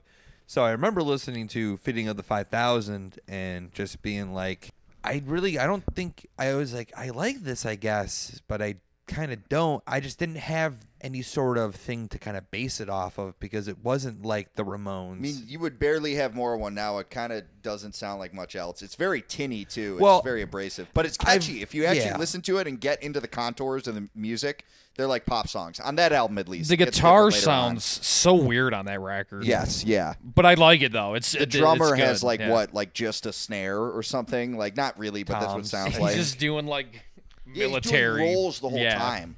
So 0.47 0.63
I 0.65 0.71
remember 0.71 1.03
listening 1.03 1.49
to 1.49 1.77
Feeding 1.79 2.07
of 2.07 2.17
the 2.17 2.23
5000 2.23 3.19
and 3.27 3.73
just 3.73 4.01
being 4.01 4.33
like, 4.33 4.71
I 5.05 5.23
really, 5.27 5.59
I 5.59 5.67
don't 5.67 5.85
think, 5.95 6.27
I 6.39 6.55
was 6.55 6.73
like, 6.73 6.93
I 6.97 7.11
like 7.11 7.43
this, 7.43 7.67
I 7.67 7.75
guess, 7.75 8.41
but 8.49 8.63
I 8.63 8.77
kind 9.09 9.33
of 9.33 9.49
don't. 9.49 9.83
I 9.87 10.01
just 10.01 10.19
didn't 10.19 10.37
have 10.37 10.75
any 11.01 11.23
sort 11.23 11.59
of 11.59 11.75
thing 11.75 12.07
to 12.09 12.19
kind 12.19 12.37
of 12.37 12.49
base 12.53 12.81
it 12.81 12.89
off 12.89 13.19
of 13.19 13.39
because 13.41 13.67
it 13.67 13.77
wasn't 13.83 14.25
like 14.25 14.55
the 14.55 14.65
Ramones. 14.65 15.15
I 15.17 15.21
mean, 15.21 15.43
you 15.47 15.59
would 15.59 15.79
barely 15.81 16.15
have 16.15 16.35
more 16.35 16.57
one 16.57 16.75
now. 16.75 16.99
It 16.99 17.11
kind 17.11 17.33
of 17.33 17.43
doesn't 17.63 17.97
sound 17.97 18.21
like 18.21 18.33
much 18.33 18.55
else. 18.55 18.81
It's 18.83 18.95
very 18.95 19.21
tinny 19.27 19.65
too. 19.65 19.95
It's 19.95 20.01
Well, 20.03 20.23
very 20.23 20.43
abrasive, 20.43 20.87
but 20.95 21.05
it's 21.05 21.19
I've- 21.21 21.41
catchy. 21.45 21.63
if 21.63 21.75
you 21.75 21.85
actually 21.85 22.07
yeah. 22.07 22.19
listen 22.19 22.41
to 22.43 22.59
it 22.59 22.69
and 22.69 22.81
get 22.81 23.03
into 23.03 23.19
the 23.21 23.27
contours 23.29 23.89
of 23.89 23.97
the 23.97 24.09
music, 24.15 24.65
they're 24.97 25.07
like 25.07 25.25
pop 25.27 25.49
songs 25.49 25.81
on 25.81 25.97
that 25.97 26.13
album 26.13 26.39
at 26.39 26.49
least. 26.49 26.69
The 26.69 26.77
guitar 26.77 27.27
different 27.31 27.35
later 27.47 27.51
on. 27.51 27.71
sounds 27.81 27.85
so 28.07 28.35
weird 28.35 28.75
on 28.75 28.85
that 28.87 29.01
record. 29.01 29.45
Yes, 29.45 29.85
yeah. 29.85 30.15
But 30.23 30.45
I 30.47 30.55
like 30.55 30.83
it 30.83 30.93
though. 30.93 31.15
It's 31.15 31.33
The 31.33 31.43
it- 31.43 31.51
drummer 31.51 31.87
it's 31.87 31.97
good, 31.97 32.01
has 32.01 32.23
like 32.23 32.41
yeah. 32.41 32.51
what, 32.51 32.75
like 32.75 32.93
just 32.93 33.27
a 33.27 33.33
snare 33.33 33.79
or 33.81 34.03
something? 34.03 34.57
Like 34.57 34.77
not 34.77 34.99
really, 34.99 35.23
but 35.25 35.35
that's 35.41 35.47
what 35.47 35.51
it 35.53 35.55
Toms. 35.55 35.71
sounds 35.71 35.93
He's 35.93 36.01
like. 36.01 36.15
just 36.17 36.39
doing 36.39 36.67
like 36.67 36.93
Yeah, 36.93 37.01
he's 37.47 37.55
doing 37.55 37.71
military 37.71 38.21
rolls 38.21 38.61
the 38.61 38.69
whole 38.69 38.79
yeah. 38.79 38.99
time. 38.99 39.37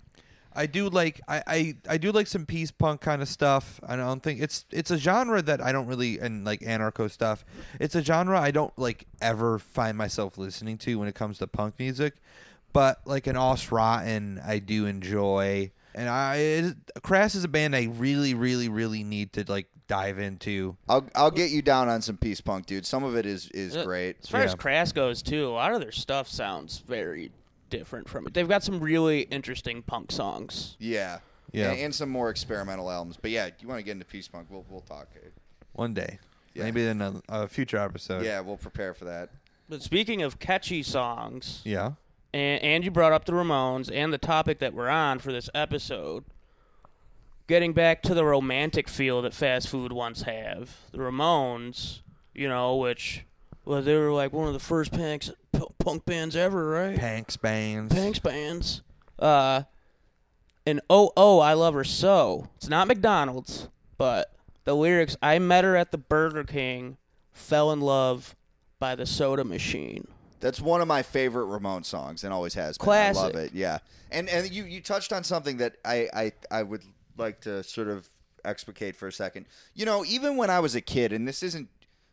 I 0.56 0.66
do 0.66 0.88
like 0.88 1.20
I, 1.26 1.42
I 1.48 1.76
I 1.88 1.96
do 1.98 2.12
like 2.12 2.28
some 2.28 2.46
peace 2.46 2.70
punk 2.70 3.00
kind 3.00 3.20
of 3.22 3.28
stuff. 3.28 3.80
I 3.84 3.96
don't 3.96 4.22
think 4.22 4.40
it's 4.40 4.64
it's 4.70 4.92
a 4.92 4.96
genre 4.98 5.42
that 5.42 5.60
I 5.60 5.72
don't 5.72 5.86
really 5.88 6.20
and 6.20 6.44
like 6.44 6.60
anarcho 6.60 7.10
stuff. 7.10 7.44
It's 7.80 7.96
a 7.96 8.02
genre 8.04 8.40
I 8.40 8.52
don't 8.52 8.72
like 8.78 9.06
ever 9.20 9.58
find 9.58 9.98
myself 9.98 10.38
listening 10.38 10.78
to 10.78 10.96
when 11.00 11.08
it 11.08 11.16
comes 11.16 11.38
to 11.38 11.48
punk 11.48 11.74
music. 11.80 12.14
But 12.74 13.00
like 13.06 13.26
an 13.26 13.36
Os 13.36 13.72
Rotten, 13.72 14.38
I 14.44 14.58
do 14.58 14.84
enjoy. 14.84 15.70
And 15.94 16.08
I 16.08 16.36
it, 16.36 16.76
Crass 17.02 17.34
is 17.36 17.44
a 17.44 17.48
band 17.48 17.74
I 17.74 17.84
really 17.84 18.34
really 18.34 18.68
really 18.68 19.02
need 19.04 19.32
to 19.34 19.44
like 19.48 19.68
dive 19.86 20.18
into. 20.18 20.76
I'll 20.88 21.06
I'll 21.14 21.30
get 21.30 21.50
you 21.50 21.62
down 21.62 21.88
on 21.88 22.02
some 22.02 22.16
peace 22.18 22.40
punk, 22.40 22.66
dude. 22.66 22.84
Some 22.84 23.04
of 23.04 23.16
it 23.16 23.24
is 23.26 23.48
is 23.54 23.76
Uh, 23.76 23.84
great. 23.84 24.16
As 24.22 24.28
far 24.28 24.40
as 24.42 24.54
Crass 24.54 24.92
goes, 24.92 25.22
too, 25.22 25.46
a 25.46 25.50
lot 25.50 25.72
of 25.72 25.80
their 25.80 25.92
stuff 25.92 26.28
sounds 26.28 26.78
very 26.86 27.30
different 27.70 28.08
from 28.08 28.26
it. 28.26 28.34
They've 28.34 28.48
got 28.48 28.62
some 28.64 28.80
really 28.80 29.22
interesting 29.22 29.82
punk 29.82 30.10
songs. 30.12 30.76
Yeah. 30.80 31.18
Yeah. 31.52 31.70
And, 31.70 31.80
and 31.80 31.94
some 31.94 32.08
more 32.08 32.30
experimental 32.30 32.90
albums. 32.90 33.16
But 33.20 33.30
yeah, 33.30 33.50
you 33.60 33.68
want 33.68 33.78
to 33.78 33.84
get 33.84 33.92
into 33.92 34.04
peace 34.04 34.26
punk? 34.26 34.48
We'll 34.50 34.64
we'll 34.68 34.80
talk. 34.80 35.06
One 35.74 35.94
day, 35.94 36.18
Yeah. 36.54 36.64
maybe 36.64 36.84
in 36.86 37.00
a, 37.00 37.22
a 37.28 37.46
future 37.46 37.78
episode. 37.78 38.24
Yeah, 38.24 38.40
we'll 38.40 38.56
prepare 38.56 38.94
for 38.94 39.04
that. 39.04 39.30
But 39.68 39.80
speaking 39.82 40.22
of 40.22 40.40
catchy 40.40 40.82
songs, 40.82 41.60
Yeah. 41.64 41.92
And, 42.34 42.62
and 42.64 42.84
you 42.84 42.90
brought 42.90 43.12
up 43.12 43.26
the 43.26 43.32
Ramones 43.32 43.88
and 43.94 44.12
the 44.12 44.18
topic 44.18 44.58
that 44.58 44.74
we're 44.74 44.88
on 44.88 45.20
for 45.20 45.30
this 45.32 45.48
episode. 45.54 46.24
Getting 47.46 47.72
back 47.72 48.02
to 48.02 48.14
the 48.14 48.24
romantic 48.24 48.88
feel 48.88 49.22
that 49.22 49.32
fast 49.32 49.68
food 49.68 49.92
once 49.92 50.22
have, 50.22 50.76
the 50.90 50.98
Ramones, 50.98 52.00
you 52.34 52.48
know, 52.48 52.74
which 52.76 53.24
well 53.64 53.82
they 53.82 53.94
were 53.96 54.10
like 54.10 54.32
one 54.32 54.48
of 54.48 54.52
the 54.52 54.58
first 54.58 54.92
punks, 54.92 55.30
p- 55.52 55.60
punk 55.78 56.04
bands 56.06 56.34
ever, 56.34 56.70
right? 56.70 56.98
Panks 56.98 57.36
bands. 57.36 57.94
Punks 57.94 58.18
bands. 58.18 58.82
Uh, 59.18 59.62
and 60.66 60.80
oh 60.90 61.12
oh, 61.16 61.38
I 61.38 61.52
love 61.52 61.74
her 61.74 61.84
so. 61.84 62.48
It's 62.56 62.68
not 62.68 62.88
McDonald's, 62.88 63.68
but 63.96 64.34
the 64.64 64.74
lyrics. 64.74 65.16
I 65.22 65.38
met 65.38 65.62
her 65.62 65.76
at 65.76 65.92
the 65.92 65.98
Burger 65.98 66.44
King, 66.44 66.96
fell 67.32 67.70
in 67.70 67.80
love 67.80 68.34
by 68.80 68.96
the 68.96 69.06
soda 69.06 69.44
machine. 69.44 70.08
That's 70.44 70.60
one 70.60 70.82
of 70.82 70.88
my 70.88 71.02
favorite 71.02 71.46
Ramon 71.46 71.84
songs 71.84 72.22
and 72.22 72.30
always 72.30 72.52
has 72.52 72.76
been. 72.76 72.82
I 72.82 72.84
Classic. 72.84 73.16
love 73.22 73.34
it. 73.36 73.54
Yeah. 73.54 73.78
And 74.10 74.28
and 74.28 74.50
you 74.50 74.64
you 74.64 74.82
touched 74.82 75.10
on 75.10 75.24
something 75.24 75.56
that 75.56 75.76
I 75.86 76.06
I 76.12 76.32
I 76.50 76.62
would 76.62 76.82
like 77.16 77.40
to 77.40 77.62
sort 77.64 77.88
of 77.88 78.10
explicate 78.44 78.94
for 78.94 79.08
a 79.08 79.12
second. 79.12 79.46
You 79.72 79.86
know, 79.86 80.04
even 80.04 80.36
when 80.36 80.50
I 80.50 80.60
was 80.60 80.74
a 80.74 80.82
kid 80.82 81.14
and 81.14 81.26
this 81.26 81.42
isn't 81.42 81.70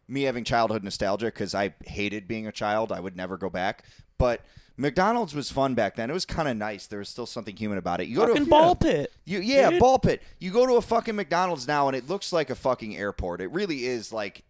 me 0.07 0.21
having 0.21 0.45
childhood 0.45 0.81
nostalgia 0.81 1.29
cuz 1.29 1.53
I 1.53 1.73
hated 1.85 2.25
being 2.25 2.47
a 2.47 2.53
child. 2.53 2.93
I 2.93 3.01
would 3.01 3.17
never 3.17 3.35
go 3.35 3.49
back. 3.49 3.83
But 4.17 4.39
McDonald's 4.77 5.35
was 5.35 5.51
fun 5.51 5.75
back 5.75 5.97
then. 5.97 6.09
It 6.09 6.13
was 6.13 6.23
kind 6.23 6.47
of 6.47 6.55
nice. 6.55 6.87
There 6.87 6.99
was 6.99 7.09
still 7.09 7.25
something 7.25 7.57
human 7.57 7.77
about 7.79 7.99
it. 7.99 8.07
You 8.07 8.15
go 8.15 8.27
Fucking 8.27 8.43
to 8.45 8.47
a, 8.47 8.49
ball 8.49 8.75
pit. 8.75 9.11
You 9.25 9.41
yeah, 9.41 9.71
dude. 9.71 9.79
ball 9.81 9.99
pit. 9.99 10.23
You 10.39 10.51
go 10.51 10.65
to 10.65 10.75
a 10.75 10.81
fucking 10.81 11.17
McDonald's 11.17 11.67
now 11.67 11.89
and 11.89 11.97
it 11.97 12.07
looks 12.07 12.31
like 12.31 12.49
a 12.49 12.55
fucking 12.55 12.95
airport. 12.95 13.41
It 13.41 13.51
really 13.51 13.83
is 13.87 14.13
like 14.13 14.45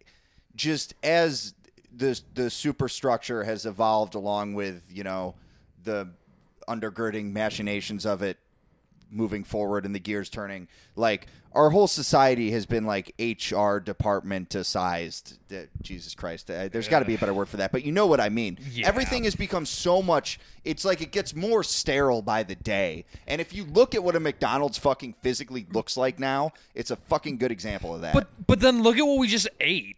just 0.54 0.94
as 1.02 1.54
the 1.94 2.20
the 2.34 2.50
superstructure 2.50 3.44
has 3.44 3.66
evolved 3.66 4.14
along 4.14 4.54
with, 4.54 4.82
you 4.90 5.04
know, 5.04 5.34
the 5.84 6.08
undergirding 6.68 7.32
machinations 7.32 8.06
of 8.06 8.22
it 8.22 8.38
moving 9.12 9.44
forward 9.44 9.84
and 9.84 9.94
the 9.94 10.00
gears 10.00 10.30
turning. 10.30 10.68
Like 10.96 11.26
our 11.52 11.70
whole 11.70 11.86
society 11.86 12.50
has 12.52 12.64
been 12.64 12.84
like 12.84 13.14
HR 13.18 13.76
department 13.76 14.54
sized 14.64 15.38
Jesus 15.82 16.14
Christ, 16.14 16.50
uh, 16.50 16.68
there's 16.68 16.88
got 16.88 17.00
to 17.00 17.04
be 17.04 17.14
a 17.14 17.18
better 17.18 17.34
word 17.34 17.48
for 17.48 17.58
that, 17.58 17.72
but 17.72 17.84
you 17.84 17.92
know 17.92 18.06
what 18.06 18.20
I 18.20 18.30
mean. 18.30 18.58
Yeah. 18.72 18.88
Everything 18.88 19.24
has 19.24 19.34
become 19.34 19.66
so 19.66 20.00
much. 20.00 20.40
It's 20.64 20.84
like 20.84 21.02
it 21.02 21.12
gets 21.12 21.34
more 21.34 21.62
sterile 21.62 22.22
by 22.22 22.42
the 22.42 22.54
day. 22.54 23.04
And 23.26 23.40
if 23.40 23.54
you 23.54 23.64
look 23.64 23.94
at 23.94 24.02
what 24.02 24.16
a 24.16 24.20
McDonald's 24.20 24.78
fucking 24.78 25.14
physically 25.20 25.66
looks 25.72 25.96
like 25.96 26.18
now, 26.18 26.52
it's 26.74 26.90
a 26.90 26.96
fucking 26.96 27.36
good 27.36 27.52
example 27.52 27.94
of 27.94 28.00
that. 28.00 28.14
But 28.14 28.28
but 28.46 28.60
then 28.60 28.82
look 28.82 28.96
at 28.96 29.02
what 29.02 29.18
we 29.18 29.28
just 29.28 29.48
ate. 29.60 29.96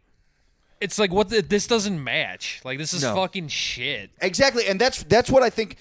It's 0.85 0.99
like 0.99 1.13
what 1.13 1.29
the, 1.31 1.41
this 1.43 1.67
doesn't 1.67 2.03
match. 2.03 2.61
Like 2.65 2.79
this 2.79 2.93
is 2.93 3.03
No. 3.03 3.15
fucking 3.15 3.49
shit. 3.49 4.11
Exactly, 4.21 4.67
and 4.69 4.81
that's 4.81 5.03
that's 5.05 5.31
what 5.31 5.43
I 5.43 5.51
think. 5.51 5.77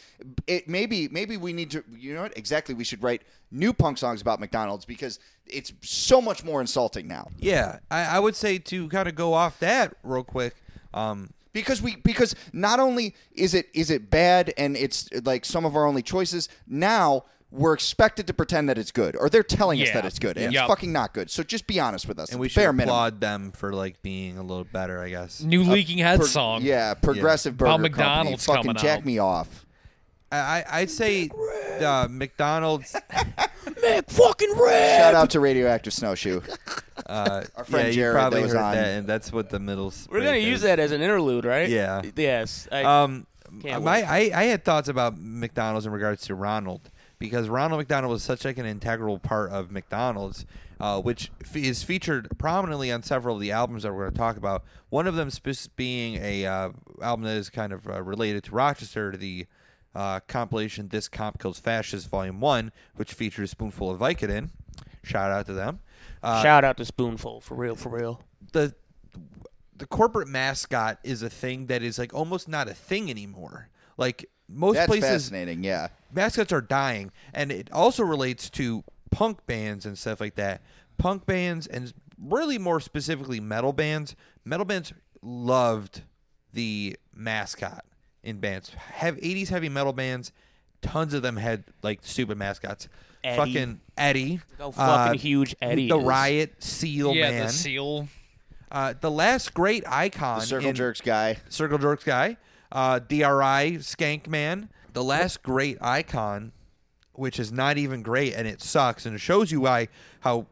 It 0.47 0.67
maybe 0.67 1.07
maybe 1.09 1.35
we 1.37 1.51
need 1.53 1.71
to. 1.71 1.83
You 1.95 2.15
know 2.15 2.21
what? 2.23 2.37
Exactly, 2.37 2.73
we 2.73 2.83
should 2.83 3.03
write 3.03 3.21
new 3.51 3.73
punk 3.73 3.97
songs 3.97 4.21
about 4.21 4.39
McDonald's 4.39 4.85
because 4.85 5.19
it's 5.45 5.73
so 5.81 6.21
much 6.21 6.43
more 6.43 6.61
insulting 6.61 7.07
now. 7.07 7.27
Yeah, 7.37 7.79
I, 7.91 8.17
I 8.17 8.19
would 8.19 8.35
say 8.35 8.57
to 8.59 8.87
kind 8.89 9.07
of 9.09 9.15
go 9.15 9.33
off 9.33 9.59
that 9.59 9.93
real 10.03 10.23
quick. 10.23 10.55
Um, 10.93 11.29
Because 11.53 11.81
we 11.81 11.97
because 11.97 12.33
not 12.53 12.79
only 12.79 13.13
is 13.33 13.53
it 13.53 13.67
is 13.73 13.89
it 13.91 14.09
bad 14.09 14.53
and 14.57 14.75
it's 14.77 15.09
like 15.25 15.43
some 15.45 15.65
of 15.65 15.75
our 15.75 15.85
only 15.85 16.01
choices 16.01 16.49
now. 16.67 17.25
We're 17.55 17.73
expected 17.73 18.25
to 18.27 18.33
pretend 18.33 18.67
that 18.69 18.79
it's 18.79 18.91
good, 18.91 19.15
or 19.15 19.29
they're 19.29 19.43
telling 19.43 19.79
us 19.81 19.89
Yeah. 19.89 19.93
that 19.93 20.05
it's 20.05 20.17
good, 20.17 20.37
and 20.37 20.51
Yep. 20.51 20.63
it's 20.63 20.67
fucking 20.69 20.91
not 20.91 21.13
good. 21.13 21.29
So 21.29 21.43
just 21.43 21.67
be 21.67 21.79
honest 21.79 22.07
with 22.07 22.17
us. 22.17 22.31
and 22.31 22.39
we 22.39 22.47
It's 22.47 22.53
should 22.53 22.61
bare 22.61 22.73
minimum. 22.73 22.89
applaud 22.95 23.21
them 23.21 23.51
for 23.51 23.71
like 23.73 24.01
being 24.01 24.39
a 24.39 24.41
little 24.41 24.63
better, 24.63 25.01
I 25.03 25.09
guess. 25.09 25.39
New 25.41 25.61
leaking 25.63 25.99
head 25.99 26.17
Pro- 26.17 26.25
song. 26.27 26.61
Yeah, 26.63 26.95
progressive 26.95 27.53
About 27.53 27.77
burger 27.77 27.81
McDonald's 27.83 28.45
company. 28.45 28.63
Fucking 28.73 28.75
coming 28.75 28.81
jack 28.81 28.99
out. 29.01 29.05
me 29.05 29.19
off. 29.19 29.65
I, 30.31 30.37
I 30.37 30.65
I'd 30.79 30.89
say 30.89 31.29
uh, 31.79 32.07
McDonald's. 32.09 32.95
Mac 33.81 34.09
fucking 34.09 34.53
red. 34.57 34.97
Shout 34.99 35.13
out 35.15 35.29
to 35.31 35.39
Radioactive 35.39 35.93
Snowshoe. 35.93 36.41
Uh, 37.05 37.43
Our 37.55 37.65
friend 37.65 37.85
yeah, 37.87 37.89
you 37.89 37.95
Jared 37.95 38.13
probably 38.15 38.39
that 38.39 38.43
was 38.45 38.53
heard 38.53 38.61
on- 38.61 38.75
that, 38.75 38.87
and 38.87 39.07
that's 39.07 39.31
what 39.33 39.49
the 39.49 39.59
middle. 39.59 39.91
We're 40.09 40.23
gonna 40.23 40.37
use 40.37 40.61
that 40.61 40.79
as 40.79 40.91
an 40.91 41.01
interlude, 41.01 41.43
right? 41.43 41.67
Yeah. 41.67 42.01
Yes. 42.15 42.67
I, 42.71 42.83
Um, 42.83 43.25
Can't 43.61 43.83
my 43.83 44.01
wait. 44.03 44.31
I, 44.33 44.41
I 44.41 44.43
had 44.45 44.63
thoughts 44.63 44.87
about 44.89 45.19
McDonald's 45.19 45.85
in 45.85 45.91
regards 45.91 46.21
to 46.27 46.35
Ronald 46.35 46.89
because 47.23 47.47
Ronald 47.47 47.79
McDonald 47.79 48.11
was 48.11 48.21
such 48.21 48.43
like 48.43 48.57
an 48.57 48.65
integral 48.65 49.17
part 49.17 49.49
of 49.49 49.71
McDonald's, 49.71 50.45
uh, 50.81 50.99
which 50.99 51.31
f- 51.41 51.55
is 51.55 51.81
featured 51.81 52.27
prominently 52.37 52.91
on 52.91 53.01
several 53.01 53.35
of 53.35 53.41
the 53.41 53.49
albums 53.53 53.83
that 53.83 53.93
we're 53.93 54.01
going 54.01 54.11
to 54.11 54.17
talk 54.17 54.35
about. 54.35 54.65
One 54.89 55.07
of 55.07 55.15
them 55.15 55.29
spe- 55.29 55.73
being 55.77 56.17
a 56.21 56.45
uh, 56.45 56.71
album 57.01 57.23
that 57.23 57.37
is 57.37 57.49
kind 57.49 57.71
of 57.71 57.87
uh, 57.87 58.03
related 58.03 58.43
to 58.43 58.51
Rochester, 58.51 59.13
to 59.13 59.17
the 59.17 59.45
uh, 59.95 60.19
compilation 60.27 60.89
This 60.89 61.07
Comp 61.07 61.39
Kills 61.39 61.59
Fascists 61.59 62.09
Volume 62.09 62.41
1, 62.41 62.73
which 62.97 63.13
features 63.13 63.51
Spoonful 63.51 63.89
of 63.89 64.01
Vicodin. 64.01 64.49
Shout 65.01 65.31
out 65.31 65.45
to 65.45 65.53
them. 65.53 65.79
Uh, 66.21 66.43
Shout 66.43 66.65
out 66.65 66.75
to 66.75 66.83
Spoonful 66.83 67.39
for 67.39 67.55
real, 67.55 67.77
for 67.77 67.87
real. 67.87 68.21
the 68.51 68.75
the 69.77 69.85
corporate 69.87 70.27
mascot 70.27 70.99
is 71.05 71.23
a 71.23 71.29
thing 71.29 71.67
that 71.67 71.81
is 71.81 71.97
like 71.97 72.13
almost 72.13 72.49
not 72.49 72.67
a 72.67 72.73
thing 72.73 73.09
anymore. 73.09 73.69
Like 73.95 74.29
most 74.49 74.75
That's 74.75 74.87
places 74.87 75.09
fascinating. 75.09 75.63
Yeah. 75.63 75.87
Mascots 76.15 76.51
are 76.51 76.61
dying 76.61 77.11
and 77.33 77.51
it 77.51 77.69
also 77.71 78.03
relates 78.03 78.49
to 78.49 78.83
punk 79.11 79.45
bands 79.45 79.85
and 79.85 79.97
stuff 79.97 80.19
like 80.21 80.35
that 80.35 80.61
punk 80.97 81.25
bands 81.25 81.67
and 81.67 81.93
really 82.19 82.57
more 82.57 82.79
specifically 82.79 83.39
metal 83.39 83.73
bands 83.73 84.15
metal 84.45 84.65
bands 84.65 84.93
loved 85.21 86.01
the 86.53 86.97
mascot 87.15 87.83
in 88.23 88.39
bands 88.39 88.69
have 88.93 89.15
80s 89.17 89.49
heavy 89.49 89.69
metal 89.69 89.93
bands 89.93 90.31
tons 90.81 91.13
of 91.13 91.21
them 91.21 91.37
had 91.37 91.63
like 91.81 91.99
stupid 92.03 92.37
mascots 92.37 92.87
Eddie. 93.23 93.37
fucking 93.37 93.79
eddie 93.97 94.39
How 94.57 94.71
fucking 94.71 95.13
uh, 95.15 95.17
huge 95.17 95.55
Eddie 95.61 95.87
the 95.89 95.97
is. 95.97 96.03
riot 96.03 96.63
seal 96.63 97.13
yeah, 97.13 97.29
man 97.31 97.47
the 97.47 97.53
seal. 97.53 98.07
uh, 98.71 98.93
the 98.99 99.09
last 99.11 99.53
great 99.53 99.83
icon 99.87 100.39
The 100.39 100.45
circle 100.45 100.69
in- 100.69 100.75
jerks 100.75 101.01
guy. 101.01 101.37
Circle 101.49 101.77
Jerks 101.77 102.03
guy, 102.03 102.37
uh, 102.71 102.99
DRI 102.99 103.77
Skank 103.79 104.27
Man. 104.27 104.69
The 104.93 105.03
last 105.03 105.43
great 105.43 105.77
icon, 105.81 106.51
which 107.13 107.39
is 107.39 107.51
not 107.51 107.77
even 107.77 108.01
great 108.01 108.33
and 108.33 108.47
it 108.47 108.61
sucks, 108.61 109.05
and 109.05 109.15
it 109.15 109.19
shows 109.19 109.51
you 109.51 109.61
why 109.61 109.89
how 110.21 110.47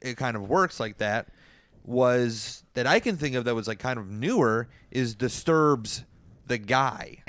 it 0.00 0.16
kind 0.16 0.36
of 0.36 0.48
works 0.48 0.78
like 0.80 0.98
that. 0.98 1.28
Was 1.84 2.62
that 2.74 2.86
I 2.86 3.00
can 3.00 3.16
think 3.16 3.34
of 3.34 3.44
that 3.44 3.54
was 3.54 3.66
like 3.66 3.78
kind 3.78 3.98
of 3.98 4.08
newer 4.08 4.68
is 4.90 5.14
Disturbed's 5.14 6.04
the 6.46 6.58
guy. 6.58 7.22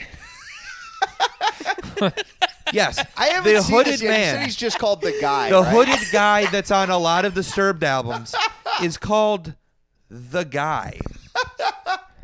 yes, 2.74 3.04
I 3.16 3.28
haven't 3.28 3.54
the 3.54 3.62
seen 3.62 3.76
hooded 3.76 3.94
this 3.94 4.02
yet. 4.02 4.18
He 4.18 4.26
said 4.26 4.36
man. 4.36 4.46
he's 4.46 4.56
just 4.56 4.78
called 4.78 5.02
the 5.02 5.18
guy. 5.22 5.50
The 5.50 5.62
right? 5.62 5.88
hooded 5.88 6.12
guy 6.12 6.48
that's 6.48 6.72
on 6.72 6.90
a 6.90 6.98
lot 6.98 7.26
of 7.26 7.34
Disturbed 7.34 7.84
albums 7.84 8.36
is 8.82 8.98
called 8.98 9.56
the 10.10 10.44
guy. 10.44 11.00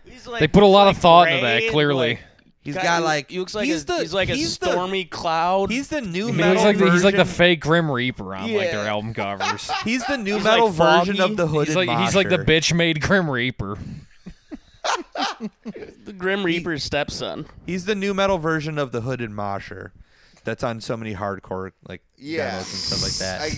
He's 0.06 0.28
like, 0.28 0.40
They 0.42 0.48
put 0.48 0.64
a 0.64 0.68
lot 0.68 0.88
of 0.88 0.96
like 0.96 1.02
thought 1.02 1.28
into 1.30 1.46
that. 1.46 1.72
Clearly, 1.72 2.10
like, 2.10 2.20
He's 2.68 2.76
kinda- 2.76 2.88
got 2.90 3.04
like 3.04 3.32
he 3.32 3.40
looks 3.40 3.56
like 3.56 3.66
he's 3.66 3.84
a, 3.84 3.86
the 3.86 3.98
he's 4.00 4.14
like 4.14 4.28
a 4.30 4.36
he's 4.36 4.58
the- 4.58 4.72
stormy 4.72 5.06
cloud. 5.06 5.72
He's 5.72 5.88
the 5.88 6.02
new 6.02 6.28
he 6.28 6.34
metal 6.34 6.54
looks 6.54 6.64
like 6.66 6.78
the, 6.78 6.92
he's 6.92 7.04
like 7.06 7.16
the 7.16 7.24
fake 7.26 7.62
Grim 7.62 7.90
Reaper 7.90 8.36
on 8.36 8.52
like 8.54 8.72
their 8.72 8.86
album 8.88 9.14
covers. 9.14 9.72
He's 9.86 10.06
the 10.06 10.18
new 10.18 10.36
He's 10.36 10.44
metal 10.44 10.68
like 10.68 10.76
version 11.06 11.16
Foggy. 11.16 11.32
of 11.32 11.38
the 11.38 11.48
hooded 11.48 11.68
he's 11.70 11.76
like 11.78 11.90
he's 12.00 12.14
like 12.16 12.28
the 12.30 12.40
bitch 12.40 12.74
made 12.76 13.02
Grim 13.02 13.30
Reaper. 13.32 13.78
the 16.06 16.14
Grim 16.14 16.44
Reaper's 16.44 16.84
stepson. 16.84 17.46
He's 17.66 17.86
the 17.86 17.96
nu 17.96 18.14
metal 18.14 18.38
version 18.38 18.78
of 18.78 18.92
the 18.92 19.02
hooded 19.02 19.32
Mosher. 19.32 19.94
That's 20.44 20.64
on 20.64 20.80
so 20.80 20.96
many 20.96 21.14
hardcore 21.14 21.72
like 21.90 22.02
Yeah. 22.18 22.52
demos 22.52 22.70
and 22.72 22.80
stuff 22.80 23.04
like 23.04 23.58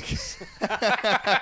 that. 0.61 1.41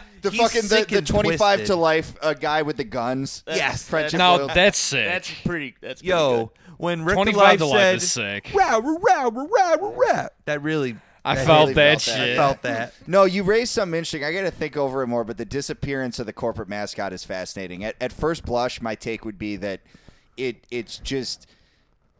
the 0.22 0.30
He's 0.30 0.40
fucking 0.40 0.68
the, 0.68 0.86
the 1.00 1.02
25 1.02 1.64
to 1.66 1.76
life 1.76 2.14
uh, 2.22 2.32
guy 2.32 2.62
with 2.62 2.78
the 2.78 2.84
guns. 2.84 3.44
Yes, 3.46 3.86
Friendship 3.86 4.16
Now 4.18 4.36
loyalty. 4.36 4.54
that's 4.54 4.78
sick. 4.78 5.06
That's 5.06 5.30
pretty. 5.44 5.74
That's 5.82 6.00
pretty 6.00 6.08
Yo, 6.10 6.52
when 6.80 7.04
Rick 7.04 7.14
Twenty 7.14 7.32
Alive 7.32 7.48
five 7.48 7.58
to 7.58 7.66
life 7.66 7.80
said, 7.80 7.96
is 7.96 8.10
sick. 8.10 8.50
"Rah, 8.54 8.76
rah, 8.76 8.96
rah, 9.02 9.28
rah, 9.28 9.44
rah, 9.44 9.74
rah, 9.74 9.90
rah," 9.90 10.28
that 10.46 10.62
really 10.62 10.96
I 11.24 11.34
that 11.34 11.46
felt 11.46 11.60
really 11.60 11.74
that 11.74 12.00
felt 12.02 12.16
that. 12.16 12.24
shit. 12.26 12.36
felt 12.36 12.62
that. 12.62 12.94
No, 13.06 13.24
you 13.24 13.42
raised 13.42 13.72
something 13.72 13.98
interesting. 13.98 14.24
I 14.24 14.32
got 14.32 14.42
to 14.42 14.50
think 14.50 14.76
over 14.76 15.02
it 15.02 15.06
more, 15.06 15.24
but 15.24 15.36
the 15.36 15.44
disappearance 15.44 16.18
of 16.18 16.26
the 16.26 16.32
corporate 16.32 16.68
mascot 16.68 17.12
is 17.12 17.24
fascinating. 17.24 17.84
At, 17.84 17.96
at 18.00 18.12
first 18.12 18.44
blush, 18.44 18.80
my 18.80 18.94
take 18.94 19.24
would 19.24 19.38
be 19.38 19.56
that 19.56 19.80
it 20.36 20.64
it's 20.70 20.98
just 20.98 21.46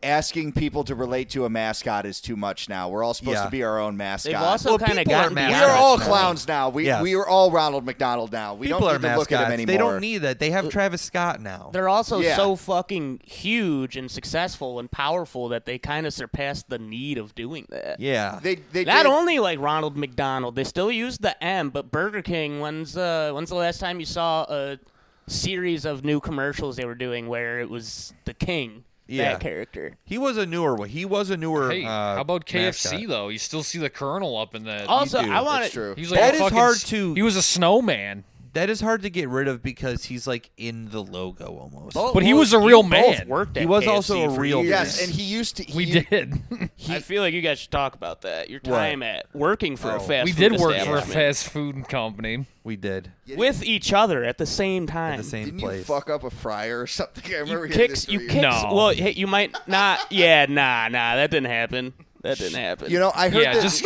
asking 0.02 0.52
people 0.52 0.82
to 0.84 0.94
relate 0.94 1.28
to 1.30 1.44
a 1.44 1.50
mascot 1.50 2.06
is 2.06 2.20
too 2.22 2.36
much 2.36 2.68
now. 2.70 2.88
We're 2.88 3.04
all 3.04 3.12
supposed 3.12 3.36
Yeah. 3.38 3.44
to 3.44 3.50
be 3.50 3.62
our 3.62 3.78
own 3.78 3.94
They've 3.94 3.98
mascot. 3.98 4.34
also 4.34 4.70
Well, 4.70 4.78
kind 4.78 4.92
of 4.92 4.98
people 4.98 5.12
are 5.14 5.22
gotten 5.24 5.34
mad 5.34 5.48
we 5.48 5.54
beyond 5.54 5.70
are 5.72 5.76
all 5.76 5.98
that. 5.98 6.06
clowns 6.08 6.48
now. 6.48 6.68
We 6.70 6.86
Yes. 6.86 7.02
we 7.02 7.14
are 7.16 7.26
all 7.26 7.50
Ronald 7.50 7.84
McDonald 7.84 8.32
now. 8.32 8.54
We 8.54 8.68
People 8.68 8.80
don't 8.80 8.90
are 8.90 8.98
need 8.98 9.08
to 9.08 9.18
look 9.18 9.32
at 9.32 9.46
him 9.46 9.52
anymore. 9.52 9.66
They 9.66 9.76
don't 9.78 10.00
need 10.00 10.18
that. 10.18 10.38
They 10.38 10.50
have 10.52 10.70
Travis 10.70 11.02
Scott 11.02 11.40
now. 11.42 11.68
They're 11.72 11.88
also 11.88 12.20
Yeah. 12.20 12.36
so 12.36 12.56
fucking 12.56 13.20
huge 13.26 13.96
and 13.96 14.10
successful 14.10 14.78
and 14.78 14.90
powerful 14.90 15.48
that 15.50 15.66
they 15.66 15.76
kind 15.78 16.06
of 16.06 16.14
surpassed 16.14 16.70
the 16.70 16.78
need 16.78 17.18
of 17.18 17.34
doing 17.34 17.66
that. 17.70 18.00
Yeah. 18.00 18.38
They 18.42 18.56
they 18.72 18.84
Not 18.84 19.02
did- 19.02 19.12
only 19.12 19.38
like 19.38 19.58
Ronald 19.60 19.96
McDonald, 19.98 20.56
they 20.56 20.64
still 20.64 20.90
use 20.90 21.18
the 21.18 21.42
M, 21.44 21.68
but 21.68 21.90
Burger 21.90 22.22
King. 22.22 22.60
When's 22.60 22.96
uh, 22.96 23.32
when's 23.34 23.50
the 23.50 23.54
last 23.56 23.80
time 23.80 24.00
you 24.00 24.06
saw 24.06 24.44
a 24.48 24.78
series 25.26 25.84
of 25.84 26.04
new 26.04 26.20
commercials 26.20 26.76
they 26.76 26.84
were 26.84 26.94
doing 26.94 27.28
where 27.28 27.60
it 27.60 27.68
was 27.70 28.12
the 28.24 28.34
King, 28.34 28.84
Yeah. 29.16 29.32
that 29.32 29.40
character? 29.40 29.96
he 30.04 30.18
was 30.18 30.36
a 30.36 30.46
newer 30.46 30.74
one. 30.74 30.88
He 30.88 31.04
was 31.04 31.30
a 31.30 31.36
newer. 31.36 31.70
Hey, 31.70 31.84
uh, 31.84 31.88
how 31.88 32.20
about 32.20 32.46
KFC 32.46 32.92
mascot. 32.92 33.08
though? 33.08 33.28
You 33.28 33.38
still 33.38 33.62
see 33.62 33.78
the 33.78 33.90
Colonel 33.90 34.36
up 34.38 34.54
in 34.54 34.64
that. 34.64 34.86
Also, 34.88 35.22
do. 35.22 35.30
I 35.30 35.40
want 35.42 35.62
That's 35.62 35.72
true. 35.74 35.94
He's 35.96 36.10
like 36.10 36.20
That 36.20 36.32
a 36.34 36.36
is 36.36 36.40
fucking 36.42 36.58
hard 36.58 36.76
to- 36.78 37.14
He 37.14 37.22
was 37.22 37.36
a 37.36 37.42
snowman, 37.42 38.24
That 38.52 38.68
is 38.68 38.80
hard 38.80 39.02
to 39.02 39.10
get 39.10 39.28
rid 39.28 39.46
of 39.46 39.62
because 39.62 40.04
he's 40.04 40.26
like 40.26 40.50
in 40.56 40.90
the 40.90 41.02
logo 41.02 41.46
almost. 41.56 41.94
but 41.94 42.22
he 42.24 42.34
was 42.34 42.52
a 42.52 42.58
real 42.58 42.82
both 42.82 42.90
man. 42.90 43.28
Worked 43.28 43.56
at 43.56 43.60
He 43.60 43.66
was 43.66 43.84
KFC 43.84 43.88
also 43.88 44.28
a 44.30 44.34
for 44.34 44.40
real 44.40 44.58
years. 44.58 44.70
Yes, 44.70 45.02
and 45.04 45.10
he 45.12 45.22
used 45.22 45.56
to. 45.58 45.62
He, 45.62 45.76
we 45.76 45.86
did. 45.86 46.42
I 46.88 46.98
feel 46.98 47.22
like 47.22 47.32
you 47.32 47.42
guys 47.42 47.60
should 47.60 47.70
talk 47.70 47.94
about 47.94 48.22
that. 48.22 48.50
Your 48.50 48.58
time 48.60 49.02
at 49.04 49.26
working 49.34 49.76
for 49.76 49.90
a 49.90 49.96
Oh. 49.96 49.98
fast 50.00 50.24
we 50.24 50.32
food 50.32 50.38
did 50.40 50.52
work 50.52 50.60
for 50.60 50.70
a 50.72 50.76
establishment. 50.78 51.12
fast 51.14 51.48
food 51.48 51.88
company. 51.88 52.46
we 52.64 52.74
did 52.76 53.12
with 53.36 53.62
each 53.62 53.92
other 53.92 54.24
at 54.24 54.38
the 54.38 54.46
same 54.46 54.86
time. 54.88 55.12
at 55.14 55.18
the 55.18 55.22
same 55.24 55.44
Didn't 55.44 55.60
place. 55.60 55.78
you 55.78 55.84
fuck 55.84 56.10
up 56.10 56.24
a 56.24 56.30
fryer 56.30 56.80
or 56.80 56.86
something? 56.88 57.32
I 57.34 57.38
remember 57.38 57.66
you 57.66 57.72
kicks, 57.72 58.06
this 58.06 58.08
you 58.08 58.18
story. 58.28 58.40
kicks. 58.40 58.62
No. 58.64 58.74
Well, 58.74 58.88
hey, 58.90 59.12
you 59.12 59.26
might 59.28 59.54
not. 59.68 60.00
Yeah, 60.10 60.46
nah, 60.46 60.88
nah, 60.88 61.14
that 61.14 61.30
didn't 61.30 61.50
happen. 61.50 61.92
That 62.22 62.36
didn't 62.38 62.58
happen. 62.60 62.90
You 62.90 62.98
know, 62.98 63.12
I 63.14 63.28
heard 63.28 63.42
Yeah, 63.42 63.54
that. 63.54 63.62
just 63.62 63.84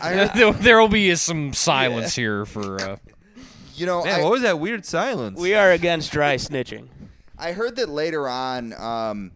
I 0.00 0.12
heard, 0.14 0.30
there, 0.34 0.52
there 0.52 0.80
will 0.80 0.88
be 0.88 1.14
some 1.16 1.52
silence 1.52 2.14
here 2.16 2.46
for. 2.46 2.80
Uh, 2.80 2.96
you 3.78 3.86
know, 3.86 4.04
Man, 4.04 4.20
I, 4.20 4.22
what 4.22 4.32
was 4.32 4.42
that 4.42 4.58
weird 4.58 4.84
silence? 4.84 5.38
we 5.40 5.54
are 5.54 5.72
against 5.72 6.12
dry 6.12 6.36
snitching. 6.36 6.88
I 7.38 7.52
heard 7.52 7.76
that 7.76 7.88
later 7.88 8.28
on, 8.28 8.72
um, 8.74 9.32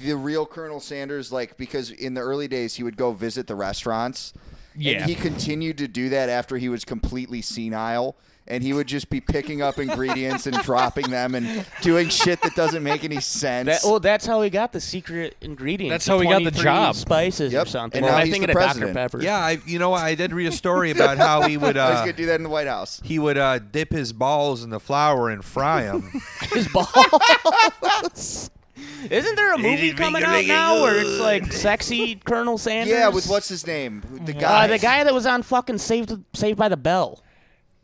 the 0.00 0.16
real 0.16 0.44
Colonel 0.44 0.80
Sanders, 0.80 1.30
like 1.30 1.56
because 1.56 1.90
in 1.90 2.14
the 2.14 2.20
early 2.20 2.48
days 2.48 2.74
he 2.74 2.82
would 2.82 2.96
go 2.96 3.12
visit 3.12 3.46
the 3.46 3.54
restaurants. 3.54 4.32
Yeah. 4.74 4.98
And 4.98 5.04
he 5.08 5.14
continued 5.14 5.78
to 5.78 5.88
do 5.88 6.08
that 6.10 6.28
after 6.28 6.56
he 6.58 6.68
was 6.68 6.84
completely 6.84 7.40
senile. 7.40 8.16
And 8.48 8.62
he 8.62 8.72
would 8.72 8.86
just 8.86 9.10
be 9.10 9.20
picking 9.20 9.60
up 9.60 9.78
ingredients 9.80 10.46
and 10.46 10.56
dropping 10.58 11.10
them 11.10 11.34
and 11.34 11.66
doing 11.82 12.08
shit 12.08 12.40
that 12.42 12.54
doesn't 12.54 12.82
make 12.82 13.02
any 13.02 13.20
sense. 13.20 13.66
That, 13.66 13.80
well, 13.82 13.98
that's 13.98 14.24
how 14.24 14.40
he 14.42 14.50
got 14.50 14.72
the 14.72 14.80
secret 14.80 15.34
ingredients. 15.40 15.92
That's 15.92 16.06
how 16.06 16.20
he 16.20 16.26
got 16.28 16.44
the 16.44 16.52
23 16.52 16.62
job. 16.62 16.94
Spices 16.94 17.52
Yep, 17.52 17.66
or 17.66 17.68
something. 17.68 17.98
and 18.04 18.06
now 18.12 18.16
I 18.18 18.24
he's 18.24 18.32
think 18.32 18.46
the 18.46 18.52
of 18.56 18.76
Dr. 18.76 18.92
Pepper. 18.92 19.20
yeah, 19.20 19.36
I, 19.38 19.58
you 19.66 19.80
know, 19.80 19.92
I 19.92 20.14
did 20.14 20.32
read 20.32 20.46
a 20.46 20.52
story 20.52 20.92
about 20.92 21.18
how 21.18 21.42
he 21.42 21.56
would 21.56 21.76
I 21.76 21.90
was 21.90 21.98
uh, 21.98 22.00
gonna 22.02 22.12
do 22.12 22.26
that 22.26 22.36
in 22.36 22.44
the 22.44 22.48
White 22.48 22.68
House. 22.68 23.00
he 23.04 23.18
would 23.18 23.36
uh, 23.36 23.58
dip 23.58 23.90
his 23.90 24.12
balls 24.12 24.62
in 24.62 24.70
the 24.70 24.78
flour 24.80 25.28
and 25.28 25.44
fry 25.44 25.82
them. 25.84 26.08
his 26.52 26.68
balls. 26.68 28.50
Isn't 29.10 29.36
there 29.36 29.54
a 29.54 29.58
movie 29.58 29.92
coming 29.92 30.22
out 30.22 30.44
now 30.46 30.82
where 30.82 30.98
it's 30.98 31.20
like 31.20 31.52
sexy 31.52 32.16
Colonel 32.16 32.58
Sanders? 32.58 32.92
Yeah, 32.92 33.08
with 33.08 33.26
what's 33.28 33.48
his 33.48 33.66
name? 33.66 34.02
The 34.24 34.32
guy. 34.32 34.64
Uh, 34.64 34.66
the 34.68 34.78
guy 34.78 35.04
that 35.04 35.14
was 35.14 35.26
on 35.26 35.42
fucking 35.42 35.78
Saved 35.78 36.16
Saved 36.34 36.58
by 36.58 36.68
the 36.68 36.76
Bell. 36.76 37.22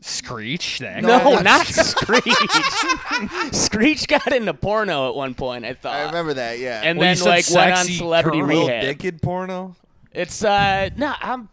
Screech. 0.02 0.78
That 0.80 1.02
No, 1.02 1.18
No, 1.18 1.30
not 1.36 1.44
not 1.44 1.66
Screech. 1.66 2.34
Screech 3.52 4.06
got 4.08 4.32
into 4.32 4.54
porno 4.54 5.08
at 5.08 5.14
one 5.14 5.34
point, 5.34 5.64
I 5.64 5.74
thought. 5.74 5.94
I 5.94 6.04
remember 6.06 6.34
that. 6.34 6.58
Yeah. 6.58 6.80
And 6.84 6.98
Well, 6.98 7.08
you 7.10 7.14
then 7.16 7.16
said 7.16 7.28
like 7.28 7.50
went 7.66 7.70
on 7.78 7.84
sexy 7.84 7.98
Celebrity 7.98 8.40
Colonel 8.40 8.56
Real 8.66 8.68
Rehab. 8.68 8.98
dicked 8.98 9.22
porno. 9.22 9.76
It's 10.12 10.44
uh 10.44 10.90
no, 10.96 11.12
I'm 11.20 11.48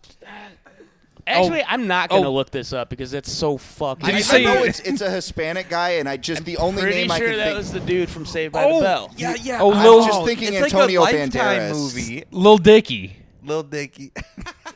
Actually, 1.27 1.61
Oh. 1.61 1.65
I'm 1.67 1.85
not 1.85 2.09
gonna 2.09 2.27
Oh. 2.27 2.33
look 2.33 2.49
this 2.49 2.73
up 2.73 2.89
because 2.89 3.13
it's 3.13 3.31
so 3.31 3.55
fucking. 3.59 4.03
Did 4.03 4.15
I, 4.15 4.17
you 4.17 4.23
I 4.23 4.27
say- 4.27 4.43
know 4.45 4.63
it's 4.63 4.79
it's 4.79 5.01
a 5.01 5.11
Hispanic 5.11 5.69
guy, 5.69 5.91
and 5.91 6.09
I 6.09 6.17
just 6.17 6.43
the 6.43 6.57
only 6.57 6.81
Pretty 6.81 7.01
name 7.01 7.11
I 7.11 7.19
sure 7.19 7.27
can 7.27 7.37
that 7.37 7.45
think. 7.49 7.57
was 7.57 7.71
the 7.71 7.79
dude 7.81 8.09
from 8.09 8.25
Saved 8.25 8.51
by 8.51 8.63
the 8.63 8.79
Bell. 8.81 9.11
yeah, 9.15 9.35
yeah. 9.39 9.61
Oh, 9.61 9.71
I 9.71 9.83
Lil- 9.83 9.97
was 9.97 10.05
just 10.07 10.25
thinking 10.25 10.53
it's 10.55 10.63
Antonio 10.73 11.01
like 11.01 11.13
a 11.13 11.17
Lifetime 11.19 11.41
Banderas. 11.61 11.71
movie. 11.73 12.23
Lil 12.31 12.57
Dicky. 12.57 13.15
Lil 13.49 13.63
Dicky. 13.63 14.11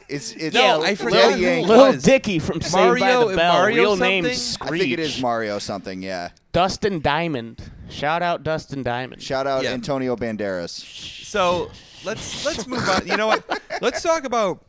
It's 0.10 0.34
it's 0.34 0.54
Yeah, 0.54 0.76
I 0.76 0.78
Lil- 0.80 0.96
forget 0.98 1.28
Lil 1.30 1.38
who 1.38 1.42
Yank. 1.44 1.68
Little. 1.68 1.94
Dicky 1.94 2.38
from 2.38 2.62
Saved 2.62 2.76
Mario- 3.00 3.26
by 3.26 3.32
the 3.32 3.38
Bell. 3.38 3.54
Mario 3.54 3.82
Real 3.82 3.96
name? 3.96 4.26
Screech. 4.34 4.72
I 4.72 4.78
think 4.84 4.94
it 4.94 5.00
is 5.00 5.22
Mario 5.22 5.60
something. 5.60 6.04
Yeah. 6.04 6.30
Dustin 6.52 7.00
Diamond. 7.00 7.72
Shout 7.90 8.22
out 8.22 8.44
Dustin 8.44 8.84
Diamond. 8.84 9.24
Shout 9.24 9.48
out 9.48 9.64
Yeah. 9.64 9.72
Antonio 9.72 10.16
Banderas. 10.16 10.70
So 11.26 11.72
let's 12.04 12.46
let's 12.46 12.68
move 12.68 12.88
on. 12.90 13.08
You 13.08 13.16
know 13.18 13.28
what? 13.28 13.44
Let's 13.82 14.04
talk 14.04 14.26
about. 14.26 14.64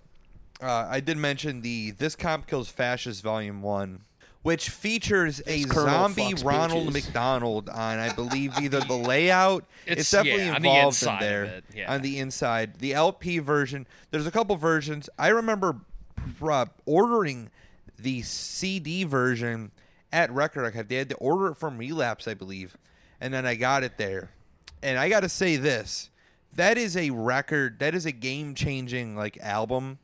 Uh, 0.62 0.86
I 0.88 1.00
did 1.00 1.18
mention 1.18 1.60
the 1.60 1.90
"This 1.90 2.14
Comp 2.16 2.46
Kills 2.46 2.70
Fascist" 2.70 3.22
Volume 3.22 3.60
One, 3.60 4.02
which 4.44 4.68
features 4.68 5.40
a 5.46 5.64
Colonel 5.64 5.88
zombie 5.90 6.22
fucks 6.34 6.44
Ronald. 6.44 6.92
McDonald 6.92 7.68
on, 7.70 7.98
I 7.98 8.12
believe, 8.12 8.52
either 8.60 8.78
the 8.80 8.94
layout. 8.96 9.64
It's, 9.86 10.02
It's- 10.02 10.10
definitely 10.12 10.44
yeah, 10.44 10.54
on 10.54 10.62
the 10.62 10.68
involved 10.68 11.02
in 11.02 11.18
there. 11.18 11.62
yeah. 11.74 11.92
On 11.92 12.02
the 12.02 12.18
inside, 12.18 12.78
the 12.78 12.92
LP 12.94 13.38
version. 13.40 13.86
There's 14.12 14.26
a 14.26 14.30
couple 14.30 14.54
versions. 14.56 15.08
I 15.18 15.28
remember 15.28 15.80
uh, 16.42 16.66
ordering 16.86 17.50
the 17.98 18.22
CD 18.22 19.04
version 19.04 19.70
at 20.12 20.30
Record 20.30 20.64
Archive. 20.64 20.88
They 20.88 20.96
had 20.96 21.08
to 21.08 21.16
order 21.16 21.48
it 21.48 21.56
from 21.56 21.78
Relapse, 21.78 22.28
I 22.28 22.34
believe, 22.34 22.76
and 23.20 23.32
then 23.32 23.46
I 23.46 23.54
got 23.54 23.82
it 23.82 23.96
there. 23.98 24.30
And 24.82 24.98
I 24.98 25.08
got 25.08 25.20
to 25.20 25.28
say 25.30 25.56
this: 25.56 26.10
that 26.54 26.76
is 26.76 26.98
a 26.98 27.08
record. 27.10 27.78
That 27.78 27.94
is 27.94 28.04
a 28.04 28.12
game 28.12 28.54
changing 28.54 29.16
like 29.16 29.38
album, 29.40 29.98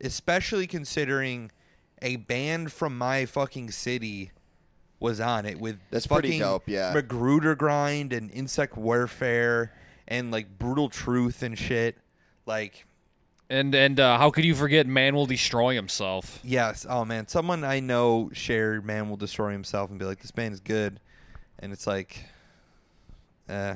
especially 0.00 0.66
considering 0.66 1.50
a 2.02 2.16
band 2.16 2.72
from 2.72 2.98
my 2.98 3.24
fucking 3.24 3.70
city 3.70 4.32
was 5.00 5.20
on 5.20 5.46
it 5.46 5.58
with 5.58 5.78
That's 5.90 6.06
pretty 6.06 6.28
fucking 6.28 6.40
dope, 6.40 6.68
yeah. 6.68 6.92
Magrudergrind 6.94 8.12
and 8.12 8.30
insect 8.30 8.76
warfare 8.76 9.72
and 10.06 10.30
like 10.30 10.58
brutal 10.58 10.88
truth 10.88 11.42
and 11.42 11.58
shit. 11.58 11.96
Like 12.46 12.86
And 13.50 13.74
and 13.74 13.98
uh, 13.98 14.18
how 14.18 14.30
could 14.30 14.44
you 14.44 14.54
forget 14.54 14.86
Man 14.86 15.14
will 15.14 15.26
destroy 15.26 15.74
himself? 15.74 16.40
yes, 16.44 16.86
oh 16.88 17.04
man, 17.04 17.26
someone 17.28 17.64
I 17.64 17.80
know 17.80 18.30
shared 18.32 18.84
"Man 18.84 19.08
Will 19.08 19.16
Destroy 19.16 19.52
Himself" 19.52 19.90
and 19.90 19.98
be 19.98 20.04
like, 20.04 20.20
"This 20.20 20.30
band 20.30 20.54
is 20.54 20.60
good," 20.60 21.00
and 21.58 21.72
it's 21.72 21.86
like, 21.86 22.24
uh, 23.48 23.74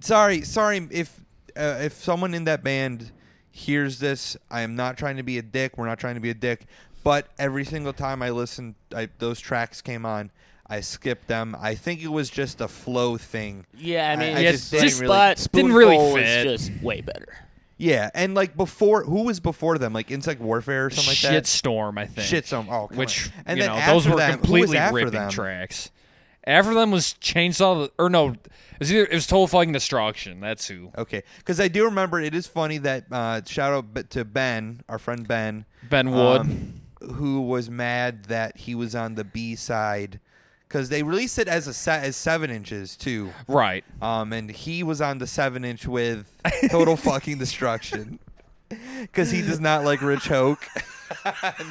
sorry, 0.00 0.42
sorry 0.42 0.86
if 0.90 1.20
uh, 1.56 1.78
if 1.80 1.94
someone 1.94 2.34
in 2.34 2.44
that 2.44 2.64
band 2.64 3.10
hears 3.50 3.98
this, 4.00 4.36
I 4.50 4.62
am 4.62 4.74
not 4.74 4.96
trying 4.96 5.16
to 5.16 5.22
be 5.22 5.38
a 5.38 5.42
dick. 5.42 5.78
We're 5.78 5.86
not 5.86 5.98
trying 5.98 6.14
to 6.14 6.20
be 6.20 6.30
a 6.30 6.34
dick, 6.34 6.66
but 7.04 7.28
every 7.38 7.64
single 7.64 7.92
time 7.92 8.22
I 8.22 8.30
listened, 8.30 8.74
I, 8.94 9.08
those 9.18 9.38
tracks 9.38 9.80
came 9.80 10.04
on. 10.04 10.30
I 10.66 10.80
skipped 10.80 11.28
them. 11.28 11.54
I 11.60 11.74
think 11.74 12.02
it 12.02 12.08
was 12.08 12.30
just 12.30 12.60
a 12.62 12.68
flow 12.68 13.18
thing. 13.18 13.66
Yeah, 13.76 14.10
I 14.10 14.16
mean, 14.16 14.36
I 14.36 14.40
it's 14.40 14.60
just 14.62 14.70
didn't 14.72 14.88
just 14.88 15.00
really- 15.02 15.08
but 15.08 15.46
didn't 15.52 15.72
really 15.74 15.96
Spoonful 15.96 16.16
fit. 16.16 16.46
is 16.46 16.68
just 16.68 16.82
way 16.82 17.00
better. 17.02 17.28
Yeah, 17.76 18.08
and 18.14 18.34
like 18.34 18.56
before, 18.56 19.04
who 19.04 19.24
was 19.24 19.40
before 19.40 19.76
them? 19.78 19.92
Like 19.92 20.10
Insect 20.10 20.40
Warfare 20.40 20.86
or 20.86 20.90
something 20.90 21.10
like 21.10 21.20
that. 21.20 21.42
Shitstorm, 21.44 21.98
I 21.98 22.06
think. 22.06 22.26
Shitstorm. 22.28 22.68
Oh, 22.70 22.86
come 22.88 22.96
which 22.96 23.26
on. 23.26 23.32
and 23.46 23.58
you 23.58 23.64
then 23.64 23.76
know 23.78 23.86
those 23.92 24.08
were 24.08 24.16
them, 24.16 24.38
completely 24.38 24.78
ripping 24.78 25.10
them? 25.12 25.30
tracks. 25.30 25.90
After 26.46 26.72
them 26.72 26.90
was 26.90 27.14
Chainsaw, 27.20 27.90
or 27.98 28.08
no, 28.08 28.28
it 28.30 28.38
was 28.78 28.92
either 28.92 29.04
it 29.06 29.12
was 29.14 29.26
Total 29.26 29.46
Fucking 29.48 29.72
Destruction. 29.72 30.40
That's 30.40 30.68
who. 30.68 30.92
Okay, 30.96 31.24
because 31.38 31.58
I 31.60 31.68
do 31.68 31.84
remember 31.86 32.20
it 32.20 32.34
is 32.34 32.46
funny 32.46 32.78
that 32.78 33.04
uh, 33.10 33.40
shout 33.46 33.72
out 33.72 34.10
to 34.10 34.24
Ben, 34.24 34.82
our 34.88 34.98
friend 34.98 35.26
Ben, 35.26 35.64
Ben 35.90 36.10
Wood. 36.10 36.40
um, 36.42 36.80
who 37.12 37.40
was 37.42 37.70
mad 37.70 38.24
that 38.24 38.56
he 38.56 38.74
was 38.74 38.94
on 38.94 39.14
the 39.14 39.24
B 39.24 39.54
side 39.56 40.20
because 40.68 40.88
they 40.88 41.02
released 41.02 41.38
it 41.38 41.46
as 41.46 41.66
a 41.68 41.74
set 41.74 42.04
as 42.04 42.16
seven 42.16 42.50
inches 42.50 42.96
too. 42.96 43.30
right. 43.46 43.84
Um, 44.02 44.32
and 44.32 44.50
he 44.50 44.82
was 44.82 45.00
on 45.00 45.18
the 45.18 45.26
seven 45.26 45.64
inch 45.64 45.86
with 45.86 46.26
total 46.70 46.96
fucking 47.08 47.38
destruction 47.38 48.18
because 49.02 49.30
he 49.30 49.40
does 49.42 49.60
not 49.60 49.84
like 49.84 50.02
Rich 50.02 50.26
Hoak. 50.26 50.66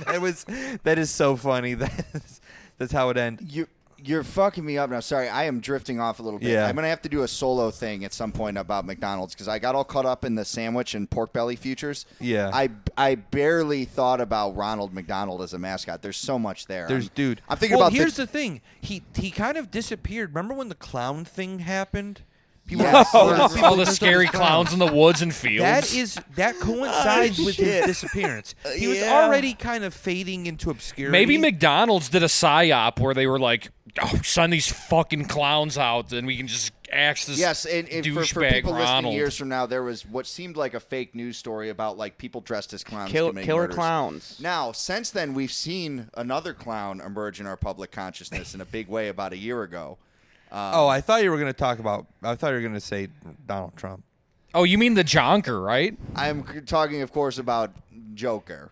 That 0.06 0.22
was 0.22 0.46
that 0.84 0.98
is 0.98 1.10
so 1.12 1.36
funny. 1.36 1.74
That's 1.74 2.40
that's 2.78 2.92
how 2.92 3.10
it 3.10 3.18
ends. 3.18 3.44
You 3.54 3.68
you're 4.06 4.24
fucking 4.24 4.64
me 4.64 4.78
up 4.78 4.90
now. 4.90 5.00
Sorry, 5.00 5.30
I 5.30 5.46
am 5.46 5.60
drifting 5.60 6.00
off 6.00 6.20
a 6.20 6.24
little 6.24 6.40
bit. 6.40 6.50
Yeah. 6.50 6.68
I'm 6.68 6.76
gonna 6.76 6.88
have 6.88 7.02
to 7.04 7.10
do 7.10 7.24
a 7.24 7.28
solo 7.28 7.72
thing 7.72 8.06
at 8.06 8.14
some 8.14 8.32
point 8.32 8.58
about 8.58 8.86
McDonald's 8.86 9.34
because 9.34 9.48
I 9.48 9.60
got 9.60 9.76
all 9.76 9.84
caught 9.84 10.06
up 10.06 10.26
in 10.26 10.36
the 10.36 10.46
sandwich 10.46 10.96
and 10.96 11.10
pork 11.10 11.34
belly 11.34 11.56
futures. 11.56 12.06
Yeah. 12.20 12.50
I 12.54 12.70
I 12.98 13.16
barely 13.16 13.86
thought 13.86 14.22
about 14.22 14.56
Ronald 14.56 14.94
McDonald 14.94 15.42
as 15.42 15.54
a 15.54 15.60
mascot. 15.60 16.02
There's 16.02 16.18
so 16.18 16.38
much 16.38 16.68
there. 16.68 16.88
There's 16.88 17.08
I'm, 17.08 17.12
dude. 17.16 17.42
I'm 17.48 17.58
thinking 17.58 17.78
well, 17.78 17.88
about 17.88 17.98
here's 17.98 18.16
the, 18.16 18.24
the 18.24 18.28
thing. 18.28 18.62
He 18.82 19.04
he 19.16 19.32
kind 19.32 19.58
of 19.58 19.72
disappeared. 19.72 20.30
Remember 20.30 20.54
when 20.54 20.70
the 20.70 20.76
clown 20.76 21.26
thing 21.26 21.60
happened? 21.60 22.22
People 22.66 22.86
Yes. 22.86 23.14
were- 23.14 23.20
Oh, 23.20 23.50
people 23.50 23.66
All 23.66 23.76
the 23.76 23.86
scary 23.86 24.26
as 24.26 24.32
clowns 24.32 24.72
in 24.74 24.80
the 24.80 24.88
woods 24.92 25.22
and 25.22 25.34
fields. 25.36 25.64
That 25.64 25.94
is 25.94 26.18
that 26.36 26.56
oh, 26.62 26.66
coincides 26.66 27.38
with 27.40 27.56
his 27.58 27.86
disappearance. 27.86 28.56
Uh, 28.66 28.70
he 28.72 28.88
was 28.88 29.00
Yeah. 29.00 29.14
already 29.26 29.54
kind 29.54 29.84
of 29.84 29.94
fading 29.94 30.46
into 30.46 30.70
obscurity. 30.70 31.12
Maybe 31.12 31.38
McDonald's 31.38 32.08
did 32.10 32.24
a 32.24 32.28
psyop 32.28 33.00
where 33.00 33.14
they 33.14 33.28
were 33.28 33.40
like, 33.40 33.70
"Oh, 34.02 34.20
send 34.24 34.54
these 34.54 34.72
fucking 34.72 35.26
clowns 35.26 35.78
out, 35.78 36.14
and 36.14 36.26
we 36.26 36.38
can 36.38 36.48
just 36.48 36.72
axe 36.92 37.26
this 37.26 37.38
Yes, 37.40 37.66
and, 37.66 37.90
and 37.90 38.06
for, 38.06 38.24
for 38.26 38.42
douchebag 38.42 38.54
people 38.54 38.72
listening 38.72 38.88
Ronald." 38.88 39.14
years 39.16 39.36
from 39.36 39.50
now, 39.50 39.66
there 39.66 39.84
was 39.84 40.06
what 40.06 40.26
seemed 40.26 40.56
like 40.56 40.74
a 40.74 40.80
fake 40.80 41.14
news 41.14 41.38
story 41.38 41.70
about 41.70 41.98
like 41.98 42.18
people 42.18 42.40
dressed 42.40 42.72
as 42.74 42.84
clowns 42.84 43.12
Kill, 43.12 43.34
killer 43.34 43.62
murders. 43.64 43.76
clowns. 43.76 44.38
Now, 44.40 44.72
since 44.72 45.10
then, 45.10 45.34
we've 45.34 45.52
seen 45.52 46.10
another 46.14 46.54
clown 46.54 47.02
emerge 47.02 47.42
in 47.42 47.46
our 47.46 47.58
public 47.58 47.92
consciousness 47.92 48.56
in 48.56 48.62
a 48.62 48.66
big 48.66 48.88
way 48.88 49.10
about 49.10 49.34
a 49.34 49.38
year 49.38 49.64
ago. 49.64 49.98
Um, 50.54 50.72
oh, 50.76 50.88
I 50.88 51.02
thought 51.02 51.24
you 51.24 51.32
were 51.32 51.38
going 51.38 51.52
to 51.52 51.58
talk 51.58 51.80
about. 51.80 52.06
I 52.22 52.36
thought 52.36 52.50
you 52.50 52.56
were 52.56 52.62
going 52.62 52.74
to 52.76 52.80
say 52.80 53.08
Donald 53.48 53.76
Trump. 53.76 54.04
oh, 54.54 54.64
you 54.64 54.78
mean 54.78 54.94
the 54.94 55.04
Jonker, 55.04 55.64
right? 55.66 55.98
I'm 56.16 56.44
talking, 56.68 57.02
of 57.02 57.12
course, 57.12 57.40
about 57.40 57.72
Joker. 58.14 58.72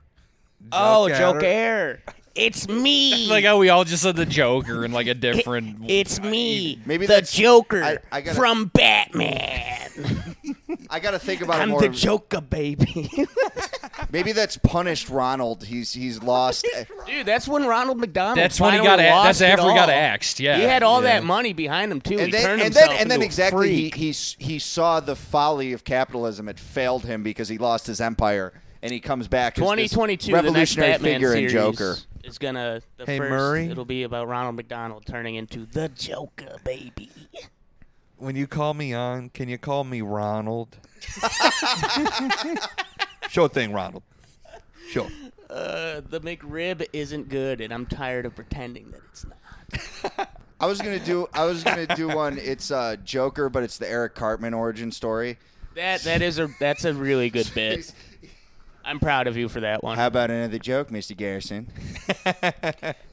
Oh, 0.71 1.09
Joker. 1.09 1.39
Joker. 1.41 1.99
It's 2.35 2.67
me. 2.69 3.27
Like 3.31 3.43
how 3.45 3.57
we 3.57 3.69
all 3.69 3.83
just 3.83 4.03
said 4.03 4.15
the 4.15 4.25
Joker 4.27 4.85
in 4.85 4.91
like 4.91 5.07
a 5.07 5.13
different. 5.15 5.79
it's 5.89 6.21
me. 6.21 6.79
Maybe 6.85 7.05
the 7.07 7.13
that's- 7.13 7.33
Joker 7.33 7.83
I- 7.83 7.97
I 8.11 8.21
gotta- 8.21 8.37
from 8.37 8.65
Batman. 8.67 10.35
I 10.89 10.99
got 10.99 11.11
to 11.11 11.19
think 11.19 11.41
about 11.41 11.59
it 11.59 11.61
I'm 11.63 11.69
more. 11.69 11.81
the 11.81 11.89
Joker, 11.89 12.41
baby. 12.41 13.09
Maybe 14.11 14.31
that's 14.31 14.57
punished 14.57 15.09
Ronald. 15.09 15.63
He's 15.63 15.93
he's 15.93 16.21
lost. 16.21 16.67
Dude, 17.07 17.25
that's 17.25 17.47
when 17.47 17.65
Ronald 17.65 17.97
McDonald. 17.99 18.37
That's 18.37 18.59
when 18.59 18.73
he 18.73 18.79
got. 18.79 18.99
A- 18.99 19.09
lost 19.09 19.39
that's 19.39 19.41
it 19.41 19.45
after 19.53 19.69
he 19.69 19.75
got 19.75 19.89
all. 19.89 19.95
axed. 19.95 20.39
Yeah. 20.39 20.57
He 20.57 20.63
had 20.63 20.83
all 20.83 21.01
Yeah. 21.03 21.13
that 21.19 21.23
money 21.23 21.53
behind 21.53 21.91
him 21.91 22.01
too. 22.01 22.17
and 22.17 22.25
he 22.27 22.31
then 22.31 22.43
turned 22.45 22.61
and 22.61 22.73
then 22.73 22.89
and 22.91 23.11
then 23.11 23.19
into 23.19 23.23
a 23.23 23.25
exactly 23.25 23.69
he, 23.69 23.81
freak. 23.89 23.95
he 23.95 24.09
s- 24.09 24.35
he 24.39 24.59
saw 24.59 24.99
the 24.99 25.15
folly 25.15 25.71
of 25.73 25.83
capitalism. 25.83 26.49
It 26.49 26.59
failed 26.59 27.05
him 27.05 27.23
because 27.23 27.47
he 27.47 27.57
lost 27.57 27.87
his 27.87 28.01
empire, 28.01 28.53
and 28.81 28.91
he 28.91 28.99
comes 28.99 29.27
back. 29.27 29.53
as 29.57 29.61
this 29.61 29.91
2022, 29.91 30.31
the 30.31 30.41
next 30.41 30.43
revolutionary 30.77 30.91
Batman 30.93 31.13
figure 31.13 31.27
in 31.29 31.33
series 31.49 31.53
Joker. 31.53 31.97
is 32.23 32.37
gonna. 32.37 32.81
The 32.97 33.05
Hey, 33.05 33.17
first, 33.17 33.29
Murray? 33.29 33.67
It'll 33.67 33.85
be 33.85 34.03
about 34.03 34.27
Ronald 34.27 34.55
McDonald 34.55 35.05
turning 35.05 35.35
into 35.35 35.65
the 35.65 35.87
Joker, 35.89 36.57
baby. 36.65 37.09
When 38.21 38.35
you 38.35 38.45
call 38.45 38.75
me 38.75 38.93
on, 38.93 39.29
can 39.29 39.49
you 39.49 39.57
call 39.57 39.83
me 39.83 40.01
Ronald? 40.01 40.77
Sure 43.29 43.47
thing, 43.47 43.71
Ronald. 43.71 44.03
Sure. 44.89 45.07
Uh, 45.49 46.01
the 46.09 46.19
McRib 46.19 46.85
isn't 46.91 47.29
good, 47.29 47.61
and 47.61 47.73
I'm 47.73 47.85
tired 47.85 48.25
of 48.25 48.35
pretending 48.35 48.91
that 48.91 48.99
it's 49.09 49.25
not. 49.25 50.29
I 50.59 50.65
was 50.65 50.81
gonna 50.81 50.99
do 50.99 51.29
I 51.33 51.45
was 51.45 51.63
gonna 51.63 51.87
do 51.95 52.09
one. 52.09 52.37
It's 52.37 52.71
uh, 52.71 52.97
Joker, 53.05 53.47
but 53.47 53.63
it's 53.63 53.77
the 53.77 53.89
Eric 53.89 54.15
Cartman 54.15 54.53
origin 54.53 54.91
story. 54.91 55.37
That 55.75 56.01
that 56.01 56.21
is 56.21 56.39
a 56.39 56.49
that's 56.59 56.83
a 56.83 56.93
really 56.93 57.29
good 57.29 57.49
bit. 57.55 57.93
I'm 58.83 58.99
proud 58.99 59.27
of 59.27 59.37
you 59.37 59.47
for 59.49 59.59
that 59.61 59.83
one. 59.83 59.97
How 59.97 60.07
about 60.07 60.31
another 60.31 60.57
joke, 60.57 60.89
Mr. 60.89 61.15
Garrison? 61.15 61.67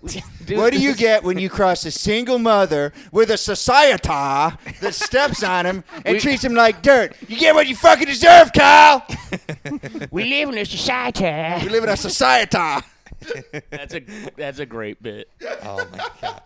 Dude, 0.47 0.59
What 0.59 0.73
do 0.73 0.78
you 0.81 0.95
get 0.95 1.23
when 1.23 1.39
you 1.39 1.51
cross 1.51 1.85
a 1.85 1.90
single 1.90 2.39
mother 2.39 2.93
with 3.12 3.31
a 3.31 3.36
society 3.36 3.99
that 4.09 4.90
steps 4.93 5.43
on 5.43 5.66
him 5.66 5.85
and 6.05 6.15
We- 6.15 6.20
treats 6.20 6.43
him 6.45 6.55
like 6.55 6.82
dirt? 6.82 7.15
You 7.28 7.39
get 7.39 7.55
what 7.55 7.66
you 7.66 7.77
fucking 7.77 8.07
deserve, 8.07 8.53
Kyle. 8.53 9.07
We 10.11 10.24
live 10.24 10.49
in 10.51 10.59
a 10.59 10.65
society. 10.65 11.65
We 11.66 11.70
live 11.70 11.85
in 11.85 11.90
a 11.90 11.97
society. 11.97 12.57
That's 13.70 13.95
a 13.95 14.01
that's 14.36 14.59
a 14.59 14.66
great 14.66 15.03
bit. 15.03 15.28
Oh 15.62 15.85
my 15.93 16.09
god. 16.23 16.40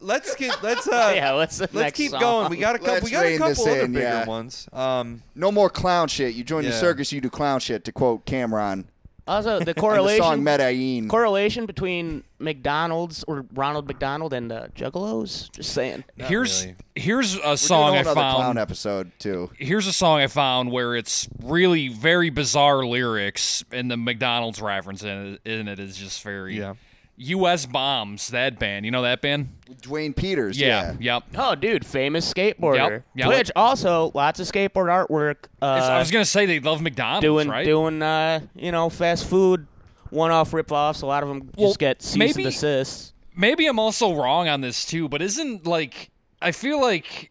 Let's 0.00 0.34
get 0.36 0.62
let's 0.62 0.86
uh 0.92 1.12
Yeah, 1.14 1.34
what's 1.34 1.58
the 1.58 1.68
let's 1.72 1.96
keep 1.96 2.10
song? 2.12 2.20
going. 2.20 2.50
We 2.50 2.56
got 2.58 2.76
a 2.76 2.78
couple. 2.78 2.94
Let's 2.94 3.04
we 3.04 3.10
got 3.10 3.26
a 3.26 3.38
couple 3.38 3.64
other 3.68 3.80
in, 3.80 3.92
bigger 3.92 4.04
yeah. 4.06 4.26
ones. 4.26 4.68
Um, 4.72 5.22
No 5.34 5.50
more 5.50 5.68
clown 5.70 6.08
shit. 6.08 6.34
You 6.34 6.44
join 6.44 6.64
the 6.64 6.72
circus, 6.72 7.12
you 7.12 7.20
do 7.20 7.30
clown 7.30 7.60
shit. 7.60 7.84
To 7.84 7.92
quote 7.92 8.24
Cameron, 8.24 8.88
Also, 9.26 9.50
the 9.50 9.56
and 9.58 9.66
the 9.66 9.74
correlation 9.74 10.22
song 10.22 10.44
Medellin. 10.44 11.08
correlation 11.08 11.66
between 11.66 12.22
McDonald's 12.38 13.24
or 13.26 13.44
Ronald 13.54 13.86
McDonald 13.88 14.32
and 14.32 14.52
uh, 14.52 14.68
Juggalos. 14.74 15.50
Just 15.52 15.72
saying. 15.72 16.04
Here's 16.16 16.64
really. 16.64 16.76
here's 16.94 17.34
a 17.36 17.40
We're 17.48 17.56
song 17.56 17.92
doing 17.92 17.98
I 17.98 18.00
a 18.02 18.04
whole 18.04 18.14
clown 18.14 18.40
found. 18.42 18.58
episode 18.58 19.10
too. 19.18 19.50
Here's 19.58 19.86
a 19.88 19.92
song 19.92 20.20
I 20.20 20.28
found 20.28 20.70
where 20.70 20.94
it's 20.94 21.28
really 21.42 21.88
very 21.88 22.30
bizarre 22.30 22.84
lyrics, 22.86 23.64
and 23.72 23.90
the 23.90 23.96
McDonald's 23.96 24.60
reference 24.62 25.02
in 25.02 25.38
it, 25.44 25.50
in 25.50 25.66
it 25.68 25.78
is 25.80 25.96
just 25.96 26.22
very. 26.22 26.56
Yeah. 26.56 26.74
U.S. 27.18 27.66
Bombs, 27.66 28.28
that 28.28 28.58
band. 28.58 28.84
You 28.84 28.90
know 28.90 29.02
that 29.02 29.20
band? 29.20 29.48
Duane 29.82 30.12
Peters. 30.12 30.58
Yeah. 30.58 30.94
Yeah. 30.98 31.16
Yep. 31.16 31.22
Oh, 31.36 31.54
dude, 31.54 31.84
famous 31.84 32.32
skateboarder. 32.32 32.76
Yep, 32.90 33.04
yep. 33.14 33.28
Which 33.28 33.50
also 33.56 34.10
lots 34.14 34.40
of 34.40 34.46
skateboard 34.46 34.86
artwork. 34.86 35.46
Uh, 35.60 35.66
I 35.66 35.98
was 35.98 36.10
gonna 36.10 36.24
say 36.24 36.46
they 36.46 36.60
love 36.60 36.80
McDonald's, 36.80 37.22
doing 37.24 37.48
right? 37.48 37.64
doing 37.64 38.02
uh, 38.02 38.40
you 38.54 38.72
know 38.72 38.88
fast 38.88 39.26
food 39.26 39.66
one-off 40.10 40.52
rip-offs. 40.54 41.02
A 41.02 41.06
lot 41.06 41.22
of 41.22 41.28
them 41.28 41.50
Well, 41.56 41.68
just 41.68 41.78
get 41.78 42.02
cease 42.02 42.16
maybe- 42.16 42.44
and 42.44 42.52
desist. 42.52 43.12
Maybe 43.36 43.66
I'm 43.66 43.78
also 43.78 44.14
wrong 44.14 44.48
on 44.48 44.62
this 44.62 44.84
too, 44.84 45.08
but 45.08 45.22
isn't 45.22 45.66
like 45.66 46.10
I 46.42 46.50
feel 46.52 46.80
like 46.80 47.30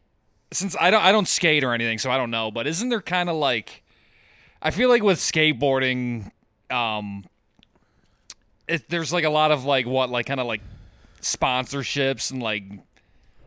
since 0.51 0.75
I 0.79 0.89
don't 0.91 1.03
I 1.03 1.11
don't 1.11 1.27
skate 1.27 1.63
or 1.63 1.73
anything, 1.73 1.97
so 1.97 2.09
I 2.11 2.17
don't 2.17 2.31
know, 2.31 2.51
but 2.51 2.67
isn't 2.67 2.87
there 2.89 3.01
kind 3.01 3.29
of 3.29 3.35
like 3.35 3.83
I 4.61 4.71
feel 4.71 4.89
like 4.89 5.03
with 5.03 5.19
skateboarding, 5.19 6.31
um, 6.71 7.25
it, 8.67 8.89
there's 8.89 9.11
like 9.13 9.23
a 9.23 9.29
lot 9.29 9.51
of 9.51 9.65
like 9.65 9.85
what 9.85 10.09
like 10.09 10.25
kind 10.25 10.39
of 10.39 10.47
like 10.47 10.61
sponsorships 11.21 12.31
and 12.31 12.41
like 12.41 12.63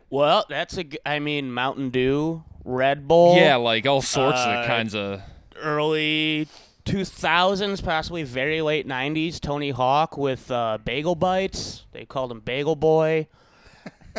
Well, 0.09 0.45
that's 0.49 0.77
a. 0.77 0.83
g- 0.83 0.99
I 1.05 1.19
mean, 1.19 1.51
Mountain 1.53 1.89
Dew, 1.89 2.43
Red 2.65 3.07
Bull. 3.07 3.35
yeah, 3.35 3.55
like 3.55 3.85
all 3.85 4.01
sorts 4.01 4.39
Uh, 4.39 4.49
of 4.61 4.67
kinds 4.67 4.93
of 4.95 5.21
early 5.57 6.47
2000s, 6.85 7.83
possibly 7.83 8.23
very 8.23 8.61
late 8.61 8.87
90s. 8.87 9.39
Tony 9.39 9.69
Hawk 9.71 10.17
with 10.17 10.49
uh, 10.51 10.77
Bagel 10.83 11.15
Bites. 11.15 11.85
They 11.91 12.05
called 12.05 12.31
him 12.31 12.39
Bagel 12.39 12.75
Boy. 12.75 13.27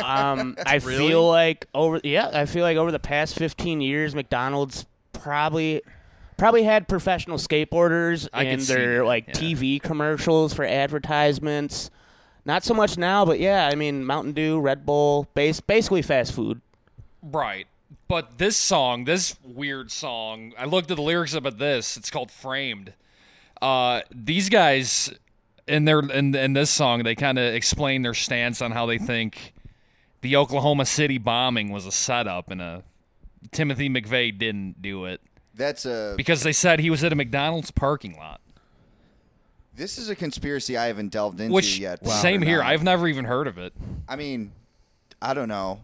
Um, 0.03 0.57
I 0.65 0.77
Really? 0.77 0.97
feel 1.09 1.27
like 1.29 1.67
over 1.75 2.01
yeah, 2.03 2.27
I 2.33 2.47
feel 2.47 2.63
like 2.63 2.77
over 2.77 2.91
the 2.91 2.97
past 2.97 3.35
15 3.37 3.79
years, 3.79 4.15
McDonald's 4.15 4.87
probably 5.11 5.83
probably 6.43 6.63
had 6.63 6.89
professional 6.89 7.37
skateboarders 7.37 8.27
I 8.33 8.43
in 8.43 8.57
could 8.57 8.67
see 8.67 8.73
their 8.73 9.05
like 9.05 9.27
yeah. 9.29 9.33
TV 9.33 9.81
commercials 9.81 10.53
for 10.53 10.65
advertisements. 10.65 11.89
Not 12.43 12.65
so 12.65 12.73
much 12.73 12.97
now, 12.97 13.23
but 13.23 13.39
yeah, 13.39 13.69
I 13.71 13.75
mean 13.75 14.03
Mountain 14.03 14.33
Dew, 14.33 14.59
Red 14.59 14.85
Bull, 14.85 15.25
base 15.35 15.61
basically 15.61 16.01
fast 16.01 16.33
food. 16.33 16.59
Right. 17.21 17.65
But 18.09 18.39
this 18.39 18.57
song, 18.57 19.05
this 19.05 19.37
weird 19.41 19.89
song, 19.89 20.51
I 20.57 20.65
looked 20.65 20.91
at 20.91 20.97
the 20.97 21.01
lyrics 21.03 21.33
about 21.33 21.59
this. 21.59 21.95
It's 21.95 22.11
called 22.11 22.29
Framed. 22.29 22.91
Uh, 23.61 24.01
these 24.13 24.49
guys 24.49 25.13
in 25.65 25.85
their 25.85 25.99
in, 25.99 26.35
in 26.35 26.51
this 26.51 26.69
song, 26.69 27.03
they 27.03 27.15
kind 27.15 27.39
of 27.39 27.53
explain 27.53 28.01
their 28.01 28.13
stance 28.13 28.61
on 28.61 28.71
how 28.73 28.85
they 28.85 28.97
think 28.97 29.53
the 30.19 30.35
Oklahoma 30.35 30.85
City 30.87 31.17
bombing 31.19 31.71
was 31.71 31.85
a 31.85 31.91
setup 31.93 32.51
and 32.51 32.61
a 32.61 32.83
Timothy 33.53 33.87
McVeigh 33.87 34.37
didn't 34.37 34.81
do 34.81 35.05
it 35.05 35.21
That's 35.53 35.85
a. 35.85 36.13
because 36.17 36.43
they 36.43 36.53
said 36.53 36.79
he 36.79 36.89
was 36.89 37.03
at 37.03 37.11
a 37.11 37.15
McDonald's 37.15 37.71
parking 37.71 38.17
lot. 38.17 38.41
This 39.75 39.97
is 39.97 40.09
a 40.09 40.15
conspiracy 40.15 40.77
I 40.77 40.85
haven't 40.85 41.09
delved 41.09 41.39
into 41.39 41.53
Which 41.53 41.79
yet. 41.79 42.01
believe 42.01 42.17
same 42.17 42.41
here. 42.41 42.59
not. 42.59 42.67
I've 42.67 42.83
never 42.83 43.07
even 43.07 43.25
heard 43.25 43.47
of 43.47 43.57
it. 43.57 43.73
I 44.07 44.15
mean, 44.15 44.51
I 45.21 45.33
don't 45.33 45.47
know. 45.47 45.81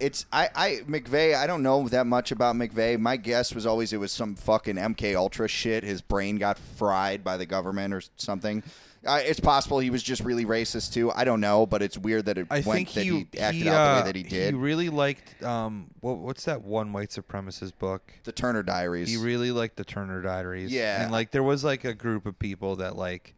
It's 0.00 0.24
I, 0.32 0.48
I 0.54 0.70
McVeigh. 0.88 1.34
I 1.34 1.46
don't 1.46 1.62
know 1.62 1.86
that 1.88 2.06
much 2.06 2.32
about 2.32 2.56
McVeigh. 2.56 2.98
My 2.98 3.18
guess 3.18 3.54
was 3.54 3.66
always 3.66 3.92
it 3.92 3.98
was 3.98 4.12
some 4.12 4.34
fucking 4.34 4.76
MK 4.76 5.14
Ultra 5.14 5.46
shit. 5.46 5.84
His 5.84 6.00
brain 6.00 6.36
got 6.36 6.58
fried 6.58 7.22
by 7.22 7.36
the 7.36 7.44
government 7.44 7.92
or 7.92 8.00
something. 8.16 8.62
Uh, 9.06 9.20
it's 9.24 9.40
possible 9.40 9.78
he 9.78 9.88
was 9.88 10.02
just 10.02 10.22
really 10.22 10.44
racist 10.44 10.92
too. 10.92 11.10
I 11.12 11.24
don't 11.24 11.40
know, 11.40 11.64
but 11.64 11.80
it's 11.80 11.96
weird 11.96 12.26
that 12.26 12.36
it 12.36 12.46
I 12.50 12.60
went 12.60 12.64
think 12.64 12.92
that 12.92 13.04
he, 13.04 13.10
he, 13.32 13.38
acted 13.38 13.62
he, 13.62 13.68
out 13.68 13.72
the 13.72 13.78
uh, 13.78 14.00
way 14.00 14.06
that 14.06 14.16
he 14.16 14.22
did. 14.22 14.54
He 14.54 14.60
really 14.60 14.90
liked 14.90 15.42
um, 15.42 15.86
what, 16.00 16.18
what's 16.18 16.44
that 16.44 16.62
one 16.62 16.92
white 16.92 17.08
supremacist 17.08 17.72
book? 17.78 18.12
the 18.24 18.32
Turner 18.32 18.62
Diaries. 18.62 19.08
He 19.08 19.16
really 19.16 19.52
liked 19.52 19.76
the 19.76 19.84
Turner 19.84 20.20
Diaries. 20.20 20.70
Yeah. 20.70 21.02
and 21.02 21.12
like 21.12 21.30
there 21.30 21.42
was 21.42 21.64
like 21.64 21.84
a 21.84 21.94
group 21.94 22.26
of 22.26 22.38
people 22.38 22.76
that 22.76 22.94
like 22.94 23.34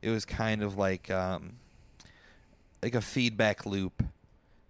it 0.00 0.08
was 0.08 0.24
kind 0.24 0.62
of 0.62 0.78
like 0.78 1.10
um, 1.10 1.56
like 2.82 2.94
a 2.94 3.02
feedback 3.02 3.66
loop. 3.66 4.02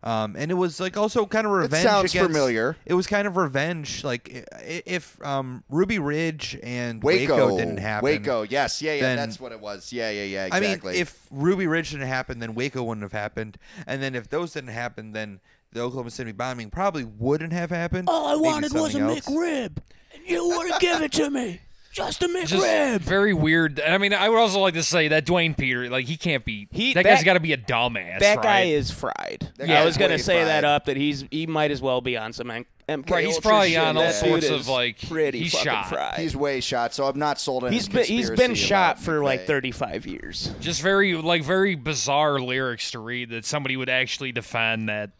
Um, 0.04 0.34
and 0.36 0.50
it 0.50 0.54
was 0.54 0.80
like 0.80 0.96
also 0.96 1.26
kind 1.26 1.46
of 1.46 1.52
revenge. 1.52 1.84
sounds 1.84 2.12
against- 2.12 2.26
familiar. 2.32 2.76
It 2.84 2.94
was 2.94 3.06
kind 3.06 3.26
of 3.26 3.36
revenge. 3.36 4.02
Like 4.02 4.46
if 4.60 5.24
um, 5.24 5.62
Ruby 5.68 5.98
Ridge 6.00 6.58
and 6.62 7.02
Waco, 7.02 7.34
Waco, 7.36 7.58
didn't 7.58 7.76
happen. 7.78 8.04
Waco, 8.04 8.42
yes, 8.42 8.82
yeah, 8.82 8.94
yeah, 8.94 9.00
then- 9.02 9.16
that's 9.16 9.38
what 9.38 9.52
it 9.52 9.60
was. 9.60 9.92
Yeah, 9.92 10.10
yeah, 10.10 10.24
yeah, 10.24 10.48
I 10.50 10.58
exactly. 10.58 10.92
mean, 10.94 11.02
if 11.02 11.26
Ruby 11.30 11.66
Ridge 11.68 11.90
didn't 11.92 12.08
happen, 12.08 12.40
then 12.40 12.54
Waco 12.54 12.82
wouldn't 12.82 13.02
have 13.02 13.12
happened. 13.12 13.58
And 13.86 14.02
then 14.02 14.14
if 14.14 14.28
those 14.28 14.52
didn't 14.52 14.70
happen, 14.70 15.12
then 15.12 15.38
the 15.72 15.80
Oklahoma 15.80 16.10
City 16.10 16.32
bombing 16.32 16.70
probably 16.70 17.04
wouldn't 17.04 17.52
have 17.52 17.70
happened. 17.70 18.08
All 18.08 18.26
I 18.26 18.32
Maybe 18.34 18.42
wanted 18.44 18.72
was 18.72 18.94
a 18.94 18.98
something 18.98 19.16
else. 19.16 19.26
McRib, 19.26 19.76
and 20.14 20.28
you 20.28 20.48
wouldn't 20.48 20.80
give 20.80 21.00
it 21.00 21.12
to 21.12 21.30
me. 21.30 21.60
Just 21.92 22.22
a 22.22 22.26
Just 22.46 22.54
McRib. 22.54 23.00
very 23.00 23.34
weird. 23.34 23.78
I 23.80 23.98
mean, 23.98 24.14
I 24.14 24.28
would 24.28 24.38
also 24.38 24.60
like 24.60 24.74
to 24.74 24.82
say 24.82 25.08
that 25.08 25.26
Duane 25.26 25.54
Peter, 25.54 25.90
like 25.90 26.06
he 26.06 26.16
can't 26.16 26.44
be. 26.44 26.66
He- 26.70 26.94
that, 26.94 27.04
guy's 27.04 27.22
got 27.22 27.34
to 27.34 27.40
be 27.40 27.52
a 27.52 27.58
dumbass. 27.58 28.20
That 28.20 28.36
right? 28.38 28.42
guy 28.42 28.60
is 28.62 28.90
fried. 28.90 29.52
That 29.58 29.68
I 29.70 29.84
was 29.84 29.96
gonna 29.98 30.14
way 30.14 30.18
say 30.18 30.42
that 30.44 30.64
up 30.64 30.86
that 30.86 30.96
he's 30.96 31.24
he 31.30 31.46
might 31.46 31.70
as 31.70 31.82
well 31.82 32.00
be 32.00 32.16
on 32.16 32.32
some 32.32 32.50
M- 32.50 32.64
MK 32.88 33.10
Right, 33.10 33.24
he's 33.26 33.36
Ultra 33.36 33.48
probably 33.50 33.70
shit. 33.70 33.78
on 33.80 33.96
all 33.96 34.02
That 34.02 34.14
sorts 34.14 34.48
of, 34.50 34.66
like, 34.68 35.06
pretty 35.08 35.40
he's 35.40 35.52
fucking 35.52 35.70
shot. 35.70 35.88
fried. 35.88 36.18
he's 36.18 36.34
way 36.34 36.60
shot, 36.60 36.92
so 36.94 37.04
I'm 37.04 37.18
not 37.18 37.38
sold 37.38 37.62
on 37.64 37.72
he's 37.72 37.86
his 37.86 37.88
been 37.94 38.04
he's 38.04 38.30
been 38.30 38.54
shot 38.54 38.96
about 38.96 39.04
for 39.04 39.22
like 39.22 39.46
35 39.46 40.06
years. 40.06 40.52
just 40.60 40.82
very 40.82 41.14
like 41.14 41.44
very 41.44 41.74
bizarre 41.74 42.40
lyrics 42.40 42.90
to 42.92 42.98
read 42.98 43.30
that 43.30 43.44
somebody 43.44 43.76
would 43.76 43.88
actually 43.90 44.32
defend 44.32 44.88
that 44.88 45.10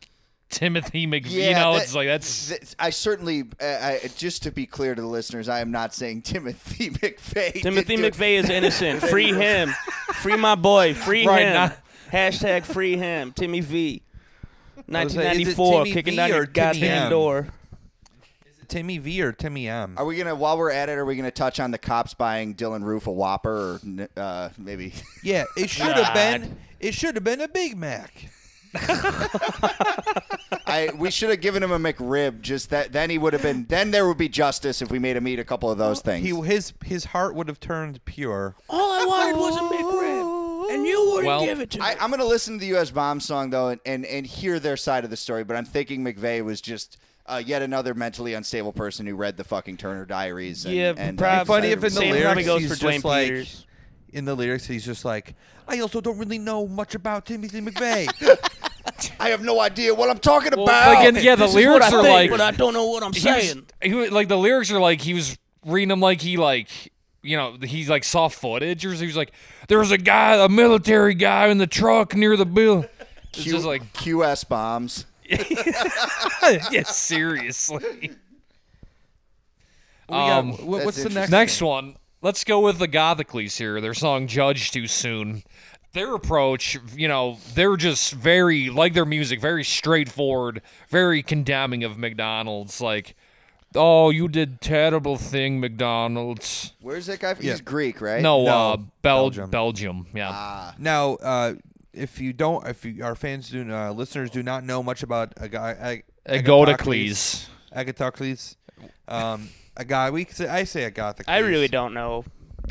Timothy 0.52 1.06
McVeigh. 1.08 1.30
you 1.48 1.52
know, 1.54 1.72
that- 1.74 1.82
it's 1.82 1.94
like 1.94 2.06
that's 2.06 2.48
th- 2.50 2.74
I 2.78 2.90
certainly, 2.90 3.44
uh, 3.60 3.64
I, 3.64 4.10
just 4.16 4.44
to 4.44 4.52
be 4.52 4.66
clear 4.66 4.94
to 4.94 5.00
the 5.02 5.08
listeners, 5.08 5.48
I 5.48 5.60
am 5.60 5.70
not 5.72 5.92
saying 5.94 6.22
Timothy 6.22 6.90
McVeigh. 6.90 7.62
Timothy 7.62 7.96
did 7.96 8.02
do 8.02 8.06
it. 8.06 8.14
McVeigh 8.14 8.38
is 8.38 8.48
innocent. 8.50 9.00
Free 9.10 9.32
him. 9.32 9.70
Free 10.14 10.36
my 10.36 10.54
boy. 10.54 10.94
Free 10.94 11.26
Right, 11.26 11.42
him. 11.46 11.54
not- 11.54 11.78
Hashtag 12.12 12.64
free 12.64 12.96
him. 12.98 13.32
Timmy 13.32 13.60
V. 13.60 14.02
was 14.76 14.84
like, 14.86 15.06
is 15.06 15.14
it 15.16 15.18
1994, 15.18 15.72
Timmy 15.84 15.92
kicking 15.92 16.12
V 16.12 16.16
down 16.16 16.28
your 16.28 16.42
or 16.42 16.46
Timmy 16.46 16.54
goddamn 16.54 17.02
M? 17.04 17.10
door. 17.10 17.48
Timmy 18.68 18.98
V 18.98 19.22
or 19.22 19.32
Timmy 19.32 19.68
M? 19.68 19.94
Are 19.96 20.04
we 20.04 20.16
gonna, 20.16 20.34
while 20.34 20.58
we're 20.58 20.70
at 20.70 20.90
it, 20.90 20.98
are 20.98 21.04
we 21.06 21.16
gonna 21.16 21.30
touch 21.30 21.58
on 21.58 21.70
the 21.70 21.78
cops 21.78 22.12
buying 22.12 22.54
Dylann 22.54 22.84
Roof 22.84 23.06
a 23.06 23.10
Whopper, 23.12 23.80
or 23.80 24.08
uh, 24.18 24.50
maybe? 24.58 24.92
Yeah, 25.22 25.44
it 25.56 25.70
should 25.70 25.86
have 25.96 26.12
been. 26.14 26.58
It 26.80 26.92
should 26.94 27.14
have 27.14 27.24
been 27.24 27.40
a 27.40 27.48
Big 27.48 27.76
Mac. 27.78 28.12
I 30.72 30.90
we 30.96 31.10
should 31.10 31.30
have 31.30 31.40
given 31.40 31.62
him 31.62 31.70
a 31.72 31.78
McRib. 31.78 32.40
Just 32.40 32.70
that, 32.70 32.92
then 32.92 33.10
he 33.10 33.18
would 33.18 33.32
have 33.32 33.42
been. 33.42 33.66
Then 33.66 33.90
there 33.90 34.06
would 34.08 34.18
be 34.18 34.28
justice 34.28 34.82
if 34.82 34.90
we 34.90 34.98
made 34.98 35.16
him 35.16 35.26
eat 35.28 35.38
a 35.38 35.44
couple 35.44 35.70
of 35.70 35.78
those 35.78 36.00
things. 36.00 36.24
He 36.26 36.34
his 36.40 36.72
his 36.84 37.04
heart 37.06 37.34
would 37.34 37.48
have 37.48 37.60
turned 37.60 38.04
pure. 38.04 38.54
All 38.68 38.92
I 38.92 39.04
wanted 39.04 39.36
was 39.38 39.56
a 39.56 39.60
McRib, 39.60 40.74
and 40.74 40.86
you 40.86 41.04
wouldn't 41.10 41.26
Well, 41.26 41.44
give 41.44 41.60
it 41.60 41.70
to 41.70 41.78
me. 41.78 41.84
I, 41.84 41.96
I'm 42.00 42.10
gonna 42.10 42.24
listen 42.24 42.54
to 42.54 42.60
the 42.60 42.66
U.S. 42.68 42.90
bomb 42.90 43.20
song 43.20 43.50
though, 43.50 43.68
and, 43.68 43.80
and 43.86 44.04
and 44.06 44.26
hear 44.26 44.58
their 44.58 44.76
side 44.76 45.04
of 45.04 45.10
the 45.10 45.16
story. 45.16 45.44
But 45.44 45.56
I'm 45.56 45.64
thinking 45.64 46.04
McVeigh 46.04 46.44
was 46.44 46.60
just. 46.60 46.98
Uh, 47.24 47.40
yet 47.46 47.62
another 47.62 47.94
mentally 47.94 48.34
unstable 48.34 48.72
person 48.72 49.06
who 49.06 49.14
read 49.14 49.36
the 49.36 49.44
fucking 49.44 49.76
Turner 49.76 50.04
Diaries. 50.04 50.66
And, 50.66 50.74
Yeah, 50.74 50.92
and, 50.96 51.16
prob- 51.16 51.42
uh, 51.42 51.44
Funny 51.44 51.68
if 51.68 51.76
in 51.76 51.82
the 51.82 51.90
Same 51.90 52.10
lyrics 52.10 52.24
probably 52.24 52.42
goes 52.44 52.60
he's 52.62 52.70
for 52.72 52.76
just 52.76 53.04
Dwayne 53.04 53.04
like, 53.04 53.28
Peters. 53.28 53.66
in 54.12 54.24
the 54.24 54.34
lyrics 54.34 54.66
he's 54.66 54.84
just 54.84 55.04
like, 55.04 55.36
I 55.68 55.78
also 55.78 56.00
don't 56.00 56.18
really 56.18 56.40
know 56.40 56.66
much 56.66 56.96
about 56.96 57.24
Timothy 57.24 57.60
McVeigh. 57.60 58.08
I 59.20 59.28
have 59.30 59.42
no 59.42 59.60
idea 59.60 59.94
what 59.94 60.10
I'm 60.10 60.18
talking 60.18 60.50
well, 60.56 60.64
about. 60.64 60.94
like, 60.94 61.09
and, 61.09 61.16
yeah, 61.22 61.34
the 61.36 61.46
This 61.46 61.54
lyrics 61.54 61.86
are 61.92 62.02
think, 62.02 62.09
like 62.14 62.30
but 62.30 62.40
I 62.40 62.50
don't 62.50 62.74
know 62.74 62.86
what 62.86 63.02
I'm 63.02 63.12
he 63.12 63.18
was, 63.28 63.42
saying. 63.48 63.66
he 63.82 63.94
was 63.94 64.10
like 64.10 64.28
the 64.28 64.36
lyrics 64.38 64.70
are 64.72 64.80
like 64.80 65.00
he 65.00 65.14
was 65.14 65.36
reading 65.64 65.88
them 65.88 66.00
like 66.00 66.20
he 66.20 66.36
like 66.36 66.68
you 67.22 67.36
know 67.36 67.56
he 67.62 67.86
like 67.86 68.02
saw 68.04 68.26
footage 68.28 68.84
or 68.84 68.92
he 68.92 69.06
was 69.06 69.16
like 69.16 69.32
there 69.68 69.78
was 69.78 69.92
a 69.92 69.98
guy 69.98 70.34
a 70.44 70.48
military 70.48 71.14
guy 71.14 71.46
in 71.48 71.59
the 71.59 71.66
truck 71.66 72.14
near 72.16 72.36
the 72.36 72.46
bill. 72.46 72.84
It's 73.32 73.44
Q- 73.44 73.52
just 73.52 73.64
like 73.66 73.92
QS 73.94 74.48
bombs. 74.48 75.06
yeah, 76.70 76.82
seriously. 76.82 77.80
We 78.02 78.09
got- 80.09 80.38
Um, 80.38 80.52
what- 80.66 80.84
what's 80.84 80.96
the 80.98 81.04
that's 81.04 81.14
next? 81.14 81.30
Next 81.30 81.62
one. 81.62 81.96
Let's 82.20 82.44
go 82.44 82.60
with 82.60 82.78
the 82.78 82.86
Agathocles 82.86 83.56
here. 83.56 83.80
Their 83.80 83.94
song 83.94 84.26
Judge 84.28 84.70
Too 84.70 84.86
Soon. 84.86 85.42
Their 85.93 86.14
approach, 86.14 86.78
you 86.97 87.06
know, 87.06 87.36
they're 87.55 87.77
just 87.77 88.14
very, 88.14 88.70
like 88.70 88.94
their 88.94 89.05
music, 89.05 89.40
very 89.40 89.62
straightforward, 89.62 90.62
very 90.89 91.23
condemning 91.23 91.85
of 91.85 91.98
McDonald's. 91.98 92.81
Like, 92.81 93.14
oh, 93.74 94.09
you 94.09 94.27
did 94.28 94.62
terrible 94.62 95.16
thing, 95.16 95.60
McDonald's. 95.60 96.73
Where's 96.81 97.06
that 97.06 97.20
guy? 97.20 97.35
From? 97.35 97.44
Yeah. 97.44 97.52
He's 97.52 97.60
Greek, 97.60 98.01
right? 98.01 98.23
No, 98.23 98.44
No, 98.44 98.51
uh, 98.73 98.77
Bel- 98.77 98.86
Belgium. 99.02 99.51
Belgium. 99.51 100.06
Yeah. 100.14 100.31
Ah, 100.32 100.74
Now, 100.78 101.14
uh, 101.16 101.55
if 101.93 102.19
you 102.20 102.32
don't, 102.32 102.66
if 102.66 102.86
you, 102.86 103.05
our 103.05 103.14
fans 103.14 103.51
do, 103.51 103.70
uh, 103.70 103.90
listeners 103.93 104.31
do 104.31 104.43
not 104.43 104.64
know 104.64 104.82
much 104.82 105.02
about 105.02 105.35
a 105.36 105.48
guy, 105.48 105.77
Ag- 105.78 106.05
Agatocles. 106.27 107.51
Agathocles, 107.70 108.56
um, 109.09 109.48
a 109.77 109.85
guy. 109.85 110.09
We 110.10 110.24
say, 110.24 110.48
I 110.48 110.64
say 110.64 110.90
Agathocles. 110.90 111.24
I 111.28 111.39
really 111.39 111.69
don't 111.69 111.93
know. 111.93 112.24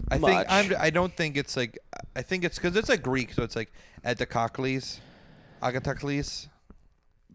I 0.09 0.18
much. 0.18 0.31
think 0.31 0.45
I'm. 0.49 0.81
I 0.81 0.89
don't 0.89 1.15
think 1.15 1.38
it's 1.38 1.55
like. 1.55 1.80
I 2.15 2.22
think 2.22 2.43
it's 2.43 2.57
because 2.57 2.76
it's 2.76 2.89
like 2.89 3.01
Greek, 3.01 3.34
so 3.34 3.43
it's 3.43 3.55
like 3.55 3.72
Agathocles, 4.05 4.99
Agathocles, 5.61 6.47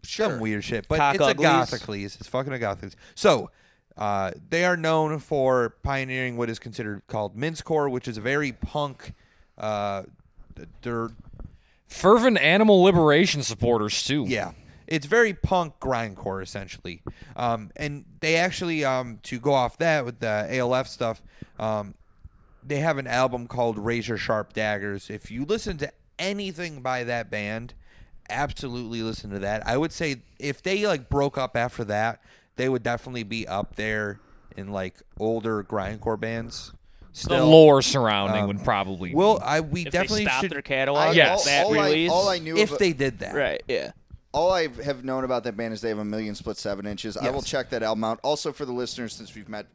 some 0.03 0.39
weird 0.39 0.63
shit. 0.63 0.87
But 0.87 1.15
it's 1.15 1.23
Cockugles. 1.23 1.35
Agathocles. 1.35 2.15
It's 2.19 2.27
fucking 2.27 2.53
Agathocles. 2.53 2.95
So. 3.15 3.51
Uh, 3.95 4.31
they 4.51 4.63
are 4.63 4.77
known 4.77 5.17
for 5.17 5.71
pioneering 5.81 6.37
what 6.37 6.51
is 6.51 6.59
considered 6.59 7.01
called 7.07 7.35
mincecore, 7.35 7.89
which 7.89 8.07
is 8.07 8.15
a 8.15 8.21
very 8.21 8.51
punk. 8.51 9.15
Uh, 9.57 10.03
they're 10.83 11.09
Fervent 11.87 12.37
animal 12.37 12.83
liberation 12.83 13.41
supporters, 13.43 14.03
too. 14.03 14.25
yeah, 14.27 14.51
it's 14.87 15.05
very 15.05 15.33
punk 15.33 15.79
grindcore 15.79 16.43
essentially. 16.43 17.01
Um, 17.35 17.71
and 17.77 18.03
they 18.19 18.35
actually 18.35 18.83
um, 18.83 19.19
to 19.23 19.39
go 19.39 19.53
off 19.53 19.77
that 19.77 20.03
with 20.03 20.19
the 20.19 20.47
ALF 20.57 20.87
stuff, 20.87 21.21
um, 21.59 21.93
they 22.67 22.79
have 22.79 22.97
an 22.97 23.07
album 23.07 23.47
called 23.47 23.77
Razor 23.77 24.17
Sharp 24.17 24.53
Daggers. 24.53 25.09
If 25.09 25.31
you 25.31 25.45
listen 25.45 25.77
to 25.77 25.91
anything 26.19 26.81
by 26.81 27.03
that 27.05 27.29
band, 27.29 27.73
absolutely 28.29 29.01
listen 29.01 29.29
to 29.31 29.39
that. 29.39 29.65
I 29.67 29.77
would 29.77 29.91
say 29.91 30.17
if 30.39 30.61
they 30.61 30.85
like 30.85 31.09
broke 31.09 31.37
up 31.37 31.55
after 31.55 31.83
that, 31.85 32.21
they 32.55 32.69
would 32.69 32.83
definitely 32.83 33.23
be 33.23 33.47
up 33.47 33.75
there 33.75 34.19
in 34.55 34.71
like 34.71 34.95
older 35.19 35.63
grindcore 35.63 36.19
bands. 36.19 36.73
The 37.27 37.43
lore 37.43 37.81
surrounding 37.81 38.43
um, 38.43 38.47
would 38.47 38.63
probably. 38.63 39.15
well, 39.15 39.39
I 39.43 39.61
we 39.61 39.85
If 39.87 39.91
definitely 39.91 40.25
they 40.25 40.29
stop 40.29 40.41
should 40.41 40.51
their 40.51 40.61
catalog, 40.61 41.15
Yes. 41.15 41.45
that 41.45 41.65
all, 41.65 41.75
all 41.75 41.83
release. 41.85 42.11
I, 42.11 42.13
all 42.13 42.29
I 42.29 42.37
knew 42.37 42.55
if 42.55 42.71
of- 42.73 42.77
they 42.77 42.93
did 42.93 43.19
that. 43.19 43.33
right, 43.33 43.63
yeah. 43.67 43.91
all 44.33 44.51
I 44.51 44.67
have 44.83 45.03
known 45.03 45.23
about 45.23 45.43
that 45.45 45.57
band 45.57 45.73
is 45.73 45.81
they 45.81 45.89
have 45.89 45.97
a 45.97 46.05
million 46.05 46.35
split 46.35 46.57
seven 46.57 46.85
inches. 46.85 47.17
I 47.17 47.31
will 47.31 47.41
check 47.41 47.71
that 47.71 47.81
album 47.81 48.03
out. 48.03 48.19
Also, 48.21 48.51
for 48.53 48.65
the 48.65 48.71
listeners, 48.71 49.15
since 49.15 49.33
we've 49.33 49.49
met 49.49 49.65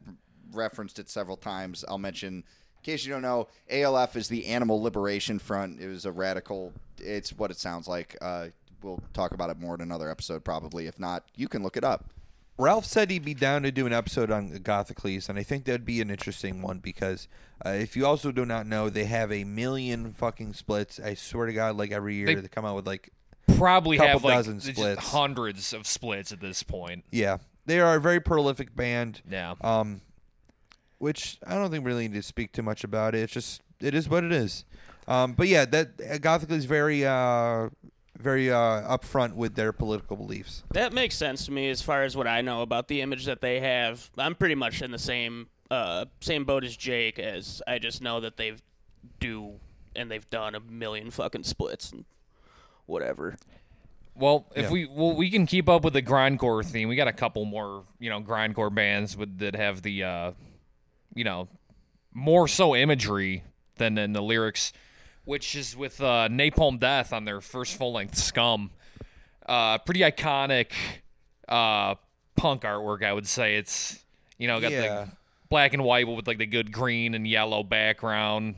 referenced 0.53 0.99
it 0.99 1.09
several 1.09 1.35
times, 1.35 1.83
I'll 1.87 1.97
mention. 1.97 2.43
In 2.83 2.91
case 2.91 3.05
you 3.05 3.13
don't 3.13 3.21
know, 3.21 3.47
ALF 3.71 4.17
is 4.17 4.27
the 4.27 4.45
Animal 4.47 4.81
Liberation 4.81 5.39
Front. 5.39 5.79
It 5.79 5.87
was 5.87 6.05
a 6.05 6.11
radical. 6.11 6.73
It's 6.97 7.31
what 7.31 7.49
it 7.49 7.57
sounds 7.57 7.87
like. 7.87 8.17
Uh, 8.21 8.47
we'll 8.81 9.01
talk 9.13 9.31
about 9.31 9.49
it 9.49 9.57
more 9.57 9.73
in 9.73 9.79
another 9.79 10.11
episode, 10.11 10.43
probably. 10.43 10.85
If 10.87 10.99
not, 10.99 11.23
you 11.33 11.47
can 11.47 11.63
look 11.63 11.77
it 11.77 11.85
up. 11.85 12.09
Ralph 12.57 12.83
said 12.85 13.09
he'd 13.09 13.23
be 13.23 13.33
down 13.33 13.63
to 13.63 13.71
do 13.71 13.87
an 13.87 13.93
episode 13.93 14.29
on 14.29 14.51
Agathocles, 14.51 15.29
and 15.29 15.39
I 15.39 15.43
think 15.43 15.63
that'd 15.63 15.85
be 15.85 16.01
an 16.01 16.11
interesting 16.11 16.61
one 16.61 16.79
because 16.79 17.29
uh, 17.65 17.69
if 17.69 17.95
you 17.95 18.05
also 18.05 18.33
do 18.33 18.45
not 18.45 18.67
know, 18.67 18.89
they 18.89 19.05
have 19.05 19.31
a 19.31 19.45
million 19.45 20.11
fucking 20.11 20.53
splits. 20.53 20.99
I 20.99 21.13
swear 21.13 21.45
to 21.45 21.53
God, 21.53 21.77
like 21.77 21.93
every 21.93 22.15
year 22.15 22.25
They- 22.27 22.35
they, 22.35 22.47
come 22.49 22.65
out 22.65 22.75
with 22.75 22.85
like 22.85 23.11
Probably 23.57 23.95
Couple 23.95 24.11
have 24.11 24.23
like 24.25 24.35
dozen 24.35 24.59
just 24.59 24.75
splits. 24.75 25.07
hundreds 25.11 25.71
of 25.71 25.87
splits 25.87 26.33
at 26.33 26.41
this 26.41 26.63
point. 26.63 27.05
yeah, 27.11 27.37
they 27.65 27.79
are 27.79 27.95
a 27.95 28.01
very 28.01 28.19
prolific 28.19 28.75
band. 28.75 29.21
Yeah. 29.29 29.55
Um, 29.61 30.01
which 31.03 31.37
I 31.45 31.55
don't 31.55 31.69
think 31.69 31.85
really 31.85 32.07
need 32.07 32.15
to 32.15 32.23
speak 32.23 32.53
too 32.53 32.61
much 32.63 32.85
about 32.85 33.13
it. 33.13 33.19
It's 33.19 33.33
just 33.33 33.61
it 33.81 33.93
is 33.93 34.07
what 34.07 34.23
it 34.23 34.31
is. 34.31 34.63
Um, 35.05 35.33
but 35.33 35.49
yeah, 35.49 35.65
that 35.65 35.89
uh, 35.99 36.13
Agathocles 36.15 36.51
is 36.51 36.65
very 36.65 37.05
uh 37.05 37.69
very 38.17 38.49
uh 38.49 38.97
upfront 38.97 39.33
with 39.33 39.55
their 39.55 39.73
political 39.73 40.15
beliefs. 40.15 40.63
That 40.71 40.93
makes 40.93 41.15
sense 41.15 41.45
to 41.45 41.51
me 41.51 41.69
as 41.69 41.81
far 41.81 42.03
as 42.03 42.15
what 42.15 42.25
I 42.25 42.39
know 42.39 42.61
about 42.61 42.87
the 42.87 43.01
image 43.01 43.25
that 43.25 43.41
they 43.41 43.59
have. 43.59 44.09
I'm 44.17 44.33
pretty 44.33 44.55
much 44.55 44.81
in 44.81 44.91
the 44.91 44.97
same 44.97 45.49
uh, 45.69 46.05
same 46.21 46.45
boat 46.45 46.63
as 46.63 46.77
Jake, 46.77 47.19
as 47.19 47.61
I 47.67 47.79
just 47.79 48.01
know 48.01 48.21
that 48.21 48.37
they've 48.37 48.61
do 49.19 49.55
and 49.95 50.09
they've 50.09 50.29
done 50.29 50.55
a 50.55 50.61
million 50.61 51.11
fucking 51.11 51.43
splits 51.43 51.91
and 51.91 52.05
whatever. 52.85 53.35
Well, 54.15 54.45
if 54.55 54.65
Yeah. 54.65 54.71
we 54.71 54.85
well 54.85 55.13
we 55.15 55.29
can 55.29 55.45
keep 55.47 55.67
up 55.67 55.83
with 55.83 55.93
the 55.93 56.01
grindcore 56.01 56.63
theme. 56.65 56.87
We 56.87 56.95
got 56.95 57.09
a 57.09 57.13
couple 57.13 57.43
more, 57.43 57.83
you 57.99 58.09
know, 58.09 58.21
grindcore 58.21 58.73
bands 58.73 59.17
with 59.17 59.39
that 59.39 59.55
have 59.55 59.81
the 59.81 60.03
uh 60.03 60.31
you 61.15 61.23
know, 61.23 61.47
more 62.13 62.47
so 62.47 62.75
imagery 62.75 63.43
than 63.77 63.97
in 63.97 64.13
the 64.13 64.21
lyrics, 64.21 64.73
which 65.25 65.55
is 65.55 65.75
with 65.75 66.01
uh 66.01 66.27
Napalm 66.29 66.79
Death 66.79 67.13
on 67.13 67.25
their 67.25 67.41
first 67.41 67.77
full-length 67.77 68.15
Scum. 68.17 68.71
Uh 69.45 69.77
pretty 69.79 70.01
iconic 70.01 70.71
uh 71.47 71.95
punk 72.35 72.61
artwork, 72.63 73.03
I 73.03 73.13
would 73.13 73.27
say. 73.27 73.55
It's 73.55 74.03
you 74.37 74.47
know, 74.47 74.59
got 74.59 74.71
Yeah. 74.71 74.81
the 75.05 75.11
black 75.49 75.73
and 75.73 75.83
white 75.83 76.05
but 76.05 76.13
with 76.13 76.27
like 76.27 76.37
the 76.39 76.45
good 76.45 76.71
green 76.71 77.13
and 77.13 77.27
yellow 77.27 77.63
background. 77.63 78.55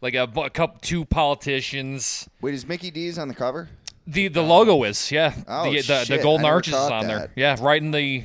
Like 0.00 0.14
a, 0.14 0.26
bu- 0.26 0.50
couple 0.50 0.80
two 0.80 1.04
politicians. 1.04 2.28
Wait, 2.40 2.54
is 2.54 2.66
Mickey 2.66 2.90
D's 2.90 3.18
on 3.18 3.28
the 3.28 3.34
cover? 3.34 3.68
The 4.04 4.26
the 4.26 4.42
logo 4.42 4.82
is 4.82 5.12
yeah. 5.12 5.32
Oh, 5.46 5.70
the, 5.70 5.80
the, 5.80 6.04
the 6.08 6.18
golden 6.22 6.44
arches 6.44 6.74
is 6.74 6.80
on 6.80 7.06
there. 7.06 7.30
Yeah, 7.36 7.56
right 7.60 7.80
in 7.80 7.92
the. 7.92 8.24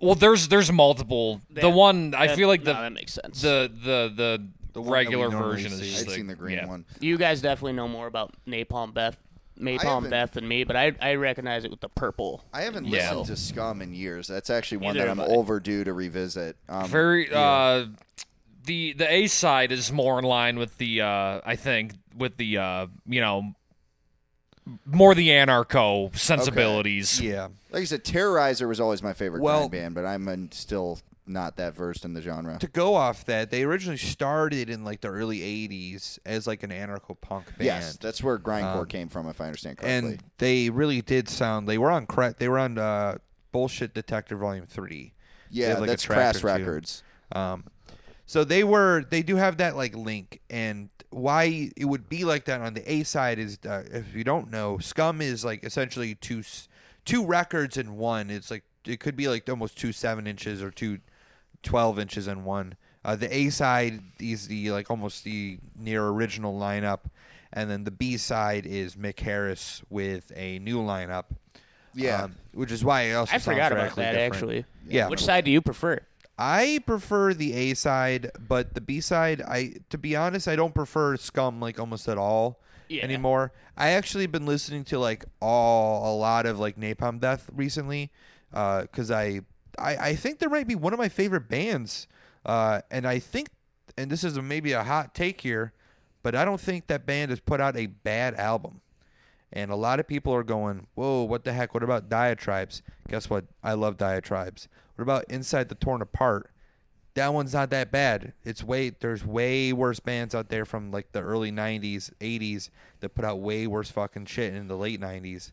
Well, 0.00 0.14
there's 0.14 0.48
there's 0.48 0.70
multiple. 0.72 1.40
the 1.50 1.68
one 1.70 2.14
I 2.14 2.28
that- 2.28 2.36
feel 2.36 2.48
like 2.48 2.60
no, 2.62 2.72
the 2.74 2.80
that 2.80 2.92
makes 2.92 3.12
sense. 3.14 3.40
the 3.42 3.70
the 3.72 4.12
the, 4.14 4.46
The 4.74 4.80
one 4.82 5.04
that 5.04 5.10
we 5.10 5.16
regular 5.16 5.28
version 5.30 5.70
see. 5.72 5.88
is. 5.92 6.00
I've 6.00 6.06
the- 6.06 6.12
seen 6.14 6.26
the 6.26 6.34
green 6.34 6.56
yeah. 6.58 6.66
one. 6.66 6.84
you 7.00 7.16
guys 7.18 7.40
definitely 7.40 7.72
know 7.74 7.88
more 7.88 8.06
about 8.06 8.34
Napalm 8.46 8.94
Death, 8.94 9.16
Napalm 9.58 10.04
haven't- 10.10 10.32
than 10.32 10.46
me, 10.46 10.64
but 10.64 10.76
I 10.76 10.92
I 11.00 11.14
recognize 11.14 11.64
it 11.64 11.70
with 11.70 11.80
the 11.80 11.88
purple. 11.88 12.44
I 12.52 12.62
haven't 12.62 12.86
Yeah. 12.86 13.14
listened 13.14 13.36
to 13.36 13.42
Scum 13.42 13.82
in 13.82 13.92
years. 13.92 14.28
That's 14.28 14.50
actually 14.50 14.78
one 14.78 14.94
Neither 14.94 15.06
that 15.06 15.10
I'm 15.10 15.20
overdue 15.20 15.82
to 15.84 15.92
revisit. 15.92 16.56
Um, 16.68 16.88
Very 16.88 17.28
uh, 17.32 17.86
the 18.64 18.92
the 18.92 19.10
A 19.12 19.26
side 19.26 19.72
is 19.72 19.90
more 19.90 20.18
in 20.18 20.24
line 20.24 20.58
with 20.58 20.76
the 20.78 21.00
uh 21.00 21.40
I 21.44 21.56
think 21.56 21.92
with 22.16 22.36
the 22.36 22.58
uh 22.58 22.86
you 23.06 23.20
know 23.20 23.54
more 24.84 25.14
the 25.14 25.28
anarcho 25.28 26.16
sensibilities. 26.16 27.20
Yeah. 27.20 27.48
like 27.70 27.82
I 27.82 27.84
said, 27.84 28.04
Terrorizer 28.04 28.68
was 28.68 28.80
always 28.80 29.02
my 29.02 29.12
favorite 29.12 29.42
Well- 29.42 29.68
grind 29.68 29.70
band, 29.72 29.94
but 29.94 30.04
I'm 30.06 30.50
still 30.52 30.98
not 31.26 31.56
that 31.56 31.74
versed 31.74 32.06
in 32.06 32.14
the 32.14 32.22
genre. 32.22 32.58
to 32.58 32.66
go 32.68 32.94
off 32.94 33.26
that, 33.26 33.50
they 33.50 33.62
originally 33.62 33.98
started 33.98 34.70
in 34.70 34.82
like 34.84 35.02
the 35.02 35.08
early 35.08 35.40
'80s 35.40 36.18
as 36.24 36.46
like 36.46 36.62
an 36.62 36.70
anarcho 36.70 37.20
punk 37.20 37.46
band. 37.58 37.66
Yes, 37.66 37.96
that's 37.98 38.22
where 38.22 38.38
grindcore 38.38 38.80
Um, 38.80 38.86
came 38.86 39.08
from, 39.08 39.28
if 39.28 39.40
I 39.40 39.44
understand 39.46 39.76
correctly. 39.78 40.12
and 40.12 40.22
they 40.38 40.70
really 40.70 41.02
did 41.02 41.28
sound. 41.28 41.68
They 41.68 41.76
were 41.76 41.90
on 41.90 42.06
cra- 42.06 42.34
They 42.38 42.48
were 42.48 42.58
on 42.58 42.78
uh, 42.78 43.18
Bullshit 43.52 43.92
Detector 43.94 44.36
Volume 44.36 44.64
Three. 44.66 45.12
Yeah, 45.50 45.78
like, 45.78 45.88
that's 45.90 46.06
Crass. 46.06 46.42
Records. 46.42 47.02
Um, 47.32 47.64
so 48.28 48.44
they 48.44 48.62
were. 48.62 49.04
They 49.08 49.22
do 49.22 49.36
have 49.36 49.56
that 49.56 49.74
like 49.74 49.96
link, 49.96 50.42
and 50.50 50.90
why 51.08 51.70
it 51.74 51.86
would 51.86 52.10
be 52.10 52.26
like 52.26 52.44
that 52.44 52.60
on 52.60 52.74
the 52.74 52.92
A 52.92 53.02
side 53.02 53.38
is, 53.38 53.58
uh, 53.66 53.84
if 53.90 54.14
you 54.14 54.22
don't 54.22 54.50
know, 54.50 54.76
Scum 54.76 55.22
is 55.22 55.46
like 55.46 55.64
essentially 55.64 56.14
two 56.14 56.42
two 57.06 57.24
records 57.24 57.78
in 57.78 57.96
one. 57.96 58.28
It's 58.28 58.50
like 58.50 58.64
it 58.84 59.00
could 59.00 59.16
be 59.16 59.28
like 59.28 59.48
almost 59.48 59.78
two 59.78 59.92
seven 59.92 60.26
inches 60.26 60.62
or 60.62 60.70
two 60.70 60.98
12 61.62 61.98
inches 61.98 62.28
in 62.28 62.44
one. 62.44 62.76
Uh, 63.02 63.16
the 63.16 63.34
A 63.34 63.48
side 63.48 64.02
is 64.20 64.46
the 64.46 64.72
like 64.72 64.90
almost 64.90 65.24
the 65.24 65.58
near 65.74 66.06
original 66.06 66.52
lineup, 66.52 67.04
and 67.50 67.70
then 67.70 67.84
the 67.84 67.90
B 67.90 68.18
side 68.18 68.66
is 68.66 68.94
Mick 68.94 69.20
Harris 69.20 69.82
with 69.88 70.30
a 70.36 70.58
new 70.58 70.80
lineup. 70.80 71.24
Yeah. 71.94 72.24
um, 72.24 72.34
which 72.52 72.70
is 72.70 72.84
why 72.84 73.04
it 73.04 73.14
also 73.14 73.34
I 73.34 73.38
forgot 73.38 73.72
about 73.72 73.96
that 73.96 74.12
different. 74.12 74.34
actually. 74.34 74.64
Yeah. 74.86 75.08
Which 75.08 75.24
side 75.24 75.46
do 75.46 75.50
you 75.50 75.62
prefer? 75.62 76.00
I 76.38 76.80
prefer 76.86 77.34
the 77.34 77.52
A 77.52 77.74
side, 77.74 78.30
but 78.38 78.74
the 78.74 78.80
B 78.80 79.00
side, 79.00 79.42
I 79.42 79.74
to 79.90 79.98
be 79.98 80.14
honest, 80.14 80.46
I 80.46 80.54
don't 80.56 80.74
prefer 80.74 81.16
Scum 81.16 81.60
like 81.60 81.80
almost 81.80 82.08
at 82.08 82.16
all 82.18 82.60
Yeah. 82.88 83.02
anymore. 83.02 83.52
I 83.76 83.90
actually 83.90 84.26
been 84.26 84.46
listening 84.46 84.84
to 84.84 84.98
like 84.98 85.24
all 85.40 86.14
a 86.14 86.16
lot 86.16 86.46
of 86.46 86.58
like 86.60 86.76
Napalm 86.78 87.20
Death 87.20 87.50
recently, 87.52 88.10
because 88.50 89.10
I, 89.10 89.40
I 89.78 89.96
I 89.96 90.14
think 90.14 90.38
there 90.38 90.48
might 90.50 90.68
be 90.68 90.74
one 90.76 90.92
of 90.92 90.98
my 90.98 91.08
favorite 91.08 91.48
bands, 91.48 92.06
uh, 92.46 92.82
and 92.90 93.06
I 93.06 93.18
think, 93.18 93.48
and 93.96 94.10
this 94.10 94.22
is 94.22 94.36
a, 94.36 94.42
maybe 94.42 94.72
a 94.72 94.84
hot 94.84 95.14
take 95.14 95.40
here, 95.40 95.72
but 96.22 96.34
I 96.36 96.44
don't 96.44 96.60
think 96.60 96.86
that 96.86 97.04
band 97.04 97.30
has 97.30 97.40
put 97.40 97.60
out 97.60 97.76
a 97.76 97.86
bad 97.86 98.34
album. 98.34 98.80
And 99.52 99.70
a 99.70 99.76
lot 99.76 99.98
of 100.00 100.06
people 100.06 100.34
are 100.34 100.42
going, 100.44 100.86
"Whoa, 100.94 101.22
what 101.24 101.44
the 101.44 101.52
heck? 101.52 101.72
What 101.74 101.82
about 101.82 102.08
Diatribes?" 102.08 102.82
Guess 103.08 103.30
what? 103.30 103.46
I 103.62 103.72
love 103.72 103.96
Diatribes. 103.96 104.68
What 104.96 105.02
about 105.02 105.24
Inside 105.30 105.68
the 105.68 105.74
Torn 105.74 106.02
Apart? 106.02 106.50
That 107.14 107.32
one's 107.32 107.54
not 107.54 107.70
that 107.70 107.90
bad. 107.90 108.34
It's 108.44 108.62
way 108.62 108.90
there's 108.90 109.24
way 109.24 109.72
worse 109.72 110.00
bands 110.00 110.34
out 110.34 110.50
there 110.50 110.64
from 110.66 110.90
like 110.92 111.12
the 111.12 111.20
early 111.22 111.50
'90s, 111.50 112.10
'80s 112.20 112.68
that 113.00 113.14
put 113.14 113.24
out 113.24 113.40
way 113.40 113.66
worse 113.66 113.90
fucking 113.90 114.26
shit 114.26 114.54
in 114.54 114.68
the 114.68 114.76
late 114.76 115.00
'90s. 115.00 115.50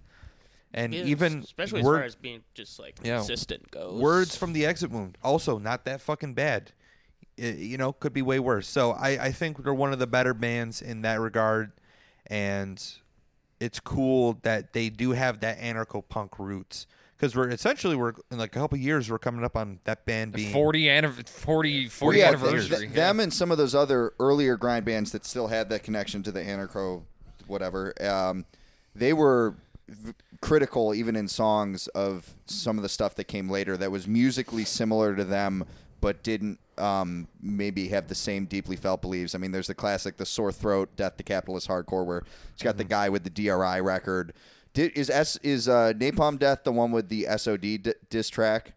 And 0.73 0.93
Yeah, 0.93 1.05
even 1.05 1.39
especially 1.39 1.79
as 1.79 1.85
word- 1.85 1.95
far 1.99 2.03
as 2.03 2.15
being 2.15 2.43
just 2.53 2.77
like 2.79 2.99
Yeah. 3.01 3.17
consistent 3.19 3.71
goes. 3.71 3.99
Words 4.01 4.35
from 4.35 4.51
the 4.51 4.65
Exit 4.65 4.91
Wound, 4.91 5.17
also 5.23 5.57
not 5.57 5.85
that 5.85 6.01
fucking 6.01 6.33
bad. 6.33 6.73
I- 7.39 7.43
you 7.43 7.77
know, 7.77 7.93
could 7.93 8.11
be 8.13 8.21
way 8.21 8.39
worse. 8.39 8.67
So 8.67 8.91
I, 8.91 9.09
I 9.27 9.31
think 9.31 9.63
they're 9.63 9.73
one 9.73 9.93
of 9.93 9.99
the 9.99 10.07
better 10.07 10.33
bands 10.33 10.81
in 10.81 11.01
that 11.03 11.21
regard, 11.21 11.71
and 12.27 12.83
it's 13.59 13.79
cool 13.79 14.37
that 14.43 14.73
they 14.73 14.89
do 14.89 15.11
have 15.11 15.39
that 15.41 15.59
anarcho 15.59 16.03
punk 16.07 16.39
roots. 16.39 16.87
Because 17.17 17.33
we're 17.33 17.49
essentially 17.49 17.95
we're 17.95 18.11
in 18.29 18.37
like 18.37 18.53
a 18.55 18.59
couple 18.59 18.77
years 18.77 19.09
we're 19.09 19.17
coming 19.19 19.45
up 19.45 19.55
on 19.55 19.79
that 19.85 20.05
band 20.05 20.33
being 20.33 20.51
40, 20.51 20.83
anniv- 20.83 21.29
40, 21.29 21.87
40 21.87 22.17
Well, 22.17 22.17
yeah, 22.17 22.27
anniversary. 22.37 22.77
th- 22.87 22.91
them 22.91 23.21
and 23.21 23.33
some 23.33 23.51
of 23.51 23.57
those 23.57 23.73
other 23.73 24.13
earlier 24.19 24.57
grind 24.57 24.83
bands 24.85 25.13
that 25.13 25.25
still 25.25 25.47
had 25.47 25.69
that 25.69 25.83
connection 25.83 26.23
to 26.23 26.31
the 26.33 26.41
anarcho, 26.41 27.03
whatever. 27.47 27.93
Um, 28.05 28.43
they 28.93 29.13
were 29.13 29.55
v- 29.87 30.11
critical, 30.41 30.93
even 30.93 31.15
in 31.15 31.29
songs, 31.29 31.87
of 31.87 32.35
some 32.47 32.77
of 32.77 32.83
the 32.83 32.89
stuff 32.89 33.15
that 33.15 33.23
came 33.29 33.49
later 33.49 33.77
that 33.77 33.91
was 33.91 34.09
musically 34.09 34.65
similar 34.65 35.15
to 35.15 35.23
them, 35.23 35.63
but 36.05 36.21
didn't 36.21 36.59
um, 36.77 37.27
maybe 37.41 37.87
have 37.87 38.07
the 38.07 38.13
same 38.13 38.45
deeply 38.45 38.75
felt 38.75 39.01
beliefs. 39.01 39.33
I 39.33 39.39
mean, 39.39 39.51
there's 39.51 39.65
the 39.65 39.73
classic, 39.73 40.17
the 40.17 40.25
sore 40.25 40.51
throat, 40.51 40.95
death 40.95 41.17
to 41.17 41.23
capitalist 41.23 41.67
hardcore, 41.67 42.05
where 42.05 42.21
it's 42.53 42.61
got 42.61 42.77
the 42.77 42.83
Mm-hmm. 42.83 42.89
guy 42.91 43.09
with 43.09 43.23
the 43.23 43.31
DRI 43.31 43.81
record. 43.81 44.33
Did, 44.75 44.91
is 44.95 45.09
S 45.09 45.37
is 45.37 45.67
uh, 45.67 45.93
Napalm 45.95 46.37
Death 46.37 46.63
the 46.63 46.71
one 46.71 46.91
with 46.91 47.09
the 47.09 47.25
SOD 47.37 47.61
d- 47.61 47.93
diss 48.11 48.29
track? 48.29 48.73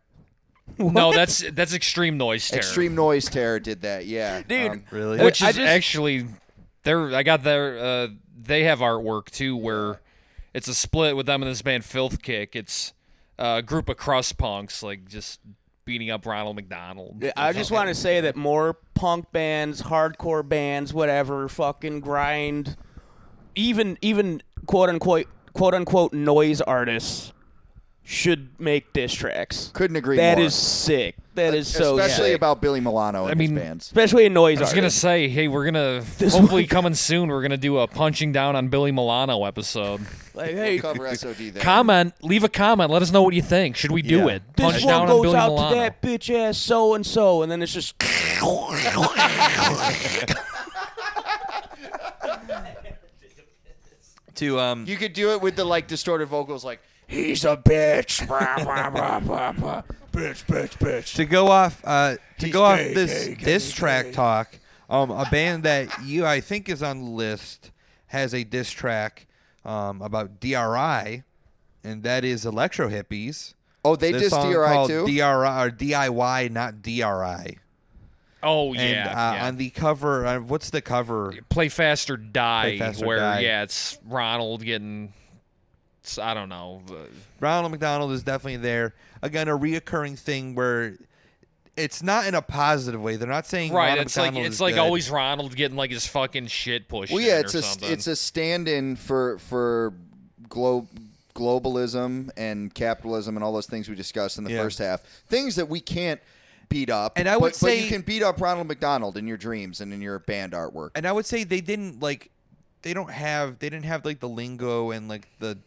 no, 0.79 1.13
that's 1.13 1.45
that's 1.53 1.75
extreme 1.75 2.17
noise 2.17 2.49
terror. 2.49 2.59
Extreme 2.61 2.95
Noise 2.95 3.27
Terror 3.27 3.61
did 3.61 3.83
that, 3.83 4.07
yeah. 4.07 4.41
Dude, 4.43 4.71
Um, 4.71 4.85
really 4.91 5.23
which 5.23 5.43
is 5.43 5.57
just- 5.57 5.59
actually 5.59 6.27
they're 6.85 7.15
I 7.15 7.23
got 7.25 7.43
their 7.43 7.79
uh 7.79 8.09
they 8.41 8.65
have 8.65 8.79
artwork 8.79 9.27
too 9.31 9.55
where 9.57 10.01
it's 10.55 10.69
a 10.69 10.75
split 10.75 11.15
with 11.17 11.27
them 11.27 11.43
and 11.43 11.51
this 11.51 11.61
band 11.63 11.85
Filth 11.85 12.23
Kick. 12.23 12.57
It's 12.57 12.95
a 13.39 13.61
group 13.63 13.89
of 13.91 13.97
crust 13.99 14.39
punks 14.39 14.83
like 14.83 15.09
just 15.09 15.41
beating 15.89 16.11
up 16.11 16.27
Ronald 16.27 16.55
McDonald. 16.55 17.25
I 17.35 17.55
just 17.55 17.71
want 17.71 17.89
to 17.89 17.95
say 17.95 18.21
that 18.21 18.37
more 18.37 18.77
punk 18.93 19.33
bands, 19.33 19.81
hardcore 19.81 20.47
bands, 20.47 20.93
whatever, 20.93 21.49
fucking 21.49 22.01
grind, 22.01 22.77
even 23.55 23.97
even 24.03 24.43
quote 24.67 24.91
unquote 24.91 25.29
quote 25.55 25.73
unquote 25.73 26.13
noise 26.13 26.61
artists 26.61 27.33
should 28.11 28.49
make 28.59 28.91
diss 28.95 29.13
tracks. 29.13 29.71
Couldn't 29.75 29.97
agree 29.97 30.17
That 30.17 30.39
more. 30.39 30.47
is 30.47 30.55
sick. 30.55 31.15
That 31.35 31.53
is 31.55 31.69
so 31.69 31.99
especially 31.99 32.29
sick. 32.31 32.37
about 32.37 32.63
Billy 32.63 32.81
Milano 32.81 33.25
and 33.25 33.33
I 33.33 33.35
mean, 33.35 33.51
his 33.55 33.59
bands. 33.61 33.85
especially 33.87 34.25
a 34.25 34.31
noise 34.31 34.57
I 34.57 34.63
was 34.63 34.71
artist. 34.71 34.75
gonna 34.77 34.91
say, 34.91 35.29
hey, 35.29 35.47
we're 35.47 35.67
gonna 35.67 36.01
This 36.19 36.35
hopefully 36.35 36.63
one- 36.63 36.69
coming 36.69 36.95
soon. 36.95 37.29
We're 37.29 37.43
gonna 37.43 37.59
do 37.59 37.77
a 37.79 37.87
punching 37.87 38.33
down 38.33 38.57
on 38.57 38.69
Billy 38.69 38.93
Milano 38.93 39.45
episode. 39.45 40.01
like, 40.35 40.53
hey, 40.53 40.79
Cover 40.79 41.15
SOD 41.15 41.37
there. 41.53 41.63
Comment, 41.63 42.15
leave 42.23 42.45
a 42.45 42.49
comment. 42.49 42.91
Let 42.91 43.03
us 43.03 43.13
know 43.13 43.23
what 43.23 43.35
you 43.35 43.43
think. 43.43 43.77
Should 43.77 43.93
we 43.93 44.01
do 44.01 44.21
Yeah. 44.21 44.37
it? 44.37 44.43
this 44.57 44.65
Punch 44.73 44.85
one 44.87 44.93
down 44.95 45.03
on 45.03 45.09
goes 45.09 45.23
Billy 45.25 45.37
out 45.37 45.49
Milano. 45.51 45.69
to 45.69 45.75
that 45.77 46.01
bitch 46.03 46.35
ass 46.35 46.57
so 46.57 46.95
and 46.95 47.05
so, 47.05 47.43
and 47.43 47.53
then 47.53 47.61
it's 47.63 47.75
just 47.75 47.95
to 54.37 54.59
um 54.61 54.85
You 54.87 54.97
could 54.97 55.13
do 55.13 55.33
it 55.33 55.41
with 55.43 55.57
the 55.57 55.65
like 55.65 55.87
distorted 55.89 56.27
vocals, 56.27 56.65
like 56.65 56.81
"He's 57.09 57.45
a 57.45 57.57
bitch, 57.57 58.27
Blah, 58.29 58.63
blah, 58.65 58.91
blah, 58.91 59.19
blah, 59.21 59.53
blah. 59.53 59.83
bitch, 60.13 60.45
bitch, 60.47 60.79
bitch." 60.79 61.15
to 61.17 61.25
go 61.25 61.49
off 61.49 61.81
uh 61.85 62.15
to 62.39 62.47
He's 62.47 62.53
go 62.53 62.63
off 62.63 62.79
gay, 62.79 62.95
this 62.95 63.27
gay, 63.29 63.35
gay, 63.35 63.45
diss 63.45 63.73
track 63.73 64.13
talk. 64.13 64.57
Um, 64.89 65.11
a 65.11 65.27
band 65.31 65.65
that 65.65 65.89
you 66.05 66.25
I 66.25 66.41
think 66.41 66.69
is 66.69 66.83
on 66.83 67.01
the 67.05 67.11
list 67.11 67.73
has 68.07 68.33
a 68.35 68.45
diss 68.45 68.71
track 68.71 69.27
um 69.65 70.01
about 70.03 70.39
DRI, 70.41 71.25
and 71.85 72.03
that 72.05 72.25
is 72.25 72.47
Electro 72.47 72.89
Hippies. 72.89 73.55
Oh, 73.85 73.97
they 73.97 74.13
This 74.13 74.25
dissed 74.25 74.31
song 74.31 74.53
DRI 74.53 74.67
called 74.67 74.89
too. 74.91 75.05
DRI 75.07 75.21
or 75.23 75.71
DIY, 75.71 76.51
not 76.51 76.83
DRI. 76.83 77.59
Oh 78.43 78.73
And 78.75 78.81
yeah, 78.81 79.09
uh, 79.11 79.33
yeah. 79.35 79.47
on 79.49 79.57
the 79.57 79.71
cover, 79.71 80.25
uh, 80.25 80.39
what's 80.41 80.71
the 80.71 80.81
cover? 80.81 81.35
Play 81.49 81.69
Fast 81.69 82.09
or 82.09 82.17
Die, 82.17 82.63
Play 82.63 82.79
Fast 82.79 83.03
or 83.03 83.07
where 83.07 83.19
Die. 83.19 83.41
yeah, 83.41 83.63
it's 83.65 83.99
Ronald 84.07 84.65
getting. 84.65 85.13
It's- 86.11 86.19
I 86.19 86.35
don't 86.35 86.49
know. 86.49 86.83
Ronald 87.41 87.71
McDonald 87.73 88.13
is 88.13 88.23
definitely 88.23 88.57
there. 88.59 88.95
Again, 89.23 89.49
a 89.49 89.57
reoccurring 89.59 90.19
thing 90.19 90.55
where 90.55 90.97
it's 91.77 92.03
not 92.03 92.27
in 92.27 92.35
a 92.35 92.43
positive 92.43 93.01
way. 93.01 93.17
They're 93.17 93.29
not 93.29 93.47
saying 93.47 93.73
Right, 93.73 93.91
Ronald 93.91 94.07
it's 94.07 94.17
like 94.17 94.35
it's 94.35 94.61
like 94.61 94.75
good. 94.75 94.81
always 94.81 95.11
Ronald 95.11 95.55
getting 95.55 95.77
like 95.77 95.91
his 95.91 96.07
fucking 96.07 96.49
shit 96.49 96.89
pushed. 96.89 97.13
well, 97.13 97.23
yeah, 97.23 97.39
in 97.39 97.45
it's 97.45 97.55
or 97.55 97.59
a 97.59 97.63
something. 97.63 97.93
it's 97.93 98.07
a 98.07 98.17
stand-in 98.17 98.97
for 98.97 99.39
for 99.39 99.93
glo- 100.49 100.89
globalism 101.35 102.31
and 102.37 102.75
capitalism 102.75 103.37
and 103.37 103.45
all 103.45 103.53
those 103.53 103.67
things 103.67 103.89
we 103.89 103.95
discussed 103.95 104.39
in 104.39 104.45
the 104.45 104.53
Yeah. 104.53 104.63
first 104.63 104.79
half. 104.79 105.03
Things 105.29 105.57
that 105.57 105.69
we 105.69 105.81
can't 105.81 106.21
beat 106.69 106.91
up. 106.91 107.13
And 107.17 107.29
I 107.29 107.37
would 107.37 107.53
but, 107.53 107.61
but 107.61 107.67
say- 107.69 107.83
you 107.83 107.89
can 107.89 108.03
beat 108.03 108.23
up 108.23 108.41
Ronald 108.41 108.67
McDonald 108.67 109.17
in 109.17 109.27
your 109.27 109.37
dreams 109.37 109.81
and 109.81 109.93
in 109.93 110.03
your 110.03 110.19
band 110.19 110.53
artwork. 110.53 110.91
and 110.95 111.07
I 111.07 111.13
would 111.13 111.27
say 111.27 111.45
they 111.45 111.61
didn't 111.61 112.01
like 112.01 112.31
they 112.83 112.93
don't 112.95 113.11
have 113.11 113.59
they 113.61 113.71
didn't 113.71 113.87
have 113.87 114.05
like 114.05 114.21
the 114.21 114.29
lingo 114.29 114.91
and 114.91 115.09
like 115.09 115.29
the 115.39 115.59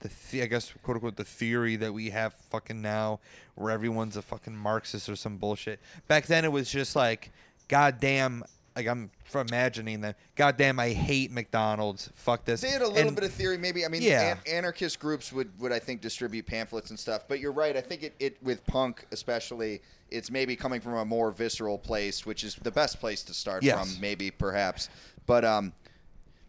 the 0.00 0.10
the 0.30 0.42
I 0.42 0.46
guess 0.46 0.72
quote 0.82 0.96
unquote 0.96 1.16
the 1.16 1.24
theory 1.24 1.76
that 1.76 1.92
we 1.92 2.10
have 2.10 2.34
fucking 2.50 2.80
now 2.82 3.20
where 3.54 3.70
everyone's 3.72 4.16
a 4.16 4.22
fucking 4.22 4.56
Marxist 4.56 5.08
or 5.08 5.16
some 5.16 5.36
bullshit. 5.38 5.80
Back 6.08 6.26
then 6.26 6.44
it 6.44 6.52
was 6.52 6.70
just 6.70 6.94
like 6.96 7.30
goddamn 7.68 8.44
like 8.74 8.86
I'm 8.86 9.10
imagining 9.34 10.02
that 10.02 10.16
goddamn 10.34 10.78
I 10.78 10.90
hate 10.90 11.30
McDonald's. 11.32 12.10
Fuck 12.14 12.44
this. 12.44 12.60
They 12.60 12.68
had 12.70 12.82
a 12.82 12.88
little 12.88 13.08
And- 13.08 13.16
bit 13.16 13.24
of 13.24 13.32
theory, 13.32 13.56
maybe. 13.58 13.84
I 13.84 13.88
mean, 13.88 14.02
Yeah. 14.02 14.32
an- 14.32 14.38
anarchist 14.46 14.98
groups 14.98 15.32
would, 15.32 15.58
would 15.60 15.72
I 15.72 15.78
think 15.78 16.00
distribute 16.02 16.46
pamphlets 16.46 16.90
and 16.90 16.98
stuff. 16.98 17.22
But 17.26 17.40
you're 17.40 17.52
right. 17.52 17.74
I 17.76 17.80
think 17.80 18.02
it, 18.02 18.14
it 18.18 18.42
with 18.42 18.64
punk 18.66 19.06
especially, 19.12 19.80
it's 20.10 20.30
maybe 20.30 20.56
coming 20.56 20.80
from 20.82 20.94
a 20.94 21.04
more 21.06 21.30
visceral 21.32 21.78
place, 21.78 22.24
which 22.26 22.44
is 22.44 22.54
the 22.56 22.70
best 22.70 23.00
place 23.00 23.22
to 23.24 23.34
start 23.34 23.62
Yes. 23.62 23.92
from, 23.94 24.00
maybe 24.00 24.30
perhaps. 24.30 24.88
But 25.24 25.44
um, 25.44 25.72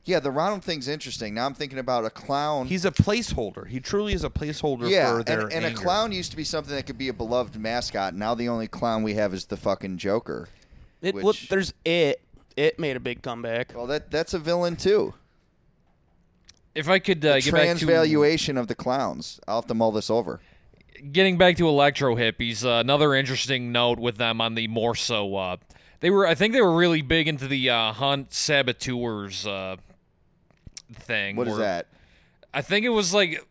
yeah, 0.08 0.20
the 0.20 0.32
Ronald 0.32 0.64
thing's 0.64 0.88
interesting. 0.88 1.34
Now 1.34 1.46
I'm 1.46 1.54
thinking 1.54 1.80
about 1.80 2.06
a 2.06 2.10
clown. 2.10 2.68
He's 2.68 2.86
a 2.86 2.92
placeholder. 2.92 3.68
He 3.68 3.80
truly 3.80 4.14
is 4.14 4.24
a 4.24 4.30
placeholder 4.30 4.90
yeah, 4.90 5.12
for 5.12 5.18
and, 5.18 5.26
their 5.26 5.42
and 5.42 5.66
a 5.66 5.70
anger. 5.70 5.82
clown 5.82 6.12
used 6.12 6.32
to 6.32 6.38
be 6.38 6.44
something 6.44 6.74
that 6.76 6.86
could 6.86 6.98
be 6.98 7.10
a 7.10 7.14
beloved 7.14 7.60
mascot. 7.60 8.14
Now 8.16 8.34
the 8.36 8.50
only 8.50 8.68
clown 8.68 9.04
we 9.04 9.14
have 9.16 9.34
is 9.34 9.46
the 9.46 9.58
fucking 9.58 9.98
Joker. 9.98 10.48
It, 11.02 11.14
Which- 11.14 11.24
well, 11.24 11.34
there's 11.50 11.74
it. 11.86 12.22
It 12.56 12.80
made 12.80 12.96
a 12.96 13.00
big 13.00 13.22
comeback. 13.22 13.74
Well, 13.76 13.86
that 13.88 14.10
that's 14.10 14.34
a 14.34 14.40
villain 14.40 14.78
too. 14.78 15.14
if 16.74 16.90
I 16.90 17.00
could 17.00 17.24
uh, 17.26 17.36
The 17.36 17.42
get 17.42 17.54
back 17.54 17.62
to 17.62 17.86
transvaluation 17.86 18.58
of 18.58 18.68
the 18.68 18.76
clowns. 18.76 19.40
I'll 19.48 19.58
have 19.62 19.68
to 19.68 19.74
mull 19.74 19.92
this 19.92 20.10
over. 20.10 20.40
getting 21.12 21.38
back 21.38 21.58
to 21.58 21.68
electro 21.68 22.16
hippies, 22.16 22.66
uh, 22.66 22.80
another 22.80 23.14
interesting 23.14 23.72
note 23.72 24.00
with 24.00 24.18
them 24.18 24.42
on 24.42 24.56
the 24.56 24.68
more 24.68 24.96
so. 24.96 25.36
Uh, 25.36 25.58
they 26.00 26.10
were, 26.10 26.28
I 26.28 26.36
think, 26.36 26.54
they 26.54 26.62
were 26.62 26.76
really 26.76 27.02
big 27.02 27.28
into 27.28 27.48
the 27.48 27.70
uh, 27.70 27.92
hunt 27.94 28.32
saboteurs 28.34 29.46
uh, 29.48 29.78
thing. 30.94 31.36
What 31.36 31.48
is 31.48 31.54
where- 31.54 31.62
that? 31.64 31.88
I 32.54 32.62
think 32.62 32.86
it 32.86 32.90
was 32.90 33.14
like 33.14 33.46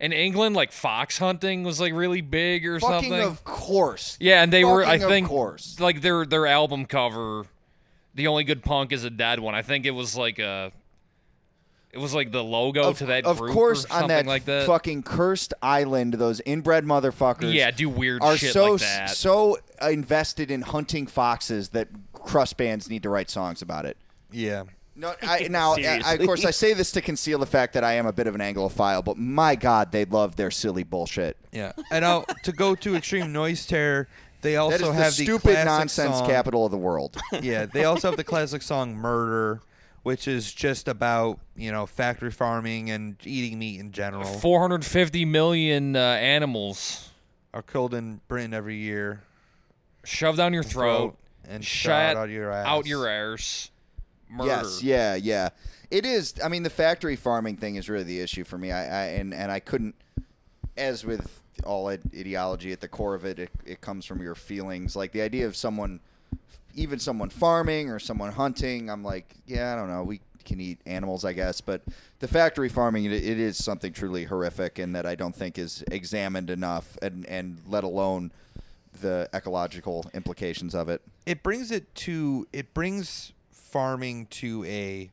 in 0.00 0.12
England, 0.12 0.54
like 0.56 0.72
fox 0.72 1.18
hunting 1.18 1.62
was 1.62 1.80
like 1.80 1.92
really 1.92 2.20
big 2.20 2.66
or 2.66 2.78
Fucking 2.80 3.10
something. 3.10 3.20
of 3.26 3.44
course. 3.44 4.16
yeah, 4.20 4.42
and 4.42 4.52
they 4.52 4.64
were, 4.64 4.82
I 4.82 4.86
fucking 4.98 5.02
of 5.02 5.08
think, 5.10 5.28
course. 5.28 5.80
like 5.80 6.00
their 6.00 6.24
their 6.24 6.46
album 6.46 6.86
cover, 6.86 7.44
"The 8.14 8.26
Only 8.28 8.44
Good 8.44 8.62
Punk 8.62 8.92
Is 8.92 9.04
a 9.04 9.10
Dead 9.10 9.40
One." 9.40 9.54
I 9.54 9.62
think 9.62 9.84
it 9.86 9.90
was 9.90 10.16
like 10.16 10.38
a. 10.38 10.72
It 11.92 11.98
was 11.98 12.12
like 12.12 12.30
the 12.30 12.44
logo 12.44 12.90
of, 12.90 12.98
to 12.98 13.06
that 13.06 13.24
of 13.24 13.38
group 13.38 13.52
course 13.54 13.86
or 13.86 13.92
on 14.02 14.08
that, 14.08 14.26
like 14.26 14.44
that. 14.44 14.66
fucking 14.66 15.02
cursed 15.02 15.54
island 15.62 16.12
those 16.14 16.40
inbred 16.44 16.84
motherfuckers 16.84 17.54
yeah, 17.54 17.70
do 17.70 17.88
weird 17.88 18.22
are 18.22 18.36
shit 18.36 18.52
so 18.52 18.72
like 18.72 18.80
that. 18.82 19.10
so 19.10 19.56
invested 19.80 20.50
in 20.50 20.60
hunting 20.60 21.06
foxes 21.06 21.70
that 21.70 21.88
crust 22.12 22.58
bands 22.58 22.90
need 22.90 23.02
to 23.02 23.08
write 23.08 23.30
songs 23.30 23.62
about 23.62 23.86
it 23.86 23.96
Yeah. 24.30 24.64
No, 24.96 25.14
I, 25.22 25.48
now, 25.50 25.74
I, 25.74 26.00
I- 26.04 26.12
of 26.14 26.26
course, 26.26 26.44
I 26.44 26.50
say 26.50 26.72
this 26.72 26.90
to 26.92 27.00
conceal 27.00 27.38
the 27.38 27.46
fact 27.46 27.74
that 27.74 27.84
I 27.84 27.94
am 27.94 28.06
a 28.06 28.12
bit 28.12 28.26
of 28.26 28.34
an 28.34 28.40
Anglophile, 28.40 29.04
but 29.04 29.16
my 29.16 29.54
God, 29.56 29.92
they 29.92 30.04
love 30.04 30.36
their 30.36 30.50
silly 30.50 30.82
bullshit. 30.82 31.36
Yeah. 31.52 31.72
And 31.90 32.02
now 32.02 32.22
to 32.42 32.52
go 32.52 32.74
to 32.74 32.96
Extreme 32.96 33.32
Noise 33.32 33.66
Terror, 33.66 34.08
they 34.42 34.56
also 34.56 34.78
That 34.78 34.82
is 34.84 34.88
the 34.88 34.94
have 35.02 35.12
stupid 35.14 35.64
nonsense 35.64 36.16
song- 36.18 36.26
capital 36.28 36.64
of 36.64 36.70
the 36.70 36.78
world. 36.78 37.16
Yeah, 37.42 37.66
they 37.66 37.84
also 37.84 38.08
have 38.08 38.16
the 38.16 38.24
classic 38.24 38.62
song 38.62 38.94
"Murder," 38.94 39.60
which 40.02 40.28
is 40.28 40.52
just 40.52 40.86
about 40.88 41.40
you 41.56 41.72
know 41.72 41.86
factory 41.86 42.30
farming 42.30 42.90
and 42.90 43.16
eating 43.24 43.58
meat 43.58 43.80
in 43.80 43.92
general. 43.92 44.24
450 44.24 45.24
million 45.24 45.96
uh, 45.96 46.00
animals 46.00 47.10
Are 47.54 47.62
killed 47.62 47.92
in 47.94 48.20
Britain 48.28 48.54
every 48.54 48.76
year. 48.76 49.22
shoved 50.04 50.36
down 50.38 50.52
your 50.52 50.62
throat, 50.62 51.16
and 51.48 51.64
shot 51.64 52.12
shot 52.12 52.16
out 52.16 52.28
your 52.30 52.52
ass. 52.52 52.66
out 52.66 52.86
your 52.86 53.08
arse. 53.08 53.70
Murder. 54.28 54.48
Yes, 54.48 54.82
yeah, 54.82 55.14
yeah. 55.14 55.48
It 55.90 56.04
is. 56.04 56.34
I 56.42 56.48
mean, 56.48 56.62
the 56.62 56.70
factory 56.70 57.16
farming 57.16 57.56
thing 57.56 57.76
is 57.76 57.88
really 57.88 58.04
the 58.04 58.20
issue 58.20 58.44
for 58.44 58.58
me. 58.58 58.72
I, 58.72 58.80
I 58.80 59.04
and 59.10 59.32
and 59.32 59.52
I 59.52 59.60
couldn't, 59.60 59.94
as 60.76 61.04
with 61.04 61.42
all 61.64 61.88
ideology, 61.88 62.72
at 62.72 62.80
the 62.80 62.88
core 62.88 63.14
of 63.14 63.24
it, 63.24 63.38
it, 63.38 63.50
it 63.64 63.80
comes 63.80 64.04
from 64.04 64.20
your 64.20 64.34
feelings. 64.34 64.96
Like 64.96 65.12
the 65.12 65.22
idea 65.22 65.46
of 65.46 65.56
someone, 65.56 66.00
even 66.74 66.98
someone 66.98 67.30
farming 67.30 67.90
or 67.90 67.98
someone 67.98 68.32
hunting. 68.32 68.90
I'm 68.90 69.04
like, 69.04 69.34
yeah, 69.46 69.72
I 69.72 69.76
don't 69.76 69.88
know. 69.88 70.02
We 70.02 70.20
can 70.44 70.60
eat 70.60 70.78
animals, 70.86 71.24
I 71.24 71.32
guess, 71.32 71.60
but 71.60 71.82
the 72.20 72.28
factory 72.28 72.68
farming, 72.68 73.04
it, 73.04 73.12
it 73.12 73.38
is 73.38 73.62
something 73.62 73.92
truly 73.92 74.24
horrific, 74.24 74.78
and 74.78 74.94
that 74.94 75.06
I 75.06 75.14
don't 75.14 75.34
think 75.34 75.58
is 75.58 75.84
examined 75.90 76.50
enough, 76.50 76.98
and 77.00 77.26
and 77.26 77.58
let 77.68 77.84
alone 77.84 78.32
the 79.00 79.28
ecological 79.34 80.10
implications 80.14 80.74
of 80.74 80.88
it. 80.88 81.02
It 81.26 81.42
brings 81.42 81.70
it 81.70 81.94
to 81.96 82.46
it 82.52 82.72
brings 82.74 83.32
farming 83.70 84.26
to 84.26 84.64
a 84.64 85.10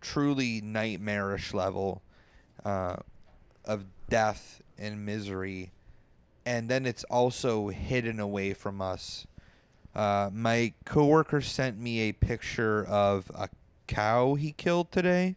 truly 0.00 0.60
nightmarish 0.60 1.52
level 1.54 2.02
uh, 2.64 2.96
of 3.64 3.84
death 4.08 4.62
and 4.78 5.04
misery, 5.04 5.72
and 6.44 6.68
then 6.68 6.86
it's 6.86 7.04
also 7.04 7.68
hidden 7.68 8.20
away 8.20 8.52
from 8.54 8.80
us. 8.80 9.26
Uh, 9.94 10.30
my 10.32 10.72
coworker 10.84 11.40
sent 11.40 11.78
me 11.78 12.00
a 12.00 12.12
picture 12.12 12.84
of 12.84 13.30
a 13.34 13.48
cow 13.86 14.34
he 14.34 14.52
killed 14.52 14.92
today. 14.92 15.36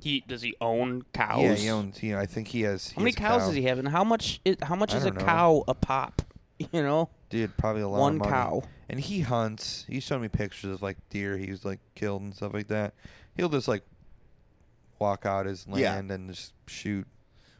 He 0.00 0.24
does 0.26 0.42
he 0.42 0.54
own 0.60 1.02
cows? 1.12 1.42
Yeah, 1.42 1.54
he 1.54 1.70
owns. 1.70 2.02
You 2.02 2.12
know, 2.12 2.18
I 2.18 2.26
think 2.26 2.48
he 2.48 2.62
has. 2.62 2.88
he 2.88 2.94
How 2.94 3.00
many 3.02 3.10
has 3.10 3.16
cows 3.18 3.40
cow. 3.42 3.46
does 3.48 3.54
he 3.54 3.62
have, 3.62 3.78
and 3.78 3.88
how 3.88 4.04
much? 4.04 4.40
Is, 4.44 4.56
how 4.62 4.74
much 4.74 4.94
I 4.94 4.98
is 4.98 5.04
a 5.04 5.10
know. 5.10 5.20
cow 5.20 5.64
a 5.68 5.74
pop? 5.74 6.22
You 6.72 6.82
know, 6.82 7.08
Dude, 7.30 7.56
probably 7.56 7.82
a 7.82 7.88
lot. 7.88 8.00
One 8.00 8.12
of 8.14 8.18
money. 8.20 8.30
cow. 8.32 8.62
And 8.88 9.00
he 9.00 9.20
hunts. 9.20 9.84
He 9.88 10.00
showed 10.00 10.20
me 10.20 10.28
pictures 10.28 10.70
of 10.74 10.82
like 10.82 10.98
deer 11.10 11.36
he's 11.38 11.64
like 11.64 11.78
killed 11.94 12.22
and 12.22 12.34
stuff 12.34 12.52
like 12.52 12.66
that. 12.68 12.92
He'll 13.36 13.48
just 13.48 13.68
like 13.68 13.84
walk 14.98 15.24
out 15.24 15.46
his 15.46 15.64
Yeah. 15.68 15.94
land 15.94 16.10
and 16.10 16.28
just 16.30 16.52
shoot. 16.66 17.06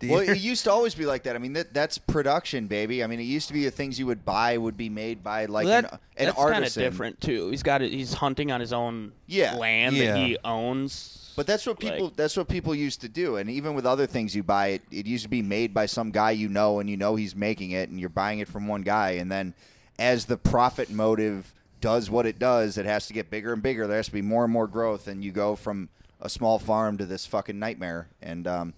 Well, 0.03 0.21
it 0.21 0.39
used 0.39 0.65
to 0.65 0.71
always 0.73 0.95
be 0.95 1.05
like 1.05 1.25
that. 1.25 1.37
I 1.37 1.39
mean, 1.39 1.53
that 1.55 1.75
that's 1.75 1.99
production, 1.99 2.67
baby. 2.67 3.05
I 3.05 3.07
mean, 3.07 3.21
it 3.21 3.25
used 3.25 3.49
to 3.49 3.55
be 3.55 3.65
the 3.65 3.71
things 3.71 3.99
you 3.99 4.07
would 4.07 4.25
buy 4.25 4.57
would 4.57 4.77
be 4.77 4.89
made 4.89 5.23
by 5.23 5.45
like 5.47 5.67
Well, 5.67 5.79
an, 5.79 5.83
that, 5.85 5.93
an 6.17 6.27
that's 6.27 6.37
kind 6.39 6.65
of 6.65 6.73
different 6.73 7.21
too. 7.21 7.51
He's 7.51 7.63
got 7.63 7.83
it. 7.83 7.91
He's 7.93 8.15
hunting 8.15 8.51
on 8.51 8.61
his 8.61 8.73
own 8.73 9.13
Yeah. 9.27 9.55
land 9.57 9.97
Yeah. 9.97 10.13
that 10.15 10.19
he 10.27 10.39
owns. 10.45 11.33
But 11.37 11.47
that's 11.47 11.67
what 11.67 11.79
people 11.79 12.07
Like- 12.07 12.17
that's 12.17 12.37
what 12.37 12.49
people 12.49 12.75
used 12.75 13.01
to 13.03 13.09
do. 13.09 13.37
And 13.37 13.49
even 13.51 13.75
with 13.75 13.87
other 13.87 14.07
things 14.07 14.35
you 14.35 14.43
buy, 14.43 14.69
it, 14.69 14.83
it 14.91 15.07
used 15.07 15.23
to 15.25 15.31
be 15.31 15.43
made 15.43 15.73
by 15.75 15.87
some 15.87 16.11
guy 16.11 16.33
you 16.33 16.49
know, 16.49 16.81
and 16.81 16.89
you 16.91 16.97
know 16.97 17.15
he's 17.17 17.35
making 17.37 17.71
it, 17.71 17.89
and 17.89 17.99
you're 18.01 18.09
buying 18.09 18.41
it 18.41 18.49
from 18.49 18.67
one 18.69 18.83
guy. 18.83 19.13
And 19.13 19.31
then 19.31 19.55
as 19.99 20.25
the 20.27 20.37
profit 20.37 20.91
motive 20.91 21.53
does 21.81 22.11
what 22.11 22.27
it 22.27 22.39
does, 22.39 22.77
it 22.77 22.85
has 22.87 23.07
to 23.07 23.13
get 23.15 23.31
bigger 23.31 23.53
and 23.53 23.63
bigger. 23.63 23.87
There 23.87 23.97
has 23.97 24.07
to 24.07 24.13
be 24.13 24.23
more 24.23 24.45
and 24.45 24.53
more 24.53 24.67
growth, 24.67 25.09
and 25.09 25.25
you 25.25 25.31
go 25.33 25.57
from 25.57 25.89
a 26.21 26.29
small 26.29 26.59
farm 26.59 26.99
to 26.99 27.07
this 27.07 27.25
fucking 27.27 27.59
nightmare. 27.59 28.09
And 28.21 28.47
um, 28.47 28.75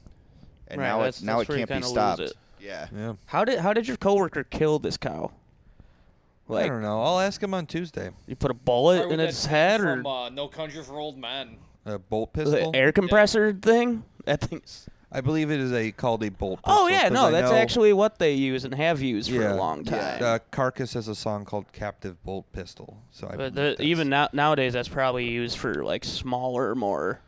and 0.72 0.80
Right, 0.80 0.88
now 0.88 0.98
that's- 0.98 1.22
it 1.22 1.24
now 1.24 1.38
that's 1.38 1.50
it 1.50 1.66
can't 1.66 1.82
be 1.82 1.86
stopped. 1.86 2.20
it. 2.22 2.32
Yeah. 2.60 2.86
yeah. 2.96 3.12
How 3.26 3.44
did 3.44 3.60
how 3.60 3.72
did 3.72 3.86
your 3.86 3.96
coworker 3.96 4.42
kill 4.44 4.78
this 4.80 4.96
cow? 4.96 5.30
I 6.50 6.66
don't 6.68 6.82
know. 6.82 7.02
I'll 7.02 7.20
ask 7.20 7.42
him 7.42 7.54
on 7.54 7.64
Tuesday. 7.66 8.10
you 8.26 8.36
put 8.36 8.50
a 8.50 8.54
bullet 8.54 9.10
in 9.10 9.20
its 9.20 9.44
come 9.46 9.50
head 9.50 9.80
or 9.80 9.96
from, 10.02 10.06
uh, 10.06 10.28
No 10.28 10.48
Country 10.48 10.82
for 10.82 10.98
Old 10.98 11.16
Men. 11.16 11.56
A 11.86 11.98
bolt 11.98 12.32
the 12.34 12.44
pistol. 12.44 12.70
air 12.74 12.92
compressor 12.92 13.52
thing? 13.54 14.04
That 14.26 14.40
thing's. 14.42 14.86
I 15.10 15.20
believe 15.20 15.50
it 15.50 15.60
is 15.60 15.72
a 15.72 15.92
called 15.92 16.22
a 16.24 16.30
bolt 16.30 16.62
pistol. 16.62 16.82
Oh 16.84 16.86
yeah, 16.88 17.08
no, 17.08 17.26
I 17.26 17.30
that's 17.32 17.50
know, 17.50 17.56
actually 17.56 17.92
what 17.92 18.18
they 18.18 18.32
use 18.34 18.64
and 18.64 18.74
have 18.74 19.00
used 19.02 19.30
for 19.30 19.46
a 19.46 19.54
long 19.56 19.84
time. 19.84 20.22
Uh, 20.22 20.38
Carcass 20.50 20.92
has 20.94 21.08
a 21.08 21.14
song 21.14 21.44
called 21.44 21.72
"Captive 21.72 22.22
Bolt 22.24 22.50
Pistol." 22.52 22.98
So 23.10 23.28
I 23.28 23.36
But 23.36 23.54
the, 23.54 23.82
even 23.82 24.08
now, 24.08 24.28
nowadays, 24.32 24.72
that's 24.74 24.88
probably 24.88 25.28
used 25.28 25.58
for 25.58 25.82
like 25.84 26.04
smaller, 26.04 26.74
more 26.74 27.20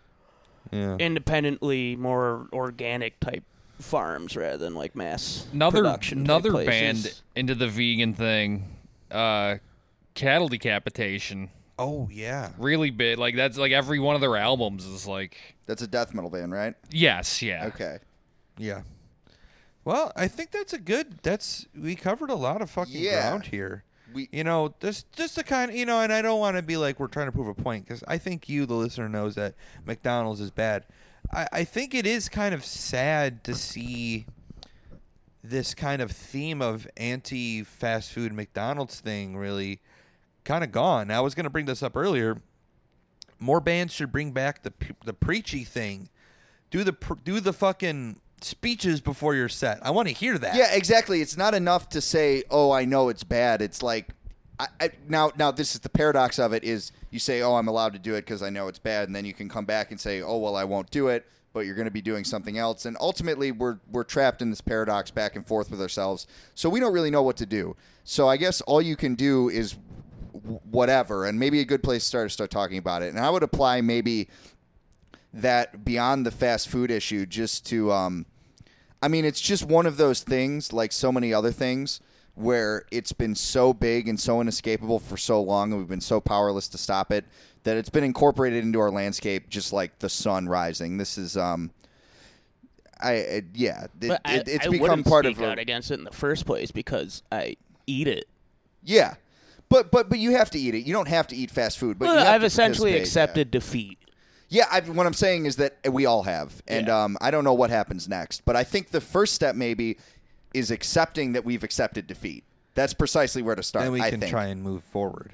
Yeah. 0.70 0.96
independently, 0.96 1.96
more 1.96 2.48
organic 2.52 3.20
type 3.20 3.44
farms 3.80 4.36
rather 4.36 4.56
than 4.56 4.74
like 4.74 4.94
mass 4.96 5.46
Another 5.52 5.78
production. 5.78 6.20
another 6.20 6.50
places. 6.52 6.70
band 7.04 7.20
into 7.36 7.54
the 7.54 7.68
vegan 7.68 8.14
thing. 8.14 8.68
Uh, 9.10 9.56
cattle 10.14 10.48
decapitation. 10.48 11.50
Oh 11.78 12.08
yeah. 12.12 12.50
Really 12.58 12.90
big. 12.90 13.18
Like 13.18 13.34
that's 13.36 13.58
like 13.58 13.72
every 13.72 13.98
one 13.98 14.14
of 14.14 14.20
their 14.20 14.36
albums 14.36 14.84
is 14.86 15.06
like 15.06 15.36
That's 15.66 15.82
a 15.82 15.86
death 15.88 16.14
metal 16.14 16.30
band, 16.30 16.52
right? 16.52 16.74
yes, 16.90 17.42
yeah. 17.42 17.66
Okay. 17.66 17.98
Yeah. 18.58 18.82
Well, 19.84 20.12
I 20.16 20.28
think 20.28 20.50
that's 20.50 20.72
a 20.72 20.78
good. 20.78 21.18
That's 21.22 21.66
we 21.78 21.94
covered 21.94 22.30
a 22.30 22.34
lot 22.36 22.62
of 22.62 22.70
fucking 22.70 22.94
Yeah. 23.00 23.28
ground 23.28 23.46
here. 23.46 23.84
We 24.14 24.28
You 24.32 24.44
know, 24.44 24.74
this 24.80 25.04
just 25.12 25.36
the 25.36 25.44
kind 25.44 25.70
of, 25.70 25.76
you 25.76 25.84
know, 25.84 26.00
and 26.00 26.12
I 26.12 26.22
don't 26.22 26.38
want 26.38 26.56
to 26.56 26.62
be 26.62 26.76
like 26.76 27.00
we're 27.00 27.08
trying 27.08 27.26
to 27.26 27.32
prove 27.32 27.48
a 27.48 27.54
point 27.54 27.84
because 27.84 28.02
I 28.06 28.16
think 28.16 28.48
you, 28.48 28.64
the 28.64 28.74
listener, 28.74 29.08
knows 29.08 29.34
that 29.34 29.54
McDonald's 29.84 30.40
is 30.40 30.50
bad. 30.50 30.86
I, 31.32 31.48
I 31.52 31.64
think 31.64 31.94
it 31.94 32.06
is 32.06 32.28
kind 32.28 32.54
of 32.54 32.64
sad 32.64 33.42
to 33.44 33.54
see 33.54 34.26
this 35.42 35.74
kind 35.74 36.00
of 36.00 36.10
theme 36.10 36.62
of 36.62 36.86
anti-fast 36.96 38.12
food 38.12 38.32
McDonald's 38.32 39.00
thing 39.00 39.36
really 39.36 39.80
kind 40.44 40.64
of 40.64 40.72
gone. 40.72 41.10
I 41.10 41.20
was 41.20 41.34
going 41.34 41.44
to 41.44 41.50
bring 41.50 41.66
this 41.66 41.82
up 41.82 41.96
earlier. 41.96 42.40
More 43.38 43.60
bands 43.60 43.92
should 43.92 44.12
bring 44.12 44.30
back 44.30 44.62
the 44.62 44.72
the 45.04 45.12
preachy 45.12 45.64
thing. 45.64 46.08
Do 46.70 46.84
the 46.84 46.96
do 47.24 47.40
the 47.40 47.52
fucking 47.52 48.20
speeches 48.44 49.00
before 49.00 49.34
your 49.34 49.48
set. 49.48 49.84
I 49.84 49.90
want 49.90 50.08
to 50.08 50.14
hear 50.14 50.38
that. 50.38 50.54
Yeah, 50.54 50.72
exactly. 50.72 51.20
It's 51.20 51.36
not 51.36 51.54
enough 51.54 51.88
to 51.90 52.00
say, 52.00 52.44
"Oh, 52.50 52.70
I 52.70 52.84
know 52.84 53.08
it's 53.08 53.24
bad." 53.24 53.62
It's 53.62 53.82
like, 53.82 54.08
I, 54.58 54.68
I, 54.80 54.90
now, 55.08 55.32
now 55.36 55.50
this 55.50 55.74
is 55.74 55.80
the 55.80 55.88
paradox 55.88 56.38
of 56.38 56.52
it: 56.52 56.64
is 56.64 56.92
you 57.10 57.18
say, 57.18 57.42
"Oh, 57.42 57.54
I'm 57.54 57.68
allowed 57.68 57.94
to 57.94 57.98
do 57.98 58.14
it 58.14 58.22
because 58.22 58.42
I 58.42 58.50
know 58.50 58.68
it's 58.68 58.78
bad," 58.78 59.08
and 59.08 59.16
then 59.16 59.24
you 59.24 59.34
can 59.34 59.48
come 59.48 59.64
back 59.64 59.90
and 59.90 60.00
say, 60.00 60.22
"Oh, 60.22 60.38
well, 60.38 60.56
I 60.56 60.64
won't 60.64 60.90
do 60.90 61.08
it," 61.08 61.26
but 61.52 61.60
you're 61.60 61.74
going 61.74 61.86
to 61.86 61.90
be 61.90 62.02
doing 62.02 62.24
something 62.24 62.58
else, 62.58 62.84
and 62.84 62.96
ultimately, 63.00 63.50
we're 63.52 63.78
we're 63.90 64.04
trapped 64.04 64.42
in 64.42 64.50
this 64.50 64.60
paradox 64.60 65.10
back 65.10 65.36
and 65.36 65.46
forth 65.46 65.70
with 65.70 65.80
ourselves. 65.80 66.26
So 66.54 66.68
we 66.68 66.80
don't 66.80 66.92
really 66.92 67.10
know 67.10 67.22
what 67.22 67.36
to 67.38 67.46
do. 67.46 67.76
So 68.04 68.28
I 68.28 68.36
guess 68.36 68.60
all 68.62 68.82
you 68.82 68.96
can 68.96 69.14
do 69.14 69.48
is 69.48 69.76
whatever, 70.70 71.24
and 71.24 71.38
maybe 71.38 71.60
a 71.60 71.64
good 71.64 71.82
place 71.82 72.02
to 72.02 72.08
start 72.08 72.26
is 72.26 72.32
start 72.34 72.50
talking 72.50 72.78
about 72.78 73.02
it. 73.02 73.08
And 73.08 73.18
I 73.18 73.30
would 73.30 73.42
apply 73.42 73.80
maybe 73.80 74.28
that 75.32 75.84
beyond 75.84 76.24
the 76.24 76.30
fast 76.30 76.68
food 76.68 76.90
issue 76.90 77.26
just 77.26 77.66
to 77.66 77.90
um, 77.92 78.26
I 79.04 79.08
mean, 79.08 79.26
it's 79.26 79.40
just 79.40 79.64
one 79.66 79.84
of 79.84 79.98
those 79.98 80.22
things, 80.22 80.72
like 80.72 80.90
so 80.90 81.12
many 81.12 81.34
other 81.34 81.52
things, 81.52 82.00
where 82.34 82.84
it's 82.90 83.12
been 83.12 83.34
so 83.34 83.74
big 83.74 84.08
and 84.08 84.18
so 84.18 84.40
inescapable 84.40 84.98
for 84.98 85.18
so 85.18 85.42
long, 85.42 85.70
and 85.72 85.78
we've 85.78 85.88
been 85.88 86.00
so 86.00 86.20
powerless 86.20 86.68
to 86.68 86.78
stop 86.78 87.12
it 87.12 87.26
that 87.64 87.76
it's 87.76 87.90
been 87.90 88.02
incorporated 88.04 88.64
into 88.64 88.80
our 88.80 88.90
landscape, 88.90 89.50
just 89.50 89.72
like 89.74 89.98
the 89.98 90.08
sun 90.08 90.48
rising. 90.48 90.96
This 90.96 91.18
is, 91.18 91.36
um, 91.36 91.70
I 93.00 93.12
it, 93.12 93.44
yeah, 93.54 93.86
it, 94.00 94.20
I, 94.24 94.36
it, 94.36 94.48
it's 94.48 94.66
I 94.66 94.70
become 94.70 95.04
part 95.04 95.26
of 95.26 95.38
a, 95.38 95.50
out 95.50 95.58
against 95.58 95.90
it 95.90 95.98
in 95.98 96.04
the 96.04 96.10
first 96.10 96.46
place 96.46 96.70
because 96.70 97.22
I 97.30 97.56
eat 97.86 98.08
it. 98.08 98.24
yeah, 98.82 99.16
but 99.68 99.90
but 99.90 100.08
but 100.08 100.18
you 100.18 100.30
have 100.32 100.50
to 100.50 100.58
eat 100.58 100.74
it. 100.74 100.86
You 100.86 100.94
don't 100.94 101.08
have 101.08 101.26
to 101.28 101.36
eat 101.36 101.50
fast 101.50 101.78
food, 101.78 101.98
but 101.98 102.06
you 102.06 102.12
Well, 102.14 102.24
have 102.24 102.36
I've 102.36 102.44
essentially 102.44 102.92
participate, 102.92 102.94
yeah. 102.96 103.02
accepted 103.02 103.50
defeat. 103.50 103.98
Yeah, 104.48 104.66
I, 104.70 104.80
what 104.80 105.06
I'm 105.06 105.14
saying 105.14 105.46
is 105.46 105.56
that 105.56 105.76
we 105.90 106.06
all 106.06 106.22
have, 106.24 106.62
and 106.68 106.86
Yeah. 106.86 107.04
um, 107.04 107.16
I 107.20 107.30
don't 107.30 107.44
know 107.44 107.54
what 107.54 107.70
happens 107.70 108.08
next. 108.08 108.44
But 108.44 108.56
I 108.56 108.64
think 108.64 108.90
the 108.90 109.00
first 109.00 109.34
step 109.34 109.56
maybe 109.56 109.96
is 110.52 110.70
accepting 110.70 111.32
that 111.32 111.44
we've 111.44 111.64
accepted 111.64 112.06
defeat. 112.06 112.44
That's 112.74 112.94
precisely 112.94 113.42
where 113.42 113.54
to 113.54 113.62
start. 113.62 113.84
then 113.84 113.92
we 113.92 114.00
I 114.00 114.10
can 114.10 114.20
think. 114.20 114.30
try 114.30 114.46
and 114.46 114.62
move 114.62 114.84
forward. 114.84 115.32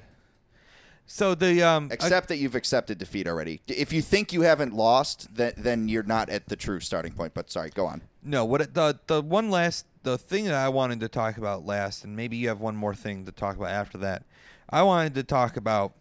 So 1.07 1.35
the 1.35 1.61
um, 1.61 1.89
I- 1.91 1.95
Accept 1.95 2.29
that 2.29 2.37
you've 2.37 2.55
accepted 2.55 2.97
defeat 2.97 3.27
already. 3.27 3.61
If 3.67 3.91
you 3.91 4.01
think 4.01 4.31
you 4.31 4.41
haven't 4.41 4.73
lost, 4.73 5.27
then 5.35 5.53
then 5.57 5.87
you're 5.89 6.03
not 6.03 6.29
at 6.29 6.47
the 6.47 6.55
true 6.55 6.79
starting 6.79 7.11
point. 7.11 7.33
But 7.33 7.51
sorry, 7.51 7.69
go 7.69 7.85
on. 7.85 8.01
no, 8.23 8.45
what 8.45 8.61
it- 8.61 8.73
the 8.73 8.97
the 9.07 9.21
one 9.21 9.49
last 9.49 9.85
the 10.03 10.17
thing 10.17 10.45
that 10.45 10.53
I 10.55 10.69
wanted 10.69 10.99
to 11.01 11.09
talk 11.09 11.37
about 11.37 11.65
last, 11.65 12.03
and 12.05 12.15
maybe 12.15 12.37
you 12.37 12.47
have 12.47 12.59
one 12.61 12.75
more 12.75 12.95
thing 12.95 13.25
to 13.25 13.31
talk 13.31 13.55
about 13.57 13.69
after 13.71 13.97
that. 13.99 14.23
I 14.69 14.83
wanted 14.83 15.13
to 15.15 15.23
talk 15.23 15.57
about, 15.57 15.91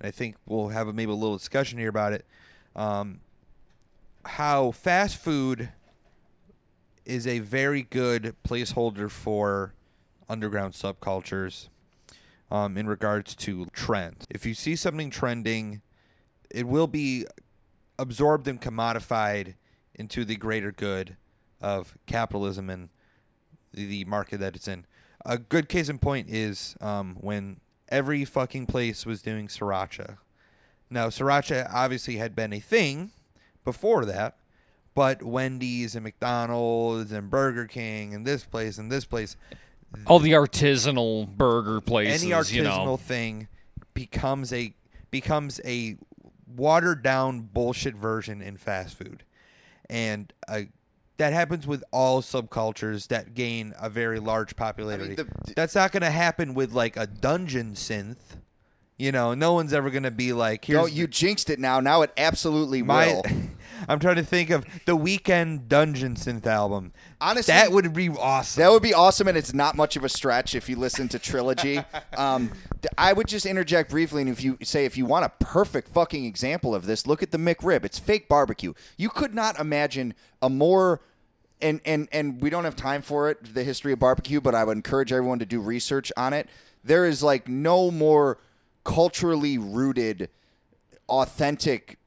and 0.00 0.06
I 0.08 0.10
think 0.10 0.36
we'll 0.46 0.68
have 0.68 0.86
a, 0.86 0.92
maybe 0.92 1.10
a 1.12 1.14
little 1.14 1.36
discussion 1.38 1.78
here 1.78 1.88
about 1.88 2.12
it. 2.12 2.26
Um, 2.74 3.20
how 4.24 4.70
fast 4.70 5.16
food 5.16 5.70
is 7.04 7.26
a 7.26 7.40
very 7.40 7.82
good 7.82 8.36
placeholder 8.46 9.10
for 9.10 9.74
underground 10.28 10.74
subcultures 10.74 11.68
um, 12.50 12.76
in 12.76 12.86
regards 12.86 13.34
to 13.34 13.66
trends. 13.72 14.26
If 14.30 14.46
you 14.46 14.54
see 14.54 14.76
something 14.76 15.10
trending, 15.10 15.82
it 16.50 16.66
will 16.66 16.86
be 16.86 17.26
absorbed 17.98 18.46
and 18.46 18.60
commodified 18.60 19.54
into 19.94 20.24
the 20.24 20.36
greater 20.36 20.72
good 20.72 21.16
of 21.60 21.96
capitalism 22.06 22.70
and 22.70 22.88
the, 23.72 24.04
market 24.04 24.40
that 24.40 24.54
it's 24.56 24.68
in. 24.68 24.84
A 25.24 25.38
good 25.38 25.68
case 25.68 25.88
in 25.88 25.98
point 25.98 26.28
is 26.28 26.76
um, 26.80 27.16
when 27.20 27.60
every 27.88 28.24
fucking 28.24 28.66
place 28.66 29.06
was 29.06 29.22
doing 29.22 29.48
sriracha. 29.48 30.18
Now, 30.92 31.08
sriracha 31.08 31.68
obviously 31.72 32.16
had 32.16 32.34
been 32.36 32.52
a 32.52 32.60
thing 32.60 33.10
before 33.64 34.04
that, 34.04 34.36
but 34.94 35.22
Wendy's 35.22 35.94
and 35.94 36.04
McDonald's 36.04 37.12
and 37.12 37.30
Burger 37.30 37.66
King 37.66 38.14
and 38.14 38.26
this 38.26 38.44
place 38.44 38.78
and 38.78 38.92
this 38.92 39.04
place, 39.04 39.36
All 40.06 40.18
the 40.18 40.32
artisanal 40.32 41.26
burger 41.26 41.80
places, 41.80 42.22
any 42.22 42.32
artisanal 42.32 42.54
you 42.54 42.62
know. 42.64 42.96
thing 42.96 43.48
becomes 43.94 44.52
a 44.52 44.74
becomes 45.10 45.60
a 45.64 45.96
watered 46.56 47.02
down 47.02 47.40
bullshit 47.40 47.94
version 47.94 48.42
in 48.42 48.56
fast 48.56 48.96
food, 48.96 49.22
and 49.88 50.32
uh, 50.48 50.62
that 51.18 51.32
happens 51.32 51.66
with 51.66 51.84
all 51.92 52.20
subcultures 52.22 53.08
that 53.08 53.34
gain 53.34 53.72
a 53.80 53.88
very 53.88 54.18
large 54.18 54.56
popularity. 54.56 55.14
the- 55.14 55.26
That's 55.56 55.74
not 55.74 55.92
going 55.92 56.02
to 56.02 56.10
happen 56.10 56.52
with 56.54 56.72
like 56.72 56.96
a 56.96 57.06
dungeon 57.06 57.72
synth. 57.74 58.16
You 58.98 59.10
know, 59.10 59.34
no 59.34 59.54
one's 59.54 59.72
ever 59.72 59.90
going 59.90 60.02
to 60.04 60.10
be 60.10 60.32
like, 60.32 60.64
"Here's 60.64 60.78
No, 60.78 60.86
you 60.86 61.06
jinxed 61.06 61.50
it 61.50 61.58
now. 61.58 61.80
Now 61.80 62.02
it 62.02 62.12
absolutely 62.16 62.82
my." 62.82 63.06
will. 63.06 63.24
I'm 63.88 63.98
trying 63.98 64.16
to 64.16 64.22
think 64.22 64.50
of 64.50 64.64
the 64.86 64.96
Weeknd 64.96 65.66
dungeon 65.66 66.14
synth 66.14 66.46
album. 66.46 66.92
Honestly, 67.20 67.52
that 67.52 67.72
would 67.72 67.92
be 67.92 68.10
awesome. 68.10 68.62
That 68.62 68.70
would 68.70 68.82
be 68.82 68.94
awesome, 68.94 69.28
and 69.28 69.36
it's 69.36 69.52
not 69.52 69.76
much 69.76 69.96
of 69.96 70.04
a 70.04 70.08
stretch 70.08 70.54
if 70.54 70.68
you 70.68 70.76
listen 70.76 71.08
to 71.08 71.18
Trilogy. 71.18 71.80
um, 72.16 72.52
I 72.96 73.12
would 73.12 73.26
just 73.26 73.46
interject 73.46 73.90
briefly, 73.90 74.22
and 74.22 74.30
if 74.30 74.42
you 74.42 74.58
say 74.62 74.84
if 74.84 74.96
you 74.96 75.06
want 75.06 75.24
a 75.24 75.30
perfect 75.44 75.88
fucking 75.88 76.24
example 76.24 76.74
of 76.74 76.86
this, 76.86 77.06
look 77.06 77.22
at 77.22 77.30
the 77.30 77.38
McRib. 77.38 77.84
It's 77.84 77.98
fake 77.98 78.28
barbecue. 78.28 78.72
You 78.96 79.08
could 79.08 79.34
not 79.34 79.58
imagine 79.58 80.14
a 80.40 80.48
more 80.48 81.00
and 81.60 81.80
and 81.84 82.08
and 82.12 82.40
we 82.40 82.50
don't 82.50 82.64
have 82.64 82.76
time 82.76 83.02
for 83.02 83.30
it, 83.30 83.54
the 83.54 83.64
history 83.64 83.92
of 83.92 83.98
barbecue, 83.98 84.40
but 84.40 84.54
I 84.54 84.64
would 84.64 84.76
encourage 84.76 85.12
everyone 85.12 85.38
to 85.38 85.46
do 85.46 85.60
research 85.60 86.12
on 86.16 86.32
it. 86.32 86.48
There 86.84 87.06
is 87.06 87.22
like 87.22 87.48
no 87.48 87.90
more 87.90 88.38
culturally 88.84 89.58
rooted, 89.58 90.28
authentic. 91.08 91.98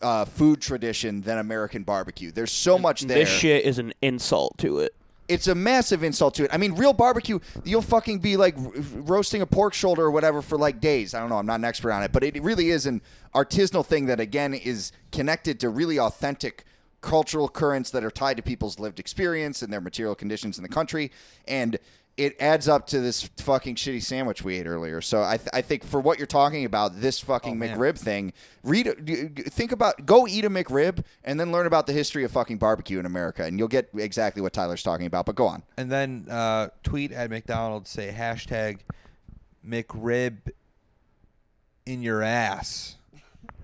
Uh, 0.00 0.24
food 0.24 0.60
tradition 0.60 1.20
than 1.20 1.38
American 1.38 1.84
barbecue. 1.84 2.32
There's 2.32 2.50
so 2.50 2.76
much 2.76 3.02
there 3.02 3.18
This 3.18 3.28
shit 3.28 3.64
is 3.64 3.78
an 3.78 3.92
insult 4.02 4.58
to 4.58 4.80
it. 4.80 4.96
it's 5.28 5.46
a 5.46 5.54
massive 5.54 6.02
insult 6.02 6.34
to 6.34 6.42
it. 6.44 6.50
I 6.52 6.56
mean, 6.56 6.72
real 6.72 6.92
barbecue, 6.92 7.38
you'll 7.62 7.82
fucking 7.82 8.18
be 8.18 8.36
like 8.36 8.56
r- 8.58 8.72
roasting 8.94 9.42
a 9.42 9.46
pork 9.46 9.74
shoulder 9.74 10.02
or 10.02 10.10
whatever 10.10 10.42
for 10.42 10.58
like 10.58 10.80
days. 10.80 11.14
I 11.14 11.20
don't 11.20 11.28
know. 11.28 11.36
I'm 11.36 11.46
not 11.46 11.60
an 11.60 11.64
expert 11.64 11.92
on 11.92 12.02
it, 12.02 12.10
but 12.10 12.24
it 12.24 12.42
really 12.42 12.70
is 12.70 12.86
an 12.86 13.00
artisanal 13.32 13.86
thing 13.86 14.06
that 14.06 14.18
again 14.18 14.54
is 14.54 14.90
connected 15.12 15.60
to 15.60 15.68
really 15.68 16.00
authentic 16.00 16.64
cultural 17.00 17.48
currents 17.48 17.90
that 17.90 18.02
are 18.02 18.10
tied 18.10 18.38
to 18.38 18.42
people's 18.42 18.80
lived 18.80 18.98
experience 18.98 19.62
and 19.62 19.72
their 19.72 19.80
material 19.80 20.16
conditions 20.16 20.58
in 20.58 20.64
the 20.64 20.68
country, 20.68 21.12
and 21.46 21.78
it 22.18 22.36
adds 22.40 22.68
up 22.68 22.86
to 22.88 23.00
this 23.00 23.22
fucking 23.38 23.74
shitty 23.74 24.02
sandwich 24.02 24.42
we 24.44 24.56
ate 24.58 24.66
earlier. 24.66 25.00
So 25.00 25.22
I, 25.22 25.38
th- 25.38 25.48
I 25.52 25.62
think 25.62 25.82
for 25.84 25.98
what 25.98 26.18
you're 26.18 26.26
talking 26.26 26.64
about, 26.66 27.00
this 27.00 27.18
fucking 27.20 27.58
man. 27.58 27.76
McRib 27.78 27.98
thing, 27.98 28.34
read, 28.62 29.04
d- 29.04 29.28
d- 29.28 29.42
think 29.44 29.72
about, 29.72 30.04
go 30.04 30.26
eat 30.26 30.44
a 30.44 30.50
McRib 30.50 31.02
and 31.24 31.40
then 31.40 31.50
learn 31.52 31.66
about 31.66 31.86
the 31.86 31.92
history 31.94 32.22
of 32.24 32.30
fucking 32.30 32.58
barbecue 32.58 32.98
in 32.98 33.06
America, 33.06 33.44
and 33.44 33.58
you'll 33.58 33.66
get 33.68 33.88
exactly 33.96 34.42
what 34.42 34.52
Tyler's 34.52 34.82
talking 34.82 35.06
about. 35.06 35.24
But 35.24 35.36
go 35.36 35.46
on. 35.46 35.62
and 35.78 35.90
then 35.90 36.26
uh, 36.30 36.68
tweet 36.82 37.12
at 37.12 37.30
McDonald's 37.30 37.88
say 37.88 38.14
hashtag 38.16 38.80
McRib 39.66 40.36
in 41.86 42.02
your 42.02 42.22
ass. 42.22 42.96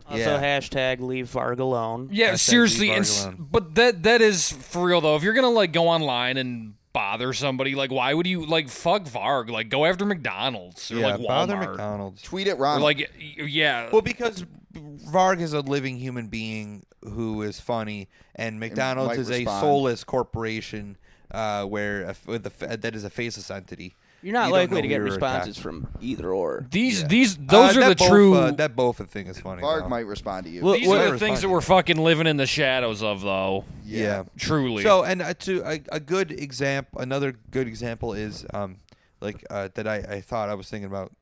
Also, 0.08 0.20
Yeah. 0.20 0.42
hashtag 0.42 1.00
leave 1.00 1.28
Varg 1.30 1.58
alone. 1.58 2.08
Yeah, 2.10 2.32
Hashtag 2.32 2.38
seriously, 2.38 2.90
and, 2.90 3.04
Varg 3.04 3.08
s- 3.08 3.24
alone. 3.24 3.46
but 3.50 3.74
that 3.74 4.02
that 4.04 4.22
is 4.22 4.50
for 4.52 4.86
real 4.86 5.02
though. 5.02 5.16
If 5.16 5.22
you're 5.22 5.34
gonna 5.34 5.50
like 5.50 5.72
go 5.72 5.86
online 5.88 6.38
and 6.38 6.74
bother 6.92 7.32
somebody, 7.32 7.74
like 7.74 7.90
why 7.90 8.14
would 8.14 8.26
you 8.26 8.46
like 8.46 8.68
fuck 8.68 9.04
Varg? 9.04 9.50
Like 9.50 9.68
go 9.68 9.84
after 9.84 10.04
McDonald's 10.04 10.90
or 10.90 10.96
yeah, 10.96 11.16
like 11.16 11.26
bother 11.26 11.56
McDonald's. 11.56 12.22
Tweet 12.22 12.46
it, 12.46 12.52
or 12.52 12.62
Ron. 12.62 12.80
like 12.80 13.10
yeah. 13.18 13.88
Well, 13.90 14.02
because 14.02 14.44
Varg 14.74 15.40
is 15.40 15.52
a 15.52 15.60
living 15.60 15.96
human 15.96 16.28
being 16.28 16.84
who 17.02 17.42
is 17.42 17.60
funny, 17.60 18.08
and 18.34 18.60
McDonald's 18.60 19.16
might 19.16 19.18
is 19.18 19.30
a 19.30 19.44
soulless 19.44 20.04
corporation 20.04 20.96
uh, 21.30 21.64
where 21.64 22.02
a, 22.02 22.16
with 22.26 22.46
a, 22.62 22.76
that 22.76 22.94
is 22.94 23.04
a 23.04 23.10
faceless 23.10 23.50
entity. 23.50 23.94
You're 24.22 24.32
not 24.32 24.46
You 24.46 24.52
don't 24.52 24.52
likely 24.52 24.74
know 24.76 24.80
to 24.80 24.82
we 24.82 24.88
get 24.88 24.98
were 24.98 25.04
responses 25.04 25.56
attacked. 25.56 25.62
from 25.62 25.86
either 26.00 26.32
or. 26.32 26.66
These 26.70 27.02
Yeah. 27.02 27.06
these 27.08 27.36
those 27.36 27.76
Uh, 27.76 27.80
are 27.80 27.88
the 27.90 27.94
both, 27.96 28.08
true. 28.08 28.34
Uh, 28.34 28.50
that 28.52 28.74
both 28.74 28.98
thing 29.10 29.26
is 29.28 29.38
funny. 29.38 29.62
Varg 29.62 29.82
though. 29.82 29.88
might 29.88 30.06
respond 30.06 30.44
to 30.46 30.50
you. 30.50 30.62
Well, 30.62 30.74
these 30.74 30.88
what- 30.88 31.00
are 31.00 31.12
the 31.12 31.18
things 31.18 31.40
that 31.42 31.48
we're 31.48 31.60
fucking 31.60 31.96
living 31.98 32.26
in 32.26 32.36
the 32.36 32.46
shadows 32.46 33.02
of, 33.02 33.20
though. 33.22 33.64
yeah. 33.84 34.24
Truly. 34.36 34.82
So, 34.82 35.04
and 35.04 35.22
uh, 35.22 35.34
to 35.34 35.62
a, 35.64 35.80
a 35.92 36.00
good 36.00 36.32
example, 36.32 37.00
another 37.00 37.32
good 37.50 37.68
example 37.68 38.12
is 38.12 38.44
um, 38.52 38.78
like 39.20 39.44
uh, 39.50 39.68
that 39.74 39.86
I, 39.86 39.96
I 39.96 40.20
thought 40.20 40.48
I 40.48 40.54
was 40.54 40.68
thinking 40.68 40.88
about 40.90 41.12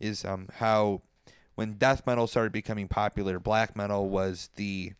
is 0.00 0.24
um 0.24 0.48
how 0.58 1.00
when 1.56 1.74
death 1.74 2.06
metal 2.06 2.26
started 2.26 2.52
becoming 2.52 2.88
popular, 2.88 3.38
black 3.38 3.76
metal 3.76 4.08
was 4.08 4.50
the 4.56 4.92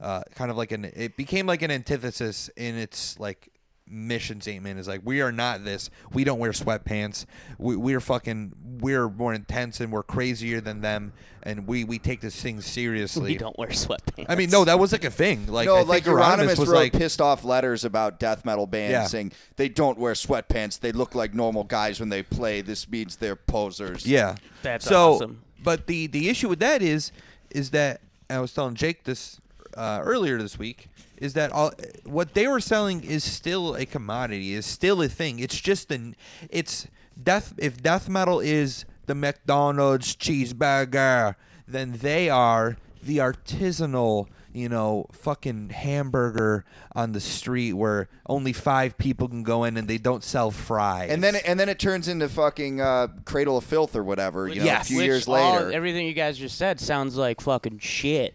uh, 0.00 0.22
kind 0.34 0.50
of 0.50 0.56
like 0.56 0.72
an 0.72 0.84
it 0.94 1.16
became 1.16 1.46
like 1.46 1.60
an 1.62 1.70
antithesis 1.70 2.48
in 2.56 2.76
its 2.76 3.18
like 3.18 3.48
mission 3.90 4.40
statement 4.40 4.78
is 4.78 4.86
like 4.88 5.00
we 5.04 5.20
are 5.20 5.32
not 5.32 5.64
this 5.64 5.90
we 6.12 6.24
don't 6.24 6.38
wear 6.38 6.52
sweatpants 6.52 7.24
we, 7.58 7.76
we're 7.76 8.00
fucking 8.00 8.52
we're 8.80 9.08
more 9.08 9.34
intense 9.34 9.80
and 9.80 9.90
we're 9.92 10.02
crazier 10.02 10.60
than 10.60 10.80
them 10.80 11.12
and 11.42 11.66
we 11.66 11.84
we 11.84 11.98
take 11.98 12.20
this 12.20 12.40
thing 12.40 12.60
seriously 12.60 13.32
We 13.32 13.38
don't 13.38 13.58
wear 13.58 13.68
sweatpants. 13.68 14.26
i 14.28 14.34
mean 14.34 14.50
no 14.50 14.64
that 14.64 14.78
was 14.78 14.92
like 14.92 15.04
a 15.04 15.10
thing 15.10 15.46
like 15.46 15.66
no, 15.66 15.74
I 15.74 15.78
think 15.78 15.88
like 15.88 16.04
Euronymous 16.04 16.36
Euronymous 16.38 16.58
was 16.58 16.68
wrote 16.68 16.76
like 16.76 16.92
pissed 16.92 17.20
off 17.20 17.44
letters 17.44 17.84
about 17.84 18.18
death 18.20 18.44
metal 18.44 18.66
bands 18.66 18.92
Yeah. 18.92 19.06
saying 19.06 19.32
they 19.56 19.68
don't 19.68 19.98
wear 19.98 20.12
sweatpants. 20.14 20.80
They 20.80 20.92
look 20.92 21.14
like 21.14 21.34
normal 21.34 21.64
guys 21.64 22.00
when 22.00 22.08
they 22.08 22.22
play. 22.22 22.60
This 22.60 22.88
means 22.88 23.16
they're 23.16 23.36
posers. 23.36 24.06
Yeah. 24.06 24.36
That's 24.62 24.84
so, 24.86 25.14
awesome. 25.14 25.42
But 25.62 25.86
the 25.86 26.06
the 26.06 26.28
issue 26.28 26.48
with 26.48 26.60
that 26.60 26.82
is 26.82 27.12
is 27.50 27.70
that 27.70 28.00
I 28.30 28.38
was 28.40 28.52
telling 28.52 28.74
Jake 28.74 29.04
this 29.04 29.40
uh, 29.76 30.00
earlier 30.02 30.38
this 30.38 30.58
week 30.58 30.88
is 31.20 31.34
that 31.34 31.52
all 31.52 31.72
what 32.04 32.34
they 32.34 32.46
were 32.48 32.60
selling 32.60 33.02
is 33.04 33.24
still 33.24 33.74
a 33.74 33.84
commodity 33.86 34.54
is 34.54 34.64
still 34.66 35.02
a 35.02 35.08
thing. 35.08 35.38
It's 35.38 35.60
just 35.60 35.90
an 35.90 36.16
it's 36.50 36.86
death 37.22 37.54
if 37.58 37.82
death 37.82 38.08
metal 38.08 38.40
is 38.40 38.84
the 39.06 39.14
McDonald's 39.14 40.14
cheeseburger, 40.16 41.34
then 41.66 41.92
they 42.00 42.28
are 42.30 42.76
the 43.02 43.18
artisanal 43.18 44.28
you 44.54 44.68
know, 44.68 45.06
fucking 45.12 45.68
hamburger 45.68 46.64
on 46.96 47.12
the 47.12 47.20
street 47.20 47.74
where 47.74 48.08
only 48.26 48.52
five 48.52 48.96
people 48.96 49.28
can 49.28 49.42
go 49.42 49.62
in 49.64 49.76
and 49.76 49.86
they 49.86 49.98
don't 49.98 50.24
sell 50.24 50.50
fries. 50.50 51.10
And 51.10 51.22
then 51.22 51.36
and 51.36 51.60
then 51.60 51.68
it 51.68 51.78
turns 51.78 52.08
into 52.08 52.28
fucking 52.30 52.80
uh, 52.80 53.08
Cradle 53.24 53.58
of 53.58 53.64
Filth 53.64 53.94
or 53.94 54.02
whatever. 54.02 54.48
You 54.48 54.60
know, 54.60 54.64
Yes. 54.64 54.86
a 54.86 54.88
few 54.88 54.96
Which 54.96 55.06
years 55.06 55.28
all- 55.28 55.34
later. 55.54 55.70
everything 55.70 56.06
you 56.06 56.14
guys 56.14 56.38
just 56.38 56.56
said 56.56 56.80
sounds 56.80 57.16
like 57.16 57.40
fucking 57.42 57.78
shit. 57.80 58.34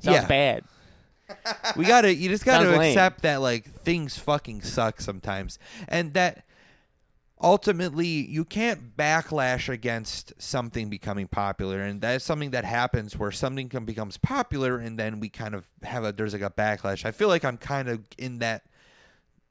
Sounds 0.00 0.16
Yeah. 0.22 0.26
bad. 0.26 0.64
we 1.76 1.84
gotta 1.84 2.14
you 2.14 2.28
just 2.28 2.44
gotta 2.44 2.64
Sounds 2.66 2.78
lame. 2.78 2.90
accept 2.90 3.22
that 3.22 3.40
like 3.40 3.64
things 3.80 4.18
fucking 4.18 4.62
suck 4.62 5.00
sometimes. 5.00 5.58
And 5.88 6.14
that 6.14 6.44
ultimately 7.40 8.06
you 8.06 8.44
can't 8.44 8.96
backlash 8.96 9.68
against 9.68 10.32
something 10.40 10.88
becoming 10.88 11.28
popular. 11.28 11.80
And 11.80 12.00
that's 12.00 12.24
something 12.24 12.50
that 12.50 12.64
happens 12.64 13.18
where 13.18 13.30
something 13.30 13.68
can 13.68 13.84
becomes 13.84 14.16
popular 14.16 14.78
and 14.78 14.98
then 14.98 15.20
we 15.20 15.28
kind 15.28 15.54
of 15.54 15.68
have 15.82 16.04
a 16.04 16.12
there's 16.12 16.32
like 16.32 16.42
a 16.42 16.50
backlash. 16.50 17.04
I 17.04 17.10
feel 17.10 17.28
like 17.28 17.44
i'm 17.44 17.58
kind 17.58 17.88
of 17.88 18.00
in 18.18 18.38
that 18.38 18.62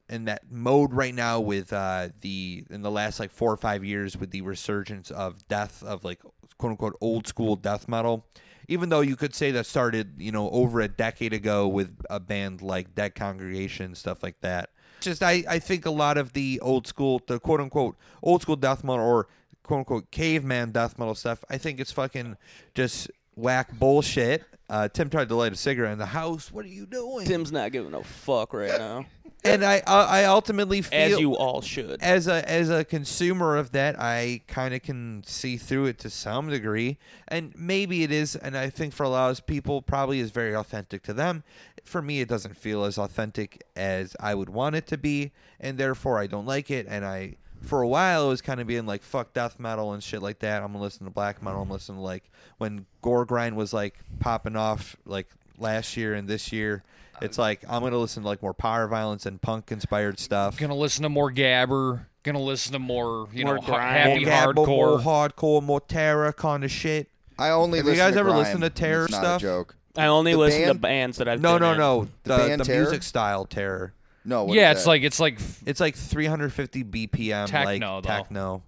in 0.10 0.26
that 0.26 0.44
mode 0.52 0.94
right 0.94 1.14
now 1.16 1.40
with 1.40 1.72
uh 1.72 2.10
the 2.22 2.66
in 2.70 2.82
the 2.82 2.92
last 2.92 3.20
like 3.20 3.32
four 3.32 3.52
or 3.52 3.58
five 3.58 3.84
years 3.86 4.18
with 4.18 4.32
the 4.32 4.42
resurgence 4.42 5.10
of 5.12 5.48
death 5.48 5.82
of 5.84 6.04
like 6.04 6.22
quote 6.58 6.72
unquote 6.72 6.98
old 7.00 7.26
school 7.26 7.56
death 7.56 7.88
metal 7.88 8.26
even 8.68 8.90
though 8.90 9.02
you 9.02 9.16
could 9.16 9.34
say 9.36 9.52
that 9.52 9.66
started 9.66 10.14
you 10.18 10.32
know 10.32 10.50
over 10.50 10.82
a 10.82 10.88
decade 10.88 11.34
ago 11.34 11.68
with 11.68 11.96
a 12.10 12.20
band 12.20 12.62
like 12.62 12.96
dead 12.96 13.16
congregation 13.16 13.96
stuff 13.96 14.24
like 14.24 14.40
that. 14.42 14.70
Just 15.02 15.22
i 15.22 15.44
i 15.50 15.60
think 15.60 15.86
a 15.86 15.92
lot 15.92 16.18
of 16.18 16.34
the 16.34 16.60
old 16.62 16.88
school 16.88 17.22
the 17.28 17.40
quote 17.40 17.60
unquote 17.60 17.98
old 18.22 18.42
school 18.42 18.56
death 18.56 18.84
metal 18.84 19.06
or 19.06 19.28
quote 19.64 19.80
unquote 19.80 20.12
caveman 20.12 20.72
death 20.72 20.98
metal 20.98 21.16
stuff 21.16 21.44
i 21.50 21.58
think 21.58 21.80
it's 21.80 21.92
fucking 21.92 22.38
just 22.74 23.10
whack 23.36 23.72
bullshit 23.78 24.44
uh 24.70 24.88
tim 24.88 25.10
tried 25.10 25.28
to 25.28 25.36
light 25.36 25.52
a 25.52 25.56
cigarette 25.56 25.92
in 25.94 25.98
the 25.98 26.06
house 26.06 26.52
what 26.52 26.66
are 26.66 26.70
you 26.70 26.86
doing 26.86 27.26
Tim's 27.26 27.52
not 27.52 27.72
giving 27.72 27.94
a 27.94 28.04
fuck 28.04 28.54
right 28.54 28.78
now, 28.78 29.06
and 29.44 29.64
i 29.66 29.82
i 29.86 30.22
I 30.22 30.26
ultimately 30.26 30.82
feel 30.82 31.16
as 31.16 31.20
you 31.20 31.36
all 31.36 31.62
should. 31.62 32.02
as 32.02 32.28
a 32.28 32.48
as 32.50 32.70
a 32.70 32.86
consumer 32.86 33.58
of 33.58 33.72
that, 33.72 34.00
I 34.00 34.42
kind 34.48 34.74
of 34.74 34.82
can 34.84 35.24
see 35.26 35.58
through 35.58 35.88
it 35.88 35.98
to 36.00 36.10
some 36.10 36.50
degree, 36.50 36.98
and 37.28 37.54
maybe 37.58 38.04
it 38.04 38.12
is, 38.12 38.36
and 38.36 38.56
I 38.58 38.70
think 38.70 38.94
for 38.94 39.04
a 39.04 39.10
lot 39.10 39.32
of 39.32 39.46
people, 39.46 39.82
probably 39.82 40.20
is 40.20 40.32
very 40.32 40.56
authentic 40.56 41.04
to 41.04 41.14
them. 41.14 41.44
For 41.84 42.02
me, 42.02 42.22
it 42.22 42.30
doesn't 42.30 42.56
feel 42.56 42.86
as 42.86 42.98
authentic 42.98 43.64
as 43.76 44.16
I 44.20 44.34
would 44.36 44.50
want 44.50 44.76
it 44.76 44.88
to 44.88 44.98
be, 44.98 45.32
and 45.60 45.78
therefore 45.78 46.20
I 46.20 46.28
don't 46.28 46.46
like 46.46 46.72
it. 46.72 46.86
And 46.88 47.04
I, 47.04 47.36
for 47.64 47.82
a 47.82 47.88
while, 47.88 48.26
it 48.26 48.30
was 48.30 48.42
kind 48.42 48.60
of 48.62 48.68
being 48.68 48.86
like 48.86 49.02
fuck 49.04 49.34
death 49.34 49.60
metal 49.60 49.94
and 49.94 50.04
shit 50.04 50.22
like 50.22 50.40
that. 50.40 50.62
I'm 50.62 50.72
gonna 50.74 50.84
listen 50.84 51.06
to 51.06 51.12
black 51.12 51.42
metal. 51.42 51.62
I'm 51.62 51.70
listening 51.70 51.98
to 51.98 52.04
like 52.04 52.30
when 52.58 52.86
gore 53.02 53.26
grind 53.26 53.56
was 53.56 53.74
like 53.74 53.96
popping 54.20 54.56
off 54.56 54.96
like 55.06 55.28
last 55.58 55.96
year 55.98 56.14
and 56.14 56.28
this 56.28 56.52
year. 56.52 56.84
It's 57.22 57.38
like 57.38 57.64
I'm 57.70 57.82
gonna 57.84 57.98
listen 57.98 58.24
to 58.24 58.30
like 58.30 58.42
more 58.42 58.54
power 58.54 58.88
violence 58.88 59.26
and 59.26 59.42
punk 59.42 59.72
inspired 59.72 60.20
stuff. 60.20 60.58
Gonna 60.58 60.76
listen 60.76 61.04
to 61.04 61.10
more 61.10 61.32
Gabber. 61.32 62.06
Gonna 62.24 62.40
listen 62.42 62.72
to 62.74 62.80
more, 62.80 63.28
you 63.34 63.46
More 63.46 63.56
know, 63.56 63.62
ha- 63.62 63.68
grind. 63.76 63.98
happy 63.98 64.26
more 64.26 64.34
gabber, 64.34 64.56
more 64.68 65.00
hardcore. 65.00 65.30
hardcore, 65.34 65.64
more 65.64 65.82
terror 65.82 66.32
kind 66.34 66.64
of 66.64 66.72
shit. 66.72 67.10
I 67.38 67.50
only 67.50 67.80
Have 67.80 67.86
you 67.86 67.92
listen 67.92 68.06
guys 68.06 68.14
to 68.14 68.20
ever 68.22 68.30
grime. 68.30 68.40
listened 68.44 68.62
to 68.64 68.70
Terror 68.70 69.04
It's 69.06 69.12
not 69.12 69.20
stuff? 69.22 69.42
A 69.42 69.44
joke. 69.44 69.76
I 69.98 70.06
only 70.08 70.32
The 70.32 70.38
listen 70.38 70.62
to 70.62 70.68
band- 70.68 70.82
bands 70.82 71.18
that 71.18 71.28
I've 71.28 71.42
No, 71.42 71.54
been 71.56 71.62
no, 71.64 71.72
in. 71.74 71.78
no. 71.78 72.08
The, 72.24 72.38
band 72.38 72.62
the 72.62 72.66
Terror? 72.66 72.82
music 72.84 73.04
style 73.04 73.46
terror. 73.46 73.94
No. 74.26 74.46
what 74.46 74.56
yeah, 74.56 74.72
is 74.72 74.78
it's 74.78 74.84
that? 74.86 74.90
like 74.90 75.04
it's 75.04 75.20
like 75.20 75.40
It's 75.66 75.80
like 75.80 75.96
350 75.96 76.84
BPM, 76.84 77.48
Techno, 77.48 77.66
like 77.66 77.82
though. 77.82 78.02
techno. 78.02 78.64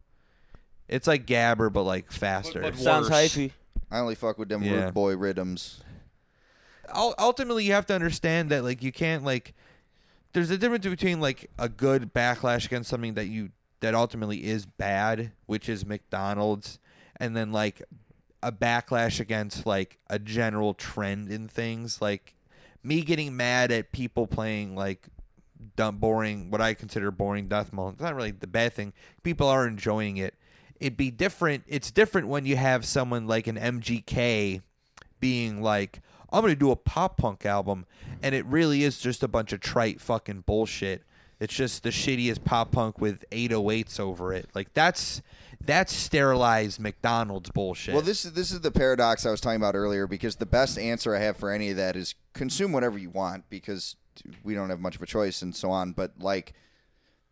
It's 0.87 1.07
like 1.07 1.25
Gabber, 1.25 1.71
but 1.71 1.83
like 1.83 2.11
faster. 2.11 2.61
but 2.61 2.77
Sounds 2.77 3.09
worse. 3.09 3.35
hyphy. 3.35 3.51
I 3.89 3.99
only 3.99 4.15
fuck 4.15 4.37
with 4.37 4.49
them 4.49 4.63
Yeah. 4.63 4.85
rude 4.85 4.93
boy 4.93 5.15
rhythms. 5.15 5.81
Ul- 6.93 7.15
ultimately, 7.17 7.63
you 7.65 7.73
have 7.73 7.85
to 7.87 7.95
understand 7.95 8.49
that 8.51 8.63
like 8.63 8.83
you 8.83 8.91
can't 8.91 9.23
like. 9.23 9.53
There's 10.33 10.49
a 10.49 10.57
difference 10.57 10.85
between 10.85 11.21
like 11.21 11.49
a 11.57 11.69
good 11.69 12.13
backlash 12.13 12.65
against 12.65 12.89
something 12.89 13.13
that 13.15 13.27
you 13.27 13.49
that 13.79 13.95
ultimately 13.95 14.45
is 14.45 14.65
bad, 14.65 15.31
which 15.45 15.69
is 15.69 15.85
McDonald's, 15.85 16.79
and 17.17 17.35
then 17.35 17.51
like 17.51 17.81
a 18.43 18.51
backlash 18.51 19.19
against 19.19 19.65
like 19.65 19.97
a 20.09 20.19
general 20.19 20.73
trend 20.75 21.29
in 21.31 21.47
things 21.47 22.01
like 22.01 22.35
me 22.83 23.01
getting 23.01 23.35
mad 23.35 23.71
at 23.71 23.91
people 23.91 24.27
playing 24.27 24.75
like 24.75 25.07
dumb 25.75 25.97
boring 25.97 26.51
what 26.51 26.61
I 26.61 26.73
consider 26.73 27.11
boring 27.11 27.47
death 27.47 27.73
metal. 27.73 27.89
It's 27.89 28.01
not 28.01 28.15
really 28.15 28.31
the 28.31 28.47
bad 28.47 28.73
thing. 28.73 28.93
People 29.23 29.47
are 29.47 29.67
enjoying 29.67 30.17
it. 30.17 30.35
It'd 30.79 30.97
be 30.97 31.11
different. 31.11 31.63
It's 31.67 31.91
different 31.91 32.27
when 32.27 32.45
you 32.45 32.57
have 32.57 32.85
someone 32.85 33.27
like 33.27 33.47
an 33.47 33.57
MGK 33.57 34.61
being 35.19 35.61
like, 35.61 36.01
I'm 36.31 36.41
gonna 36.41 36.55
do 36.55 36.71
a 36.71 36.75
pop 36.75 37.17
punk 37.17 37.45
album, 37.45 37.85
and 38.21 38.35
it 38.35 38.45
really 38.45 38.83
is 38.83 38.99
just 38.99 39.23
a 39.23 39.27
bunch 39.27 39.53
of 39.53 39.61
trite 39.61 40.01
fucking 40.01 40.41
bullshit. 40.41 41.03
It's 41.39 41.53
just 41.53 41.83
the 41.83 41.89
shittiest 41.89 42.43
pop 42.43 42.71
punk 42.71 42.99
with 42.99 43.23
808s 43.29 43.99
over 43.99 44.33
it. 44.33 44.49
Like 44.53 44.73
that's 44.73 45.21
that's 45.63 45.93
sterilized 45.93 46.79
McDonald's 46.79 47.49
bullshit. 47.49 47.93
Well, 47.93 48.03
this 48.03 48.25
is 48.25 48.33
this 48.33 48.51
is 48.51 48.61
the 48.61 48.71
paradox 48.71 49.25
I 49.25 49.31
was 49.31 49.41
talking 49.41 49.57
about 49.57 49.75
earlier 49.75 50.07
because 50.07 50.37
the 50.37 50.45
best 50.45 50.77
answer 50.77 51.15
I 51.15 51.19
have 51.19 51.37
for 51.37 51.51
any 51.51 51.71
of 51.71 51.77
that 51.77 51.95
is 51.95 52.15
consume 52.33 52.71
whatever 52.71 52.97
you 52.97 53.09
want 53.09 53.49
because 53.49 53.95
we 54.43 54.53
don't 54.53 54.69
have 54.69 54.79
much 54.79 54.95
of 54.95 55.01
a 55.01 55.05
choice 55.05 55.41
and 55.41 55.55
so 55.55 55.71
on. 55.71 55.91
But 55.93 56.13
like, 56.19 56.53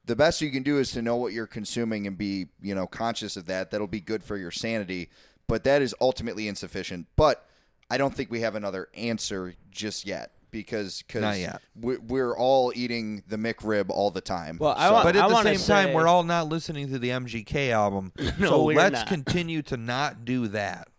the 0.06 0.16
best 0.16 0.42
you 0.42 0.52
can 0.52 0.64
do 0.64 0.80
is 0.80 0.92
to 0.92 1.02
know 1.02 1.16
what 1.16 1.34
you're 1.34 1.48
consuming 1.48 2.08
and 2.08 2.18
be 2.18 2.48
you 2.62 2.76
know 2.76 2.88
conscious 2.88 3.38
of 3.38 3.46
that. 3.48 3.72
That'll 3.72 3.88
be 3.88 4.02
good 4.02 4.24
for 4.24 4.38
your 4.38 4.52
sanity, 4.52 5.10
but 5.48 5.64
that 5.64 5.82
is 5.82 5.96
ultimately 6.02 6.48
insufficient. 6.48 7.08
But 7.16 7.46
I 7.90 7.98
don't 7.98 8.14
think 8.14 8.32
we 8.32 8.42
have 8.42 8.56
another 8.56 8.90
answer 8.96 9.54
just 9.72 10.06
yet 10.06 10.32
because 10.52 11.04
Not 11.14 11.20
because 11.20 11.40
yet. 11.40 11.62
we're, 11.76 12.00
we're 12.00 12.38
all 12.38 12.72
eating 12.76 13.24
the 13.28 13.38
McRib 13.38 13.90
all 13.90 14.12
the 14.12 14.22
time. 14.22 14.58
Well, 14.60 14.76
So- 14.78 14.94
want- 14.94 15.04
but 15.06 15.16
at 15.16 15.28
the 15.28 15.34
wanna 15.34 15.58
same 15.58 15.68
time, 15.86 15.94
we're 15.94 16.08
all 16.08 16.24
not 16.24 16.48
listening 16.48 16.90
to 16.92 17.00
the 17.00 17.10
MGK 17.10 17.72
album, 17.72 18.12
No, 18.40 18.50
so 18.50 18.64
let's 18.66 18.94
not. 18.94 19.08
continue 19.08 19.62
to 19.64 19.78
not 19.78 20.26
do 20.26 20.48
that. 20.50 20.90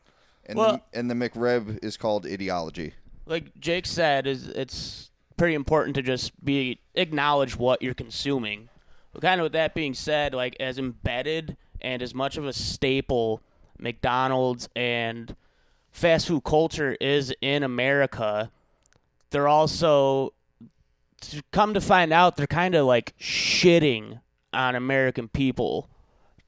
and 0.46 0.58
well- 0.58 0.82
the, 0.92 0.98
and 0.98 1.08
the 1.10 1.14
McRib 1.14 1.82
is 1.84 1.96
called 1.96 2.26
ideology. 2.26 2.94
like 3.26 3.58
Jake 3.60 3.86
said, 3.86 4.26
is 4.26 4.48
it's 4.48 5.10
pretty 5.36 5.54
important 5.54 5.94
to 5.96 6.02
just 6.02 6.32
be 6.44 6.78
acknowledge 6.94 7.56
what 7.56 7.82
you're 7.82 7.94
consuming. 7.94 8.68
But 9.12 9.22
kind 9.22 9.40
of 9.40 9.44
with 9.44 9.52
that 9.52 9.74
being 9.74 9.94
said, 9.94 10.34
like 10.34 10.56
as 10.60 10.78
embedded 10.78 11.56
and 11.80 12.02
as 12.02 12.14
much 12.14 12.36
of 12.36 12.46
a 12.46 12.52
staple 12.52 13.40
McDonald's 13.78 14.68
and 14.74 15.34
fast 15.90 16.26
food 16.26 16.44
culture 16.44 16.96
is 17.00 17.34
in 17.40 17.62
America, 17.62 18.50
they're 19.30 19.48
also 19.48 20.32
to 21.20 21.42
come 21.52 21.74
to 21.74 21.80
find 21.80 22.12
out 22.12 22.36
they're 22.36 22.46
kind 22.46 22.74
of 22.74 22.86
like 22.86 23.16
shitting 23.18 24.20
on 24.52 24.74
American 24.74 25.28
people. 25.28 25.88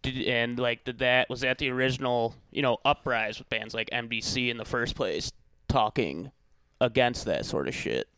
And 0.05 0.59
like 0.59 0.85
did 0.85 0.99
that 1.01 1.29
was 1.29 1.41
that 1.41 1.59
the 1.59 1.71
original 1.71 2.37
you 2.53 2.63
know 2.63 2.79
uprise 2.85 3.39
with 3.39 3.49
bands 3.49 3.75
like 3.75 3.91
MDC 3.91 4.51
in 4.51 4.57
the 4.57 4.65
first 4.65 4.95
place 4.95 5.33
talking 5.69 6.31
against 6.81 7.25
that 7.25 7.45
sort 7.45 7.67
of 7.67 7.75
shit. 7.75 8.09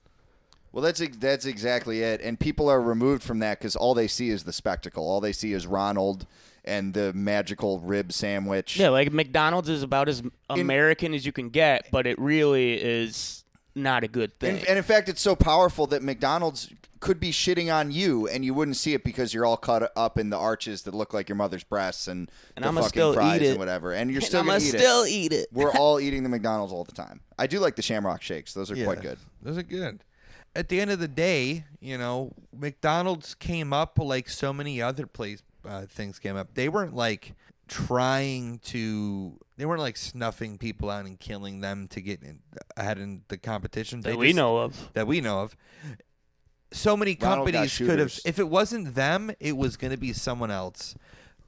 Well, 0.73 0.83
that's 0.83 1.03
that's 1.19 1.47
exactly 1.47 2.03
it. 2.03 2.21
And 2.21 2.39
people 2.39 2.69
are 2.69 2.81
removed 2.81 3.23
from 3.23 3.39
that 3.41 3.59
because 3.59 3.75
all 3.77 3.95
they 3.95 4.09
see 4.09 4.31
is 4.31 4.45
the 4.45 4.53
spectacle. 4.53 5.09
All 5.09 5.21
they 5.21 5.33
see 5.33 5.53
is 5.53 5.67
Ronald 5.67 6.27
and 6.65 6.93
the 6.93 7.13
magical 7.15 7.81
rib 7.81 8.13
sandwich. 8.13 8.77
Yeah, 8.77 8.91
like 8.91 9.13
McDonald's 9.13 9.69
is 9.71 9.83
about 9.83 10.09
as 10.09 10.23
American 10.51 11.15
as 11.15 11.25
you 11.25 11.33
can 11.33 11.49
get, 11.49 11.89
but 11.91 12.07
it 12.07 12.19
really 12.19 12.75
is 12.75 13.45
not 13.75 14.05
a 14.05 14.09
good 14.09 14.39
thing. 14.39 14.59
And, 14.59 14.69
and 14.69 14.79
in 14.79 14.85
fact, 14.85 15.09
it's 15.09 15.21
so 15.23 15.35
powerful 15.35 15.87
that 15.89 16.03
McDonald's 16.03 16.71
could 17.01 17.21
be 17.21 17.31
shitting 17.31 17.73
on 17.73 17.93
you, 17.93 18.27
and 18.27 18.45
you 18.45 18.53
wouldn't 18.53 18.77
see 18.77 18.93
it 18.93 19.05
because 19.05 19.33
you're 19.33 19.47
all 19.47 19.57
caught 19.57 19.89
up 19.97 20.19
in 20.19 20.31
the 20.31 20.37
arches 20.37 20.83
that 20.83 20.93
look 20.95 21.15
like 21.15 21.29
your 21.29 21.37
mother's 21.37 21.63
breasts 21.63 22.09
and, 22.09 22.29
And 22.57 22.65
the 22.65 22.69
I'ma 22.69 22.81
fucking 22.81 22.89
still 22.89 23.15
fries 23.15 23.41
eat 23.41 23.45
it. 23.47 23.51
and 23.51 23.59
whatever. 23.59 23.93
And 23.93 24.11
you're 24.11 24.21
still 24.21 24.41
I'ma 24.41 24.55
gonna 24.55 24.65
eat 24.65 24.69
still 24.69 25.05
it. 25.05 25.11
eat 25.11 25.33
it. 25.33 25.47
We're 25.53 25.71
all 25.73 26.01
eating 26.01 26.25
the 26.25 26.29
McDonald's 26.29 26.73
all 26.73 26.83
the 26.85 26.93
time. 26.93 27.21
I 27.39 27.47
do 27.47 27.61
like 27.61 27.77
the 27.77 27.83
Shamrock 27.83 28.21
shakes; 28.21 28.53
those 28.53 28.71
are 28.71 28.75
Yeah, 28.75 28.85
quite 28.85 29.01
good. 29.01 29.19
Those 29.43 29.57
are 29.59 29.63
good. 29.63 30.03
At 30.57 30.69
the 30.69 30.81
end 30.81 30.91
of 30.91 30.99
the 30.99 31.09
day, 31.09 31.65
you 31.81 31.97
know, 31.99 32.33
McDonald's 32.57 33.35
came 33.35 33.73
up 33.73 33.99
like 33.99 34.29
so 34.29 34.53
many 34.53 34.83
other 34.83 35.07
place 35.07 35.43
uh, 35.67 35.83
things 35.87 36.19
came 36.19 36.37
up. 36.37 36.55
They 36.55 36.69
weren't 36.69 36.95
like 36.95 37.35
trying 37.69 38.59
to. 38.65 39.39
They 39.57 39.67
weren't 39.67 39.81
like 39.83 39.97
snuffing 39.97 40.57
people 40.59 40.89
out 40.91 41.05
and 41.05 41.19
killing 41.19 41.61
them 41.61 41.89
to 41.89 42.01
get 42.01 42.23
in, 42.23 42.41
ahead 42.77 42.99
in 42.99 43.23
the 43.29 43.37
competition. 43.39 44.01
that 44.01 44.11
They 44.11 44.17
we 44.17 44.29
just- 44.29 44.37
know 44.37 44.59
of. 44.59 44.91
that 44.95 45.07
we 45.07 45.21
know 45.21 45.41
of. 45.41 45.57
So 46.73 46.97
many 46.97 47.15
companies 47.15 47.79
could 47.79 47.99
have. 47.99 48.19
If 48.27 48.39
it 48.39 48.49
wasn't 48.49 48.95
them, 48.95 49.31
it 49.41 49.57
was 49.57 49.77
going 49.77 49.91
to 49.91 49.97
be 49.97 50.13
someone 50.13 50.51
else. 50.51 50.95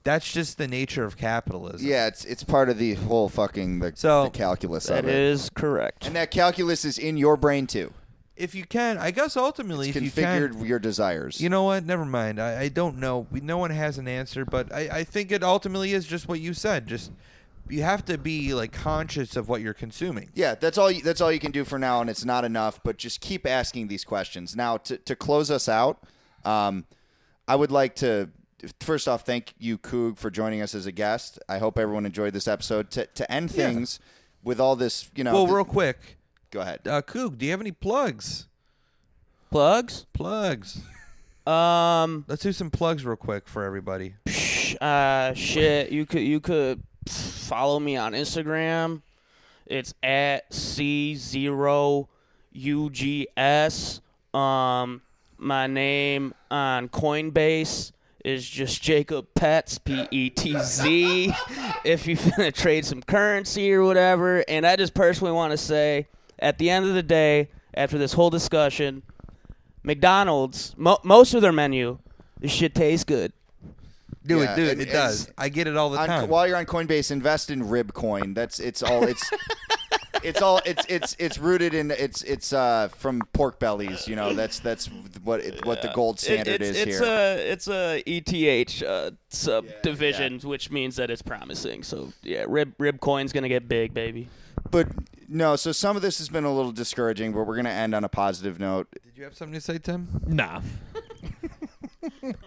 That's 0.03 0.31
just 0.31 0.57
the 0.57 0.67
nature 0.67 1.03
of 1.03 1.15
capitalism. 1.15 1.87
Yeah, 1.87 2.07
it's 2.07 2.25
it's 2.25 2.43
part 2.43 2.69
of 2.69 2.77
the 2.79 2.95
whole 2.95 3.29
fucking 3.29 3.79
the, 3.79 3.91
So- 3.95 4.25
the 4.25 4.29
calculus 4.31 4.87
That 4.87 4.99
of 5.05 5.09
it. 5.09 5.15
is 5.15 5.49
correct. 5.53 6.07
and 6.07 6.15
that 6.15 6.31
calculus 6.31 6.85
is 6.85 6.97
in 6.97 7.17
your 7.17 7.37
brain 7.37 7.67
too. 7.67 7.93
If 8.41 8.55
you 8.55 8.65
can, 8.65 8.97
I 8.97 9.11
guess 9.11 9.37
ultimately, 9.37 9.89
It's 9.89 9.97
if 9.97 10.03
you 10.03 10.11
can, 10.11 10.41
configured 10.53 10.67
your 10.67 10.79
desires. 10.79 11.39
You 11.39 11.49
know 11.49 11.63
what? 11.63 11.85
Never 11.85 12.05
mind. 12.05 12.41
I, 12.41 12.61
I 12.61 12.67
don't 12.69 12.97
know. 12.97 13.27
We, 13.31 13.39
no 13.41 13.57
one 13.57 13.69
has 13.71 13.97
an 13.97 14.07
answer, 14.07 14.45
but 14.45 14.73
I, 14.73 14.89
I 14.91 15.03
think 15.03 15.31
it 15.31 15.43
ultimately 15.43 15.93
is 15.93 16.05
just 16.05 16.27
what 16.27 16.39
you 16.39 16.53
said. 16.53 16.87
Just 16.87 17.11
you 17.69 17.83
have 17.83 18.03
to 18.05 18.17
be 18.17 18.53
like 18.53 18.71
conscious 18.73 19.35
of 19.35 19.47
what 19.47 19.61
you're 19.61 19.73
consuming. 19.75 20.29
Yeah, 20.33 20.55
that's 20.55 20.77
all. 20.77 20.89
You, 20.91 21.01
that's 21.01 21.21
all 21.21 21.31
you 21.31 21.39
can 21.39 21.51
do 21.51 21.63
for 21.63 21.77
now, 21.79 22.01
and 22.01 22.09
it's 22.09 22.25
not 22.25 22.43
enough. 22.43 22.81
But 22.83 22.97
just 22.97 23.21
keep 23.21 23.45
asking 23.47 23.87
these 23.87 24.03
questions. 24.03 24.55
Now, 24.55 24.77
to 24.77 24.97
to 24.97 25.15
close 25.15 25.51
us 25.51 25.69
out, 25.69 26.03
um, 26.43 26.85
I 27.47 27.55
would 27.55 27.71
like 27.71 27.95
to 27.97 28.29
first 28.79 29.07
off 29.07 29.25
thank 29.25 29.53
you, 29.59 29.77
Coog, 29.77 30.17
for 30.17 30.29
joining 30.29 30.61
us 30.61 30.73
as 30.75 30.85
a 30.85 30.91
guest. 30.91 31.39
I 31.47 31.59
hope 31.59 31.77
everyone 31.77 32.05
enjoyed 32.05 32.33
this 32.33 32.47
episode. 32.47 32.89
To 32.91 33.05
to 33.05 33.31
end 33.31 33.51
Yeah. 33.51 33.67
things 33.67 33.99
with 34.43 34.59
all 34.59 34.75
this, 34.75 35.09
you 35.15 35.23
know. 35.23 35.33
Well, 35.33 35.45
th- 35.45 35.55
real 35.55 35.65
quick, 35.65 36.17
go 36.51 36.61
ahead. 36.61 36.81
uh, 36.85 37.01
Coog, 37.01 37.37
do 37.37 37.45
you 37.45 37.51
have 37.51 37.61
any 37.61 37.71
plugs? 37.71 38.47
Plugs? 39.49 40.05
Plugs. 40.13 40.81
Um, 41.45 42.23
Let's 42.27 42.43
do 42.43 42.51
some 42.53 42.69
plugs 42.69 43.03
real 43.03 43.15
quick 43.15 43.47
for 43.47 43.63
everybody. 43.63 44.13
sh- 44.27 44.75
uh, 44.79 45.33
shit. 45.33 45.91
You 45.91 46.05
could 46.05 46.21
you 46.21 46.39
could 46.39 46.83
follow 47.07 47.79
me 47.79 47.97
on 47.97 48.13
Instagram. 48.13 49.01
It's 49.65 49.93
at 50.03 50.53
c 50.53 51.15
zero 51.15 52.07
ugs. 52.55 54.01
Um, 54.33 55.01
my 55.37 55.67
name 55.67 56.33
on 56.51 56.87
Coinbase 56.89 57.91
is 58.23 58.47
just 58.47 58.81
Jacob 58.81 59.27
Petz, 59.35 59.83
P 59.83 60.07
E 60.11 60.29
T 60.29 60.55
Z. 60.59 61.33
if 61.83 62.05
you 62.05 62.15
finna 62.15 62.53
trade 62.53 62.85
some 62.85 63.01
currency 63.01 63.73
or 63.73 63.83
whatever, 63.83 64.43
and 64.47 64.65
I 64.67 64.75
just 64.75 64.93
personally 64.93 65.33
want 65.33 65.51
to 65.51 65.57
say, 65.57 66.07
at 66.41 66.57
the 66.57 66.69
end 66.69 66.85
of 66.85 66.93
the 66.93 67.03
day, 67.03 67.49
after 67.73 67.97
this 67.97 68.13
whole 68.13 68.29
discussion, 68.29 69.03
McDonald's 69.83 70.73
mo- 70.77 70.99
most 71.03 71.33
of 71.33 71.41
their 71.41 71.51
menu, 71.51 71.99
this 72.39 72.51
shit 72.51 72.75
tastes 72.75 73.03
good. 73.03 73.33
Do 74.25 74.39
Yeah, 74.39 74.53
it, 74.53 74.55
dude. 74.55 74.69
and- 74.73 74.81
It 74.81 74.91
does. 74.91 75.27
s- 75.27 75.33
I 75.37 75.49
get 75.49 75.67
it 75.67 75.75
all 75.75 75.89
the 75.89 75.97
On- 75.99 76.07
time. 76.07 76.29
while 76.29 76.47
you're 76.47 76.57
on 76.57 76.65
Coinbase, 76.65 77.09
invest 77.11 77.49
in 77.49 77.63
Ribcoin. 77.63 78.35
That's 78.35 78.59
it's 78.59 78.83
all 78.83 79.03
it's. 79.03 79.29
It's 80.23 80.39
all 80.39 80.61
it's 80.67 80.85
it's 80.87 81.15
it's 81.17 81.39
rooted 81.39 81.73
in 81.73 81.89
it's 81.89 82.21
it's 82.21 82.53
uh 82.53 82.89
from 82.89 83.23
pork 83.33 83.57
bellies, 83.59 84.07
you 84.07 84.15
know. 84.15 84.33
That's 84.35 84.59
that's 84.59 84.85
what 85.23 85.39
it, 85.39 85.65
what 85.65 85.81
the 85.81 85.87
gold 85.95 86.19
standard 86.19 86.61
it's, 86.61 86.77
is 86.77 86.85
it's 86.85 86.99
here. 86.99 87.07
a 87.07 87.33
it's 87.51 87.67
a 87.67 88.03
ETH 88.05 88.83
uh, 88.83 89.11
subdivision, 89.29 90.37
which 90.41 90.69
means 90.69 90.95
that 90.97 91.09
it's 91.09 91.23
promising. 91.23 91.81
So 91.81 92.13
yeah, 92.21 92.45
rib 92.47 92.73
rib 92.77 92.99
coin's 92.99 93.33
gonna 93.33 93.49
get 93.49 93.67
big, 93.67 93.95
baby. 93.95 94.27
But 94.69 94.89
no, 95.33 95.55
so 95.55 95.71
some 95.71 95.95
of 95.95 96.01
this 96.01 96.17
has 96.17 96.27
been 96.27 96.43
a 96.43 96.53
little 96.53 96.73
discouraging, 96.73 97.31
but 97.31 97.39
we're 97.47 97.55
going 97.55 97.65
to 97.65 97.71
end 97.71 97.95
on 97.95 98.03
a 98.03 98.09
positive 98.09 98.59
note. 98.59 98.87
Did 99.05 99.17
you 99.17 99.23
have 99.23 99.35
something 99.35 99.53
to 99.53 99.61
say, 99.61 99.77
Tim? 99.77 100.21
Nah. 100.27 100.61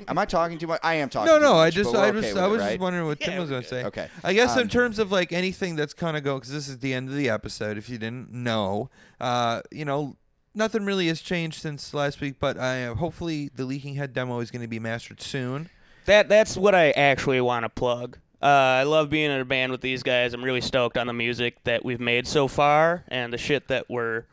Am 0.09 0.19
I 0.19 0.25
talking 0.25 0.59
too 0.59 0.67
much? 0.67 0.81
I 0.83 0.95
am 0.95 1.09
talking. 1.09 1.33
No, 1.33 1.39
too 1.39 1.45
no. 1.45 1.55
I 1.57 1.71
just, 1.71 1.93
but 1.93 1.99
we're 1.99 2.05
I 2.05 2.09
okay 2.09 2.17
was, 2.33 2.37
I 2.37 2.45
it, 2.45 2.49
was 2.51 2.61
right? 2.61 2.69
just 2.71 2.81
wondering 2.81 3.07
what 3.07 3.21
Tim 3.21 3.39
was 3.41 3.51
going 3.51 3.63
to 3.63 3.69
say. 3.69 3.85
Okay. 3.85 4.09
I 4.23 4.33
guess 4.35 4.55
Um, 4.57 4.63
in 4.63 4.69
terms 4.69 4.99
of 4.99 5.11
like 5.13 5.33
anything 5.33 5.77
that's 5.77 5.95
kind 5.95 6.17
of 6.17 6.23
go 6.25 6.35
because 6.37 6.51
this 6.53 6.69
is 6.69 6.79
the 6.79 6.93
end 6.93 7.09
of 7.09 7.15
the 7.15 7.31
episode. 7.31 7.79
If 7.79 7.89
you 7.89 7.97
didn't 7.99 8.33
know, 8.33 8.91
uh, 9.21 9.63
you 9.71 9.85
know, 9.85 10.17
nothing 10.55 10.85
really 10.85 11.09
has 11.09 11.21
changed 11.21 11.61
since 11.61 11.95
last 11.95 12.21
week. 12.21 12.37
But 12.39 12.59
I 12.59 12.85
uh, 12.85 12.95
hopefully 12.97 13.51
the 13.55 13.65
leaking 13.65 13.95
head 13.95 14.13
demo 14.13 14.41
is 14.41 14.51
going 14.51 14.63
to 14.63 14.69
be 14.69 14.79
mastered 14.79 15.23
soon. 15.23 15.71
That 16.07 16.29
that's 16.29 16.57
what 16.57 16.75
I 16.75 16.91
actually 16.91 17.41
want 17.41 17.65
to 17.65 17.69
plug. 17.71 18.19
Uh, 18.45 18.81
I 18.81 18.83
love 18.83 19.09
being 19.09 19.31
in 19.31 19.41
a 19.41 19.45
band 19.47 19.73
with 19.73 19.81
these 19.81 20.03
guys. 20.03 20.35
I'm 20.35 20.45
really 20.45 20.61
stoked 20.61 20.99
on 20.99 21.07
the 21.07 21.15
music 21.15 21.65
that 21.65 21.83
we've 21.83 21.99
made 22.01 22.27
so 22.27 22.47
far 22.47 23.03
and 23.09 23.33
the 23.33 23.39
shit 23.39 23.69
that 23.69 23.89
we're 23.89 24.27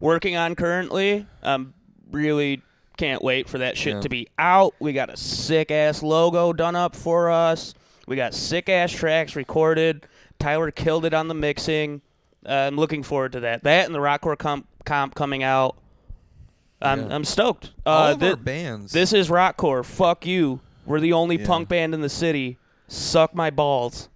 working 0.00 0.36
on 0.36 0.54
currently. 0.54 1.26
I'm 1.42 1.72
really 2.10 2.60
can't 2.98 3.22
wait 3.22 3.48
for 3.48 3.56
that 3.58 3.78
shit 3.78 3.94
Yeah. 3.94 4.00
to 4.02 4.08
be 4.10 4.28
out. 4.38 4.74
We 4.80 4.92
got 4.92 5.08
a 5.08 5.16
sick 5.16 5.70
ass 5.70 6.02
logo 6.02 6.52
done 6.52 6.76
up 6.76 6.94
for 6.94 7.30
us. 7.30 7.72
We 8.06 8.16
got 8.16 8.34
sick 8.34 8.68
ass 8.68 8.92
tracks 8.92 9.34
recorded. 9.34 10.06
Tyler 10.38 10.70
killed 10.70 11.06
it 11.06 11.14
on 11.14 11.28
the 11.28 11.34
mixing. 11.34 12.02
Uh, 12.46 12.52
I'm 12.68 12.76
looking 12.76 13.02
forward 13.02 13.32
to 13.32 13.40
that. 13.40 13.64
That 13.64 13.86
and 13.86 13.94
the 13.94 13.98
Rockcore 14.00 14.36
comp, 14.36 14.66
comp 14.84 15.14
coming 15.14 15.42
out. 15.42 15.76
I'm 16.82 17.08
Yeah. 17.08 17.14
I'm 17.14 17.24
stoked. 17.24 17.70
Uh, 17.86 17.88
All 17.90 18.12
of 18.12 18.20
thi- 18.20 18.28
our 18.30 18.36
bands. 18.36 18.92
this 18.92 19.14
is 19.14 19.30
Rockcore. 19.30 19.82
Fuck 19.86 20.26
you. 20.26 20.60
We're 20.84 21.00
the 21.00 21.14
only 21.14 21.38
Yeah. 21.38 21.46
punk 21.46 21.70
band 21.70 21.94
in 21.94 22.02
the 22.02 22.10
city. 22.10 22.58
Suck 22.88 23.34
my 23.34 23.50
balls. 23.50 24.08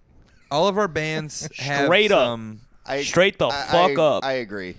all 0.51 0.67
of 0.67 0.77
our 0.77 0.87
bands 0.87 1.47
have 1.57 1.85
Straight 1.85 2.11
up. 2.11 2.25
some- 2.27 2.61
I, 2.85 3.03
Straight 3.03 3.37
the 3.37 3.47
I- 3.47 3.65
fuck 3.67 3.97
I- 3.99 4.01
up. 4.01 4.23
I 4.25 4.33
agree. 4.33 4.77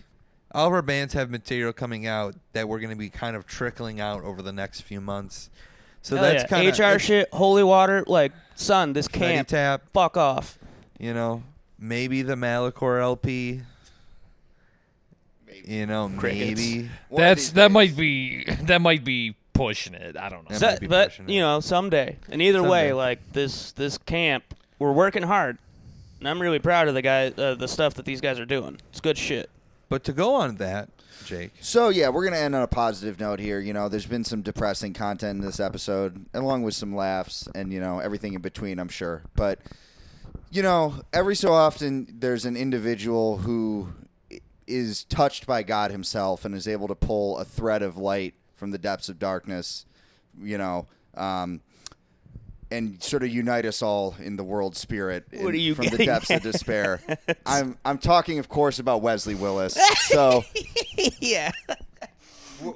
all 0.53 0.67
of 0.67 0.73
our 0.73 0.83
bands 0.83 1.15
have 1.15 1.31
material 1.31 1.73
coming 1.73 2.07
out 2.07 2.35
that 2.55 2.69
we're 2.69 2.81
going 2.81 2.91
to 2.91 2.97
be 2.97 3.09
kind 3.09 3.37
of 3.37 3.47
trickling 3.47 4.01
out 4.01 4.25
over 4.25 4.43
the 4.43 4.53
next 4.53 4.81
few 4.81 5.01
months. 5.01 5.49
So 6.03 6.17
Hell 6.17 6.25
that's 6.25 6.43
yeah. 6.45 6.49
kind 6.49 6.69
of 6.69 6.79
HR 6.97 6.99
shit, 6.99 7.29
holy 7.33 7.63
water. 7.63 8.03
Like, 8.07 8.33
son, 8.57 8.93
this 8.95 9.07
can't 9.07 9.47
tap. 9.47 9.83
Fuck 9.93 10.17
off. 10.17 10.59
You 10.99 11.15
know, 11.15 11.43
maybe 11.79 12.23
the 12.23 12.35
Malachor 12.35 13.01
LP. 13.01 13.61
You 15.65 15.87
know, 15.87 16.11
Crickets. 16.17 16.59
maybe. 16.61 16.79
One 17.11 17.23
of 17.23 17.29
That's 17.29 17.41
these 17.43 17.53
that 17.55 17.69
days. 17.69 17.73
might 17.75 17.97
be 17.97 18.45
that 18.63 18.81
might 18.81 19.05
be 19.05 19.37
pushing 19.61 19.93
it. 19.93 20.17
I 20.17 20.31
don't 20.31 20.49
know. 20.49 20.57
So- 20.57 20.69
might 20.69 20.81
be 20.81 20.87
but 20.87 21.11
pushing 21.11 21.29
it. 21.29 21.33
you 21.33 21.41
know, 21.41 21.61
someday. 21.61 22.17
And 22.31 22.41
either 22.41 22.61
Someday. 22.61 22.71
way, 22.71 22.93
like 22.95 23.33
this, 23.35 23.73
this 23.73 23.99
camp, 23.99 24.43
we're 24.79 24.93
working 24.93 25.23
hard. 25.23 25.59
And 26.19 26.27
I'm 26.27 26.41
really 26.41 26.59
proud 26.59 26.89
of 26.89 26.95
the 26.95 27.03
guy, 27.03 27.27
uh, 27.29 27.55
the 27.57 27.69
stuff 27.69 27.93
that 27.95 28.07
these 28.07 28.23
guys 28.23 28.41
are 28.41 28.47
doing. 28.47 28.79
It's 28.89 29.01
good 29.03 29.19
shit. 29.19 29.51
But 29.91 30.03
to 30.05 30.15
go 30.15 30.35
on 30.35 30.57
that, 30.57 30.89
Jake, 31.27 31.51
So 31.61 31.91
yeah, 31.91 32.09
we're 32.09 32.25
gonna 32.25 32.39
end 32.39 32.55
on 32.55 32.63
a 32.63 32.67
positive 32.67 33.21
note 33.21 33.39
here. 33.39 33.61
You 33.61 33.75
know, 33.75 33.91
there's 33.91 34.07
been 34.07 34.25
some 34.25 34.41
depressing 34.41 34.95
content 34.95 35.41
in 35.41 35.45
this 35.45 35.61
episode, 35.61 36.25
along 36.33 36.63
with 36.63 36.75
some 36.75 36.97
laughs 36.97 37.47
and 37.55 37.71
you 37.71 37.81
know 37.81 37.99
everything 37.99 38.33
in 38.33 38.41
between. 38.41 38.79
I'm 38.79 38.89
sure, 38.89 39.23
but 39.37 39.59
you 40.51 40.63
know, 40.63 40.95
every 41.13 41.37
so 41.37 41.53
often 41.53 42.07
there's 42.19 42.47
an 42.47 42.57
individual 42.57 43.37
who 43.39 43.89
is 44.67 45.05
touched 45.05 45.47
by 45.47 45.63
God 45.63 45.91
Himself 45.91 46.45
and 46.47 46.55
is 46.55 46.67
able 46.67 46.89
to 46.89 46.95
pull 46.95 47.37
a 47.39 47.45
thread 47.45 47.83
of 47.83 47.97
light 47.99 48.35
from 48.61 48.71
the 48.71 48.79
depths 48.79 49.09
of 49.09 49.19
darkness. 49.19 49.87
You 50.41 50.59
know. 50.59 50.87
Um, 51.17 51.61
and 52.73 53.03
sort 53.03 53.25
of 53.25 53.31
unite 53.31 53.67
us 53.67 53.83
all 53.83 54.15
in 54.21 54.37
the 54.37 54.45
world 54.45 54.77
spirit 54.77 55.27
in- 55.33 55.43
What 55.43 55.53
are 55.55 55.57
you 55.57 55.75
from 55.75 55.87
the 55.87 55.91
getting 55.91 56.07
depths 56.07 56.31
of 56.31 56.41
despair. 56.43 57.01
I'm 57.47 57.77
I'm 57.85 57.99
talking, 57.99 58.39
of 58.39 58.49
course, 58.49 58.79
about 58.79 59.03
Wesley 59.03 59.35
Willis. 59.35 59.77
So 60.11 60.45
yeah. 61.21 61.51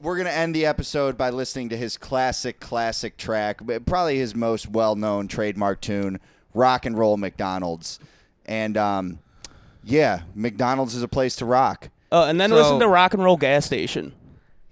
we're 0.02 0.16
gonna 0.16 0.30
end 0.30 0.52
the 0.54 0.66
episode 0.66 1.16
by 1.16 1.30
listening 1.30 1.68
to 1.68 1.76
his 1.76 1.96
classic, 1.96 2.58
classic 2.58 3.16
track, 3.16 3.60
probably 3.86 4.18
his 4.18 4.34
most 4.34 4.68
well-known 4.68 5.28
trademark 5.28 5.80
tune, 5.80 6.18
"Rock 6.54 6.86
and 6.86 6.98
Roll 6.98 7.16
McDonald's." 7.16 8.00
And 8.46 8.76
um, 8.76 9.18
yeah, 9.84 10.22
McDonald's 10.34 10.94
is 10.96 11.02
a 11.04 11.08
place 11.08 11.36
to 11.36 11.44
rock. 11.44 11.90
Oh, 12.10 12.24
and 12.24 12.40
then 12.40 12.50
So- 12.50 12.56
listen 12.56 12.80
to 12.80 12.88
Rock 12.88 13.14
and 13.14 13.22
Roll 13.22 13.36
Gas 13.36 13.64
Station. 13.66 14.12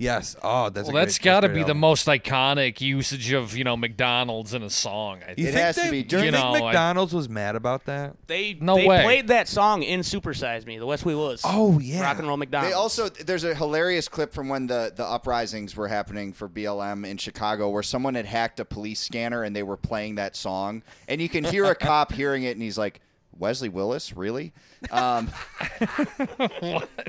Yes. 0.03 0.37
Oh, 0.43 0.69
that's 0.71 0.89
Well, 0.89 0.97
a 0.97 1.01
that's 1.01 1.19
great, 1.19 1.25
got 1.25 1.41
to 1.41 1.49
great 1.49 1.59
be 1.59 1.65
the 1.65 1.75
most 1.75 2.07
iconic 2.09 2.81
usage 2.81 3.33
of 3.33 3.57
you 3.57 3.65
know 3.65 3.77
McDonald's 3.77 4.53
in 4.55 4.63
a 4.63 4.71
song. 4.71 5.21
I 5.27 5.31
You 5.31 5.35
think. 5.37 5.39
It 5.49 5.53
think 5.53 5.57
has 5.57 5.77
to 5.77 5.91
be. 5.91 6.03
Do 6.03 6.19
you 6.19 6.25
You 6.25 6.31
think 6.33 6.43
know, 6.45 6.55
I- 6.55 6.61
McDonald's 6.61 7.15
was 7.15 7.29
mad 7.29 7.57
about 7.57 7.85
that? 7.87 8.17
They 8.27 8.57
No 8.61 8.75
they 8.77 8.87
way. 8.89 9.03
played 9.05 9.29
that 9.29 9.49
song 9.49 9.83
in 9.83 10.03
Super 10.03 10.35
Size 10.35 10.67
Me, 10.67 10.79
the 10.79 10.87
West 10.87 11.05
We 11.05 11.15
Was. 11.15 11.43
Oh, 11.45 11.79
yeah. 11.79 12.03
Rock 12.03 12.19
and 12.19 12.27
Roll 12.27 12.37
McDonald's. 12.37 12.73
They 12.75 12.77
also 12.79 13.09
there's 13.09 13.45
a 13.45 13.55
hilarious 13.55 14.09
clip 14.09 14.33
from 14.35 14.49
when 14.49 14.67
the 14.67 14.93
the 14.95 15.05
uprisings 15.05 15.77
were 15.77 15.89
happening 15.89 16.33
for 16.33 16.49
BLM 16.49 17.07
in 17.07 17.17
Chicago 17.17 17.71
where 17.71 17.83
someone 17.83 18.15
had 18.15 18.27
hacked 18.27 18.59
a 18.61 18.65
police 18.65 19.01
scanner 19.01 19.43
and 19.45 19.55
they 19.55 19.63
were 19.63 19.77
playing 19.77 20.17
that 20.17 20.35
song 20.37 20.83
and 21.09 21.21
you 21.21 21.29
can 21.29 21.45
hear 21.45 21.65
a 21.67 21.75
cop 21.75 22.13
hearing 22.23 22.43
it 22.43 22.53
and 22.57 22.63
he's 22.63 22.77
like 22.79 23.01
Wesley 23.43 23.69
Willis 23.69 24.17
really 24.17 24.53
um, 24.93 25.29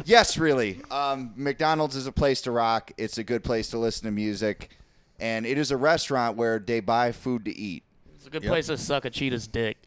yes 0.05 0.37
really 0.37 0.81
um, 0.91 1.31
McDonald's 1.35 1.95
is 1.95 2.07
a 2.07 2.11
place 2.11 2.41
to 2.41 2.51
rock 2.51 2.91
it's 2.97 3.17
a 3.19 3.23
good 3.23 3.43
place 3.43 3.69
to 3.69 3.77
listen 3.77 4.05
to 4.05 4.11
music 4.11 4.71
and 5.19 5.45
it 5.45 5.57
is 5.57 5.71
a 5.71 5.77
restaurant 5.77 6.35
where 6.35 6.59
they 6.59 6.79
buy 6.79 7.11
food 7.11 7.45
to 7.45 7.55
eat 7.55 7.83
it's 8.15 8.25
a 8.27 8.29
good 8.29 8.43
place 8.43 8.67
to 8.67 8.77
suck 8.77 9.05
a 9.05 9.09
cheetah's 9.09 9.47
dick. 9.47 9.77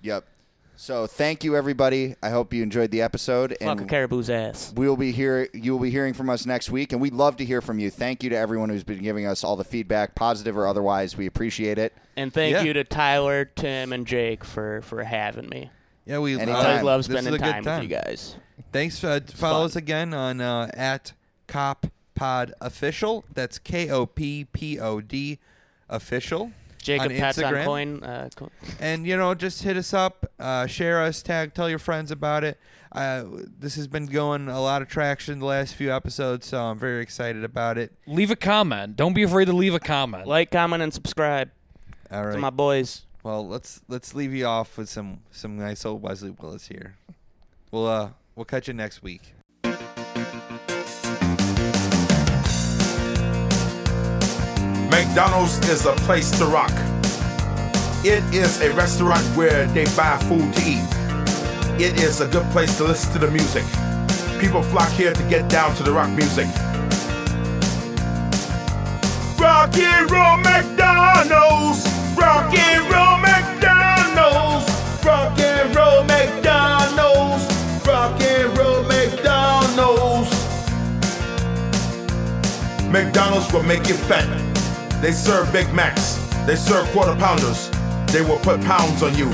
yep 0.00 0.24
so 0.78 1.06
thank 1.06 1.42
you 1.42 1.56
everybody 1.56 2.14
I 2.22 2.28
hope 2.28 2.52
you 2.52 2.62
enjoyed 2.62 2.90
the 2.90 3.00
episode 3.02 3.56
Fuck 3.60 3.78
a 3.78 3.80
and 3.80 3.88
caribou's 3.88 4.28
ass. 4.28 4.74
we 4.76 4.86
will 4.86 4.96
be 4.98 5.10
here. 5.10 5.48
You 5.54 5.72
will 5.72 5.80
be 5.80 5.90
hearing 5.90 6.12
from 6.12 6.28
us 6.28 6.44
next 6.44 6.68
week, 6.68 6.92
and 6.92 7.00
we'd 7.00 7.14
love 7.14 7.38
to 7.38 7.46
hear 7.46 7.62
from 7.62 7.78
you. 7.78 7.90
Thank 7.90 8.22
you 8.22 8.28
to 8.28 8.36
everyone 8.36 8.68
who's 8.68 8.84
been 8.84 9.02
giving 9.02 9.24
us 9.24 9.42
all 9.42 9.56
the 9.56 9.64
feedback, 9.64 10.14
positive 10.14 10.54
or 10.54 10.66
otherwise. 10.66 11.16
We 11.16 11.24
appreciate 11.24 11.78
it. 11.78 11.94
And 12.14 12.30
thank 12.30 12.52
Yeah. 12.52 12.62
you 12.62 12.74
to 12.74 12.84
Tyler, 12.84 13.46
Tim, 13.46 13.90
and 13.94 14.06
Jake 14.06 14.44
for 14.44 14.82
for 14.82 15.02
having 15.04 15.48
me. 15.48 15.70
Yeah, 16.06 16.18
we. 16.20 16.34
Anytime. 16.34 16.54
I 16.56 16.62
Time. 16.62 16.66
always 16.70 16.84
love 16.84 16.98
this 17.00 17.08
is 17.08 17.12
spending 17.12 17.34
a 17.34 17.38
good 17.38 17.64
time, 17.64 17.80
with 17.80 17.90
you 17.90 17.96
guys. 17.96 18.36
Thanks. 18.72 19.02
Uh, 19.02 19.20
follow 19.34 19.58
fun. 19.60 19.66
us 19.66 19.76
again 19.76 20.14
on 20.14 20.40
uh, 20.40 20.70
at 20.74 21.12
Cop 21.48 21.86
Pod 22.14 22.54
Official. 22.60 23.24
That's 23.34 23.58
K 23.58 23.90
O 23.90 24.06
P 24.06 24.44
P 24.52 24.78
O 24.78 25.00
D 25.00 25.38
Official. 25.88 26.52
Jacob 26.78 27.10
on 27.10 27.18
Pats 27.18 27.38
on 27.42 27.64
coin. 27.64 28.02
Uh, 28.04 28.28
co- 28.36 28.50
And 28.78 29.04
you 29.06 29.16
know, 29.16 29.34
just 29.34 29.64
hit 29.64 29.76
us 29.76 29.92
up, 29.92 30.30
uh, 30.38 30.66
share 30.66 31.02
us, 31.02 31.20
tag, 31.20 31.52
tell 31.52 31.68
your 31.68 31.80
friends 31.80 32.12
about 32.12 32.44
it. 32.44 32.58
Uh, 32.92 33.24
this 33.58 33.74
has 33.74 33.88
been 33.88 34.06
going 34.06 34.48
a 34.48 34.60
lot 34.60 34.82
of 34.82 34.88
traction 34.88 35.40
the 35.40 35.44
last 35.46 35.74
few 35.74 35.92
episodes, 35.92 36.46
so 36.46 36.62
I'm 36.62 36.78
very 36.78 37.02
excited 37.02 37.42
about 37.42 37.76
it. 37.76 37.92
Leave 38.06 38.30
a 38.30 38.36
comment. 38.36 38.94
Don't 38.96 39.14
be 39.14 39.24
afraid 39.24 39.46
to 39.46 39.52
leave 39.52 39.74
a 39.74 39.80
comment. 39.80 40.28
like, 40.28 40.52
comment, 40.52 40.80
and 40.80 40.94
subscribe 40.94 41.50
All 42.12 42.24
right, 42.24 42.32
to 42.34 42.38
my 42.38 42.50
boys. 42.50 43.02
Well, 43.26 43.44
let's 43.44 43.80
let's 43.88 44.14
leave 44.14 44.32
you 44.32 44.46
off 44.46 44.78
with 44.78 44.88
some 44.88 45.18
some 45.32 45.58
nice 45.58 45.84
old 45.84 46.00
Wesley 46.00 46.30
Willis 46.30 46.68
here. 46.68 46.94
We'll 47.72 47.88
uh 47.88 48.10
we'll 48.36 48.44
catch 48.44 48.68
you 48.68 48.74
next 48.74 49.02
week. 49.02 49.34
McDonald's 54.88 55.58
is 55.68 55.86
a 55.86 55.94
place 56.06 56.30
to 56.38 56.46
rock. 56.46 56.70
It 58.04 58.22
is 58.32 58.60
a 58.60 58.72
restaurant 58.74 59.24
where 59.36 59.66
they 59.66 59.86
buy 59.96 60.18
food 60.28 60.54
to 60.54 60.62
eat. 60.62 60.86
It 61.84 62.00
is 62.00 62.20
a 62.20 62.28
good 62.28 62.48
place 62.52 62.76
to 62.76 62.84
listen 62.84 63.12
to 63.14 63.18
the 63.18 63.32
music. 63.32 63.64
People 64.40 64.62
flock 64.62 64.90
here 64.90 65.12
to 65.12 65.22
get 65.24 65.50
down 65.50 65.74
to 65.74 65.82
the 65.82 65.90
rock 65.90 66.10
music. 66.10 66.46
Rock 69.38 69.76
and 69.76 70.10
roll 70.10 70.36
McDonald's. 70.38 71.84
Rock 72.16 72.54
and 72.54 72.82
roll 72.90 73.18
McDonald's. 73.18 74.66
Rock 75.04 75.38
and 75.38 75.76
roll 75.76 76.04
McDonald's. 76.04 77.44
Rock 77.86 78.20
and 78.20 78.58
roll 78.58 78.82
McDonald's. 78.84 80.30
McDonald's 82.90 83.52
will 83.52 83.62
make 83.62 83.86
you 83.88 83.94
fat. 83.94 84.26
They 85.02 85.12
serve 85.12 85.52
Big 85.52 85.72
Macs. 85.74 86.16
They 86.46 86.56
serve 86.56 86.86
quarter 86.92 87.14
pounders. 87.16 87.70
They 88.12 88.22
will 88.22 88.38
put 88.38 88.60
pounds 88.62 89.02
on 89.02 89.14
you. 89.16 89.26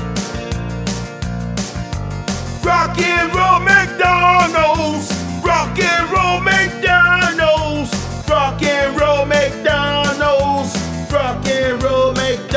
Rock 2.63 2.97
and 2.99 3.33
roll 3.33 3.59
McDonald's. 3.59 5.11
Rock 5.43 5.79
and 5.79 6.11
roll 6.11 6.41
McDonald's. 6.41 7.22
rock 11.13 11.45
and 11.45 11.83
roll 11.83 12.11
make 12.13 12.52